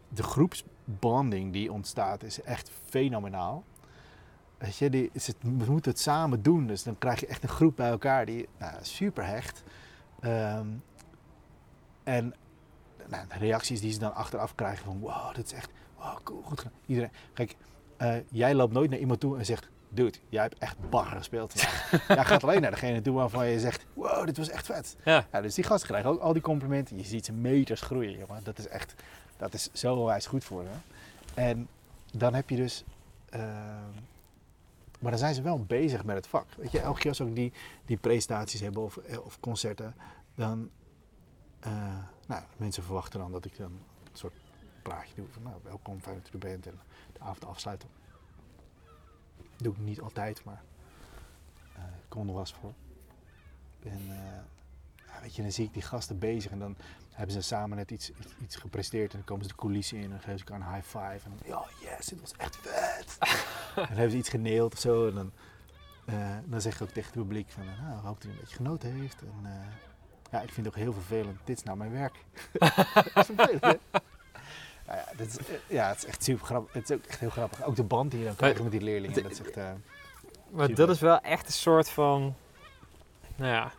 De 0.10 0.24
groepsbonding 0.24 1.54
die 1.54 1.72
ontstaat 1.72 2.24
is 2.24 2.42
echt 2.42 2.72
fenomenaal. 2.86 3.64
Weet 4.62 4.78
je, 4.78 4.90
die, 4.90 5.12
ze 5.20 5.34
moeten 5.44 5.92
het 5.92 6.00
samen 6.00 6.42
doen. 6.42 6.68
Dus 6.68 6.84
dan 6.84 6.98
krijg 6.98 7.20
je 7.20 7.28
echt 7.28 7.44
een 7.44 7.50
groep 7.50 7.76
bij 7.76 7.90
elkaar 7.90 8.26
die 8.26 8.48
nou, 8.58 8.74
super 8.82 9.26
hecht. 9.26 9.64
Ehm, 10.20 10.68
en 12.04 12.34
nou, 13.08 13.28
de 13.28 13.38
reacties 13.38 13.82
die 13.82 13.92
ze 13.92 14.00
dan 14.00 14.16
achteraf 14.16 14.56
krijgen 14.56 14.86
van 14.86 15.00
wow, 15.00 15.36
dit 15.36 15.46
is 15.46 15.54
echt 15.54 15.70
wow, 15.98 16.18
cool, 16.24 16.42
goed 16.44 16.60
gedaan. 16.60 16.78
Iedereen, 16.86 17.12
kijk, 17.34 17.56
eh, 17.98 18.16
jij 18.30 18.56
loopt 18.56 18.74
nooit 18.74 18.90
naar 18.90 19.00
iemand 19.00 19.20
toe 19.20 19.38
en 19.38 19.46
zegt, 19.46 19.70
dude, 19.90 20.18
jij 20.30 20.42
hebt 20.42 20.58
echt 20.58 20.90
bagger 20.90 21.18
gespeeld 21.18 21.62
jij 22.08 22.26
gaat 22.26 22.44
alleen 22.44 22.62
naar 22.62 22.72
degene 22.72 23.02
toe 23.02 23.14
waarvan 23.14 23.48
je 23.48 23.60
zegt, 23.60 23.86
wow, 23.94 24.26
dit 24.26 24.38
was 24.38 24.50
echt 24.50 24.66
vet. 24.66 24.96
Ja. 25.04 25.26
Ja, 25.32 25.42
dus 25.42 25.56
die 25.56 25.64
gasten 25.64 25.90
krijgen 25.90 26.10
ook 26.10 26.22
al 26.22 26.34
die 26.34 26.42
complimenten. 26.42 26.98
Je 26.98 27.04
ziet 27.04 27.26
ze 27.26 27.34
meters 27.34 27.82
groeien, 27.82 28.18
jongen. 28.18 28.44
Dat 28.44 28.58
is 28.58 28.68
echt, 28.68 28.94
dat 29.38 29.54
is 29.54 29.70
zo 29.74 29.96
onwijs 29.96 30.26
goed 30.26 30.44
voor 30.44 30.64
hen. 30.64 30.84
En 31.34 31.68
dan 32.18 32.34
heb 32.34 32.50
je 32.50 32.56
dus, 32.56 32.84
ehm, 33.30 33.92
maar 35.02 35.12
dan 35.12 35.20
zijn 35.20 35.34
ze 35.34 35.42
wel 35.42 35.64
bezig 35.64 36.04
met 36.04 36.16
het 36.16 36.28
vak. 36.28 36.48
Weet 36.58 36.72
je, 36.72 36.80
elke 36.80 37.00
keer 37.00 37.10
als 37.10 37.22
ook 37.22 37.36
die, 37.36 37.54
die 37.86 37.98
presentaties 37.98 38.60
hebben 38.60 38.84
of, 38.84 38.98
eh, 38.98 39.26
of 39.26 39.40
concerten, 39.40 39.96
dan, 40.36 40.70
eh, 41.60 41.98
nou, 42.28 42.44
mensen 42.58 42.84
verwachten 42.84 43.20
dan 43.20 43.32
dat 43.32 43.46
ik 43.46 43.58
dan 43.58 43.72
een 43.72 44.18
soort 44.18 44.34
praatje 44.82 45.16
doe 45.16 45.28
van, 45.32 45.44
nou, 45.44 45.56
welkom, 45.64 46.02
fijn 46.02 46.16
dat 46.16 46.28
u 46.28 46.32
er 46.32 46.40
bent 46.40 46.68
en 46.68 46.80
de 47.14 47.20
avond 47.20 47.46
afsluiten. 47.46 47.90
Doe 49.58 49.74
ik 49.74 49.80
niet 49.80 50.02
altijd, 50.02 50.44
maar 50.44 50.64
eh, 51.76 51.84
ik 51.84 52.10
kom 52.10 52.30
er 52.30 52.40
eens 52.40 52.54
voor. 52.54 52.74
En 53.84 54.06
ja, 54.96 55.22
weet 55.22 55.36
je, 55.36 55.42
dan 55.42 55.52
zie 55.52 55.66
ik 55.66 55.74
die 55.74 55.82
gasten 55.82 56.20
bezig 56.20 56.52
en 56.52 56.60
dan 56.60 56.76
hebben 57.12 57.36
ze 57.36 57.42
samen 57.42 57.78
net 57.78 57.92
iets, 57.92 58.10
iets, 58.10 58.34
iets 58.42 58.56
gepresteerd 58.56 59.12
en 59.12 59.18
dan 59.18 59.26
komen 59.26 59.44
ze 59.44 59.50
de 59.50 59.56
coulissen 59.56 59.98
in 59.98 60.04
en 60.04 60.10
dan 60.10 60.20
geven 60.20 60.40
ze 60.40 60.46
elkaar 60.46 60.68
een 60.68 60.74
high 60.74 60.88
five. 60.88 61.26
En 61.26 61.34
dan, 61.38 61.40
ja, 61.46 61.66
yes, 61.80 62.06
dit 62.06 62.22
was 62.22 62.34
echt 62.38 62.58
vet. 62.62 63.18
en 63.20 63.36
dan 63.76 63.86
hebben 63.86 64.12
ze 64.12 64.18
iets 64.18 64.30
geneeld 64.30 64.74
of 64.74 64.80
zo 64.80 65.08
en 65.08 65.16
dan, 65.16 65.32
eh, 66.06 66.38
dan 66.46 66.62
zeg 66.62 66.76
ik 66.76 66.82
ook 66.82 66.90
tegen 66.90 67.12
het 67.14 67.22
publiek 67.22 67.50
van, 67.50 67.66
nou, 67.66 67.98
ik 67.98 68.04
hoop 68.04 68.14
dat 68.14 68.24
hij 68.24 68.32
een 68.32 68.38
beetje 68.40 68.56
genoten 68.56 68.92
heeft. 68.94 69.22
En 69.22 69.40
eh, 69.44 69.52
ja, 70.32 70.42
ik 70.42 70.52
vind 70.54 70.66
het 70.66 70.76
ook 70.76 70.82
heel 70.82 70.94
vervelend, 70.94 71.40
dit 71.44 71.58
is 71.58 71.64
nou 71.64 71.78
mijn 71.78 71.92
werk. 71.92 72.16
dat 73.14 73.30
is 73.30 73.36
vervelend, 73.36 73.62
hè? 73.62 73.74
Nou 74.88 75.00
ja, 75.00 75.06
dit 75.18 75.28
is, 75.28 75.38
eh, 75.38 75.56
ja, 75.68 75.88
het 75.88 75.98
is 75.98 76.06
echt 76.06 76.24
super 76.24 76.46
grappig. 76.46 76.74
Het 76.74 76.90
is 76.90 76.98
ook 76.98 77.06
echt 77.06 77.20
heel 77.20 77.30
grappig. 77.30 77.64
Ook 77.64 77.76
de 77.76 77.84
band 77.84 78.12
die 78.12 78.20
je 78.20 78.26
dan 78.26 78.36
krijgt 78.36 78.62
met 78.64 78.72
die 78.72 78.82
leerlingen. 78.82 79.24
Dat 79.24 79.32
is 79.32 79.42
echt, 79.42 79.56
Maar 79.56 80.68
Super. 80.68 80.76
dat 80.76 80.90
is 80.90 81.00
wel 81.00 81.20
echt 81.20 81.46
een 81.46 81.54
soort 81.54 81.90
van. 81.90 82.36
Nou 83.36 83.52
ja. 83.52 83.72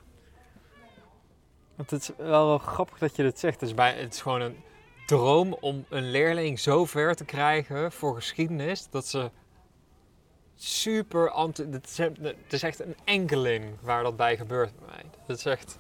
Het 1.91 2.01
is 2.01 2.11
wel 2.17 2.59
grappig 2.59 2.99
dat 2.99 3.17
je 3.17 3.23
dit 3.23 3.39
zegt. 3.39 3.61
Het 3.61 3.69
is, 3.69 3.75
bij, 3.75 3.93
het 3.93 4.15
is 4.15 4.21
gewoon 4.21 4.41
een 4.41 4.57
droom 5.07 5.57
om 5.61 5.85
een 5.89 6.11
leerling 6.11 6.59
zo 6.59 6.85
ver 6.85 7.15
te 7.15 7.25
krijgen 7.25 7.93
voor 7.93 8.15
geschiedenis 8.15 8.89
dat 8.91 9.07
ze 9.07 9.31
super. 10.55 11.33
Het, 11.33 12.53
is, 12.53 12.63
echt 12.63 12.81
een 12.81 12.97
enkeling 13.05 13.65
waar 13.81 14.03
dat 14.03 14.17
bij 14.17 14.37
gebeurt 14.37 14.73
bij 14.79 14.89
mij. 14.89 15.05
Dat 15.27 15.39
is 15.39 15.45
echt. 15.45 15.77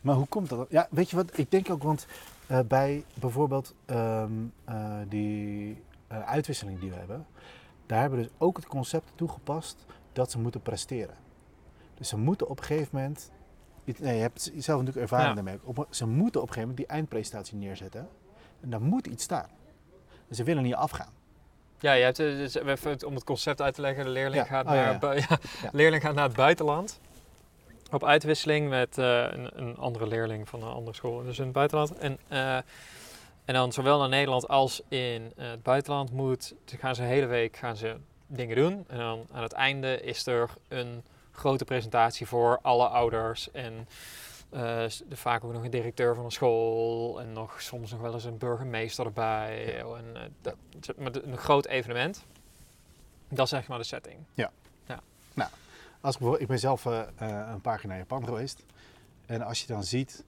Maar 0.00 0.14
hoe 0.14 0.26
komt 0.26 0.48
dat? 0.48 0.66
Ja, 0.70 0.88
weet 0.90 1.10
je 1.10 1.16
wat? 1.16 1.38
Ik 1.38 1.50
denk 1.50 1.70
ook, 1.70 1.82
want 1.82 2.06
eh, 2.46 2.60
bij 2.60 3.04
bijvoorbeeld 3.14 3.74
ehm, 3.84 4.32
eh, 4.64 4.96
die 5.08 5.82
eh, 6.06 6.22
uitwisseling 6.22 6.80
die 6.80 6.90
we 6.90 6.96
hebben, 6.96 7.26
daar 7.86 8.00
hebben 8.00 8.18
we 8.18 8.24
dus 8.24 8.34
ook 8.38 8.56
het 8.56 8.66
concept 8.66 9.12
toegepast 9.14 9.84
dat 10.12 10.30
ze 10.30 10.38
moeten 10.38 10.62
presteren. 10.62 11.14
Dus 11.94 12.08
ze 12.08 12.16
moeten 12.16 12.48
op 12.48 12.58
een 12.58 12.64
gegeven 12.64 12.88
moment 12.92 13.30
nee, 13.84 14.14
je 14.14 14.20
hebt 14.20 14.42
zelf 14.56 14.80
natuurlijk 14.80 15.10
ervaring 15.10 15.34
daarmee. 15.34 15.58
Op, 15.62 15.86
ze 15.90 16.06
moeten 16.06 16.40
op 16.40 16.48
een 16.48 16.54
gegeven 16.54 16.60
moment 16.60 16.76
die 16.76 16.86
eindpresentatie 16.86 17.56
neerzetten. 17.56 18.08
En 18.60 18.70
daar 18.70 18.82
moet 18.82 19.06
iets 19.06 19.24
staan. 19.24 19.48
En 20.28 20.34
ze 20.34 20.44
willen 20.44 20.62
niet 20.62 20.74
afgaan. 20.74 21.12
Ja, 21.78 21.92
je 21.92 22.02
hebt, 22.04 22.18
eh, 22.18 22.26
dus 22.26 22.54
even 22.54 23.06
om 23.06 23.14
het 23.14 23.24
concept 23.24 23.62
uit 23.62 23.74
te 23.74 23.80
leggen, 23.80 24.04
de 24.04 24.10
leerling, 24.10 24.42
Ja. 24.42 24.44
gaat, 24.48 24.64
Oh, 24.66 24.72
naar, 24.72 25.16
ja. 25.18 25.38
leerling 25.72 26.02
gaat 26.02 26.14
naar 26.14 26.24
het 26.26 26.36
buitenland. 26.36 27.00
Op 27.90 28.04
uitwisseling 28.04 28.68
met 28.68 28.98
eh, 28.98 29.20
een, 29.30 29.50
een 29.54 29.76
andere 29.76 30.06
leerling 30.06 30.48
van 30.48 30.62
een 30.62 30.72
andere 30.72 30.96
school, 30.96 31.22
dus 31.22 31.38
in 31.38 31.44
het 31.44 31.52
buitenland. 31.52 31.94
En, 31.98 32.18
eh, 32.28 32.56
en 33.44 33.54
dan 33.54 33.72
zowel 33.72 33.98
naar 33.98 34.08
Nederland 34.08 34.48
als 34.48 34.82
in 34.88 35.32
het 35.36 35.62
buitenland 35.62 36.12
moet, 36.12 36.54
gaan 36.66 36.94
ze 36.94 37.00
de 37.00 37.06
hele 37.08 37.26
week 37.26 37.56
gaan 37.56 37.76
ze 37.76 37.96
dingen 38.26 38.56
doen. 38.56 38.84
En 38.88 38.98
dan 38.98 39.26
aan 39.32 39.42
het 39.42 39.52
einde 39.52 40.00
is 40.00 40.26
er 40.26 40.50
een 40.68 41.02
grote 41.34 41.64
presentatie 41.64 42.26
voor 42.26 42.58
alle 42.62 42.88
ouders 42.88 43.50
en 43.50 43.88
eh, 44.50 44.84
vaak 45.10 45.44
ook 45.44 45.52
nog 45.52 45.64
een 45.64 45.70
directeur 45.70 46.14
van 46.14 46.24
een 46.24 46.30
school 46.32 47.20
en 47.20 47.32
nog 47.32 47.62
soms 47.62 47.90
nog 47.90 48.00
wel 48.00 48.12
eens 48.12 48.24
een 48.24 48.38
burgemeester 48.38 49.04
erbij. 49.04 49.78
En, 49.82 50.16
eh, 50.16 50.22
dat, 50.40 50.56
maar 50.96 51.14
een 51.14 51.36
groot 51.38 51.66
evenement. 51.66 52.24
Dat 53.28 53.44
is 53.44 53.50
zeg 53.50 53.68
maar 53.68 53.78
de 53.78 53.84
setting. 53.84 54.18
Als 56.00 56.14
ik, 56.14 56.20
bijvoorbeeld- 56.20 56.40
ik 56.42 56.48
ben 56.48 56.58
zelf 56.58 56.86
eh, 56.86 57.02
een 57.52 57.60
paar 57.60 57.78
keer 57.78 57.88
naar 57.88 57.98
Japan 57.98 58.24
geweest. 58.24 58.64
En 59.26 59.42
als 59.42 59.60
je 59.60 59.66
dan 59.66 59.84
ziet. 59.84 60.24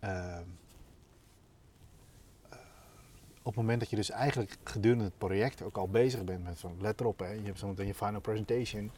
ehm, 0.00 0.42
eh, 2.48 2.58
op 3.38 3.44
het 3.44 3.54
moment 3.56 3.80
dat 3.80 3.90
je 3.90 3.96
dus 3.96 4.10
eigenlijk 4.10 4.56
gedurende 4.64 5.04
het 5.04 5.18
project 5.18 5.62
ook 5.62 5.76
al 5.76 5.88
bezig 5.88 6.24
bent 6.24 6.44
met 6.44 6.58
van 6.58 6.76
let 6.80 7.00
erop, 7.00 7.18
hè, 7.18 7.30
je 7.30 7.42
hebt 7.44 7.58
zometeen 7.58 7.86
je 7.86 7.94
final 7.94 8.20
presentation, 8.20 8.90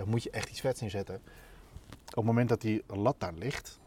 dan 0.00 0.08
moet 0.08 0.22
je 0.22 0.30
echt 0.30 0.50
iets 0.50 0.60
vets 0.60 0.82
inzetten. 0.82 1.14
Op 2.08 2.14
het 2.14 2.24
moment 2.24 2.48
dat 2.48 2.60
die 2.60 2.82
lat 2.86 3.20
daar 3.20 3.32
ligt, 3.32 3.80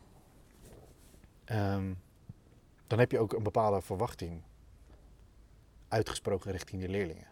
ehm, 1.45 1.93
dan 2.88 2.99
heb 2.99 3.11
je 3.11 3.20
ook 3.20 3.34
een 3.34 3.43
bepaalde 3.43 3.82
verwachting 3.82 4.41
uitgesproken 5.88 6.51
richting 6.51 6.82
de 6.82 6.89
leerlingen. 6.89 7.28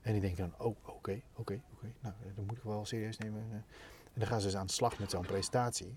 En 0.00 0.12
die 0.12 0.20
denken 0.20 0.50
dan, 0.50 0.66
oh, 0.66 0.76
oké, 0.84 1.20
oké, 1.34 1.60
oké, 1.72 1.92
nou, 2.00 2.14
eh, 2.20 2.36
dat 2.36 2.44
moet 2.46 2.56
ik 2.56 2.62
wel 2.62 2.84
serieus 2.84 3.18
nemen. 3.18 3.42
eh. 3.50 3.54
En 4.12 4.20
dan 4.20 4.26
gaan 4.26 4.40
ze 4.40 4.46
dus 4.46 4.56
aan 4.56 4.66
de 4.66 4.72
slag 4.72 4.98
met 4.98 5.10
zo'n 5.10 5.26
presentatie. 5.26 5.96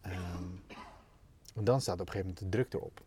Ehm, 0.00 0.44
en 1.54 1.64
dan 1.64 1.80
staat 1.80 2.00
op 2.00 2.06
een 2.06 2.12
gegeven 2.12 2.26
moment 2.34 2.52
de 2.52 2.58
druk 2.58 2.72
erop. 2.72 3.02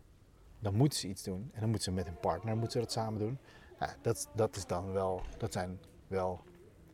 Dan 0.59 0.75
moeten 0.75 0.99
ze 0.99 1.07
iets 1.07 1.23
doen 1.23 1.49
en 1.53 1.59
dan 1.59 1.69
moeten 1.69 1.83
ze 1.83 1.91
met 1.91 2.07
een 2.07 2.19
partner 2.19 2.53
moeten 2.53 2.71
ze 2.71 2.79
dat 2.79 2.91
samen 2.91 3.19
doen. 3.19 3.37
Ja, 3.79 3.95
dat, 4.01 4.29
dat, 4.35 4.55
is 4.55 4.65
dan 4.65 4.91
wel, 4.91 5.21
dat 5.37 5.53
zijn 5.53 5.79
wel 6.07 6.43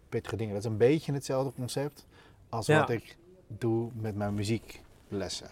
pittige 0.10 0.36
dingen. 0.36 0.54
Dat 0.54 0.64
is 0.64 0.70
een 0.70 0.78
beetje 0.78 1.14
hetzelfde 1.14 1.54
concept 1.56 2.06
als 2.50 2.66
Ja. 2.66 2.80
wat 2.80 2.90
ik 2.90 3.18
doe 3.48 3.90
met 3.94 4.16
mijn 4.16 4.34
muzieklessen. 4.34 5.48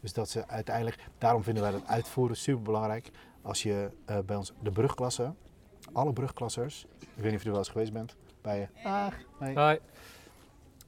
Dus 0.00 0.12
dat 0.12 0.28
ze 0.28 0.48
uiteindelijk, 0.48 0.96
daarom 1.18 1.42
vinden 1.42 1.62
wij 1.62 1.72
dat 1.72 1.86
uitvoeren 1.86 2.36
super 2.36 2.62
belangrijk. 2.62 3.10
Als 3.42 3.62
je 3.62 3.90
eh, 4.04 4.18
bij 4.26 4.36
ons 4.36 4.52
de 4.62 4.70
brugklassen, 4.70 5.36
alle 5.92 6.12
brugklassers, 6.12 6.86
ik 6.98 7.08
weet 7.14 7.24
niet 7.24 7.34
of 7.34 7.40
je 7.40 7.44
er 7.44 7.50
wel 7.50 7.58
eens 7.58 7.68
geweest 7.68 7.92
bent, 7.92 8.16
bij 8.42 8.58
je. 8.58 8.88
Ach, 8.88 9.14
nee. 9.40 9.54
Hoi. 9.54 9.78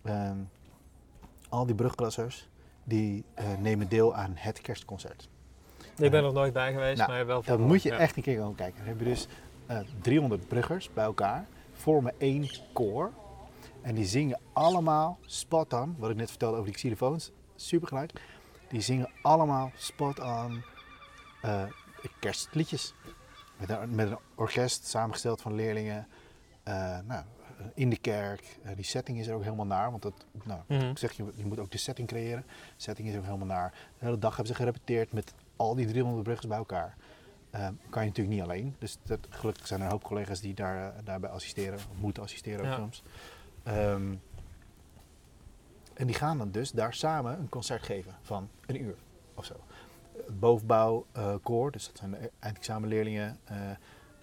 Ehm, 0.03 0.37
al 1.49 1.67
die 1.67 1.75
brugklassers 1.75 2.49
die 2.85 3.25
eh, 3.35 3.45
nemen 3.59 3.89
deel 3.89 4.15
aan 4.15 4.33
het 4.35 4.61
kerstconcert. 4.61 5.29
Ik 5.79 6.11
ben 6.11 6.13
er 6.13 6.23
nog 6.23 6.33
nooit 6.33 6.53
bij 6.53 6.73
geweest, 6.73 6.99
Nou, 6.99 7.11
maar 7.11 7.27
wel 7.27 7.43
Dat 7.43 7.59
moet 7.59 7.83
je 7.83 7.95
echt 7.95 8.17
een 8.17 8.23
keer 8.23 8.39
gaan 8.41 8.55
kijken. 8.55 8.79
Dan 8.79 8.87
heb 8.89 8.99
je 8.99 9.05
dus 9.05 9.27
eh 9.67 9.79
300 10.01 10.49
bruggers 10.49 10.93
bij 10.93 11.05
elkaar, 11.05 11.47
vormen 11.83 12.15
één 12.19 12.51
koor. 12.73 13.13
En 13.81 13.95
die 13.95 14.05
zingen 14.05 14.41
allemaal 14.53 15.19
spot 15.27 15.73
on, 15.73 15.95
wat 15.99 16.11
ik 16.11 16.17
net 16.17 16.29
vertelde 16.29 16.57
over 16.57 16.71
die 16.71 16.79
xylofoons, 16.79 17.31
super 17.55 17.89
gelijk. 17.89 18.13
Die 18.69 18.81
zingen 18.81 19.11
allemaal 19.23 19.71
spot 19.75 20.21
on 20.21 20.63
eh, 21.43 21.65
kerstliedjes. 22.21 22.95
Met 23.59 23.71
een, 23.71 23.95
met 23.95 24.11
een 24.11 24.19
orkest 24.35 24.87
samengesteld 24.87 25.41
van 25.41 25.55
leerlingen. 25.55 26.07
Eh, 26.63 26.99
nou, 27.07 27.25
in 27.75 27.91
de 27.91 27.97
kerk. 27.97 28.59
Eh, 28.63 28.77
die 28.77 28.85
setting 28.85 29.19
is 29.19 29.27
er 29.27 29.35
ook 29.35 29.43
helemaal 29.43 29.67
naar. 29.67 29.91
Want 29.91 30.03
dat, 30.03 30.27
nou. 30.45 30.61
Mhm. 30.69 30.91
ik 30.91 30.99
zeg, 30.99 31.13
je, 31.13 31.25
je 31.35 31.47
moet 31.47 31.59
ook 31.59 31.71
de 31.71 31.79
setting 31.79 32.09
creëren. 32.09 32.45
De 32.47 32.83
setting 32.83 33.09
is 33.09 33.17
ook 33.17 33.25
helemaal 33.25 33.47
naar. 33.47 33.71
De 33.99 34.05
hele 34.05 34.19
dag 34.19 34.37
hebben 34.37 34.55
ze 34.55 34.61
gerepeteerd 34.61 35.13
met 35.13 35.35
al 35.57 35.75
die 35.75 35.87
300 35.87 36.23
bruggers 36.23 36.49
bij 36.49 36.59
elkaar. 36.59 36.97
Ehm, 37.53 37.73
kan 37.91 38.03
je 38.03 38.09
natuurlijk 38.09 38.37
niet 38.37 38.45
alleen. 38.45 38.75
Dus 38.79 38.99
dat, 39.03 39.19
gelukkig 39.29 39.67
zijn 39.67 39.81
er 39.81 39.87
een 39.87 39.93
hoop 39.93 40.03
collega's 40.05 40.41
die 40.41 40.55
daar, 40.55 40.93
eh, 40.93 40.99
daarbij 41.05 41.31
assisteren. 41.31 41.75
Of 41.75 41.89
moeten 42.01 42.23
assisteren 42.23 42.61
ook 42.61 42.67
Ja. 42.67 42.77
soms. 42.77 43.03
Ehm, 43.63 44.15
en 45.95 46.07
die 46.07 46.15
gaan 46.15 46.39
dan 46.39 46.51
dus 46.51 46.71
daar 46.71 46.95
samen 46.95 47.39
een 47.39 47.49
concert 47.49 47.83
geven 47.83 48.15
van 48.23 48.49
een 48.67 48.83
uur 48.83 48.95
of 49.35 49.45
zo. 49.45 49.55
Het 50.27 50.41
bovenbouwkoor, 50.41 51.71
dus 51.71 51.87
dat 51.87 51.99
zijn 51.99 52.11
de 52.11 52.31
eindexamenleerlingen, 52.39 53.39
eh 53.45 53.57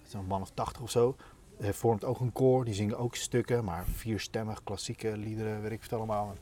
dat 0.02 0.10
zijn 0.10 0.22
een 0.22 0.28
man 0.28 0.40
of 0.40 0.50
80 0.50 0.82
of 0.82 0.90
zo. 0.90 1.16
vormt 1.62 2.04
ook 2.04 2.20
een 2.20 2.32
koor, 2.32 2.64
die 2.64 2.74
zingen 2.74 2.98
ook 2.98 3.14
stukken, 3.16 3.64
maar 3.64 3.84
vierstemmig, 3.84 4.62
klassieke 4.62 5.16
liederen, 5.16 5.62
weet 5.62 5.70
ik 5.72 5.82
het 5.82 5.92
allemaal. 5.92 6.34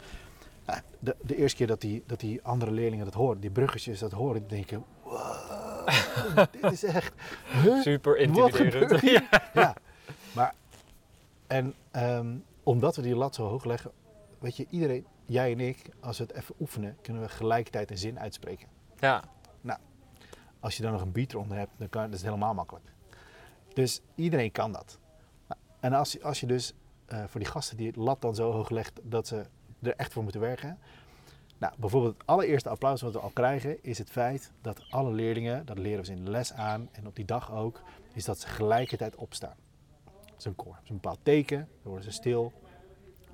De, 0.98 1.16
de 1.22 1.36
eerste 1.36 1.56
keer 1.56 1.66
dat 1.66 1.80
die, 1.80 2.02
dat 2.06 2.20
die 2.20 2.42
andere 2.42 2.70
leerlingen 2.70 3.04
dat 3.04 3.14
horen, 3.14 3.40
die 3.40 3.50
bruggetjes 3.50 3.98
dat 3.98 4.12
horen, 4.12 4.40
die 4.40 4.48
denken, 4.48 4.84
wow, 5.02 5.57
dit 6.60 6.72
is 6.72 6.84
echt, 6.84 7.12
huh? 7.62 7.82
Super 7.82 8.16
intimiderend. 8.16 9.00
hier? 9.00 9.28
ja, 9.54 9.74
maar 10.34 10.54
en 11.46 11.74
ehm, 11.90 12.36
omdat 12.62 12.96
we 12.96 13.02
die 13.02 13.16
lat 13.16 13.34
zo 13.34 13.48
hoog 13.48 13.64
leggen, 13.64 13.90
weet 14.38 14.56
je, 14.56 14.66
iedereen, 14.70 15.06
jij 15.26 15.52
en 15.52 15.60
ik, 15.60 15.88
als 16.00 16.18
we 16.18 16.24
het 16.24 16.32
even 16.32 16.54
oefenen, 16.60 16.96
kunnen 17.02 17.22
we 17.22 17.28
gelijkertijd 17.28 17.90
een 17.90 17.98
zin 17.98 18.18
uitspreken. 18.20 18.68
ja. 19.62 19.78
Als 20.60 20.76
je 20.76 20.82
dan 20.82 20.92
nog 20.92 21.00
een 21.02 21.12
beat 21.12 21.32
eronder 21.32 21.56
hebt, 21.58 21.70
dan 21.76 21.88
kan 21.88 22.02
dat 22.02 22.14
is 22.14 22.22
helemaal 22.22 22.54
makkelijk. 22.54 22.84
Dus 23.74 24.00
iedereen 24.14 24.52
kan 24.52 24.72
dat. 24.72 24.98
Nou, 25.48 25.60
en 25.80 25.92
als, 25.92 26.12
je- 26.12 26.22
als 26.22 26.40
je 26.40 26.46
dus 26.46 26.72
eh, 27.06 27.24
voor 27.26 27.40
die 27.40 27.48
gasten 27.48 27.76
die 27.76 27.86
het 27.86 27.96
lat 27.96 28.20
dan 28.20 28.34
zo 28.34 28.52
hoog 28.52 28.70
legt 28.70 29.00
dat 29.02 29.26
ze 29.26 29.44
er 29.82 29.94
echt 29.96 30.12
voor 30.12 30.22
moeten 30.22 30.40
werken. 30.40 30.78
Nou, 31.58 31.74
bijvoorbeeld 31.78 32.14
het 32.18 32.26
allereerste 32.26 32.68
applaus 32.68 33.00
wat 33.00 33.12
we 33.12 33.18
al 33.18 33.30
krijgen 33.30 33.82
is 33.82 33.98
het 33.98 34.10
feit 34.10 34.52
dat 34.60 34.84
alle 34.90 35.12
leerlingen, 35.12 35.66
dat 35.66 35.78
leren 35.78 35.98
we 35.98 36.04
ze 36.04 36.12
in 36.12 36.24
de 36.24 36.30
les 36.30 36.52
aan 36.52 36.88
en 36.92 37.06
op 37.06 37.16
die 37.16 37.24
dag 37.24 37.52
ook, 37.52 37.82
is 38.14 38.24
dat 38.24 38.40
ze 38.40 38.46
gelijkertijd 38.46 39.16
opstaan. 39.16 39.56
Dat 40.04 40.38
is 40.38 40.44
een 40.44 40.54
koor. 40.54 40.72
Dat 40.72 40.82
is 40.82 40.88
een 40.88 40.94
bepaald 40.94 41.18
teken, 41.22 41.58
dan 41.58 41.90
worden 41.90 42.04
ze 42.04 42.10
stil, 42.10 42.52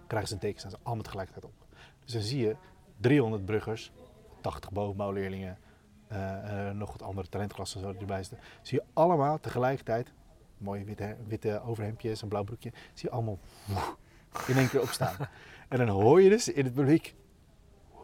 krijgen 0.07 0.29
ze 0.29 0.35
een 0.35 0.41
teken, 0.41 0.59
staan 0.59 0.71
ze 0.71 0.79
allemaal 0.83 1.05
tegelijkertijd 1.05 1.45
op. 1.45 1.67
Dus 2.05 2.13
dan 2.13 2.23
zie 2.23 2.41
je 2.41 2.57
300 2.97 3.45
bruggers, 3.45 3.93
80 4.41 4.71
bovenbouwleerlingen, 4.73 5.59
eh, 6.07 6.71
nog 6.71 6.93
wat 6.93 7.03
andere 7.03 7.29
talentklassen 7.29 7.81
zo 7.81 7.95
erbij 7.99 8.23
zitten. 8.23 8.47
Zie 8.63 8.79
je 8.79 8.85
allemaal 8.93 9.41
tegelijkertijd, 9.41 10.13
mooie 10.59 10.85
witte, 10.85 11.17
witte 11.27 11.63
overhemdjes, 11.65 12.23
een 12.23 12.29
blauw 12.29 12.45
broekje, 12.45 12.73
zie 12.95 13.09
je 13.09 13.11
allemaal 13.11 13.39
woe, 13.67 13.97
in 14.47 14.57
één 14.57 14.69
keer 14.69 14.81
opstaan. 14.81 15.17
en 15.69 15.79
dan 15.79 15.89
hoor 15.89 16.23
je 16.23 16.29
dus 16.29 16.49
in 16.49 16.65
het 16.65 16.75
publiek. 16.75 17.15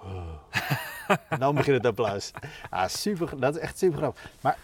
en 1.29 1.39
dan 1.39 1.55
begint 1.55 1.77
het 1.77 1.87
applaus. 1.87 2.31
Ah, 2.71 2.89
super, 2.89 3.41
dat 3.41 3.57
is 3.57 3.61
echt 3.61 3.79
super 3.79 3.99
grappig. 3.99 4.31
Maar 4.41 4.59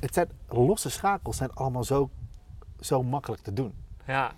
het 0.00 0.14
zijn 0.14 0.30
losse 0.48 0.90
schakels, 0.90 1.36
zijn 1.36 1.52
allemaal 1.52 1.84
zo, 1.84 2.10
zo 2.80 3.02
makkelijk 3.02 3.42
te 3.42 3.52
doen. 3.52 3.74
Ja. 4.06 4.32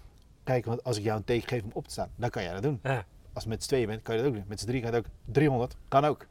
Kijk, 0.45 0.65
want 0.65 0.85
als 0.85 0.97
ik 0.97 1.03
jou 1.03 1.19
een 1.19 1.25
teken 1.25 1.49
geef 1.49 1.63
om 1.63 1.71
op 1.73 1.85
te 1.85 1.93
staan, 1.93 2.11
dan 2.17 2.31
kan 2.31 2.43
jij 2.43 2.53
dat 2.53 2.63
doen. 2.63 2.81
Ja. 2.83 3.05
Als 3.33 3.43
je 3.43 3.49
met 3.49 3.63
z'n 3.63 3.69
tweeën 3.69 3.87
bent, 3.87 4.03
kan 4.03 4.15
je 4.17 4.21
dat 4.23 4.31
ook 4.31 4.37
doen. 4.37 4.45
Met 4.49 4.61
z'n 4.61 4.67
drie 4.67 4.83
kan 4.83 4.91
je 4.91 4.97
dat 4.97 5.07
ook. 5.07 5.13
300 5.33 5.77
kan 5.89 6.05
ook. 6.05 6.27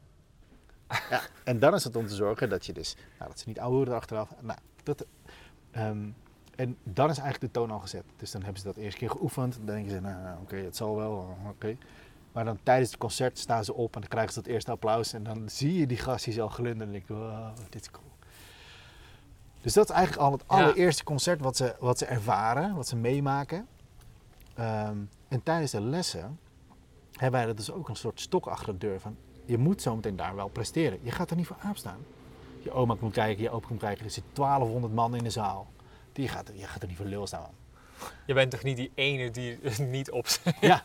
Ja, 1.10 1.22
en 1.44 1.60
dan 1.60 1.74
is 1.74 1.84
het 1.84 1.96
om 1.96 2.08
te 2.08 2.16
zorgen 2.16 2.50
dat 2.50 2.66
je 2.66 2.74
dus, 2.74 2.96
nou, 3.18 3.30
dat 3.30 3.40
ze 3.40 3.48
niet 3.48 3.60
ouwe 3.60 3.76
worden 3.76 3.94
achteraf. 3.94 4.30
Nou, 4.40 4.60
dat, 4.84 5.06
ehm, 5.72 6.10
en 6.56 6.78
dan 6.84 7.10
is 7.10 7.18
eigenlijk 7.18 7.54
de 7.54 7.60
toon 7.60 7.72
al 7.72 7.80
gezet. 7.80 8.04
Dus 8.16 8.32
dan 8.32 8.44
hebben 8.44 8.62
ze 8.62 8.68
dat 8.68 8.78
eerste 8.78 9.00
keer 9.00 9.10
geoefend. 9.10 9.56
Dan 9.56 9.66
denken 9.66 9.92
ze, 9.92 10.00
nou, 10.00 10.24
nou, 10.24 10.42
oké, 10.42 10.56
het 10.56 10.76
zal 10.76 10.96
wel, 10.96 11.38
oké. 11.50 11.78
Maar 12.32 12.46
dan 12.46 12.60
tijdens 12.64 12.90
het 12.90 13.00
concert 13.00 13.40
staan 13.40 13.64
ze 13.64 13.74
op 13.74 13.96
en 13.96 14.02
dan 14.02 14.10
krijgen 14.10 14.34
ze 14.34 14.42
dat 14.42 14.52
eerste 14.52 14.72
applaus. 14.72 15.14
En 15.14 15.24
dan 15.24 15.50
zie 15.50 15.78
je 15.78 15.88
die 15.88 15.98
gastjes 15.98 16.40
al 16.40 16.48
glunderen 16.48 16.88
en 16.88 16.92
denk 16.92 17.08
je, 17.08 17.14
wow, 17.14 17.56
dit 17.70 17.82
is 17.82 17.92
cool. 17.92 18.12
Dus 19.62 19.74
dat 19.74 19.90
is 19.90 19.96
eigenlijk 19.96 20.26
al 20.26 20.32
het 20.32 20.48
allereerste 20.48 21.04
concert 21.04 21.42
wat 21.42 21.58
ze, 21.58 21.76
wat 21.80 21.98
ze 21.98 22.06
ervaren, 22.06 22.76
wat 22.76 22.88
ze 22.88 22.96
meemaken. 22.96 23.68
Ehm, 24.56 24.98
en 25.28 25.44
tijdens 25.44 25.72
de 25.72 25.82
lessen 25.82 26.40
hebben 27.12 27.40
wij 27.40 27.46
dat 27.46 27.58
dus 27.58 27.72
ook 27.72 27.90
een 27.90 27.96
soort 27.96 28.20
stok 28.20 28.48
achter 28.48 28.74
de 28.74 28.80
deur 28.80 29.00
van 29.00 29.18
je 29.50 29.58
moet 29.58 29.82
zometeen 29.82 30.16
daar 30.16 30.36
wel 30.36 30.48
presteren. 30.48 31.00
Je 31.04 31.12
gaat 31.12 31.30
er 31.30 31.36
niet 31.36 31.48
voor 31.48 31.58
aanstaan. 31.60 32.06
Je 32.62 32.72
oma 32.72 32.96
komt 33.00 33.14
kijken, 33.14 33.44
je 33.44 33.50
opa 33.50 33.68
komt 33.68 33.80
kijken, 33.80 34.06
er 34.06 34.12
zitten 34.12 34.34
1200 34.34 34.94
man 34.94 35.16
in 35.16 35.24
de 35.24 35.30
zaal. 35.30 35.68
Die 36.14 36.28
gaat, 36.28 36.52
je 36.54 36.68
gaat 36.68 36.82
er 36.82 36.88
niet 36.88 36.98
voor 36.98 37.06
lul 37.06 37.28
staan. 37.28 37.42
Man. 37.42 37.52
Je 38.26 38.34
bent 38.34 38.52
toch 38.52 38.64
niet 38.64 38.78
die 38.78 38.92
ene 38.96 39.32
die 39.32 39.60
niet 39.98 40.12
op? 40.12 40.28
Ja, 40.62 40.82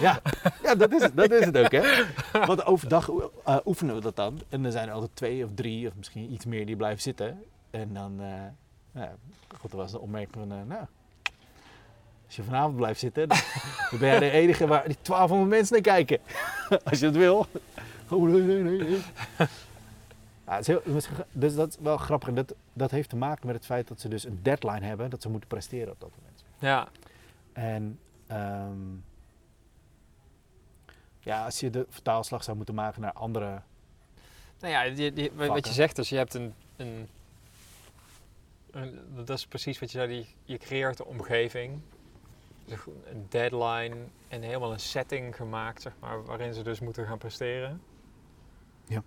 ja. 0.00 0.20
ja 0.62 0.74
dat, 0.74 0.92
is 0.92 1.02
het, 1.02 1.16
dat 1.16 1.30
is 1.30 1.44
het 1.44 1.58
ook 1.58 1.72
hè. 1.72 2.04
Want 2.46 2.64
overdag 2.64 3.10
eh, 3.44 3.56
oefenen 3.64 3.94
we 3.94 4.00
dat 4.00 4.16
dan. 4.16 4.40
En 4.48 4.62
dan 4.62 4.72
zijn 4.72 4.88
er 4.88 4.94
altijd 4.94 5.16
twee 5.16 5.44
of 5.44 5.50
drie 5.54 5.86
of 5.88 5.92
misschien 5.96 6.32
iets 6.32 6.44
meer 6.44 6.66
die 6.66 6.76
blijven 6.76 7.02
zitten. 7.02 7.42
En 7.70 7.94
dan, 7.94 8.20
eh 8.20 8.26
nou, 8.92 9.06
ja, 9.06 9.14
goed, 9.58 9.70
er 9.70 9.76
was 9.76 9.90
de 9.90 10.00
opmerking 10.00 10.34
van, 10.34 10.52
eh, 10.52 10.66
nou, 10.66 10.84
als 12.26 12.36
je 12.36 12.42
vanavond 12.42 12.76
blijft 12.76 13.00
zitten, 13.00 13.28
dan, 13.28 13.38
dan 13.90 13.98
ben 13.98 14.08
jij 14.08 14.18
de 14.18 14.30
enige 14.30 14.66
waar 14.66 14.84
die 14.86 14.96
1200 15.02 15.50
mensen 15.50 15.72
naar 15.74 15.94
kijken. 15.94 16.18
als 16.90 16.98
je 16.98 17.06
het 17.06 17.16
wil. 17.16 17.46
Oh, 18.10 18.28
nee, 18.28 18.40
nee, 18.40 18.62
nee. 18.62 18.78
nee. 18.78 19.02
Ja, 20.46 20.56
het 20.56 20.60
is 20.60 20.66
heel, 20.66 20.82
dus 21.32 21.54
dat 21.54 21.68
is 21.68 21.76
wel 21.80 21.96
grappig. 21.96 22.28
En 22.28 22.34
dat, 22.34 22.54
dat 22.72 22.90
heeft 22.90 23.08
te 23.08 23.16
maken 23.16 23.46
met 23.46 23.56
het 23.56 23.64
feit 23.64 23.88
dat 23.88 24.00
ze 24.00 24.08
dus 24.08 24.24
een 24.24 24.38
deadline 24.42 24.86
hebben. 24.86 25.10
Dat 25.10 25.22
ze 25.22 25.28
moeten 25.28 25.48
presteren 25.48 25.92
op 25.92 26.00
dat 26.00 26.10
moment. 26.18 26.44
Ja, 26.58 26.88
En 27.52 27.98
ehm, 28.26 28.76
ja, 31.24 31.44
als 31.44 31.60
je 31.60 31.70
de 31.70 31.86
vertaalslag 31.88 32.44
zou 32.44 32.56
moeten 32.56 32.74
maken 32.74 33.00
naar 33.00 33.12
andere... 33.12 33.62
nou 34.60 34.72
ja, 34.72 34.82
je- 34.82 35.12
je- 35.14 35.34
wat 35.34 35.66
je 35.66 35.72
zegt 35.72 35.98
is, 35.98 36.08
je 36.08 36.16
hebt 36.16 36.34
een, 36.34 36.54
een, 36.76 37.08
een- 38.70 39.00
dat 39.24 39.28
is 39.38 39.46
precies 39.46 39.78
wat 39.78 39.92
je 39.92 39.98
zei, 39.98 40.08
die- 40.16 40.34
je 40.44 40.58
creëert 40.58 40.98
een 40.98 41.04
omgeving, 41.06 41.80
Dus 42.66 42.78
een 43.04 43.26
deadline 43.28 43.96
en 44.28 44.42
helemaal 44.42 44.72
een 44.72 44.80
setting 44.80 45.36
gemaakt, 45.36 45.82
zeg 45.82 45.92
maar, 46.00 46.24
waarin 46.24 46.54
ze 46.54 46.62
dus 46.62 46.80
moeten 46.80 47.06
gaan 47.06 47.18
presteren. 47.18 47.82
Ja. 48.86 49.02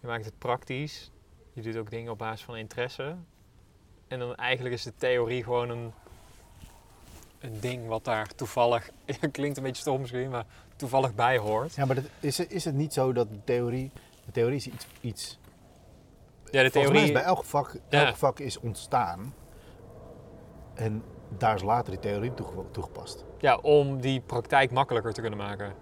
Je 0.00 0.06
maakt 0.06 0.24
het 0.24 0.38
praktisch, 0.38 1.10
je 1.52 1.62
doet 1.62 1.76
ook 1.76 1.90
dingen 1.90 2.12
op 2.12 2.18
basis 2.18 2.44
van 2.44 2.56
interesse. 2.56 3.16
En 4.08 4.18
dan 4.18 4.34
eigenlijk 4.34 4.74
is 4.74 4.82
de 4.82 4.94
theorie 4.96 5.42
gewoon 5.44 5.70
een, 5.70 5.92
een 7.38 7.60
ding 7.60 7.86
wat 7.86 8.04
daar 8.04 8.26
toevallig, 8.34 8.90
klinkt 9.32 9.56
een 9.56 9.62
beetje 9.62 9.80
stom 9.80 10.00
misschien, 10.00 10.30
maar 10.30 10.44
toevallig 10.76 11.14
bij 11.14 11.38
hoort. 11.38 11.74
Ja, 11.74 11.84
maar 11.84 11.94
dat, 11.94 12.04
is, 12.20 12.38
het- 12.38 12.50
is 12.52 12.64
het 12.64 12.74
niet 12.74 12.92
zo 12.92 13.12
dat 13.12 13.28
de 13.30 13.44
theorie... 13.44 13.90
De 14.24 14.32
theorie 14.32 14.56
is 14.56 14.66
iets... 14.66 14.86
iets 15.00 15.38
Ja, 16.50 16.62
de 16.62 16.70
theorie. 16.70 17.02
is 17.04 17.12
bij 17.12 17.22
elk 17.22 17.44
vak, 17.44 17.76
Ja. 17.88 18.06
elk 18.06 18.16
vak 18.16 18.38
is 18.38 18.60
ontstaan. 18.60 19.34
En 20.74 21.02
daar 21.38 21.54
is 21.54 21.62
later 21.62 21.90
die 21.90 22.00
theorie 22.00 22.34
toege- 22.34 22.70
toegepast. 22.70 23.24
Ja, 23.38 23.56
om 23.56 24.00
die 24.00 24.20
praktijk 24.20 24.70
makkelijker 24.70 25.12
te 25.12 25.20
kunnen 25.20 25.38
maken. 25.38 25.72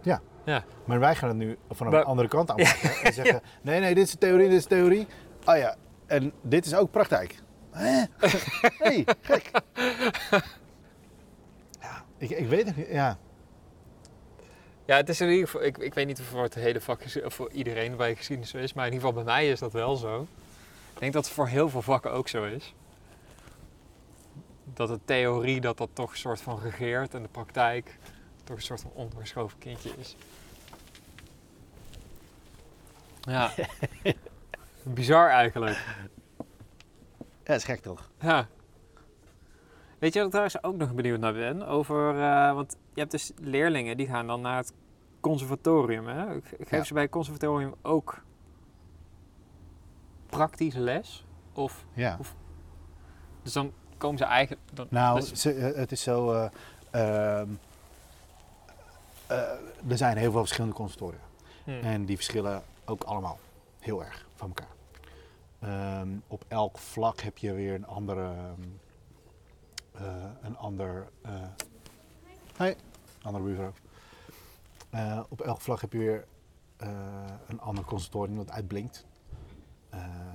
Maar 0.85 0.99
wij 1.01 1.15
gaan 1.15 1.29
het 1.29 1.39
nu 1.39 1.59
van 1.71 1.87
een 1.95 2.05
andere 2.05 2.29
kant 2.29 2.51
aanpakken. 2.51 2.91
En 3.05 3.13
zeggen, 3.13 3.41
nee, 3.63 3.81
nee, 3.81 3.95
dit 3.95 4.05
is 4.05 4.11
de 4.13 4.19
theorie, 4.19 4.49
dit 4.49 4.57
is 4.59 4.63
de 4.63 4.69
theorie. 4.69 5.07
Ah 5.45 5.59
ja, 5.59 5.77
en 6.07 6.33
dit 6.43 6.67
is 6.67 6.75
ook 6.75 6.91
praktijk. 6.91 7.43
Hè? 7.71 8.05
hey, 8.85 9.07
gek. 9.21 9.51
Ik, 12.25 12.31
ik 12.31 12.49
weet 12.49 12.67
het 12.67 12.77
niet. 12.77 12.89
Ja. 12.89 13.19
Ja, 14.85 14.97
het 14.97 15.09
is 15.09 15.21
in 15.21 15.29
ieder 15.29 15.47
geval, 15.47 15.63
ik, 15.67 15.79
ik 15.79 15.95
weet 15.95 16.07
niet 16.07 16.21
of 16.21 16.27
voor 16.27 16.43
het 16.43 16.55
hele 16.55 16.81
vak, 16.81 17.01
of 17.25 17.35
voor 17.35 17.51
iedereen 17.51 17.97
bij 17.97 18.15
geschiedenis 18.15 18.51
zo 18.51 18.59
is, 18.59 18.73
maar 18.73 18.87
in 18.87 18.93
ieder 18.93 19.09
geval 19.09 19.25
bij 19.25 19.35
mij 19.35 19.49
is 19.49 19.59
dat 19.59 19.73
wel 19.73 19.97
zo. 19.97 20.27
Ik 20.93 21.01
denk 21.01 21.13
dat 21.13 21.25
het 21.25 21.35
voor 21.35 21.47
heel 21.49 21.69
veel 21.69 21.83
vakken 21.83 22.13
ook 22.13 22.29
zo 22.29 22.45
is. 22.45 22.75
Dat 24.65 24.89
de 24.89 24.99
theorie, 25.05 25.61
dat 25.61 25.77
dat 25.77 25.89
toch 25.93 26.11
een 26.11 26.17
soort 26.17 26.41
van 26.41 26.61
regeert 26.61 27.15
en 27.15 27.23
de 27.23 27.29
praktijk 27.29 27.99
toch 28.45 28.57
een 28.57 28.63
soort 28.63 28.81
van 28.81 28.91
ondergeschoven 28.95 29.59
kindje 29.59 29.93
is. 29.99 30.17
Ja. 33.21 33.53
Bizar 34.83 35.29
eigenlijk. 35.29 35.77
ja, 36.37 36.45
dat 37.43 37.57
is 37.57 37.65
gek 37.65 37.81
toch? 37.81 38.11
Ja. 38.21 38.49
Weet 40.05 40.13
je 40.13 40.19
wat 40.19 40.29
ik 40.35 40.35
trouwens 40.35 40.63
ook 40.63 40.77
nog 40.77 40.95
benieuwd 40.95 41.21
naar 41.21 41.33
ben? 41.33 41.67
Over, 41.67 42.21
eh, 42.23 42.55
want 42.55 42.77
je 42.95 43.01
hebt 43.01 43.11
dus 43.11 43.33
leerlingen 43.41 43.97
die 43.97 44.07
gaan 44.07 44.27
dan 44.27 44.41
naar 44.41 44.57
het 44.57 44.73
conservatorium. 45.21 46.07
Hè? 46.07 46.27
Ge- 46.27 46.57
Geven 46.59 46.77
Ja. 46.79 46.85
ze 46.85 46.93
bij 46.93 47.03
het 47.03 47.11
conservatorium 47.11 47.75
ook 47.83 48.23
praktische 50.27 50.81
les? 50.81 51.25
Of, 51.53 51.85
Ja. 51.93 52.19
dus 53.43 53.53
dan 53.53 53.73
komen 53.97 54.19
ze 54.19 54.25
eigenlijk... 54.25 54.61
Dan, 54.73 54.87
Nou, 54.91 55.21
dus- 55.21 55.33
ze- 55.33 55.53
eh, 55.55 55.77
het 55.77 55.93
is 55.93 56.03
zo... 56.03 56.33
eh, 56.33 56.49
ehm, 57.41 57.49
eh, 59.27 59.39
er 59.89 59.97
zijn 59.97 60.17
heel 60.17 60.31
veel 60.31 60.41
verschillende 60.41 60.75
conservatoria. 60.77 61.21
hmm. 61.65 61.81
En 61.81 62.05
die 62.05 62.17
verschillen 62.17 62.63
ook 62.85 63.03
allemaal 63.05 63.39
heel 63.81 64.05
erg 64.05 64.27
van 64.35 64.49
elkaar. 64.55 64.73
Ehm, 65.61 66.09
op 66.27 66.45
elk 66.49 66.79
vlak 66.79 67.21
heb 67.21 67.39
je 67.39 67.53
weer 67.53 67.75
een 67.75 67.87
andere. 67.87 68.23
ehm, 68.23 68.33
eh, 68.61 68.84
een 70.43 70.57
ander. 70.57 71.09
eh 71.23 71.33
hey, 72.57 72.77
andere 73.23 73.45
buurvrouw. 73.45 73.73
Eh, 74.91 75.21
op 75.29 75.41
elk 75.41 75.61
vlak 75.61 75.81
heb 75.81 75.93
je 75.93 75.99
weer 75.99 76.25
eh, 76.77 76.89
een 77.47 77.61
ander 77.61 77.85
conservatorium 77.85 78.37
dat 78.37 78.51
uitblinkt. 78.51 79.07
Ehm, 79.91 80.33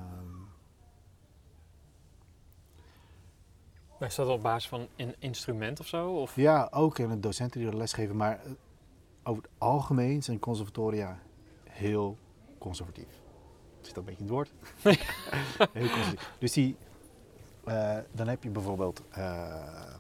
Maar 4.00 4.08
is 4.08 4.16
dat 4.16 4.28
op 4.28 4.42
basis 4.42 4.70
van 4.70 4.88
een 4.96 5.16
instrument 5.20 5.80
of 5.80 5.88
zo? 5.88 6.12
Of? 6.12 6.36
ja, 6.36 6.68
ook 6.72 7.00
en 7.00 7.10
de 7.10 7.20
docenten 7.20 7.60
die 7.60 7.70
er 7.70 7.78
lesgeven, 7.78 8.16
maar 8.16 8.40
eh, 8.44 8.52
over 9.24 9.44
het 9.44 9.52
algemeen 9.58 10.24
zijn 10.24 10.40
conservatoria 10.40 11.20
heel 11.70 12.18
conservatief. 12.58 13.22
Zit 13.82 13.96
dat 13.96 13.98
een 13.98 14.16
beetje 14.16 14.24
in 14.24 14.26
het 14.26 14.34
woord? 14.34 14.52
heel 15.74 15.90
conservatief. 15.90 16.32
Dus 16.40 16.52
die, 16.54 16.76
eh, 17.70 17.98
dan 18.12 18.28
heb 18.28 18.44
je 18.44 18.50
bijvoorbeeld, 18.50 19.02
eh, 19.10 19.94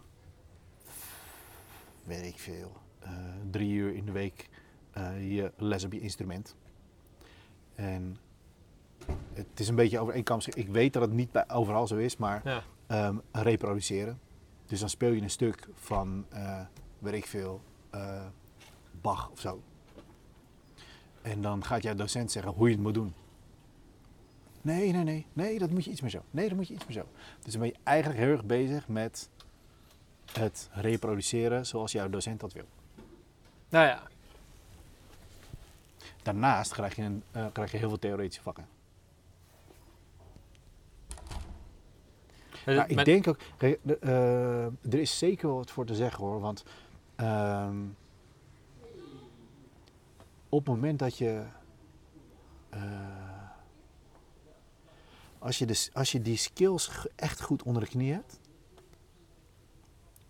weet 2.04 2.26
ik 2.26 2.40
veel, 2.40 2.72
eh, 3.00 3.12
drie 3.52 3.72
uur 3.72 3.96
in 3.96 4.06
de 4.06 4.12
week 4.12 4.50
je 5.20 5.52
les 5.58 5.84
op 5.84 5.94
je 5.94 6.00
instrument. 6.00 6.56
En 7.76 8.18
het 9.34 9.60
is 9.60 9.68
een 9.68 9.76
beetje 9.76 10.00
overeenkomstig. 10.00 10.54
Ik 10.54 10.68
weet 10.68 10.94
dat 10.94 11.02
het 11.02 11.12
niet 11.12 11.32
bij 11.32 11.50
overal 11.50 11.88
zo 11.88 11.96
is, 11.96 12.18
maar 12.18 12.42
Ja. 12.44 12.64
ehm, 12.88 13.18
reproduceren. 13.32 14.20
Dus 14.66 14.80
dan 14.80 14.90
speel 14.90 15.12
je 15.12 15.22
een 15.22 15.30
stuk 15.30 15.68
van, 15.74 16.26
weet 17.00 17.14
ik 17.14 17.26
veel, 17.26 17.62
Bach 19.02 19.30
of 19.30 19.40
zo. 19.40 19.62
En 21.22 21.42
dan 21.42 21.64
gaat 21.66 21.84
jouw 21.84 21.96
docent 21.96 22.32
zeggen 22.32 22.52
hoe 22.52 22.68
je 22.68 22.74
het 22.74 22.84
moet 22.84 22.94
doen. 22.94 23.14
Nee, 24.62 24.92
nee, 24.92 25.04
nee, 25.04 25.26
nee, 25.34 25.60
dat 25.60 25.70
moet 25.70 25.86
je 25.86 25.92
iets 25.92 26.02
meer 26.02 26.10
zo. 26.10 26.22
Nee, 26.32 26.48
dat 26.48 26.58
moet 26.58 26.68
je 26.68 26.74
iets 26.74 26.86
meer 26.86 26.98
zo. 26.98 27.06
Dus 27.44 27.52
dan 27.54 27.62
ben 27.62 27.70
je 27.70 27.76
eigenlijk 27.84 28.20
heel 28.20 28.30
erg 28.32 28.46
bezig 28.46 28.88
met 28.88 29.30
het 30.34 30.70
reproduceren 30.74 31.66
zoals 31.66 31.92
jouw 31.92 32.10
docent 32.10 32.40
dat 32.40 32.54
wil. 32.54 32.66
Nou 33.70 33.86
ja. 33.86 34.04
Daarnaast 36.24 36.74
krijg 36.74 36.96
je, 36.96 37.02
een, 37.02 37.24
eh, 37.32 37.46
krijg 37.52 37.72
je 37.72 37.78
heel 37.78 37.88
veel 37.90 38.00
theoretische 38.00 38.42
vakken. 38.42 38.68
Maar- 42.66 42.76
Nou, 42.76 42.88
ik 42.90 43.06
denk 43.06 43.28
ook, 43.28 43.38
eh, 43.58 44.66
er 44.66 45.00
is 45.00 45.18
zeker 45.18 45.48
wel 45.48 45.56
wat 45.58 45.72
voor 45.72 45.86
te 45.86 45.96
zeggen 45.96 46.24
hoor. 46.24 46.40
Want 46.40 46.64
ehm, 47.16 47.78
op 50.50 50.66
het 50.66 50.76
moment 50.76 51.00
dat 51.00 51.18
je, 51.18 51.44
eh, 52.70 52.82
als, 55.40 55.58
je 55.58 55.66
de, 55.66 55.90
als 55.94 56.12
je 56.12 56.22
die 56.22 56.38
skills 56.38 57.08
echt 57.16 57.42
goed 57.42 57.64
onder 57.64 57.84
de 57.84 57.90
knie 57.90 58.14
hebt. 58.14 58.40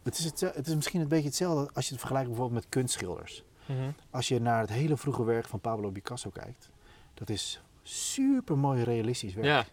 Het 0.03 0.17
is, 0.17 0.25
het, 0.25 0.39
het 0.39 0.67
is 0.67 0.75
misschien 0.75 1.01
een 1.01 1.07
beetje 1.07 1.27
hetzelfde 1.27 1.69
als 1.73 1.85
je 1.85 1.91
het 1.91 1.99
vergelijkt 1.99 2.29
bijvoorbeeld 2.29 2.61
met 2.61 2.69
kunstschilders. 2.69 3.43
Mhm. 3.65 3.91
Als 4.09 4.27
je 4.27 4.39
naar 4.41 4.59
het 4.59 4.69
hele 4.69 4.97
vroege 4.97 5.23
werk 5.23 5.45
van 5.45 5.59
Pablo 5.59 5.91
Picasso 5.91 6.29
kijkt, 6.29 6.69
dat 7.13 7.29
is 7.29 7.61
super 7.83 8.57
mooi 8.57 8.83
realistisch 8.83 9.33
werk. 9.33 9.47
Ja, 9.47 9.65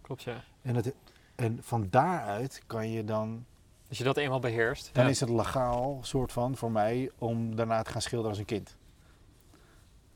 klopt 0.00 0.22
ja. 0.22 0.44
En, 0.62 0.74
het, 0.74 0.94
en 1.34 1.58
van 1.62 1.86
daaruit 1.90 2.62
kan 2.66 2.90
je 2.90 3.04
dan, 3.04 3.44
Als 3.88 3.98
je 3.98 4.04
dat 4.04 4.16
eenmaal 4.16 4.38
beheerst. 4.40 4.90
dan 4.92 5.04
ja. 5.04 5.10
is 5.10 5.20
het 5.20 5.28
legaal 5.28 5.98
soort 6.02 6.32
van 6.32 6.56
voor 6.56 6.70
mij 6.70 7.10
om 7.18 7.56
daarna 7.56 7.82
te 7.82 7.90
gaan 7.90 8.02
schilderen 8.02 8.30
als 8.30 8.40
een 8.40 8.46
kind. 8.46 8.76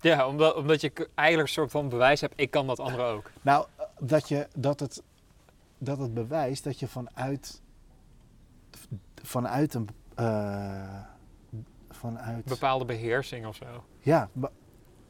Ja, 0.01 0.27
omdat, 0.27 0.55
omdat 0.55 0.81
je 0.81 0.93
eigenlijk 1.15 1.49
een 1.49 1.55
soort 1.55 1.71
van 1.71 1.89
bewijs 1.89 2.21
hebt, 2.21 2.35
ik 2.37 2.51
kan 2.51 2.67
dat 2.67 2.81
andere 2.81 3.03
ook. 3.03 3.31
Nou, 3.43 3.67
dat, 4.01 4.29
je, 4.29 4.49
dat, 4.57 4.81
het, 4.81 5.03
dat 5.79 5.99
het 5.99 6.15
bewijst 6.15 6.65
dat 6.65 6.79
je 6.79 6.89
vanuit, 6.89 7.61
vanuit 9.23 9.75
een, 9.75 9.89
eh, 10.15 11.01
vanuit, 11.91 12.45
Bepaalde 12.45 12.85
beheersing 12.85 13.47
of 13.47 13.57
zo. 13.57 13.85
ja, 14.01 14.29
ma- 14.33 14.51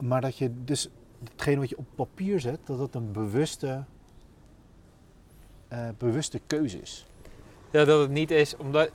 maar 0.01 0.21
dat 0.21 0.37
je 0.39 0.65
dus 0.65 0.89
hetgene 1.31 1.59
wat 1.61 1.69
je 1.69 1.79
op 1.79 1.87
papier 1.95 2.41
zet, 2.41 2.59
dat 2.67 2.79
het 2.79 2.95
een 2.95 3.13
bewuste, 3.13 3.85
eh, 5.69 5.89
bewuste 5.99 6.41
keuze 6.47 6.81
is. 6.81 7.07
Ja, 7.71 7.85
dat 7.85 8.01
het 8.01 8.11
niet 8.11 8.31
is 8.31 8.57
omdat 8.57 8.91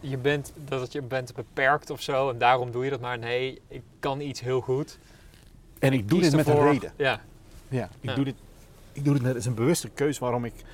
je 0.00 0.18
bent, 0.18 0.52
dat 0.64 0.80
het 0.80 0.92
je 0.92 1.02
bent 1.02 1.34
beperkt 1.34 1.90
of 1.90 2.00
zo 2.02 2.30
en 2.30 2.38
daarom 2.38 2.70
doe 2.70 2.84
je 2.84 2.90
dat 2.90 3.00
maar. 3.00 3.18
Nee, 3.18 3.60
ik 3.68 3.82
kan 3.98 4.20
iets 4.20 4.40
heel 4.40 4.60
goed. 4.60 4.98
En 5.78 5.92
ik 5.92 6.08
doe 6.08 6.18
Kies 6.18 6.28
dit 6.28 6.36
met 6.36 6.48
ervoor- 6.48 6.66
een 6.66 6.72
reden. 6.72 6.92
Ja, 6.96 7.20
Ja, 7.68 7.84
ik, 7.84 8.08
Ja. 8.08 8.14
Doe 8.14 8.24
dit, 8.24 8.34
ik 8.92 9.04
doe 9.04 9.12
dit 9.12 9.22
met, 9.22 9.30
het 9.32 9.40
is 9.40 9.46
een 9.46 9.54
bewuste 9.54 9.88
keuze 9.90 10.20
waarom 10.20 10.44
ik, 10.44 10.64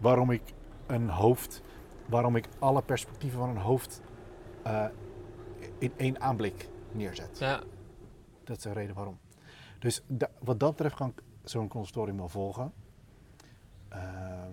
waarom 0.00 0.30
ik 0.30 0.42
een 0.86 1.08
hoofd, 1.08 1.62
waarom 2.08 2.36
ik 2.36 2.48
alle 2.58 2.82
perspectieven 2.82 3.38
van 3.38 3.48
een 3.48 3.56
hoofd 3.56 4.00
eh, 4.62 4.86
in 5.78 5.92
één 5.96 6.20
aanblik 6.20 6.68
neerzet. 6.92 7.38
ja. 7.38 7.62
Dat 8.44 8.56
is 8.56 8.62
de 8.62 8.72
reden 8.72 8.94
waarom. 8.94 9.18
Dus 9.78 10.02
da- 10.06 10.30
wat 10.38 10.60
dat 10.60 10.70
betreft 10.70 10.94
kan 10.94 11.08
ik 11.08 11.22
zo'n 11.44 11.68
consultorium 11.68 12.16
wel 12.16 12.28
volgen. 12.28 12.72
Ehm, 13.88 14.52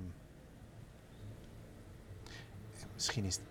misschien 2.94 3.24
is 3.26 3.36
het, 3.36 3.44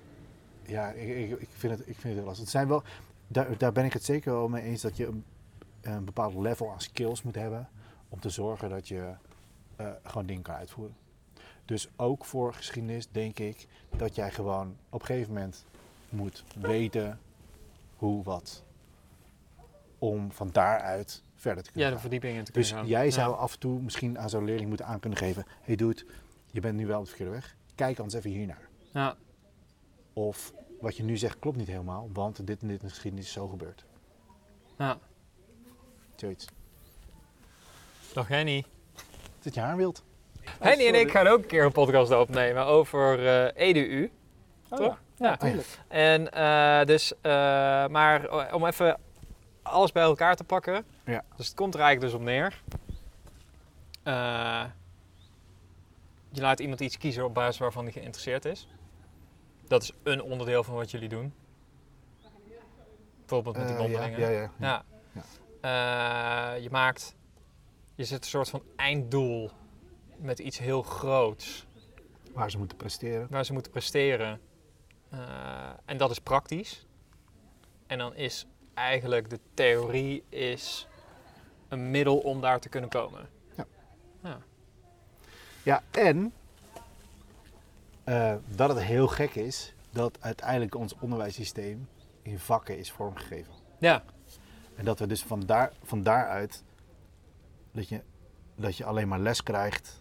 ja, 0.62 0.90
ik, 0.90 1.30
ik, 1.30 1.40
ik, 1.40 1.48
vind 1.50 1.78
het, 1.78 1.88
ik 1.88 1.94
vind 1.94 2.02
het 2.02 2.14
wel 2.14 2.24
lastig. 2.24 2.42
Het 2.44 2.50
zijn 2.52 2.68
wel, 2.68 2.82
daar, 3.26 3.58
daar 3.58 3.72
ben 3.72 3.84
ik 3.84 3.92
het 3.92 4.04
zeker 4.04 4.32
wel 4.32 4.48
mee 4.48 4.62
eens 4.62 4.80
dat 4.82 4.96
je, 4.96 5.20
een 5.80 6.04
bepaald 6.04 6.34
level 6.34 6.72
aan 6.72 6.80
skills 6.80 7.22
moet 7.22 7.34
hebben 7.34 7.68
om 8.08 8.20
te 8.20 8.28
zorgen 8.30 8.68
dat 8.68 8.88
je 8.88 9.14
eh, 9.76 9.90
gewoon 10.04 10.26
dingen 10.26 10.42
kan 10.42 10.54
uitvoeren. 10.54 10.96
Dus 11.64 11.88
ook 11.96 12.24
voor 12.24 12.54
geschiedenis 12.54 13.08
denk 13.10 13.38
ik 13.38 13.66
dat 13.96 14.14
jij 14.14 14.30
gewoon 14.30 14.76
op 14.90 15.00
een 15.00 15.06
gegeven 15.06 15.32
moment 15.32 15.64
moet 16.08 16.44
weten 16.60 17.20
hoe, 17.96 18.22
wat. 18.24 18.62
Om 19.98 20.32
van 20.32 20.50
daaruit 20.52 21.22
verder 21.34 21.62
te 21.62 21.68
Ja, 21.68 21.72
kunnen 21.74 21.90
de 21.90 21.92
gaan. 21.92 22.00
verdieping 22.10 22.36
in 22.38 22.44
te 22.44 22.52
kunnen 22.52 22.70
Dus 22.70 22.78
gaan. 22.80 22.88
jij 22.88 23.04
Ja. 23.04 23.10
zou 23.10 23.36
af 23.36 23.52
en 23.52 23.58
toe 23.58 23.80
misschien 23.80 24.18
aan 24.18 24.30
zo'n 24.30 24.44
leerling 24.44 24.68
moeten 24.68 24.86
aan 24.86 25.00
kunnen 25.00 25.18
geven: 25.18 25.44
hey 25.62 25.76
dude, 25.76 26.06
je 26.50 26.60
bent 26.60 26.76
nu 26.76 26.86
wel 26.86 26.98
op 26.98 27.02
de 27.04 27.08
verkeerde 27.08 27.32
weg. 27.32 27.56
Kijk 27.74 27.98
anders 27.98 28.14
even 28.16 28.30
hiernaar. 28.30 28.68
Ja, 28.92 29.16
Of 30.12 30.52
wat 30.80 30.96
je 30.96 31.02
nu 31.02 31.16
zegt 31.16 31.38
klopt 31.38 31.56
niet 31.56 31.66
helemaal, 31.66 32.10
want 32.12 32.46
dit 32.46 32.60
en 32.62 32.68
dit 32.68 32.80
in 32.80 32.86
de 32.86 32.92
geschiedenis 32.92 33.26
is 33.26 33.32
zo 33.32 33.48
gebeurd. 33.48 33.84
ja. 34.78 34.98
Zoiets. 36.16 36.46
Dag 38.18 38.28
Henny. 38.28 38.64
Dat 39.42 39.54
je 39.54 39.60
haar 39.60 39.76
wilt. 39.76 40.02
Henny 40.58 40.86
en 40.86 40.94
ik 40.94 41.10
gaan 41.10 41.26
ook 41.26 41.38
een 41.38 41.46
keer 41.46 41.64
een 41.64 41.72
podcast 41.72 42.12
opnemen 42.12 42.64
over 42.64 43.26
eh, 43.26 43.68
EDU. 43.68 44.10
Oh, 44.68 44.78
Toch? 44.78 45.00
Ja. 45.16 45.36
tuurlijk. 45.36 45.66
En 45.88 46.32
eh, 46.32 46.84
dus, 46.86 47.12
eh, 47.20 47.30
maar 47.86 48.52
om 48.54 48.66
even 48.66 48.98
alles 49.62 49.92
bij 49.92 50.02
elkaar 50.02 50.36
te 50.36 50.44
pakken. 50.44 50.84
Ja. 51.04 51.24
Dus 51.36 51.46
het 51.46 51.56
komt 51.56 51.74
er 51.74 51.80
eigenlijk 51.80 52.12
dus 52.12 52.20
op 52.20 52.26
neer. 52.26 52.62
Eh, 54.02 54.64
je 56.30 56.40
laat 56.40 56.60
iemand 56.60 56.80
iets 56.80 56.98
kiezen 56.98 57.24
op 57.24 57.34
basis 57.34 57.58
waarvan 57.58 57.84
hij 57.84 57.92
geïnteresseerd 57.92 58.44
is. 58.44 58.68
Dat 59.68 59.82
is 59.82 59.92
een 60.02 60.22
onderdeel 60.22 60.64
van 60.64 60.74
wat 60.74 60.90
jullie 60.90 61.08
doen. 61.08 61.34
Bijvoorbeeld 63.18 63.56
met 63.56 63.68
die 63.68 63.76
Eh, 63.76 64.18
ja, 64.18 64.28
ja, 64.28 64.28
ja, 64.28 64.50
Ja. 64.58 64.84
Eh, 65.60 66.62
je 66.62 66.70
maakt, 66.70 67.16
je 67.98 68.04
zet 68.04 68.22
een 68.22 68.28
soort 68.30 68.48
van 68.48 68.62
einddoel 68.76 69.50
met 70.16 70.38
iets 70.38 70.58
heel 70.58 70.82
groots 70.82 71.66
Waar 72.32 72.50
ze 72.50 72.58
moeten 72.58 72.76
presteren. 72.76 73.26
waar 73.30 73.44
ze 73.44 73.52
moeten 73.52 73.72
presteren. 73.72 74.40
Eh, 75.10 75.70
en 75.84 75.96
dat 75.96 76.10
is 76.10 76.18
praktisch. 76.18 76.86
En 77.86 77.98
dan 77.98 78.14
is 78.14 78.46
eigenlijk 78.74 79.30
de 79.30 79.40
theorie 79.54 80.24
is 80.28 80.86
een 81.68 81.90
middel 81.90 82.18
om 82.18 82.40
daar 82.40 82.60
te 82.60 82.68
kunnen 82.68 82.90
komen. 82.90 83.28
Ja, 85.62 85.82
en 85.90 86.32
eh, 88.04 88.34
dat 88.46 88.68
het 88.68 88.80
heel 88.80 89.08
gek 89.08 89.34
is 89.34 89.74
dat 89.90 90.16
uiteindelijk 90.20 90.74
ons 90.74 90.94
onderwijssysteem 91.00 91.88
in 92.22 92.38
vakken 92.38 92.78
is 92.78 92.92
vormgegeven. 92.92 93.52
Ja, 93.78 94.04
En 94.74 94.84
dat 94.84 94.98
we 94.98 95.06
dus 95.06 95.22
van, 95.22 95.40
daar, 95.40 95.72
van 95.82 96.02
daaruit 96.02 96.64
dat 97.78 97.88
je, 97.88 98.00
dat 98.54 98.76
je 98.76 98.84
alleen 98.84 99.08
maar 99.08 99.18
les 99.18 99.42
krijgt 99.42 100.00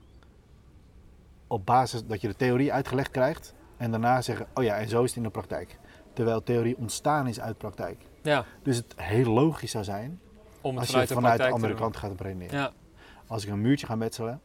op 1.47 1.65
basis 1.65 2.05
dat 2.05 2.21
je 2.21 2.27
de 2.27 2.35
theorie 2.35 2.73
uitgelegd 2.73 3.11
krijgt 3.11 3.53
en 3.77 3.91
daarna 3.91 4.21
zeggen, 4.21 4.47
oh 4.53 4.63
ja, 4.63 4.75
en 4.77 4.89
zo 4.89 5.03
is 5.03 5.09
het 5.09 5.17
in 5.17 5.23
de 5.23 5.29
praktijk. 5.29 5.79
Terwijl 6.13 6.43
theorie 6.43 6.77
ontstaan 6.77 7.27
is 7.27 7.39
uit 7.39 7.57
praktijk. 7.57 8.01
ja. 8.21 8.45
Dus 8.63 8.77
het 8.77 8.93
heel 8.95 9.31
logisch 9.33 9.71
zou 9.71 9.83
zijn 9.83 10.19
om 10.61 10.77
als 10.77 10.85
je 10.85 10.91
vanuit, 10.91 11.11
vanuit, 11.11 11.37
de 11.37 11.43
de 11.45 11.51
andere 11.51 11.73
kant 11.73 11.97
gaat 11.97 12.21
redeneren. 12.21 12.57
Ja, 12.59 12.71
Als 13.27 13.43
ik 13.43 13.49
een 13.49 13.61
muurtje 13.61 13.85
ga 13.85 13.95
metselen, 13.95 14.41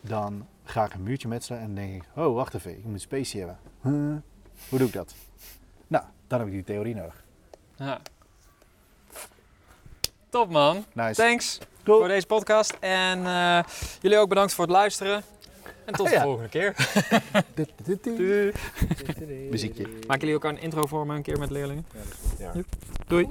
dan 0.00 0.46
ga 0.64 0.84
ik 0.84 0.94
een 0.94 1.02
muurtje 1.02 1.28
metselen 1.28 1.60
en 1.60 1.66
dan 1.66 1.74
denk 1.74 2.02
ik, 2.02 2.08
oh 2.14 2.34
wacht 2.34 2.54
even, 2.54 2.78
ik 2.78 2.84
moet 2.84 3.00
specie 3.00 3.38
hebben. 3.38 3.58
Huh? 3.82 4.16
Hoe 4.68 4.78
doe 4.78 4.86
ik 4.88 4.92
dat? 4.92 5.14
Nou, 5.86 6.04
dan 6.26 6.38
heb 6.38 6.48
ik 6.48 6.54
die 6.54 6.64
theorie 6.64 6.94
nodig. 6.94 7.24
ja. 7.76 8.00
Top 10.28 10.50
man. 10.50 10.84
Nice. 10.92 11.22
Thanks 11.22 11.58
Cool. 11.88 12.00
voor 12.00 12.08
deze 12.08 12.26
podcast. 12.26 12.76
En 12.80 13.26
eh, 13.26 13.58
jullie 14.00 14.18
ook 14.18 14.28
bedankt 14.28 14.52
voor 14.54 14.64
het 14.64 14.72
luisteren. 14.72 15.22
En 15.84 15.94
tot 15.94 16.06
de 16.06 16.12
Ja. 16.12 16.22
volgende 16.22 16.48
keer. 16.48 16.74
Muziekje. 19.50 19.86
Maken 20.06 20.20
jullie 20.20 20.34
ook 20.34 20.44
een 20.44 20.60
intro 20.60 20.86
voor 20.86 21.06
me 21.06 21.14
een 21.14 21.22
keer 21.22 21.38
met 21.38 21.50
leerlingen? 21.50 21.86
Ja. 22.38 22.52
Doei. 23.06 23.28